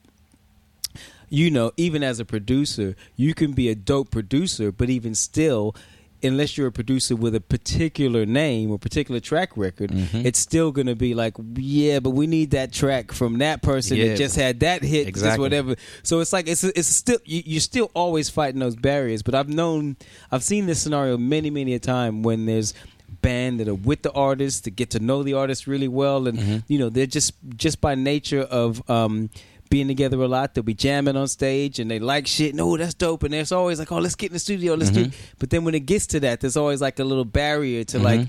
you 1.28 1.50
know, 1.50 1.72
even 1.78 2.03
as 2.03 2.20
a 2.20 2.26
producer, 2.26 2.94
you 3.16 3.32
can 3.32 3.53
be 3.53 3.70
a 3.70 3.74
dope 3.74 4.11
producer, 4.11 4.70
but 4.70 4.90
even 4.90 5.14
still, 5.14 5.74
unless 6.22 6.56
you're 6.56 6.66
a 6.68 6.72
producer 6.72 7.16
with 7.16 7.34
a 7.34 7.40
particular 7.40 8.24
name 8.26 8.70
or 8.70 8.78
particular 8.78 9.20
track 9.20 9.56
record, 9.56 9.90
Mhm. 9.90 10.24
it's 10.24 10.38
still 10.38 10.72
gonna 10.72 10.94
be 10.94 11.14
like, 11.14 11.34
yeah, 11.56 12.00
but 12.00 12.10
we 12.10 12.26
need 12.26 12.50
that 12.52 12.72
track 12.72 13.12
from 13.12 13.38
that 13.38 13.62
person 13.62 13.96
Yeah. 13.96 14.08
that 14.08 14.18
just 14.18 14.36
had 14.36 14.60
that 14.60 14.82
hit, 14.82 15.14
just 15.14 15.38
whatever. 15.38 15.76
So 16.02 16.20
it's 16.20 16.32
like 16.32 16.48
it's 16.48 16.64
it's 16.64 16.88
still 16.88 17.18
you, 17.24 17.42
you're 17.46 17.60
still 17.60 17.90
always 17.94 18.28
fighting 18.28 18.60
those 18.60 18.76
barriers. 18.76 19.22
But 19.22 19.34
I've 19.34 19.48
known, 19.48 19.96
I've 20.30 20.42
seen 20.44 20.66
this 20.66 20.80
scenario 20.80 21.16
many, 21.18 21.50
many 21.50 21.74
a 21.74 21.78
time 21.78 22.22
when 22.22 22.46
there's 22.46 22.74
band 23.20 23.60
that 23.60 23.68
are 23.68 23.74
with 23.74 24.02
the 24.02 24.10
artist 24.12 24.64
to 24.64 24.70
get 24.70 24.90
to 24.90 24.98
know 24.98 25.22
the 25.22 25.34
artist 25.34 25.66
really 25.66 25.86
well 25.86 26.26
and 26.26 26.38
Mhm. 26.38 26.62
you 26.66 26.78
know 26.78 26.88
they're 26.88 27.06
just 27.06 27.34
just 27.56 27.80
by 27.80 27.94
nature 27.94 28.40
of 28.40 28.82
um 28.90 29.28
being 29.72 29.88
together 29.88 30.20
a 30.20 30.28
lot 30.28 30.52
they'll 30.54 30.62
be 30.62 30.74
jamming 30.74 31.16
on 31.16 31.26
stage 31.26 31.78
and 31.80 31.90
they 31.90 31.98
like 31.98 32.26
shit 32.26 32.54
no 32.54 32.76
that's 32.76 32.94
dope 32.94 33.22
and 33.22 33.32
there's 33.32 33.52
always 33.52 33.78
like 33.78 33.90
oh 33.90 33.98
let's 33.98 34.14
get 34.14 34.26
in 34.30 34.34
the 34.34 34.38
studio 34.38 34.74
let's 34.74 34.90
do 34.90 35.06
Mhm. 35.06 35.12
but 35.38 35.48
then 35.50 35.64
when 35.64 35.74
it 35.74 35.86
gets 35.86 36.06
to 36.08 36.20
that 36.20 36.40
there's 36.40 36.56
always 36.56 36.80
like 36.80 36.98
a 36.98 37.04
little 37.04 37.24
barrier 37.24 37.82
to 37.84 37.98
Mhm. 37.98 38.02
like 38.04 38.20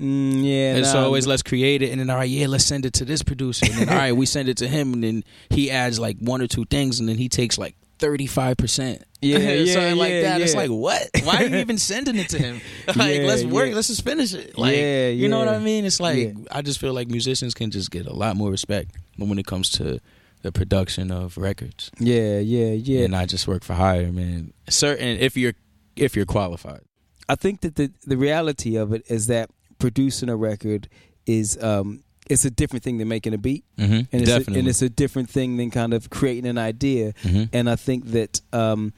mm, 0.00 0.44
yeah 0.44 0.76
it's 0.76 0.94
nah, 0.94 1.04
always 1.04 1.26
let's 1.26 1.42
create 1.42 1.82
it, 1.82 1.90
and 1.90 2.00
then 2.00 2.10
all 2.10 2.16
right, 2.18 2.28
yeah, 2.30 2.46
let's 2.46 2.64
send 2.64 2.84
it 2.86 2.92
to 2.94 3.04
this 3.04 3.22
producer, 3.22 3.66
and 3.66 3.74
then 3.74 3.88
all 3.88 3.96
right, 3.96 4.12
we 4.12 4.26
send 4.26 4.48
it 4.48 4.56
to 4.58 4.66
him, 4.68 4.92
and 4.94 5.02
then 5.04 5.24
he 5.50 5.70
adds 5.70 5.98
like 5.98 6.16
one 6.18 6.40
or 6.42 6.46
two 6.48 6.64
things, 6.64 6.98
and 7.00 7.08
then 7.08 7.16
he 7.16 7.28
takes 7.28 7.58
like 7.58 7.74
thirty 8.00 8.26
five 8.26 8.56
percent, 8.56 9.02
Yeah, 9.22 9.38
yeah, 9.38 9.72
something 9.72 9.96
like 9.96 10.10
yeah, 10.12 10.22
that. 10.22 10.40
It's 10.40 10.54
like 10.54 10.70
what? 10.70 11.02
Why 11.22 11.36
are 11.38 11.44
you 11.46 11.56
even 11.58 11.78
sending 11.92 12.16
it 12.16 12.28
to 12.30 12.38
him? 12.38 12.60
like 12.88 13.20
Yeah, 13.20 13.26
let's 13.26 13.44
work, 13.44 13.68
yeah. 13.68 13.74
let's 13.76 13.88
just 13.88 14.04
finish 14.04 14.34
it. 14.34 14.58
Like 14.58 14.76
Yeah, 14.76 15.08
you 15.10 15.28
know 15.28 15.38
what. 15.38 15.48
I 15.48 15.58
mean? 15.60 15.84
It's 15.84 16.00
like 16.00 16.18
Yeah. 16.18 16.32
I 16.50 16.60
just 16.62 16.80
feel 16.80 16.92
like 16.92 17.08
musicians 17.08 17.54
can 17.54 17.70
just 17.70 17.90
get 17.90 18.06
a 18.06 18.12
lot 18.12 18.36
more 18.36 18.50
respect 18.50 18.90
when 19.16 19.38
it 19.38 19.46
comes 19.46 19.70
to 19.78 20.00
the 20.44 20.52
production 20.52 21.10
of 21.10 21.36
records, 21.38 21.90
yeah 21.98 22.38
yeah 22.38 22.72
yeah 22.72 23.04
and 23.04 23.12
not 23.12 23.28
just 23.28 23.48
work 23.48 23.64
for 23.64 23.74
hire, 23.74 24.12
man. 24.12 24.52
Certain 24.68 25.16
if 25.18 25.36
you're 25.36 25.54
if 25.96 26.14
you're 26.16 26.26
qualified. 26.38 26.82
I 27.28 27.34
think 27.34 27.62
that 27.62 27.74
the 27.76 27.90
the 28.06 28.16
reality 28.16 28.76
of 28.76 28.92
it 28.92 29.02
is 29.08 29.26
that 29.26 29.48
producing 29.78 30.28
a 30.28 30.36
record 30.36 30.88
is 31.26 31.56
um 31.62 32.02
it's 32.30 32.44
a 32.44 32.50
different 32.50 32.82
thing 32.84 32.98
than 32.98 33.08
making 33.08 33.34
a 33.34 33.38
beat 33.38 33.64
Mm-hmm. 33.78 33.92
and 34.12 34.22
it's 34.22 34.30
a, 34.30 34.58
and 34.58 34.68
it's 34.68 34.82
a 34.82 34.88
different 34.88 35.30
thing 35.30 35.56
than 35.58 35.70
kind 35.70 35.92
of 35.94 36.08
creating 36.10 36.46
an 36.46 36.58
idea 36.58 37.12
Mhm. 37.22 37.48
and 37.52 37.68
I 37.70 37.76
think 37.76 38.06
that 38.12 38.40
um, 38.52 38.92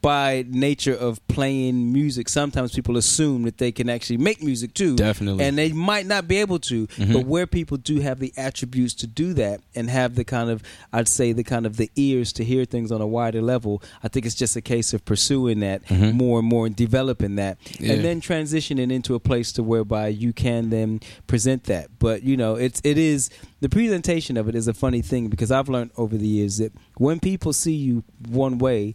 by 0.00 0.44
nature 0.48 0.94
of 0.94 1.26
playing 1.28 1.92
music, 1.92 2.28
sometimes 2.28 2.72
people 2.72 2.96
assume 2.96 3.42
that 3.44 3.58
they 3.58 3.72
can 3.72 3.88
actually 3.88 4.16
make 4.18 4.42
music 4.42 4.74
too, 4.74 4.96
Definitely. 4.96 5.44
and 5.44 5.56
they 5.58 5.72
might 5.72 6.06
not 6.06 6.26
be 6.28 6.36
able 6.38 6.58
to. 6.60 6.86
Mhm. 6.88 7.12
But 7.12 7.26
where 7.26 7.46
people 7.46 7.76
do 7.76 8.00
have 8.00 8.18
the 8.20 8.32
attributes 8.36 8.94
to 8.94 9.06
do 9.06 9.32
that 9.34 9.60
and 9.74 9.88
have 9.90 10.14
the 10.14 10.24
kind 10.24 10.50
of, 10.50 10.62
I'd 10.92 11.08
say, 11.08 11.32
the 11.32 11.44
kind 11.44 11.66
of 11.66 11.76
the 11.76 11.90
ears 11.96 12.32
to 12.34 12.44
hear 12.44 12.64
things 12.64 12.90
on 12.92 13.00
a 13.00 13.06
wider 13.06 13.40
level, 13.42 13.82
I 14.02 14.08
think 14.08 14.26
it's 14.26 14.34
just 14.34 14.56
a 14.56 14.60
case 14.60 14.92
of 14.92 15.04
pursuing 15.04 15.60
that 15.60 15.84
Mhm. 15.86 16.14
more 16.14 16.38
and 16.40 16.48
more 16.48 16.66
and 16.66 16.74
developing 16.76 17.36
that, 17.36 17.58
Yeah. 17.78 17.92
and 17.92 18.04
then 18.04 18.20
transitioning 18.20 18.90
into 18.92 19.14
a 19.14 19.20
place 19.20 19.52
to 19.52 19.62
whereby 19.62 20.08
you 20.08 20.32
can 20.32 20.70
then 20.70 21.00
present 21.26 21.64
that. 21.64 21.88
But 21.98 22.22
you 22.24 22.36
know, 22.36 22.54
it's 22.56 22.80
it 22.84 22.98
is 22.98 23.30
the 23.60 23.68
presentation 23.68 24.36
of 24.36 24.48
it 24.48 24.54
is 24.54 24.66
a 24.68 24.74
funny 24.74 25.02
thing 25.02 25.28
because 25.28 25.50
I've 25.50 25.68
learned 25.68 25.90
over 25.96 26.16
the 26.16 26.26
years 26.26 26.58
that 26.58 26.72
when 26.98 27.20
people 27.20 27.52
see 27.52 27.74
you 27.74 28.02
one 28.28 28.58
way, 28.58 28.94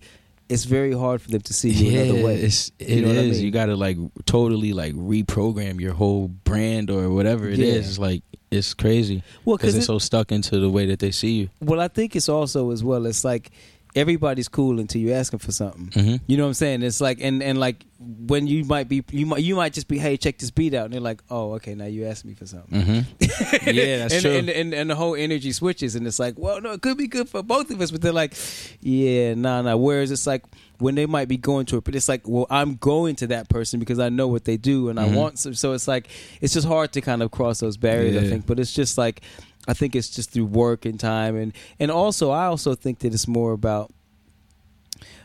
it's 0.50 0.64
very 0.66 0.94
hard 0.94 1.22
for 1.22 1.30
them 1.30 1.42
to 1.42 1.54
see 1.54 1.70
you 1.70 2.00
another 2.00 2.26
way. 2.26 2.36
It's, 2.36 2.72
You 2.80 2.86
it 2.88 3.02
know 3.02 3.08
what 3.10 3.18
I 3.18 3.22
mean? 3.22 3.34
You 3.34 3.52
got 3.52 3.66
to 3.68 3.76
like 3.76 3.98
totally 4.26 4.74
like 4.74 4.94
reprogram 4.94 5.80
your 5.80 5.94
whole 5.94 6.28
brand 6.28 6.90
or 6.90 7.10
whatever 7.10 7.48
it 7.50 7.60
is. 7.60 7.74
Yeah. 7.74 7.90
It's 7.90 8.00
like 8.00 8.24
it's 8.50 8.74
crazy 8.74 9.24
well, 9.44 9.58
because 9.58 9.74
because 9.74 9.76
it's 9.76 9.88
so 9.88 10.00
stuck 10.00 10.32
into 10.32 10.60
the 10.60 10.70
way 10.70 10.86
that 10.86 11.00
they 11.00 11.12
see 11.12 11.34
you. 11.34 11.50
well, 11.60 11.82
I 11.82 11.90
think 11.90 12.16
it's 12.16 12.30
also 12.30 12.72
as 12.72 12.84
well. 12.84 13.06
It's 13.06 13.24
like 13.26 13.52
everybody's 13.98 14.48
cool 14.48 14.80
until 14.80 15.02
you 15.02 15.12
ask 15.14 15.32
them 15.32 15.40
for 15.40 15.52
something. 15.52 15.88
Mm-hmm. 15.88 16.16
You 16.28 16.38
know 16.38 16.44
what 16.44 16.50
I'm 16.50 16.54
saying? 16.54 16.84
It's 16.84 17.02
like 17.02 17.20
and 17.22 17.42
and 17.42 17.58
like 17.60 17.86
when 18.00 18.46
you 18.46 18.64
might 18.64 18.88
be 18.88 19.04
you 19.12 19.26
might 19.26 19.42
you 19.44 19.56
might 19.56 19.74
just 19.74 19.88
be 19.88 19.98
hey 19.98 20.18
check 20.18 20.38
this 20.38 20.52
beat 20.52 20.74
out 20.76 20.86
and 20.86 20.94
they're 20.94 21.02
like 21.02 21.22
oh 21.32 21.54
okay 21.54 21.74
now 21.74 21.86
you 21.86 22.06
asked 22.06 22.24
me 22.26 22.34
for 22.36 22.46
something. 22.46 22.82
Mm-hmm. 22.82 23.70
yeah, 23.70 23.98
that's 24.00 24.14
and, 24.14 24.22
true. 24.22 24.32
And, 24.32 24.50
and 24.50 24.74
and 24.74 24.90
the 24.90 24.96
whole 24.96 25.16
energy 25.16 25.52
switches 25.52 25.96
and 25.96 26.06
it's 26.06 26.20
like 26.20 26.36
well 26.38 26.62
no 26.62 26.72
it 26.74 26.82
could 26.82 26.98
be 26.98 27.08
good 27.08 27.28
for 27.28 27.42
both 27.42 27.72
of 27.72 27.82
us 27.82 27.90
but 27.92 28.02
they're 28.02 28.12
like 28.14 28.36
yeah 28.82 29.34
nah 29.34 29.62
nah. 29.64 29.76
Whereas 29.76 30.12
it's 30.12 30.28
like 30.28 30.44
when 30.80 30.94
they 30.94 31.08
might 31.08 31.28
be 31.28 31.38
going 31.38 31.66
to 31.68 31.78
it 31.78 31.84
but 31.84 31.96
it's 31.96 32.08
like 32.08 32.22
well 32.28 32.46
I'm 32.52 32.76
going 32.76 33.16
to 33.18 33.28
that 33.28 33.50
person 33.50 33.80
because 33.80 33.98
I 34.00 34.10
know 34.10 34.28
what 34.28 34.46
they 34.46 34.58
do 34.58 34.90
and 34.90 35.00
I 35.00 35.08
Mhm. 35.10 35.16
want 35.16 35.40
so, 35.40 35.52
so 35.54 35.74
it's 35.74 35.88
like 35.88 36.08
it's 36.40 36.54
just 36.54 36.68
hard 36.68 36.92
to 36.94 37.02
kind 37.02 37.24
of 37.24 37.32
cross 37.32 37.60
those 37.62 37.78
barriers 37.78 38.16
I 38.16 38.28
think 38.30 38.46
but 38.46 38.60
it's 38.60 38.74
just 38.74 38.98
like 38.98 39.22
I 39.68 39.74
think 39.74 39.96
it's 39.96 40.10
just 40.10 40.32
through 40.32 40.46
work 40.46 40.86
and 40.86 41.00
time 41.00 41.36
and 41.36 41.54
and 41.80 41.92
also 41.92 42.32
I 42.32 42.46
also 42.46 42.74
think 42.76 43.00
that 43.00 43.14
it's 43.14 43.28
more 43.28 43.52
about 43.54 43.92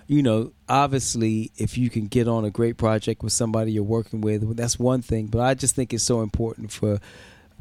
you 0.09 0.23
know, 0.23 0.53
obviously, 0.69 1.53
if 1.57 1.79
you 1.79 1.89
can 1.89 2.07
get 2.07 2.29
on 2.29 2.45
a 2.45 2.51
great 2.51 2.77
project 2.77 3.23
with 3.23 3.33
somebody 3.33 3.73
you're 3.73 3.83
working 3.85 4.21
with, 4.21 4.57
that's 4.57 4.79
one 4.79 5.01
thing. 5.01 5.29
But 5.29 5.41
I 5.41 5.55
just 5.55 5.75
think 5.75 5.95
it's 5.95 6.03
so 6.03 6.21
important 6.21 6.71
for 6.73 6.99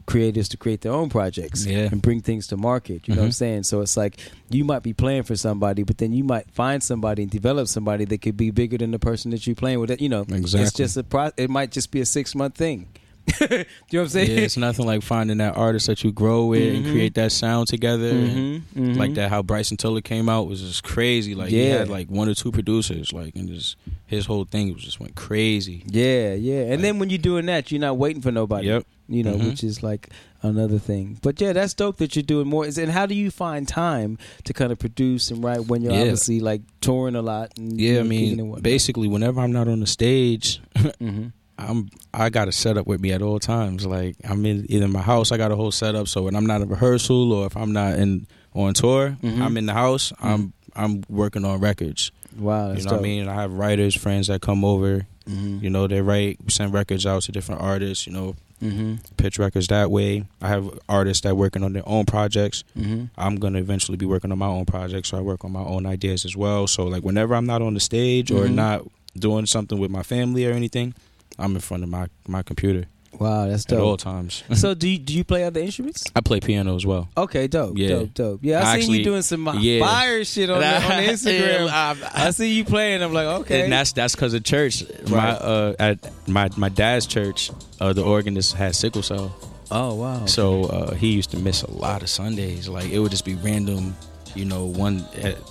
creators 0.07 0.49
to 0.49 0.57
create 0.57 0.81
their 0.81 0.91
own 0.91 1.07
projects 1.07 1.65
Yeah. 1.65 1.87
and 1.91 2.01
bring 2.01 2.19
things 2.19 2.47
to 2.47 2.57
market. 2.57 3.07
You 3.07 3.13
know 3.15 3.21
what 3.21 3.25
I'm 3.27 3.31
Mhm. 3.31 3.35
saying? 3.35 3.63
So 3.63 3.79
it's 3.81 3.95
like 3.95 4.17
you 4.49 4.65
might 4.65 4.81
be 4.83 4.91
playing 4.91 5.23
for 5.23 5.35
somebody, 5.35 5.83
but 5.83 5.99
then 5.99 6.11
you 6.11 6.23
might 6.23 6.49
find 6.51 6.81
somebody 6.83 7.21
and 7.21 7.31
develop 7.31 7.67
somebody 7.67 8.03
that 8.05 8.21
could 8.21 8.35
be 8.35 8.49
bigger 8.49 8.77
than 8.79 8.91
the 8.91 8.99
person 8.99 9.31
that 9.31 9.45
you're 9.45 9.55
playing 9.55 9.79
with. 9.79 10.01
You 10.01 10.09
know, 10.09 10.21
exactly. 10.23 10.61
it's 10.63 10.73
just 10.73 10.97
a 10.97 11.03
pro. 11.03 11.29
It 11.37 11.49
might 11.49 11.71
just 11.71 11.91
be 11.91 12.01
a 12.01 12.05
six 12.05 12.33
month 12.35 12.55
thing. 12.55 12.87
you 13.41 13.47
know 13.47 13.63
what 13.91 13.99
I'm 14.01 14.07
saying? 14.09 14.31
Yeah, 14.31 14.37
it's 14.43 14.57
nothing 14.57 14.85
like 14.85 15.01
finding 15.03 15.37
that 15.37 15.55
artist 15.57 15.87
that 15.87 16.03
you 16.03 16.11
grow 16.11 16.45
with 16.47 16.75
and 16.75 16.85
Mhm. 16.85 16.91
create 16.91 17.13
that 17.15 17.31
sound 17.31 17.67
together. 17.67 18.09
and 18.09 18.63
Mhm, 18.75 18.93
mhm. 18.93 18.97
Like 18.97 19.13
that, 19.15 19.29
how 19.29 19.41
Bryson 19.41 19.77
Tiller 19.77 20.01
came 20.01 20.29
out 20.29 20.47
was 20.47 20.61
just 20.61 20.83
crazy. 20.83 21.35
Like 21.35 21.49
he 21.49 21.63
Yeah. 21.63 21.79
had 21.79 21.89
like 21.89 22.09
one 22.09 22.27
or 22.29 22.33
two 22.33 22.51
producers, 22.51 23.13
like 23.13 23.35
and 23.35 23.49
just 23.49 23.75
his 24.07 24.25
whole 24.25 24.45
thing 24.45 24.73
was 24.73 24.83
just 24.83 24.99
went 24.99 25.15
crazy. 25.15 25.83
Yeah, 25.87 26.33
yeah. 26.33 26.61
And 26.61 26.69
Like- 26.71 26.81
then 26.81 26.99
when 26.99 27.09
you're 27.09 27.17
doing 27.19 27.45
that, 27.47 27.71
you're 27.71 27.81
not 27.81 27.97
waiting 27.97 28.21
for 28.21 28.31
nobody. 28.31 28.67
Yep. 28.67 28.85
You 29.09 29.23
know, 29.23 29.35
which 29.35 29.61
is 29.61 29.83
like 29.83 30.07
another 30.41 30.79
thing. 30.79 31.17
But 31.21 31.41
yeah, 31.41 31.51
that's 31.51 31.73
dope 31.73 31.97
that 31.97 32.15
you're 32.15 32.23
doing 32.23 32.47
more. 32.47 32.65
Is 32.65 32.77
and 32.77 32.91
how 32.91 33.05
do 33.05 33.13
you 33.13 33.29
find 33.29 33.67
time 33.67 34.17
to 34.45 34.53
kind 34.53 34.71
of 34.71 34.79
produce 34.79 35.29
and 35.31 35.43
write 35.43 35.67
when 35.67 35.81
you're 35.81 35.91
Yeah. 35.91 36.01
obviously 36.01 36.39
like 36.39 36.61
touring 36.79 37.15
a 37.15 37.21
lot? 37.21 37.51
And, 37.57 37.79
Yeah, 37.79 37.89
I 37.89 37.91
and 38.01 38.11
and 38.13 38.37
mean, 38.37 38.59
basically, 38.61 39.09
whenever 39.09 39.41
I'm 39.41 39.51
not 39.51 39.67
on 39.67 39.81
the 39.81 39.87
stage, 39.87 40.61
Mhm. 40.77 41.33
I'm 41.69 41.89
I 42.13 42.29
got 42.29 42.47
a 42.47 42.51
setup 42.51 42.87
with 42.87 42.99
me 43.01 43.11
at 43.11 43.21
all 43.21 43.39
times. 43.39 43.85
Like 43.85 44.15
I'm 44.27 44.45
in 44.45 44.65
either 44.69 44.87
my 44.87 45.01
house, 45.01 45.31
I 45.31 45.37
got 45.37 45.51
a 45.51 45.55
whole 45.55 45.71
setup. 45.71 46.07
So 46.07 46.23
when 46.23 46.35
I'm 46.35 46.45
not 46.45 46.61
in 46.61 46.69
rehearsal 46.69 47.33
or 47.33 47.45
if 47.47 47.55
I'm 47.57 47.71
not 47.73 47.93
in 47.95 48.27
on 48.53 48.73
tour, 48.73 49.17
Mhm. 49.23 49.41
I'm 49.41 49.57
in 49.57 49.65
the 49.65 49.73
house. 49.73 50.11
I'm 50.21 50.53
I'm 50.75 51.03
working 51.09 51.43
on 51.45 51.59
records. 51.59 52.11
Wow, 52.37 52.69
you 52.71 52.77
know 52.77 52.83
dope. 52.83 52.91
what 52.91 52.99
I 52.99 53.03
mean? 53.03 53.27
I 53.27 53.33
have 53.35 53.51
writers, 53.53 53.95
friends 53.95 54.27
that 54.27 54.41
come 54.41 54.63
over. 54.63 55.05
Mhm. 55.29 55.61
You 55.61 55.69
know, 55.69 55.85
they 55.87 56.01
write, 56.01 56.39
send 56.49 56.73
records 56.73 57.05
out 57.05 57.23
to 57.23 57.31
different 57.31 57.61
artists. 57.61 58.07
You 58.07 58.13
know, 58.13 58.35
Mhm. 58.63 58.99
pitch 59.17 59.37
records 59.37 59.67
that 59.67 59.91
way. 59.91 60.23
I 60.41 60.47
have 60.47 60.69
artists 60.87 61.21
that 61.23 61.35
working 61.35 61.63
on 61.63 61.73
their 61.73 61.87
own 61.87 62.05
projects. 62.05 62.63
Mhm. 62.79 63.09
I'm 63.17 63.35
gonna 63.35 63.59
eventually 63.59 63.97
be 63.97 64.05
working 64.05 64.31
on 64.31 64.37
my 64.39 64.47
own 64.47 64.65
projects, 64.65 65.09
so 65.09 65.17
I 65.17 65.21
work 65.21 65.43
on 65.43 65.51
my 65.51 65.63
own 65.63 65.85
ideas 65.85 66.23
as 66.25 66.35
well. 66.37 66.67
So 66.67 66.85
like 66.85 67.03
whenever 67.03 67.35
I'm 67.35 67.45
not 67.45 67.61
on 67.61 67.73
the 67.73 67.79
stage 67.81 68.31
or 68.31 68.45
Mhm. 68.45 68.53
not 68.55 68.81
doing 69.17 69.45
something 69.45 69.77
with 69.77 69.91
my 69.91 70.03
family 70.03 70.45
or 70.45 70.51
anything, 70.53 70.93
I'm 71.39 71.55
in 71.55 71.61
front 71.61 71.83
of 71.83 71.89
my 71.89 72.07
my 72.27 72.43
computer 72.43 72.85
Wow, 73.19 73.45
that's 73.47 73.65
dope. 73.65 73.77
at 73.79 73.83
all 73.83 73.97
times. 73.97 74.41
so 74.53 74.73
do 74.73 74.87
you, 74.87 74.97
do 74.97 75.13
you 75.13 75.23
play 75.25 75.43
other 75.43 75.59
instruments? 75.59 76.05
I 76.15 76.21
play 76.21 76.39
piano 76.39 76.75
as 76.77 76.85
well. 76.85 77.09
Okay, 77.17 77.47
dope, 77.47 77.77
Yeah. 77.77 77.89
dope, 77.89 78.13
dope. 78.13 78.39
Yeah, 78.41 78.59
I, 78.59 78.61
I 78.61 78.63
seen 78.63 78.79
actually- 78.81 78.97
you 78.99 79.03
doing 79.03 79.21
some 79.21 79.47
uh, 79.47 79.53
yeah. 79.55 79.79
fire 79.85 80.23
shit 80.23 80.49
on, 80.49 80.59
the, 80.61 80.65
on 80.65 80.81
Instagram. 81.03 81.65
Yeah, 81.67 81.95
I- 82.15 82.27
I 82.27 82.31
see 82.31 82.53
you 82.53 82.63
playing. 82.63 83.03
I'm 83.03 83.11
like, 83.13 83.27
okay. 83.41 83.63
And 83.63 83.73
that's 83.73 83.91
that's 83.91 84.15
because 84.15 84.33
of 84.33 84.43
church. 84.43 84.83
My 85.09 85.31
uh, 85.31 85.75
at 85.77 85.99
my 86.27 86.49
my 86.55 86.69
dad's 86.69 87.05
church, 87.05 87.51
uh, 87.81 87.91
the 87.93 88.01
organist 88.03 88.53
had 88.53 88.75
sickle 88.75 89.03
cell, 89.03 89.35
oh 89.69 89.93
wow. 89.95 90.25
so 90.25 90.63
uh, 90.63 90.95
he 90.95 91.11
used 91.11 91.31
to 91.31 91.37
miss 91.37 91.63
a 91.63 91.69
lot 91.71 92.01
of 92.03 92.09
Sundays. 92.09 92.69
Like 92.69 92.89
it 92.91 92.99
would 92.99 93.11
just 93.11 93.25
be 93.25 93.35
random. 93.35 93.93
You 94.35 94.45
know, 94.45 94.65
one 94.65 95.05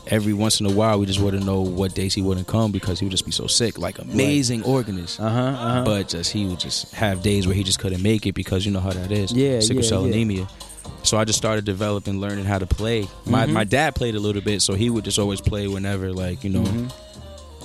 every 0.06 0.32
once 0.32 0.60
in 0.60 0.66
a 0.66 0.70
while, 0.72 0.98
we 0.98 1.06
just 1.06 1.20
wouldn't 1.20 1.44
know 1.44 1.60
what 1.60 1.94
days 1.94 2.14
he 2.14 2.22
wouldn't 2.22 2.46
come 2.46 2.72
because 2.72 2.98
he 2.98 3.04
would 3.06 3.10
just 3.10 3.26
be 3.26 3.32
so 3.32 3.46
sick. 3.46 3.78
Like 3.78 3.98
amazing 3.98 4.62
organist, 4.64 5.20
Uh 5.20 5.28
huh. 5.28 5.40
Uh-huh. 5.40 5.84
but 5.84 6.08
just 6.08 6.32
he 6.32 6.46
would 6.46 6.60
just 6.60 6.92
have 6.94 7.22
days 7.22 7.46
where 7.46 7.54
he 7.56 7.62
just 7.62 7.78
couldn't 7.78 8.02
make 8.02 8.26
it 8.26 8.34
because 8.34 8.64
you 8.64 8.72
know 8.72 8.80
how 8.80 8.90
that 8.92 9.10
is. 9.12 9.32
Yeah, 9.32 9.60
sickle 9.60 9.82
yeah, 9.82 9.88
cell 9.88 10.02
yeah. 10.06 10.12
anemia. 10.14 10.48
So 11.02 11.16
I 11.18 11.24
just 11.24 11.38
started 11.38 11.64
developing, 11.64 12.20
learning 12.20 12.44
how 12.44 12.58
to 12.58 12.66
play. 12.66 13.06
My 13.26 13.46
Mhm. 13.46 13.52
my 13.52 13.64
dad 13.64 13.94
played 13.94 14.14
a 14.14 14.20
little 14.20 14.42
bit, 14.42 14.60
so 14.62 14.74
he 14.74 14.90
would 14.90 15.04
just 15.04 15.18
always 15.18 15.40
play 15.40 15.66
whenever, 15.68 16.12
like 16.12 16.42
you 16.44 16.50
know, 16.50 16.62
Mhm. 16.62 16.90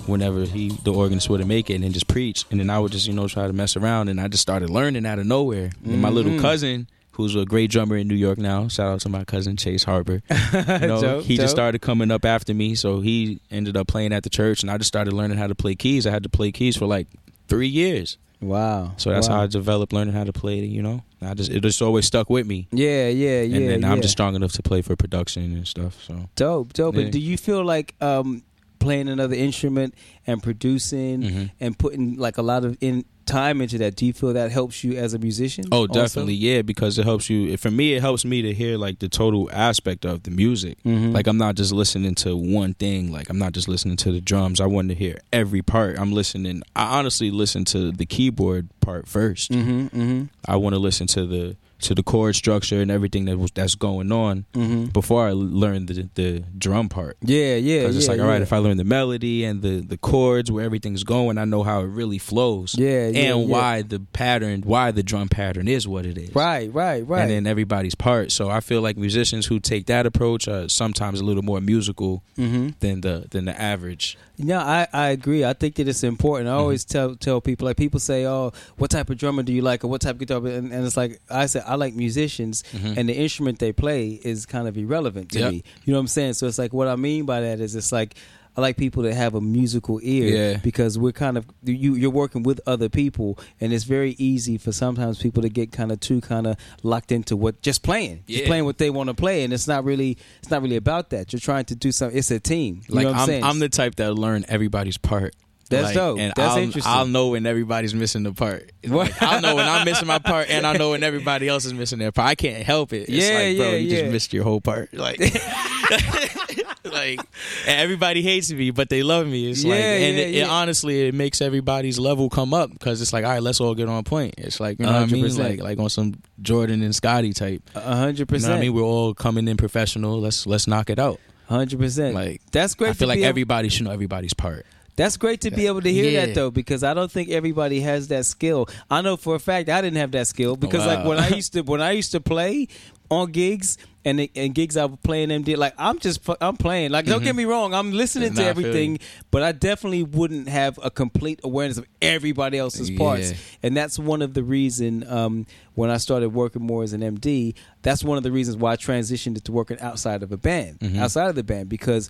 whenever 0.07 0.45
he 0.45 0.69
the 0.83 0.93
organist 0.93 1.29
wouldn't 1.29 1.47
make 1.49 1.69
it, 1.69 1.75
and 1.75 1.83
then 1.83 1.91
just 1.93 2.07
preach, 2.07 2.45
and 2.51 2.59
then 2.59 2.69
I 2.69 2.79
would 2.79 2.91
just 2.91 3.07
you 3.07 3.13
know 3.13 3.27
try 3.27 3.47
to 3.47 3.53
mess 3.53 3.75
around, 3.75 4.09
and 4.09 4.19
I 4.21 4.27
just 4.27 4.41
started 4.41 4.69
learning 4.69 5.05
out 5.05 5.19
of 5.19 5.25
nowhere. 5.25 5.71
And 5.85 6.01
my 6.01 6.09
little 6.09 6.31
Mhm. 6.33 6.41
cousin, 6.41 6.87
who's 7.15 7.35
a 7.35 7.45
great 7.45 7.69
drummer 7.71 7.97
in 7.97 8.07
New 8.07 8.15
York 8.15 8.37
now, 8.37 8.67
shout 8.67 8.87
out 8.93 9.01
to 9.01 9.09
my 9.09 9.23
cousin 9.23 9.57
Chase 9.57 9.83
Harper. 9.83 10.21
You 10.53 10.87
know, 10.87 11.01
Dope, 11.01 11.23
he 11.25 11.35
dope. 11.37 11.43
just 11.43 11.51
started 11.55 11.79
coming 11.81 12.11
up 12.11 12.25
after 12.25 12.53
me, 12.53 12.75
so 12.75 12.99
he 13.01 13.39
ended 13.51 13.75
up 13.77 13.87
playing 13.87 14.13
at 14.13 14.23
the 14.23 14.29
church, 14.29 14.61
and 14.63 14.71
I 14.71 14.77
just 14.77 14.87
started 14.87 15.13
learning 15.13 15.37
how 15.37 15.47
to 15.47 15.55
play 15.55 15.75
keys. 15.75 16.05
I 16.07 16.11
had 16.11 16.23
to 16.23 16.29
play 16.29 16.51
keys 16.51 16.75
for 16.77 16.85
like 16.85 17.07
three 17.47 17.67
years, 17.67 18.17
Wow. 18.41 18.93
so 18.97 19.09
that's 19.09 19.27
wow. 19.29 19.35
how 19.37 19.41
I 19.43 19.47
developed 19.47 19.93
learning 19.93 20.13
how 20.13 20.23
to 20.23 20.33
play. 20.33 20.59
It, 20.59 20.65
you 20.65 20.81
know, 20.81 21.03
I 21.21 21.33
just 21.33 21.51
it 21.51 21.61
just 21.61 21.81
always 21.81 22.05
stuck 22.05 22.29
with 22.29 22.45
me. 22.45 22.67
Yeah, 22.71 23.07
yeah, 23.09 23.41
yeah. 23.41 23.57
and 23.57 23.69
then 23.69 23.81
yeah. 23.81 23.91
I'm 23.91 24.01
just 24.01 24.11
strong 24.13 24.35
enough 24.35 24.51
to 24.53 24.61
play 24.63 24.81
for 24.81 24.95
production 24.95 25.43
and 25.53 25.67
stuff. 25.67 26.01
So 26.03 26.29
dope, 26.35 26.73
dope. 26.73 26.95
Yeah. 26.95 27.01
And 27.01 27.11
do 27.11 27.19
you 27.19 27.37
feel 27.37 27.63
like 27.63 27.95
um, 28.01 28.43
playing 28.79 29.07
another 29.09 29.35
instrument 29.35 29.95
and 30.27 30.43
producing 30.43 31.21
Mhm. 31.21 31.51
and 31.59 31.77
putting 31.79 32.17
like 32.17 32.37
a 32.37 32.41
lot 32.43 32.65
of 32.65 32.77
in 32.81 33.05
time 33.25 33.61
into 33.61 33.77
that? 33.79 33.95
Do 33.95 34.05
you 34.05 34.13
feel 34.13 34.33
that 34.33 34.51
helps 34.51 34.83
you 34.83 34.93
as 34.97 35.13
a 35.13 35.19
musician? 35.19 35.65
Oh, 35.71 35.81
also? 35.81 35.93
definitely, 35.93 36.35
yeah. 36.35 36.61
Because 36.61 36.97
it 36.99 37.05
helps 37.05 37.29
you. 37.29 37.55
For 37.57 37.71
me, 37.71 37.93
it 37.93 38.01
helps 38.01 38.25
me 38.25 38.41
to 38.43 38.53
hear 38.53 38.77
like 38.77 38.99
the 38.99 39.09
total 39.09 39.49
aspect 39.51 40.05
of 40.05 40.23
the 40.23 40.31
music. 40.31 40.77
Mhm. 40.83 41.13
Like 41.13 41.27
I'm 41.27 41.37
not 41.37 41.55
just 41.55 41.71
listening 41.71 42.15
to 42.15 42.35
one 42.37 42.73
thing. 42.75 43.11
Like 43.11 43.29
I'm 43.29 43.37
not 43.39 43.53
just 43.53 43.67
listening 43.67 43.97
to 43.97 44.11
the 44.11 44.21
drums. 44.21 44.59
I 44.61 44.65
want 44.65 44.89
to 44.89 44.95
hear 44.95 45.19
every 45.33 45.61
part. 45.61 45.99
I'm 45.99 46.11
listening. 46.11 46.61
I 46.75 46.97
honestly 46.99 47.31
listen 47.31 47.65
to 47.65 47.91
the 47.91 48.05
keyboard 48.05 48.69
part 48.81 49.07
1st 49.07 49.51
Mhm, 49.51 49.89
mhm, 49.91 50.29
I 50.47 50.55
want 50.57 50.73
to 50.75 50.79
listen 50.79 51.07
to 51.07 51.25
the 51.25 51.55
to 51.79 51.93
the 51.93 52.03
chord 52.03 52.35
structure 52.35 52.81
and 52.81 52.89
everything 52.89 53.25
that 53.25 53.37
was 53.37 53.51
that's 53.51 53.75
going 53.75 54.11
on 54.11 54.45
mhm. 54.53 54.91
before 54.93 55.27
I 55.27 55.31
learned 55.33 55.87
the 55.87 56.09
the 56.15 56.43
drum 56.57 56.89
part. 56.89 57.17
Yeah, 57.21 57.55
yeah. 57.55 57.81
Because 57.81 57.97
it's 57.97 58.05
yeah, 58.05 58.11
like, 58.13 58.21
all 58.21 58.27
right, 58.27 58.37
yeah. 58.37 58.43
if 58.43 58.53
I 58.53 58.57
learn 58.57 58.77
the 58.77 58.83
melody 58.83 59.43
and 59.43 59.61
the 59.61 59.81
the 59.81 59.97
chords 59.97 60.51
where 60.51 60.63
everything's 60.63 61.03
going, 61.03 61.37
I 61.37 61.45
know 61.45 61.63
how 61.63 61.81
it 61.81 61.85
really 61.87 62.17
flows. 62.17 62.75
Yeah, 62.77 63.07
yeah, 63.07 63.33
and 63.33 63.49
why 63.49 63.81
the 63.81 63.99
pattern, 63.99 64.61
why 64.61 64.91
the 64.91 65.03
drum 65.03 65.29
pattern 65.29 65.67
is 65.67 65.87
what 65.87 66.05
it 66.05 66.17
is. 66.17 66.33
Right, 66.33 66.73
right, 66.73 67.05
right. 67.07 67.21
And 67.21 67.31
then 67.31 67.47
everybody's 67.47 67.95
part. 67.95 68.31
So 68.31 68.49
I 68.49 68.59
feel 68.59 68.81
like 68.81 68.97
musicians 68.97 69.45
who 69.45 69.59
take 69.59 69.87
that 69.87 70.05
approach 70.05 70.47
are 70.47 70.69
sometimes 70.69 71.19
a 71.19 71.25
little 71.25 71.43
more 71.43 71.61
musical 71.61 72.23
mm-hmm. 72.37 72.69
than 72.79 73.01
the 73.01 73.27
than 73.29 73.45
the 73.45 73.59
average. 73.59 74.17
No, 74.37 74.59
I, 74.59 74.87
I 74.91 75.07
agree. 75.09 75.45
I 75.45 75.53
think 75.53 75.75
that 75.75 75.87
it's 75.87 76.03
important. 76.03 76.49
I 76.49 76.51
Mm-hmm. 76.51 76.59
always 76.59 76.83
tell 76.85 77.15
tell 77.15 77.39
people 77.41 77.65
like 77.67 77.77
people 77.77 77.99
say, 77.99 78.25
"Oh, 78.25 78.51
what 78.77 78.91
type 78.91 79.09
of 79.09 79.17
drummer 79.17 79.43
do 79.43 79.53
you 79.53 79.61
like, 79.61 79.83
or 79.83 79.87
what 79.87 80.01
type 80.01 80.15
of 80.15 80.19
guitar?" 80.19 80.37
And, 80.45 80.71
and 80.73 80.85
it's 80.85 80.97
like 80.97 81.21
I 81.29 81.45
said, 81.45 81.63
I 81.65 81.75
like 81.75 81.93
musicians, 81.95 82.63
Mhm. 82.73 82.97
and 82.97 83.07
the 83.09 83.13
instrument 83.13 83.59
they 83.59 83.71
play 83.71 84.19
is 84.23 84.45
kind 84.45 84.67
of 84.67 84.77
irrelevant 84.77 85.31
to 85.31 85.39
Yep. 85.39 85.51
me. 85.51 85.63
You 85.85 85.93
know 85.93 85.99
what 85.99 86.01
I'm 86.01 86.07
saying? 86.07 86.33
So 86.33 86.47
it's 86.47 86.57
like 86.59 86.73
what 86.73 86.87
I 86.87 86.95
mean 86.95 87.25
by 87.25 87.41
that 87.41 87.59
is 87.59 87.75
it's 87.75 87.91
like 87.91 88.15
I 88.57 88.61
like 88.61 88.77
people 88.77 89.03
that 89.03 89.13
have 89.13 89.35
a 89.35 89.41
musical 89.41 89.99
ear 90.03 90.51
Yeah. 90.53 90.57
because 90.57 90.97
we're 90.97 91.11
kind 91.11 91.37
of 91.37 91.45
you 91.63 91.95
you're 91.95 92.09
working 92.09 92.43
with 92.43 92.61
other 92.65 92.89
people, 92.89 93.37
and 93.59 93.73
it's 93.73 93.83
very 93.83 94.11
easy 94.17 94.57
for 94.57 94.71
sometimes 94.71 95.19
people 95.21 95.41
to 95.43 95.49
get 95.49 95.71
kind 95.71 95.91
of 95.91 95.99
too 95.99 96.21
kind 96.21 96.47
of 96.47 96.57
locked 96.83 97.11
into 97.11 97.35
what 97.35 97.61
just 97.61 97.83
playing, 97.83 98.23
just 98.27 98.45
playing 98.45 98.65
what 98.65 98.77
they 98.77 98.89
want 98.89 99.09
to 99.09 99.13
play, 99.13 99.43
and 99.43 99.51
it's 99.53 99.67
not 99.67 99.83
really 99.83 100.17
it's 100.39 100.49
not 100.51 100.61
really 100.61 100.77
about 100.77 101.09
that. 101.09 101.33
You're 101.33 101.39
trying 101.39 101.65
to 101.65 101.75
do 101.75 101.91
something. 101.91 102.17
It's 102.17 102.31
a 102.31 102.39
team. 102.39 102.81
You 102.87 102.95
Like 102.95 103.07
I'm, 103.07 103.29
I'm? 103.29 103.43
I'm 103.43 103.59
the 103.59 103.69
type 103.69 103.95
that 103.95 104.13
learn 104.13 104.45
everybody's 104.47 104.97
part. 104.97 105.35
That's 105.67 105.85
Like, 105.85 105.93
dope. 105.95 106.19
And 106.19 106.31
That's 106.35 106.53
I'll, 106.53 106.57
interesting. 106.61 106.93
I'll 106.93 107.07
know 107.07 107.29
when 107.29 107.47
everybody's 107.47 107.95
missing 107.95 108.21
the 108.21 108.33
part. 108.33 108.71
Like, 108.87 109.19
I'll 109.19 109.41
know 109.41 109.55
when 109.55 109.67
I'm 109.67 109.83
missing 109.83 110.07
my 110.07 110.19
part, 110.19 110.47
and 110.51 110.63
I 110.65 110.77
know 110.77 110.91
when 110.91 111.01
everybody 111.03 111.47
else 111.47 111.65
is 111.65 111.73
missing 111.73 111.97
their 111.97 112.11
part. 112.11 112.29
I 112.29 112.35
can't 112.35 112.63
help 112.63 112.93
it. 112.93 113.09
It's 113.09 113.27
Yeah, 113.27 113.33
like, 113.39 113.57
bro, 113.57 113.69
yeah, 113.71 113.75
you 113.77 113.89
yeah. 113.89 113.99
just 114.01 114.11
missed 114.11 114.31
your 114.33 114.43
whole 114.43 114.61
part. 114.61 114.93
Like, 114.93 115.19
like, 116.91 117.19
and 117.67 117.79
everybody 117.79 118.21
hates 118.21 118.51
me, 118.51 118.71
but 118.71 118.89
they 118.89 119.03
love 119.03 119.27
me. 119.27 119.49
It's 119.49 119.63
like, 119.63 119.79
and 119.79 120.17
yeah, 120.17 120.23
it, 120.23 120.35
it 120.35 120.47
honestly, 120.49 121.07
it 121.07 121.13
makes 121.13 121.41
everybody's 121.41 121.99
level 121.99 122.29
come 122.29 122.53
up 122.53 122.71
because 122.71 123.01
it's 123.01 123.13
like, 123.13 123.25
all 123.25 123.31
right, 123.31 123.43
let's 123.43 123.59
all 123.59 123.75
get 123.75 123.89
on 123.89 124.03
point. 124.03 124.35
It's 124.37 124.59
like, 124.59 124.79
you 124.79 124.85
know 124.85 124.93
what 124.93 125.01
I 125.01 125.05
mean? 125.05 125.37
Like, 125.37 125.61
like 125.61 125.79
on 125.79 125.89
some 125.89 126.15
Jordan 126.41 126.81
and 126.81 126.95
Scottie 126.95 127.33
type. 127.33 127.61
A 127.75 127.95
hundred 127.95 128.27
percent. 128.27 128.53
I 128.53 128.59
mean? 128.59 128.73
We're 128.73 128.83
all 128.83 129.13
coming 129.13 129.47
in 129.47 129.57
professional. 129.57 130.19
Let's 130.19 130.45
let's 130.47 130.67
knock 130.67 130.89
it 130.89 130.99
out. 130.99 131.19
Hundred 131.47 131.79
percent. 131.79 132.15
Like, 132.15 132.41
that's 132.51 132.73
great. 132.75 132.89
I 132.91 132.93
feel 132.93 133.07
like 133.07 133.17
be 133.17 133.23
able- 133.23 133.29
everybody 133.29 133.69
should 133.69 133.85
know 133.85 133.91
everybody's 133.91 134.33
part. 134.33 134.65
That's 134.97 135.17
great 135.17 135.41
to 135.41 135.51
be 135.51 135.67
able 135.67 135.81
to 135.81 135.91
hear 135.91 136.09
Yeah. 136.09 136.27
that 136.27 136.35
though, 136.35 136.51
because 136.51 136.81
I 136.81 136.93
don't 136.93 137.11
think 137.11 137.29
everybody 137.29 137.81
has 137.81 138.07
that 138.07 138.25
skill. 138.25 138.69
I 138.89 139.01
know 139.01 139.17
for 139.17 139.35
a 139.35 139.39
fact 139.39 139.67
I 139.67 139.81
didn't 139.81 139.97
have 139.97 140.11
that 140.11 140.25
skill 140.27 140.55
because 140.55 140.85
like 140.85 140.99
oh, 140.99 141.09
when 141.09 141.19
I 141.19 141.29
used 141.29 141.51
to 141.53 141.61
when 141.63 141.81
I 141.81 141.91
used 141.91 142.13
to 142.13 142.21
play 142.21 142.69
on 143.11 143.31
gigs 143.31 143.77
and 144.03 144.27
and 144.35 144.53
gigs 144.55 144.77
I 144.77 144.85
was 144.85 144.97
playing 145.03 145.29
them 145.29 145.43
did 145.43 145.57
like 145.57 145.73
I'm 145.77 145.99
just 145.99 146.21
I'm 146.41 146.57
playing. 146.57 146.91
Like 146.91 147.05
don't 147.05 147.23
get 147.23 147.35
me 147.35 147.45
wrong 147.45 147.73
I'm 147.73 147.91
listening 147.91 148.29
Mm-hmm. 148.29 148.37
Nah, 148.37 148.43
to 148.43 148.49
everything 148.49 148.99
but 149.31 149.43
I 149.43 149.51
definitely 149.51 150.03
wouldn't 150.03 150.47
have 150.49 150.79
a 150.83 150.89
complete 150.91 151.39
awareness 151.43 151.77
of 151.77 151.85
everybody 152.01 152.57
else's 152.57 152.89
parts. 152.91 153.33
And 153.63 153.75
that's 153.75 153.97
one 153.99 154.21
of 154.21 154.33
the 154.33 154.43
reason 154.43 155.07
um, 155.09 155.45
when 155.73 155.89
I 155.89 155.97
started 155.97 156.29
working 156.29 156.61
more 156.63 156.83
as 156.83 156.93
an 156.93 157.01
MD 157.01 157.55
that's 157.81 158.03
one 158.03 158.17
of 158.17 158.23
the 158.23 158.31
reasons 158.31 158.57
why 158.57 158.73
I 158.73 158.75
transitioned 158.75 159.41
to 159.43 159.51
working 159.51 159.79
outside 159.79 160.23
of 160.23 160.31
a 160.31 160.37
band 160.37 160.79
Mhm. 160.79 160.97
outside 160.99 161.29
of 161.29 161.35
the 161.35 161.43
band 161.43 161.69
because 161.69 162.09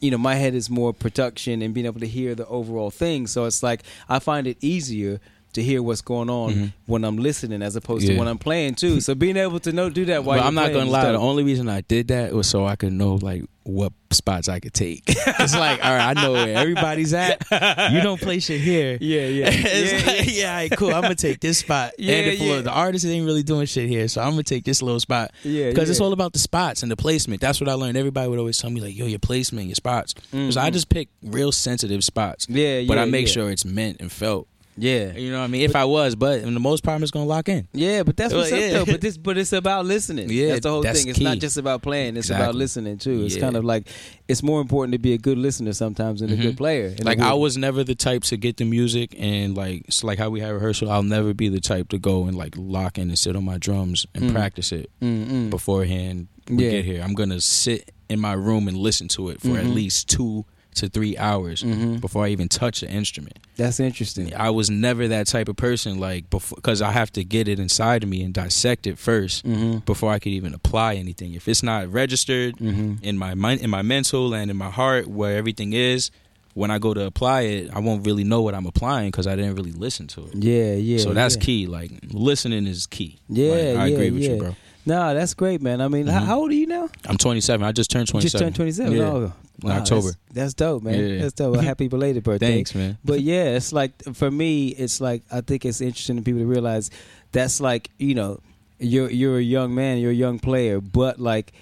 you 0.00 0.10
know 0.10 0.18
my 0.18 0.36
head 0.36 0.54
is 0.54 0.70
more 0.70 0.92
production 0.92 1.62
and 1.62 1.74
being 1.74 1.86
able 1.86 2.00
to 2.00 2.06
hear 2.06 2.34
the 2.34 2.46
overall 2.46 2.90
thing. 2.90 3.26
So 3.26 3.44
it's 3.46 3.62
like 3.62 3.82
I 4.08 4.18
find 4.20 4.46
it 4.46 4.56
easier 4.60 5.20
to 5.54 5.62
hear 5.62 5.82
what's 5.82 6.00
going 6.00 6.30
on 6.30 6.72
when 6.86 7.04
I'm 7.04 7.16
listening 7.16 7.62
as 7.62 7.76
opposed 7.76 8.06
to 8.06 8.10
Mm-hmm. 8.10 8.18
When 8.18 8.28
I'm 8.28 8.38
playing 8.38 8.74
too. 8.74 9.00
So 9.00 9.14
being 9.14 9.36
able 9.36 9.60
to 9.60 9.72
know 9.72 9.88
do 9.88 10.04
that 10.06 10.24
while 10.24 10.40
I'm 10.40 10.54
not 10.54 10.72
gonna 10.72 10.90
lie. 10.90 11.12
The 11.12 11.18
only 11.18 11.44
reason 11.44 11.68
I 11.68 11.82
did 11.82 12.08
that 12.08 12.32
was 12.32 12.48
so 12.48 12.66
I 12.66 12.76
could 12.76 12.92
know 12.92 13.14
like 13.14 13.44
what 13.62 13.92
spots 14.10 14.48
I 14.48 14.58
could 14.58 14.74
take. 14.74 15.04
it's 15.08 15.54
like, 15.54 15.84
all 15.84 15.92
right, 15.92 16.16
I 16.16 16.20
know 16.20 16.32
where 16.32 16.56
everybody's 16.56 17.12
at. 17.14 17.44
You 17.92 18.00
don't 18.00 18.20
play 18.20 18.40
shit 18.40 18.60
here. 18.60 18.98
Yeah, 19.00 19.26
yeah. 19.26 19.46
it's 19.50 19.92
Yeah, 19.92 20.12
like, 20.12 20.36
yeah, 20.36 20.54
right, 20.54 20.70
cool. 20.76 20.94
I'm 20.94 21.02
gonna 21.02 21.14
take 21.14 21.40
this 21.40 21.58
spot. 21.58 21.92
Yeah, 21.98 22.14
and 22.14 22.26
if 22.32 22.40
yeah. 22.40 22.60
the 22.62 22.70
artist 22.72 23.04
ain't 23.06 23.24
really 23.24 23.42
doing 23.42 23.66
shit 23.66 23.88
here, 23.88 24.08
so 24.08 24.20
I'm 24.20 24.30
gonna 24.30 24.42
take 24.42 24.64
this 24.64 24.82
little 24.82 25.00
spot. 25.00 25.30
Yeah, 25.44 25.68
because 25.70 25.90
it's 25.90 26.00
all 26.00 26.12
about 26.12 26.32
the 26.32 26.38
spots 26.38 26.82
and 26.82 26.90
the 26.90 26.96
placement. 26.96 27.40
That's 27.40 27.60
what 27.60 27.68
I 27.68 27.74
learned. 27.74 27.96
Everybody 27.96 28.28
would 28.28 28.38
always 28.38 28.58
tell 28.58 28.70
me 28.70 28.80
like, 28.80 28.96
"Yo, 28.96 29.06
your 29.06 29.18
placement, 29.18 29.68
your 29.68 29.74
spots." 29.76 30.14
Because 30.14 30.56
I 30.56 30.70
just 30.70 30.88
pick 30.88 31.08
real 31.22 31.52
sensitive 31.52 32.02
spots. 32.02 32.46
Mm-hmm. 32.46 32.56
Yeah, 32.56 32.82
but 32.88 32.98
I 32.98 33.04
make 33.04 33.26
yeah. 33.26 33.32
sure 33.32 33.50
it's 33.50 33.64
meant 33.64 34.00
and 34.00 34.10
felt. 34.10 34.48
Yeah. 34.80 35.12
You 35.12 35.30
know 35.30 35.38
what 35.38 35.44
I 35.44 35.48
mean? 35.48 35.62
If 35.62 35.76
I 35.76 35.84
was, 35.84 36.14
but 36.16 36.40
in 36.40 36.54
the 36.54 36.60
most 36.60 36.82
part, 36.82 36.94
I'm 36.94 37.00
just 37.00 37.12
gonna 37.12 37.26
lock 37.26 37.48
in. 37.48 37.68
Yeah, 37.72 38.02
but 38.02 38.16
that's 38.16 38.32
what's 38.34 38.50
Well, 38.50 38.60
up 38.60 38.66
yeah. 38.72 38.78
though. 38.78 38.86
But 38.86 39.00
this, 39.00 39.16
but 39.18 39.36
it's 39.38 39.52
about 39.52 39.84
listening. 39.86 40.30
Yeah, 40.30 40.48
that's 40.48 40.62
the 40.62 40.70
whole 40.70 40.82
that's 40.82 41.00
thing. 41.02 41.10
It's 41.10 41.20
not 41.20 41.38
just 41.38 41.56
about 41.56 41.82
playing. 41.82 42.16
It's 42.16 42.30
about 42.30 42.54
listening 42.54 42.98
too. 42.98 43.24
It's 43.24 43.34
Yeah. 43.36 43.42
kind 43.42 43.56
of 43.56 43.64
like 43.64 43.86
it's 44.28 44.42
more 44.42 44.60
important 44.60 44.92
to 44.92 44.98
be 44.98 45.12
a 45.12 45.18
good 45.18 45.38
listener 45.38 45.72
sometimes 45.72 46.20
than 46.20 46.30
a 46.32 46.36
good 46.36 46.56
player. 46.56 46.90
Mm-hmm. 46.90 47.06
Like. 47.06 47.18
I 47.20 47.34
was 47.34 47.56
never 47.56 47.84
the 47.84 47.94
type 47.94 48.22
to 48.24 48.36
get 48.36 48.56
the 48.56 48.64
music 48.64 49.14
and 49.18 49.56
like 49.56 49.82
it's 49.88 50.02
like 50.02 50.18
how 50.18 50.30
we 50.30 50.40
have 50.40 50.54
rehearsal. 50.54 50.90
I'll 50.90 51.02
never 51.02 51.34
be 51.34 51.48
the 51.48 51.60
type 51.60 51.88
to 51.90 51.98
go 51.98 52.24
and 52.24 52.36
like 52.36 52.54
lock 52.56 52.96
in 52.98 53.08
and 53.08 53.18
sit 53.18 53.36
on 53.36 53.44
my 53.44 53.58
drums 53.58 54.06
and 54.14 54.32
practice 54.32 54.72
it 54.72 54.90
Mm-mm. 55.02 55.50
beforehand. 55.50 56.28
We 56.48 56.56
Mm. 56.56 56.60
Yeah. 56.62 56.70
get 56.70 56.84
here. 56.86 57.02
I'm 57.02 57.14
gonna 57.14 57.40
sit 57.40 57.92
in 58.08 58.18
my 58.18 58.32
room 58.32 58.66
and 58.66 58.76
listen 58.76 59.06
to 59.08 59.28
it 59.28 59.40
for 59.40 59.56
at 59.58 59.64
Mhm. 59.66 59.74
least 59.74 60.08
two 60.08 60.44
to 60.76 60.88
three 60.88 61.16
hours 61.16 61.62
Mhm. 61.62 62.00
before 62.00 62.24
I 62.24 62.28
even 62.28 62.48
touch 62.48 62.80
the 62.80 62.90
instrument. 62.90 63.38
That's 63.56 63.80
interesting. 63.80 64.32
I 64.34 64.50
was 64.50 64.70
never 64.70 65.08
that 65.08 65.26
type 65.26 65.48
of 65.48 65.56
person, 65.56 65.98
like 65.98 66.30
before, 66.30 66.56
because 66.56 66.80
I 66.80 66.92
have 66.92 67.12
to 67.12 67.24
get 67.24 67.48
it 67.48 67.58
inside 67.58 68.02
of 68.02 68.08
me 68.08 68.22
and 68.22 68.32
dissect 68.32 68.86
it 68.86 68.96
1st 68.98 69.44
Mm-hmm. 69.44 69.78
before 69.84 70.10
I 70.12 70.18
could 70.18 70.32
even 70.32 70.54
apply 70.54 70.94
anything. 70.94 71.34
If 71.34 71.48
it's 71.48 71.62
not 71.62 71.92
registered 71.92 72.56
Mm-hmm. 72.58 72.94
in 73.02 73.18
my 73.18 73.34
mind, 73.34 73.60
in 73.60 73.70
my 73.70 73.82
mental 73.82 74.32
and 74.34 74.50
in 74.50 74.56
my 74.56 74.70
heart, 74.70 75.08
where 75.08 75.36
everything 75.36 75.72
is, 75.72 76.10
when 76.54 76.70
I 76.70 76.78
go 76.78 76.92
to 76.94 77.04
apply 77.04 77.42
it, 77.42 77.70
I 77.72 77.78
won't 77.78 78.04
really 78.04 78.24
know 78.24 78.42
what 78.42 78.54
I'm 78.54 78.66
applying 78.66 79.08
because 79.10 79.26
I 79.28 79.36
didn't 79.36 79.54
really 79.54 79.70
listen 79.72 80.06
to 80.08 80.22
it. 80.26 80.34
Yeah, 80.34 80.74
yeah. 80.74 80.98
so 80.98 81.12
that's 81.14 81.36
yeah. 81.36 81.42
key. 81.42 81.66
Like 81.66 81.90
listening 82.12 82.66
is 82.66 82.86
key. 82.86 83.18
Yeah, 83.28 83.52
Like, 83.52 83.60
I 83.60 83.86
yeah, 83.86 83.94
agree 83.94 84.10
with 84.10 84.22
yeah. 84.22 84.30
you, 84.30 84.36
bro. 84.38 84.56
No, 84.86 85.14
that's 85.14 85.34
great, 85.34 85.60
man. 85.60 85.80
I 85.80 85.88
mean, 85.88 86.06
how, 86.06 86.20
Mhm. 86.20 86.24
how 86.24 86.40
old 86.40 86.50
are 86.50 86.54
you 86.54 86.66
now? 86.66 86.88
I'm 87.06 87.16
27. 87.18 87.66
I 87.66 87.72
just 87.72 87.90
turned 87.90 88.08
27. 88.08 88.30
Just 88.30 88.42
turned 88.42 88.54
27. 88.56 88.92
Yeah. 88.96 89.04
Oh, 89.04 89.32
In 89.62 89.68
wow, 89.68 89.76
October. 89.78 90.08
That's, 90.08 90.16
that's 90.32 90.54
dope, 90.54 90.82
man. 90.82 90.94
Yeah. 90.98 91.18
That's 91.22 91.34
dope. 91.34 91.56
A 91.56 91.62
happy 91.62 91.88
belated 91.96 92.22
birthday. 92.24 92.54
Thanks, 92.54 92.74
man. 92.74 92.96
But 93.04 93.20
yeah, 93.20 93.56
it's 93.56 93.72
like 93.72 93.92
for 94.14 94.30
me, 94.30 94.68
it's 94.68 95.00
like 95.00 95.22
I 95.30 95.42
think 95.42 95.64
it's 95.66 95.80
interesting 95.82 96.16
for 96.16 96.22
people 96.22 96.40
to 96.40 96.46
realize 96.46 96.90
that's 97.32 97.60
like 97.60 97.90
you 97.98 98.14
know, 98.14 98.40
you're 98.78 99.10
you're 99.10 99.38
a 99.38 99.42
young 99.42 99.74
man, 99.74 99.98
you're 99.98 100.12
a 100.12 100.14
young 100.14 100.38
player, 100.38 100.80
but 100.80 101.20
like 101.20 101.52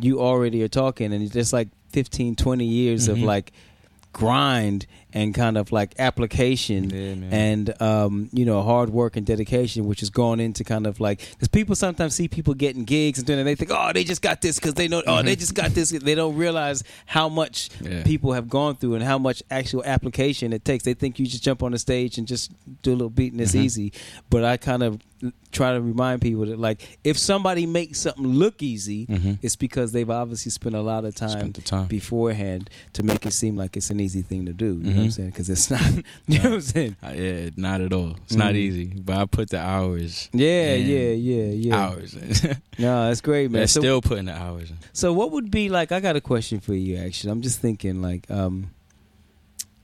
you 0.00 0.20
already 0.20 0.62
are 0.62 0.68
talking, 0.68 1.12
and 1.12 1.22
it's 1.22 1.34
just 1.34 1.52
like 1.52 1.68
15, 1.90 2.36
20 2.36 2.64
years 2.64 3.06
of 3.08 3.18
Mhm. 3.18 3.24
like 3.24 3.52
grind 4.14 4.86
and 5.14 5.34
kind 5.34 5.56
of 5.58 5.72
like 5.72 5.94
application 5.98 6.90
Yeah, 6.90 7.14
and 7.36 7.82
um, 7.82 8.28
you 8.32 8.44
know 8.44 8.62
hard 8.62 8.90
work 8.90 9.16
and 9.16 9.26
dedication, 9.26 9.86
which 9.86 10.00
has 10.00 10.10
gone 10.10 10.40
into 10.40 10.64
kind 10.64 10.86
of 10.86 11.00
like 11.00 11.20
because 11.32 11.48
people 11.48 11.74
sometimes 11.74 12.14
see 12.14 12.28
people 12.28 12.54
getting 12.54 12.84
gigs 12.84 13.18
and 13.18 13.26
doing 13.26 13.38
it, 13.38 13.42
and 13.42 13.48
they 13.48 13.54
think, 13.54 13.70
oh, 13.74 13.90
they 13.92 14.04
just 14.04 14.22
got 14.22 14.40
this 14.40 14.58
because 14.58 14.74
they 14.74 14.88
know, 14.88 15.02
oh, 15.06 15.22
they 15.22 15.36
just 15.36 15.54
got 15.54 15.70
this. 15.72 15.90
They 15.90 16.14
don't 16.14 16.36
realize 16.36 16.82
how 17.06 17.28
much 17.28 17.70
Yeah. 17.80 18.02
people 18.04 18.32
have 18.32 18.48
gone 18.48 18.76
through 18.76 18.94
and 18.94 19.04
how 19.04 19.18
much 19.18 19.42
actual 19.50 19.82
application 19.84 20.52
it 20.52 20.64
takes. 20.64 20.84
They 20.84 20.94
think 20.94 21.18
you 21.18 21.26
just 21.26 21.42
jump 21.44 21.62
on 21.62 21.72
the 21.72 21.78
stage 21.78 22.18
and 22.18 22.26
just 22.26 22.52
do 22.82 22.90
a 22.90 22.92
little 22.92 23.10
beat 23.10 23.32
and 23.32 23.40
it's 23.40 23.52
Mhm. 23.54 23.62
easy. 23.64 23.92
But 24.30 24.44
I 24.44 24.56
kind 24.56 24.82
of 24.82 24.98
try 25.52 25.72
to 25.74 25.80
remind 25.80 26.20
people 26.20 26.46
that 26.46 26.58
like 26.58 26.98
if 27.04 27.16
somebody 27.16 27.64
makes 27.64 28.00
something 28.00 28.26
look 28.26 28.60
easy, 28.62 29.06
Mhm. 29.06 29.38
it's 29.42 29.54
because 29.54 29.92
they've 29.92 30.10
obviously 30.10 30.50
spent 30.50 30.74
a 30.74 30.80
lot 30.80 31.04
of 31.04 31.14
time, 31.14 31.52
time. 31.52 31.86
beforehand 31.86 32.68
to 32.94 33.02
make 33.04 33.24
it 33.26 33.32
seem 33.32 33.56
like 33.56 33.76
it's 33.76 33.90
an 33.90 34.00
easy 34.00 34.22
thing 34.22 34.46
to 34.46 34.52
do. 34.52 34.80
You 34.82 34.94
know 34.94 35.01
what 35.02 35.06
I'm 35.06 35.10
saying? 35.12 35.30
Because 35.30 35.50
it's 35.50 35.70
not. 35.70 35.82
You 36.28 36.38
know 36.38 36.44
what 36.50 36.52
I'm 36.54 36.60
saying? 36.60 36.96
Uh, 37.02 37.12
yeah, 37.14 37.50
not 37.56 37.80
at 37.80 37.92
all. 37.92 38.16
It's 38.24 38.34
not 38.34 38.52
Mhm. 38.54 38.56
easy, 38.56 38.84
but 38.86 39.16
I 39.16 39.24
put 39.26 39.50
the 39.50 39.58
hours. 39.60 40.28
Yeah, 40.32 40.74
in. 40.74 40.86
yeah, 40.88 41.10
yeah, 41.12 41.52
yeah. 41.52 41.76
Hours. 41.76 42.16
No, 42.78 43.06
that's 43.08 43.20
great, 43.20 43.50
man. 43.50 43.60
They're 43.60 43.66
So, 43.66 43.80
still 43.80 44.00
putting 44.00 44.24
the 44.26 44.34
hours. 44.34 44.70
in. 44.70 44.78
so 44.92 45.12
what 45.12 45.30
would 45.32 45.50
be 45.50 45.68
like? 45.68 45.92
I 45.92 46.00
got 46.00 46.16
a 46.16 46.20
question 46.20 46.58
for 46.60 46.74
you. 46.74 46.96
Actually, 46.96 47.30
I'm 47.32 47.42
just 47.42 47.60
thinking 47.60 48.00
like, 48.02 48.28
um, 48.30 48.70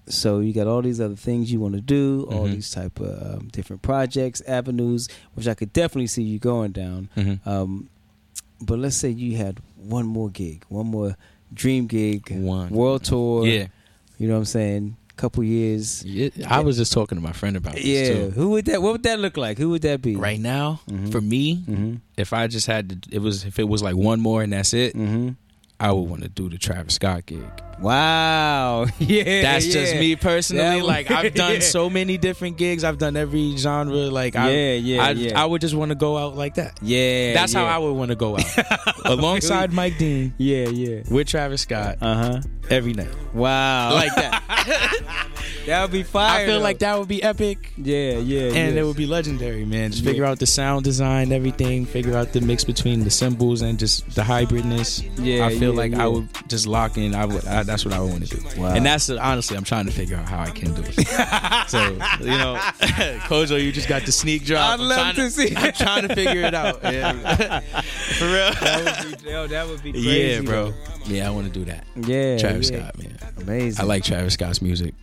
so 0.09 0.41
you 0.41 0.53
got 0.55 0.66
all 0.66 0.81
these 0.81 1.01
other 1.01 1.16
things 1.16 1.53
you 1.53 1.61
want 1.61 1.75
to 1.75 1.81
do, 1.83 2.27
all 2.31 2.47
Mhm. 2.49 2.53
these 2.55 2.71
type 2.71 2.99
of 2.99 3.35
um, 3.41 3.49
different 3.49 3.83
projects, 3.83 4.41
avenues, 4.49 5.07
which 5.35 5.47
I 5.47 5.55
could 5.55 5.73
definitely 5.73 6.07
see 6.07 6.23
you 6.23 6.39
going 6.39 6.73
down. 6.73 7.11
Mhm. 7.16 7.47
Um, 7.47 7.89
but 8.61 8.79
let's 8.79 8.97
say 8.97 9.11
you 9.11 9.37
had 9.37 9.61
one 9.77 10.07
more 10.07 10.31
gig, 10.31 10.64
one 10.69 10.87
more 10.87 11.16
dream 11.53 11.87
gig, 11.87 12.31
One. 12.31 12.71
world 12.71 13.05
tour. 13.05 13.47
Yeah. 13.47 13.66
you 14.19 14.27
know 14.27 14.35
what 14.35 14.41
I'm 14.41 14.45
saying? 14.47 14.97
Couple 15.19 15.43
years. 15.43 16.05
Yeah, 16.05 16.29
I 16.49 16.61
was 16.61 16.77
just 16.77 16.93
talking 16.93 17.19
to 17.19 17.23
my 17.23 17.33
friend 17.33 17.57
about 17.57 17.75
this 17.75 17.85
Yeah, 17.85 18.09
too. 18.14 18.31
who 18.31 18.51
would 18.51 18.66
that? 18.66 18.81
What 18.81 18.93
would 18.93 19.03
that 19.03 19.19
look 19.19 19.37
like? 19.37 19.59
Who 19.59 19.71
would 19.71 19.83
that 19.83 20.01
be? 20.01 20.14
Right 20.14 20.39
now, 20.39 20.81
Mhm. 20.89 21.11
for 21.11 21.21
me, 21.21 21.57
Mm-hmm. 21.69 21.95
if 22.16 22.33
I 22.33 22.47
just 22.47 22.69
had 22.69 22.89
to, 22.91 22.97
it 23.16 23.19
was 23.19 23.45
if 23.45 23.59
it 23.59 23.69
was 23.69 23.83
like 23.83 23.97
one 23.97 24.21
more 24.21 24.43
and 24.45 24.53
that's 24.53 24.73
it, 24.73 24.95
Mm-hmm. 24.95 25.31
I 25.81 25.93
would 25.93 26.09
want 26.11 26.22
to 26.22 26.29
do 26.29 26.49
the 26.49 26.59
Travis 26.59 26.95
Scott 26.95 27.26
gig. 27.26 27.45
Wow. 27.81 28.87
Yeah. 28.99 29.43
That's 29.43 29.66
just 29.66 29.95
me 29.95 30.16
personally. 30.16 30.76
Would- 30.83 30.85
like 30.89 31.11
I've 31.12 31.33
done 31.35 31.53
yeah. 31.55 31.61
so 31.61 31.89
many 31.89 32.18
different 32.18 32.57
gigs. 32.59 32.83
I've 32.83 32.99
done 32.99 33.16
every 33.16 33.57
genre. 33.57 33.95
Like 33.95 34.35
I, 34.35 34.51
Yeah, 34.51 34.72
yeah, 34.74 35.03
I, 35.05 35.11
yeah. 35.12 35.41
I 35.41 35.45
would 35.45 35.61
just 35.61 35.74
want 35.76 35.91
to 35.91 35.95
go 35.95 36.18
out 36.18 36.37
like 36.37 36.57
that. 36.57 36.79
Yeah. 36.83 37.35
That's 37.35 37.53
how. 37.53 37.64
I 37.66 37.79
would 37.79 37.93
want 37.93 38.09
to 38.11 38.16
go 38.16 38.37
out, 38.37 38.45
alongside 39.05 39.72
Mike 39.72 39.99
Dean 39.99 40.35
Yeah, 40.39 40.68
yeah. 40.68 41.03
with 41.11 41.29
Travis 41.29 41.62
Scott 41.62 41.99
Uh 42.01 42.14
huh. 42.14 42.41
every 42.70 42.93
night, 42.95 43.14
Wow. 43.33 43.95
like 43.95 44.12
that. 44.16 45.29
That 45.69 45.83
would 45.83 45.93
be 45.93 46.03
fire. 46.03 46.43
I 46.43 46.47
feel 46.47 46.59
though. 46.59 46.62
like 46.62 46.79
that 46.81 46.99
would 46.99 47.09
be 47.09 47.23
epic. 47.23 47.73
Yeah, 47.77 48.19
yeah. 48.19 48.41
and 48.53 48.75
yeah. 48.75 48.81
it 48.81 48.85
would 48.85 48.97
be 48.97 49.07
legendary, 49.07 49.64
man. 49.64 49.91
Just 49.91 50.03
Yeah. 50.03 50.11
figure 50.11 50.25
out 50.25 50.39
the 50.39 50.47
sound 50.47 50.85
design, 50.85 51.33
everything. 51.33 51.87
Figure 51.87 52.16
out 52.16 52.33
the 52.33 52.41
mix 52.41 52.64
between 52.64 53.05
the 53.05 53.11
cymbals 53.11 53.62
and 53.62 53.79
just 53.79 54.14
the 54.14 54.23
hybridness. 54.23 55.03
Yeah, 55.19 55.47
I 55.47 55.59
feel 55.59 55.73
yeah, 55.73 55.79
like 55.79 55.93
yeah. 55.93 56.05
I 56.05 56.07
would 56.09 56.29
just 56.49 56.66
lock 56.66 56.97
in. 56.97 57.14
I 57.14 57.25
would. 57.25 57.47
I, 57.47 57.62
that's 57.62 57.85
what 57.85 57.95
I 57.95 58.01
would 58.01 58.11
want 58.11 58.27
to 58.27 58.37
do. 58.37 58.61
Wow. 58.61 58.75
And 58.75 58.85
that's 58.85 59.11
honestly, 59.11 59.57
I'm 59.57 59.64
trying 59.64 59.87
to 59.87 59.93
figure 59.93 60.16
out 60.16 60.29
how 60.29 60.41
I 60.41 60.51
can 60.51 60.75
do 60.75 60.83
it. 60.85 61.07
so 61.69 61.83
you 62.21 62.39
know, 62.39 62.57
Kojo, 63.29 63.62
you 63.62 63.73
just 63.73 63.89
got 63.89 64.03
the 64.03 64.12
sneak 64.12 64.45
drop. 64.45 64.71
I'd 64.71 64.81
I'm 64.81 64.89
love 64.89 64.99
trying 64.99 65.14
to 65.16 65.31
see. 65.31 65.55
I'm 65.57 65.73
trying 65.73 66.09
to 66.09 66.14
figure 66.14 66.43
it 66.43 66.55
out. 66.55 66.83
Yeah. 66.83 67.61
For 68.19 68.25
real. 68.25 68.53
that 68.53 69.05
would 69.11 69.23
be, 69.23 69.31
yo, 69.31 69.47
that 69.47 69.69
would 69.69 69.83
be 69.83 69.93
crazy. 69.93 70.09
yeah, 70.09 70.41
bro. 70.41 70.73
Yeah, 71.07 71.29
I 71.29 71.31
want 71.31 71.47
to 71.47 71.53
do 71.53 71.64
that. 71.66 71.85
Yeah. 71.97 72.39
Travis 72.39 72.71
yeah. 72.71 72.91
Scott, 72.91 72.99
man. 72.99 73.19
Amazing. 73.39 73.83
I 73.83 73.87
like 73.87 74.05
Travis 74.05 74.35
Scott's 74.35 74.61
music. 74.61 74.95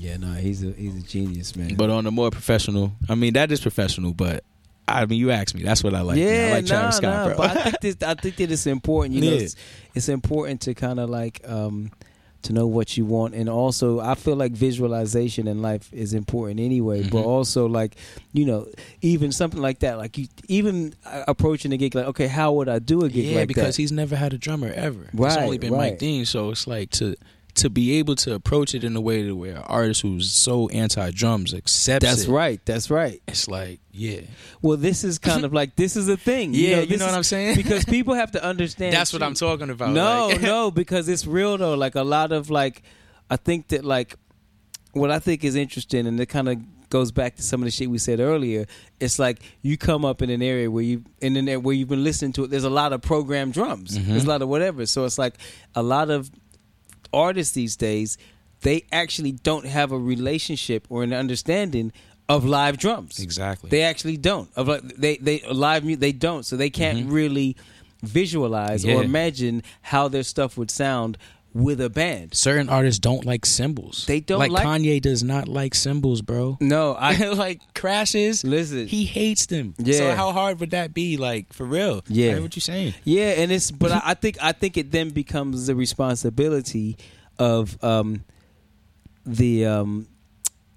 Yeah, 0.00 0.16
no, 0.16 0.32
he's 0.32 0.62
a 0.64 0.72
he's 0.72 0.96
a 0.96 1.02
genius, 1.06 1.54
man. 1.56 1.74
But 1.74 1.90
on 1.90 2.06
a 2.06 2.10
more 2.10 2.30
professional, 2.30 2.92
I 3.08 3.14
mean, 3.14 3.34
that 3.34 3.52
is 3.52 3.60
professional, 3.60 4.14
but 4.14 4.42
I 4.88 5.04
mean, 5.06 5.20
you 5.20 5.30
asked 5.30 5.54
me. 5.54 5.62
That's 5.62 5.84
what 5.84 5.94
I 5.94 6.00
like. 6.00 6.16
man. 6.16 6.26
yeah, 6.26 6.46
I 6.48 6.50
like 6.56 6.64
nah, 6.64 6.68
Travis 6.68 6.96
Scott, 6.96 7.14
nah, 7.14 7.26
bro. 7.26 7.36
But 7.36 7.56
I 7.56 7.62
think 7.70 7.80
this, 7.80 7.96
I 8.08 8.14
think 8.14 8.36
that 8.36 8.50
it's 8.50 8.66
important. 8.66 9.14
You 9.14 9.30
know, 9.30 9.36
it's, 9.36 9.56
it's 9.94 10.08
important 10.08 10.62
to 10.62 10.74
kind 10.74 10.98
of 10.98 11.10
like 11.10 11.42
um, 11.46 11.92
to 12.42 12.54
know 12.54 12.66
what 12.66 12.96
you 12.96 13.04
want, 13.04 13.34
and 13.34 13.48
also 13.50 14.00
I 14.00 14.14
feel 14.14 14.36
like 14.36 14.52
visualization 14.52 15.46
in 15.46 15.60
life 15.60 15.92
is 15.92 16.14
important 16.14 16.60
anyway. 16.60 17.02
But 17.02 17.22
Mhm. 17.22 17.26
also 17.26 17.66
like 17.66 17.94
you 18.32 18.46
know, 18.46 18.66
even 19.02 19.32
something 19.32 19.60
like 19.60 19.80
that, 19.80 19.98
like 19.98 20.16
you 20.16 20.28
even 20.48 20.94
approaching 21.04 21.72
a 21.74 21.76
gig, 21.76 21.94
like 21.94 22.06
okay, 22.06 22.26
how 22.26 22.52
would 22.54 22.70
I 22.70 22.78
do 22.78 23.04
a 23.04 23.08
gig 23.10 23.26
like? 23.26 23.32
yeah, 23.32 23.38
like 23.40 23.48
because 23.48 23.76
that? 23.76 23.82
he's 23.82 23.92
never 23.92 24.16
had 24.16 24.32
a 24.32 24.38
drummer 24.38 24.72
ever. 24.74 25.10
It's 25.12 25.36
only 25.36 25.58
been 25.58 25.74
right. 25.74 25.90
Mike 25.92 25.98
Dean, 25.98 26.24
so 26.24 26.50
it's 26.50 26.66
like 26.66 26.88
to 26.92 27.14
to 27.60 27.70
be 27.70 27.92
able 27.98 28.14
to 28.16 28.34
approach 28.34 28.74
it 28.74 28.84
in 28.84 28.94
a 28.96 29.00
way 29.00 29.22
to 29.22 29.32
where 29.34 29.56
an 29.56 29.62
artist 29.62 30.02
who's 30.02 30.30
so 30.32 30.68
anti 30.68 31.10
drums 31.10 31.54
accepts 31.54 32.04
it. 32.04 32.06
That's 32.06 32.24
it. 32.24 32.30
right. 32.30 32.60
That's 32.66 32.90
right. 32.90 33.22
It's 33.28 33.48
like, 33.48 33.80
yeah, 33.92 34.20
Well, 34.62 34.76
this 34.76 35.04
is 35.04 35.18
kind 35.18 35.44
of 35.44 35.52
like 35.52 35.76
this 35.76 35.96
is 35.96 36.08
a 36.08 36.16
thing. 36.16 36.52
yeah, 36.54 36.76
know, 36.76 36.82
you 36.82 36.96
know 36.96 37.06
what 37.06 37.14
I'm 37.14 37.22
saying? 37.22 37.56
because 37.56 37.84
people 37.96 38.14
have 38.14 38.32
to 38.32 38.44
understand. 38.44 38.92
That's 38.92 39.12
what 39.12 39.20
too. 39.20 39.24
I'm 39.26 39.34
talking 39.34 39.70
about. 39.70 39.90
No, 39.92 40.28
like- 40.28 40.40
no, 40.42 40.70
because 40.82 41.08
it's 41.08 41.26
real 41.26 41.56
though. 41.58 41.74
Like 41.74 41.94
a 41.94 42.02
lot 42.02 42.32
of 42.32 42.50
like, 42.50 42.82
I 43.30 43.36
think 43.36 43.68
that 43.68 43.84
like, 43.84 44.16
what 44.92 45.10
I 45.10 45.18
think 45.18 45.44
is 45.44 45.54
interesting, 45.54 46.06
and 46.06 46.18
it 46.20 46.26
kind 46.26 46.48
of 46.48 46.58
goes 46.90 47.12
back 47.12 47.36
to 47.36 47.42
some 47.42 47.60
of 47.60 47.66
the 47.66 47.70
shit 47.70 47.88
we 47.88 47.98
said 47.98 48.18
earlier. 48.18 48.66
It's 48.98 49.18
like 49.20 49.38
you 49.62 49.76
come 49.78 50.04
up 50.04 50.22
in 50.22 50.30
an 50.30 50.42
area 50.42 50.68
where 50.68 50.82
you 50.82 51.04
in 51.20 51.36
an 51.36 51.48
area 51.48 51.60
where 51.60 51.74
you've 51.74 51.88
been 51.88 52.02
listening 52.02 52.32
to 52.32 52.44
it. 52.44 52.50
There's 52.50 52.64
a 52.64 52.70
lot 52.70 52.92
of 52.92 53.00
programmed 53.02 53.52
drums. 53.54 53.96
Mhm. 53.96 54.06
There's 54.06 54.24
a 54.24 54.28
lot 54.28 54.42
of 54.42 54.48
whatever. 54.48 54.84
So 54.86 55.04
it's 55.04 55.18
like 55.18 55.34
a 55.76 55.82
lot 55.82 56.10
of 56.10 56.30
artists 57.12 57.54
these 57.54 57.76
days. 57.76 58.18
They 58.62 58.84
actually 58.92 59.32
don't 59.32 59.66
have 59.66 59.90
a 59.92 59.98
relationship 59.98 60.86
or 60.90 61.02
an 61.02 61.12
understanding 61.12 61.92
of 62.28 62.44
live 62.44 62.76
drums. 62.76 63.18
exactly. 63.18 63.70
They 63.70 63.82
actually 63.82 64.16
don't. 64.16 64.48
Of 64.54 64.68
like 64.68 64.82
they 64.96 65.16
they 65.16 65.42
live 65.50 65.84
mu- 65.84 65.96
they 65.96 66.12
don't. 66.12 66.44
So 66.44 66.56
they 66.56 66.70
can't 66.70 67.06
really 67.10 67.56
visualize 68.02 68.84
or 68.84 68.88
Mm-hmm. 68.88 69.02
Imagine 69.04 69.62
how 69.82 70.08
their 70.08 70.22
stuff 70.22 70.56
would 70.56 70.70
sound 70.70 71.18
with 71.52 71.80
a 71.80 71.90
band. 71.90 72.34
Certain 72.34 72.68
artists 72.68 72.98
don't 73.00 73.24
like 73.24 73.44
cymbals. 73.44 74.06
They 74.06 74.20
don't 74.20 74.38
like, 74.38 74.50
like- 74.52 74.64
Kanye 74.66 75.00
does 75.02 75.22
not 75.24 75.48
like 75.48 75.74
cymbals, 75.74 76.22
bro. 76.22 76.56
No, 76.60 76.92
I 76.94 77.16
like 77.34 77.60
crashes. 77.74 78.44
listen. 78.44 78.86
He 78.86 79.04
hates 79.04 79.46
them. 79.46 79.74
Yeah. 79.78 79.94
So 79.98 80.14
how 80.14 80.32
hard 80.32 80.60
would 80.60 80.70
that 80.70 80.94
be? 80.94 81.16
Like 81.16 81.52
for 81.52 81.64
real? 81.64 82.02
Yeah. 82.08 82.38
What 82.38 82.54
you 82.56 82.60
saying? 82.62 82.94
Yeah, 83.04 83.30
and 83.38 83.50
it's 83.50 83.70
but 83.70 83.90
I, 83.90 84.00
I 84.06 84.14
think 84.14 84.36
I 84.40 84.52
think 84.52 84.76
it 84.76 84.92
then 84.92 85.10
becomes 85.10 85.66
the 85.66 85.74
responsibility 85.74 86.96
of 87.38 87.82
um, 87.82 88.24
the 89.26 89.66
um, 89.66 90.06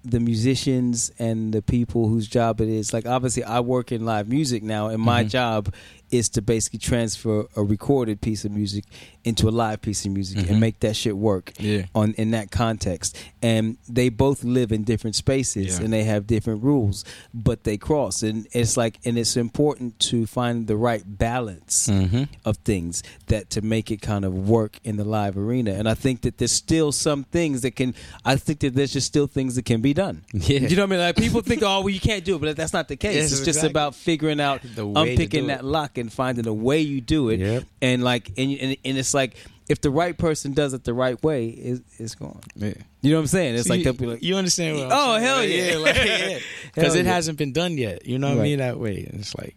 the 0.04 0.20
musicians 0.20 1.10
and 1.18 1.52
the 1.54 1.62
people 1.62 2.08
whose 2.08 2.26
job 2.28 2.60
it 2.60 2.68
is. 2.68 2.92
Like 2.92 3.06
obviously, 3.06 3.44
I 3.44 3.60
work 3.60 3.92
in 3.92 4.04
live 4.04 4.28
music 4.28 4.62
now, 4.62 4.88
and 4.88 5.00
my 5.00 5.24
Mhm. 5.24 5.30
job 5.30 5.74
is 6.14 6.28
to 6.28 6.40
basically 6.42 6.78
transfer 6.78 7.46
a 7.56 7.62
recorded 7.62 8.20
piece 8.20 8.44
of 8.44 8.52
music 8.52 8.84
into 9.24 9.48
a 9.48 9.50
live 9.64 9.80
piece 9.80 10.04
of 10.04 10.12
music 10.12 10.38
Mhm. 10.38 10.50
and 10.50 10.60
make 10.60 10.78
that 10.80 10.94
shit 10.94 11.16
work 11.16 11.52
Yeah. 11.58 11.86
on 11.94 12.12
in 12.16 12.30
that 12.32 12.50
context. 12.50 13.16
And 13.42 13.76
they 13.88 14.10
both 14.10 14.44
live 14.44 14.70
in 14.70 14.84
different 14.84 15.16
spaces 15.16 15.66
Yeah. 15.78 15.84
and 15.84 15.92
they 15.92 16.04
have 16.04 16.26
different 16.26 16.62
rules, 16.62 17.04
but 17.32 17.64
they 17.64 17.76
cross. 17.76 18.22
And 18.22 18.46
it's 18.52 18.76
like 18.76 18.98
and 19.04 19.18
it's 19.18 19.36
important 19.36 19.98
to 20.10 20.26
find 20.26 20.66
the 20.66 20.76
right 20.76 21.02
balance 21.18 21.88
Mm-hmm. 21.88 22.24
of 22.44 22.58
things 22.58 23.02
that 23.26 23.50
to 23.50 23.60
make 23.62 23.90
it 23.90 24.00
kind 24.00 24.24
of 24.24 24.32
work 24.48 24.78
in 24.84 24.96
the 24.96 25.04
live 25.04 25.36
arena. 25.36 25.72
And 25.72 25.88
I 25.88 25.94
think 25.94 26.20
that 26.22 26.38
there's 26.38 26.52
still 26.52 26.92
some 26.92 27.24
things 27.24 27.62
that 27.62 27.72
can. 27.76 27.94
I 28.24 28.36
think 28.36 28.60
that 28.60 28.74
there's 28.74 28.92
just 28.92 29.06
still 29.06 29.26
things 29.26 29.54
that 29.56 29.64
can 29.64 29.80
be 29.80 29.94
done. 29.94 30.22
Yeah. 30.32 30.60
You 30.68 30.76
know 30.76 30.82
what 30.82 30.92
I 30.92 30.96
mean? 30.96 31.00
Like 31.00 31.16
people 31.16 31.40
think, 31.40 31.62
oh, 31.62 31.80
well, 31.80 31.88
you 31.88 32.00
can't 32.00 32.24
do 32.24 32.36
it, 32.36 32.40
but 32.40 32.56
that's 32.56 32.72
not 32.72 32.88
the 32.88 32.96
case. 32.96 33.14
Yes, 33.24 33.32
it's 33.32 33.44
just 33.44 33.64
about 33.64 33.94
figuring 33.94 34.40
out, 34.40 34.60
The 34.74 34.86
way 34.86 35.12
unpicking 35.12 35.42
do 35.42 35.46
that 35.48 35.64
lock 35.64 35.96
and 36.04 36.12
finding 36.12 36.46
a 36.46 36.52
way 36.54 36.80
you 36.80 37.00
do 37.00 37.28
it. 37.30 37.40
Yep. 37.40 37.64
And 37.82 38.04
like, 38.04 38.30
and, 38.38 38.52
and 38.52 38.76
and 38.84 38.98
it's 38.98 39.14
like 39.14 39.36
if 39.68 39.80
the 39.80 39.90
right 39.90 40.16
person 40.16 40.52
does 40.52 40.74
it 40.74 40.84
the 40.84 40.92
right 40.94 41.20
way, 41.22 41.48
it, 41.48 41.82
it's 41.98 42.14
gone. 42.14 42.40
Yeah. 42.54 42.74
You 43.00 43.10
know 43.10 43.16
what 43.16 43.22
I'm 43.22 43.26
saying? 43.28 43.54
It's 43.54 43.66
So 43.68 43.74
like 43.74 43.84
you, 43.84 43.92
like, 43.92 44.22
you 44.22 44.36
understand 44.36 44.76
what 44.76 44.86
I'm 44.86 44.92
Oh, 44.92 45.18
saying? 45.18 45.24
hell 45.24 45.80
Like, 45.82 45.96
yeah. 45.96 46.02
like, 46.02 46.30
yeah. 46.30 46.38
Because 46.74 46.94
it 46.94 47.06
yeah. 47.06 47.12
hasn't 47.12 47.38
been 47.38 47.52
done 47.52 47.76
yet. 47.78 48.06
You 48.06 48.18
know 48.18 48.28
what 48.28 48.36
Right. 48.38 48.40
I 48.40 48.44
mean? 48.44 48.58
That 48.58 48.78
way. 48.78 49.04
And 49.10 49.20
it's 49.20 49.34
like 49.36 49.56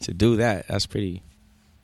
to 0.00 0.12
do 0.14 0.36
that, 0.36 0.66
that's 0.68 0.86
pretty 0.86 1.22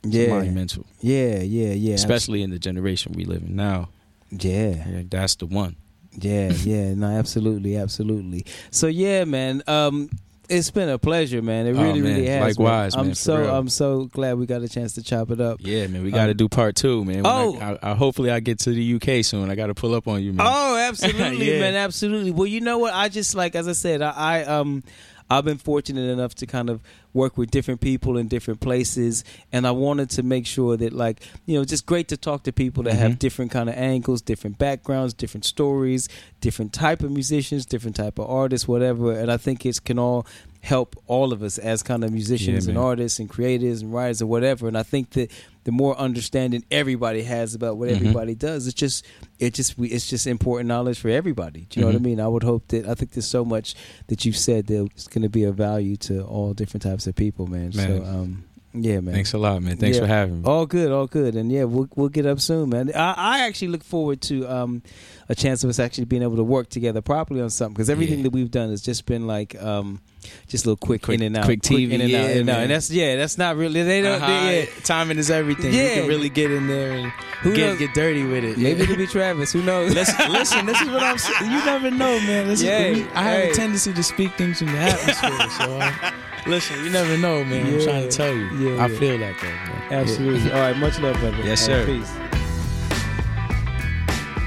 yeah, 0.03 0.27
monumental. 0.27 0.85
yeah, 0.99 1.39
yeah, 1.41 1.73
yeah, 1.73 1.93
Especially 1.95 2.41
in 2.43 2.49
the 2.49 2.59
generation 2.59 3.13
we 3.15 3.23
live 3.25 3.41
in 3.43 3.55
now. 3.55 3.89
yeah. 4.29 4.85
Yeah, 4.89 5.03
that's 5.09 5.35
the 5.35 5.45
one. 5.45 5.75
Yeah, 6.13 6.51
yeah, 6.51 6.93
no, 6.93 7.07
absolutely, 7.07 7.77
absolutely. 7.77 8.45
So 8.69 8.87
yeah, 8.87 9.23
man, 9.23 9.63
um, 9.67 10.09
it's 10.51 10.69
been 10.71 10.89
a 10.89 10.97
pleasure, 10.97 11.41
man. 11.41 11.65
It 11.67 11.75
Oh, 11.75 11.81
really, 11.83 12.01
man. 12.01 12.15
really 12.15 12.27
has. 12.27 12.57
Likewise, 12.57 12.95
I'm 12.95 13.07
man, 13.07 13.15
so, 13.15 13.37
real. 13.37 13.55
I'm 13.55 13.69
so 13.69 14.05
glad 14.05 14.37
we 14.37 14.45
got 14.45 14.61
a 14.61 14.69
chance 14.69 14.93
to 14.95 15.03
chop 15.03 15.31
it 15.31 15.39
up. 15.41 15.57
Yeah, 15.61 15.87
man. 15.87 16.03
We 16.03 16.09
Um, 16.09 16.15
got 16.15 16.25
to 16.27 16.33
do 16.33 16.47
part 16.49 16.75
two, 16.75 17.03
man. 17.05 17.23
When 17.23 17.25
oh. 17.25 17.57
I, 17.59 17.71
I, 17.73 17.91
I, 17.91 17.95
hopefully 17.95 18.29
I 18.31 18.39
get 18.39 18.59
to 18.59 18.71
the 18.71 18.95
UK 18.95 19.23
soon. 19.25 19.49
I 19.49 19.55
got 19.55 19.67
to 19.67 19.73
pull 19.73 19.93
up 19.95 20.07
on 20.07 20.21
you, 20.23 20.33
man. 20.33 20.45
Oh, 20.49 20.77
absolutely, 20.77 21.51
Yeah. 21.53 21.59
man, 21.59 21.75
absolutely. 21.75 22.31
Well, 22.31 22.47
you 22.47 22.61
know 22.61 22.77
what? 22.77 22.93
I 22.93 23.09
just 23.09 23.33
like, 23.35 23.55
as 23.55 23.67
I 23.67 23.73
said, 23.73 24.01
I, 24.01 24.11
I 24.11 24.43
um, 24.45 24.83
I've 25.31 25.45
been 25.45 25.57
fortunate 25.57 26.09
enough 26.09 26.35
to 26.35 26.45
kind 26.45 26.69
of 26.69 26.81
work 27.13 27.37
with 27.37 27.51
different 27.51 27.79
people 27.79 28.17
in 28.17 28.27
different 28.27 28.59
places, 28.59 29.23
and 29.53 29.65
I 29.65 29.71
wanted 29.71 30.09
to 30.11 30.23
make 30.23 30.45
sure 30.45 30.75
that, 30.75 30.91
like, 30.91 31.21
you 31.45 31.57
know, 31.57 31.63
just 31.63 31.85
great 31.85 32.09
to 32.09 32.17
talk 32.17 32.43
to 32.43 32.51
people 32.51 32.83
that 32.83 32.95
have 32.95 33.13
Mhm. 33.13 33.19
different 33.19 33.51
kind 33.51 33.69
of 33.69 33.75
angles, 33.75 34.21
different 34.21 34.57
backgrounds, 34.57 35.13
different 35.13 35.45
stories, 35.45 36.09
different 36.41 36.73
type 36.73 37.01
of 37.01 37.11
musicians, 37.11 37.65
different 37.65 37.95
type 37.95 38.19
of 38.19 38.29
artists, 38.29 38.67
whatever. 38.67 39.13
And 39.13 39.31
I 39.31 39.37
think 39.37 39.65
it 39.65 39.81
can 39.85 39.97
all 39.97 40.25
help 40.61 40.95
all 41.07 41.33
of 41.33 41.41
us 41.41 41.57
as 41.57 41.81
kind 41.81 42.03
of 42.03 42.11
musicians 42.11 42.65
Yeah, 42.67 42.71
and 42.71 42.77
artists 42.77 43.17
and 43.19 43.27
creators 43.29 43.81
and 43.81 43.91
writers 43.91 44.21
or 44.21 44.27
whatever. 44.27 44.67
And 44.67 44.77
I 44.77 44.83
think 44.83 45.09
that 45.11 45.31
the 45.63 45.71
more 45.71 45.97
understanding 45.97 46.63
everybody 46.69 47.23
has 47.23 47.55
about 47.55 47.77
what 47.77 47.89
Mhm. 47.89 47.95
everybody 47.95 48.35
does, 48.35 48.67
it's 48.67 48.75
just 48.75 49.03
it 49.39 49.53
just 49.55 49.77
we 49.77 49.87
it's 49.89 50.07
just 50.09 50.27
important 50.27 50.67
knowledge 50.67 50.99
for 50.99 51.09
everybody. 51.09 51.65
Do 51.69 51.79
you 51.79 51.81
know 51.81 51.87
what 51.87 51.95
I 51.95 51.99
Mhm. 51.99 52.03
mean? 52.05 52.19
I 52.19 52.27
would 52.27 52.43
hope 52.43 52.67
that 52.69 52.87
I 52.87 52.93
think 52.93 53.11
there's 53.11 53.25
so 53.27 53.43
much 53.43 53.75
that 54.07 54.23
you've 54.23 54.37
said 54.37 54.67
that 54.67 54.87
it's 54.95 55.07
going 55.07 55.23
to 55.23 55.29
be 55.29 55.43
a 55.43 55.51
value 55.51 55.95
to 55.97 56.21
all 56.23 56.53
different 56.53 56.83
types 56.83 57.07
of 57.07 57.15
people, 57.15 57.47
man. 57.47 57.71
So 57.73 57.87
Man. 57.87 58.03
um, 58.05 58.43
yeah, 58.73 58.99
man. 59.01 59.13
Thanks 59.15 59.33
a 59.33 59.37
lot, 59.39 59.61
man. 59.63 59.77
Thanks 59.77 59.97
Yeah. 59.97 60.03
for 60.03 60.07
having 60.07 60.41
me. 60.41 60.47
All 60.47 60.65
good, 60.65 60.91
all 60.91 61.07
good, 61.07 61.35
and 61.35 61.51
yeah, 61.51 61.63
we'll 61.65 61.89
we'll 61.95 62.09
get 62.09 62.25
up 62.27 62.39
soon, 62.39 62.69
man. 62.69 62.91
I, 62.95 63.13
I 63.17 63.39
actually 63.47 63.69
look 63.69 63.83
forward 63.83 64.21
to 64.21 64.47
um, 64.47 64.81
a 65.29 65.35
chance 65.35 65.63
of 65.63 65.69
us 65.69 65.79
actually 65.79 66.05
being 66.05 66.23
able 66.23 66.35
to 66.35 66.43
work 66.43 66.69
together 66.69 67.01
properly 67.01 67.41
on 67.41 67.49
something 67.49 67.73
because 67.73 67.89
everything 67.89 68.19
Yeah. 68.19 68.23
that 68.23 68.29
we've 68.31 68.51
done 68.51 68.69
has 68.69 68.81
just 68.81 69.05
been 69.05 69.27
like 69.27 69.61
um, 69.61 70.01
just 70.47 70.65
a 70.65 70.69
little 70.69 70.77
quick, 70.77 71.01
Quick- 71.03 71.19
in 71.19 71.25
and 71.27 71.37
out, 71.37 71.45
quick 71.45 71.61
TV, 71.61 71.91
in 71.91 72.01
and 72.01 72.03
out, 72.03 72.09
yeah, 72.09 72.27
in 72.29 72.37
and 72.41 72.49
out. 72.49 72.59
and 72.59 72.71
that's 72.71 72.89
yeah, 72.91 73.15
that's 73.15 73.37
not 73.37 73.55
really 73.57 73.81
they 73.83 74.01
don't. 74.01 74.21
Uh-huh. 74.21 74.27
they- 74.45 74.59
yeah. 74.63 74.65
Timing 74.83 75.17
is 75.17 75.29
everything. 75.31 75.73
Yeah. 75.73 75.95
You 75.95 76.01
can 76.01 76.07
really 76.09 76.29
get 76.29 76.51
in 76.51 76.67
there 76.67 76.91
and 76.91 77.11
Who 77.41 77.55
get 77.55 77.67
knows? 77.69 77.79
get 77.79 77.93
dirty 77.93 78.23
with 78.25 78.43
it. 78.43 78.57
Maybe 78.57 78.77
Yeah. 78.79 78.83
it'll 78.83 78.95
be 78.97 79.07
Travis. 79.07 79.51
Who 79.53 79.61
knows? 79.63 79.93
listen, 79.93 80.31
listen, 80.31 80.65
this 80.65 80.79
is 80.81 80.89
what 80.89 81.01
I'm 81.03 81.17
saying. 81.17 81.51
You 81.51 81.65
never 81.65 81.89
know, 81.91 82.19
man. 82.21 82.47
Listen, 82.47 82.67
Yeah, 82.67 82.91
we- 82.91 83.03
I 83.15 83.23
have 83.23 83.43
hey. 83.43 83.49
a 83.51 83.53
tendency 83.53 83.93
to 83.93 84.03
speak 84.03 84.33
things 84.37 84.61
in 84.61 84.67
the 84.71 84.77
atmosphere. 84.77 85.49
so, 85.57 85.79
uh, 85.79 86.11
listen, 86.47 86.83
you 86.83 86.89
never 86.91 87.17
know, 87.17 87.43
man. 87.43 87.65
I'm 87.65 87.81
trying 87.81 88.09
to 88.09 88.15
tell 88.15 88.33
you. 88.33 88.69
yeah, 88.75 88.83
I 88.83 88.87
yeah. 88.87 88.99
feel 88.99 89.17
that, 89.19 89.35
though, 89.41 89.47
man. 89.47 89.83
Absolutely. 89.91 90.51
All 90.51 90.59
right. 90.59 90.77
Much 90.77 90.99
love, 90.99 91.17
brother. 91.19 91.37
Yes, 91.43 91.67
All 91.67 91.75
right, 91.75 91.85
sir. 91.85 91.99
peace. 91.99 92.40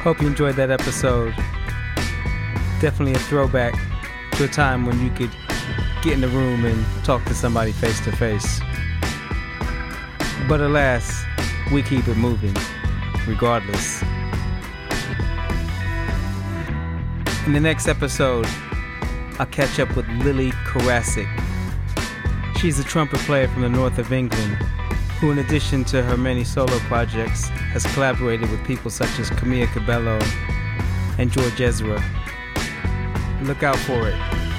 Hope 0.05 0.20
you 0.20 0.26
enjoyed 0.26 0.57
that 0.57 0.70
episode. 0.70 1.34
Definitely 2.78 3.14
a 3.14 3.18
throwback 3.20 3.72
to 4.32 4.44
a 4.44 4.48
time 4.48 4.84
when 4.84 5.02
you 5.02 5.09
could 5.09 5.30
get 6.02 6.12
in 6.12 6.20
the 6.20 6.28
room 6.28 6.66
and 6.66 6.84
talk 7.07 7.24
to 7.24 7.32
somebody 7.32 7.72
face 7.72 8.00
to 8.00 8.12
face. 8.12 8.61
But 10.46 10.61
alas, 10.61 11.24
we 11.72 11.82
keep 11.82 12.07
it 12.07 12.18
moving, 12.18 12.55
regardless. 13.26 14.02
In 17.46 17.55
the 17.55 17.61
next 17.61 17.88
episode, 17.88 18.46
I'll 19.38 19.46
catch 19.46 19.80
up 19.80 19.96
with 19.96 20.07
Lily 20.22 20.50
Karasik. 20.66 21.30
She's 22.59 22.78
a 22.78 22.84
trumpet 22.84 23.20
player 23.20 23.48
from 23.48 23.62
the 23.62 23.70
north 23.70 23.96
of 23.96 24.12
England 24.12 24.59
who, 25.20 25.30
in 25.30 25.38
addition 25.38 25.84
to 25.84 26.02
her 26.02 26.16
many 26.16 26.44
solo 26.44 26.78
projects, 26.80 27.48
has 27.48 27.84
collaborated 27.94 28.50
with 28.50 28.64
people 28.64 28.90
such 28.90 29.18
as 29.18 29.30
Camila 29.30 29.66
Cabello 29.72 30.18
and 31.18 31.30
George 31.30 31.60
Ezra. 31.60 32.02
Look 33.42 33.62
out 33.62 33.76
for 33.76 34.08
it. 34.08 34.53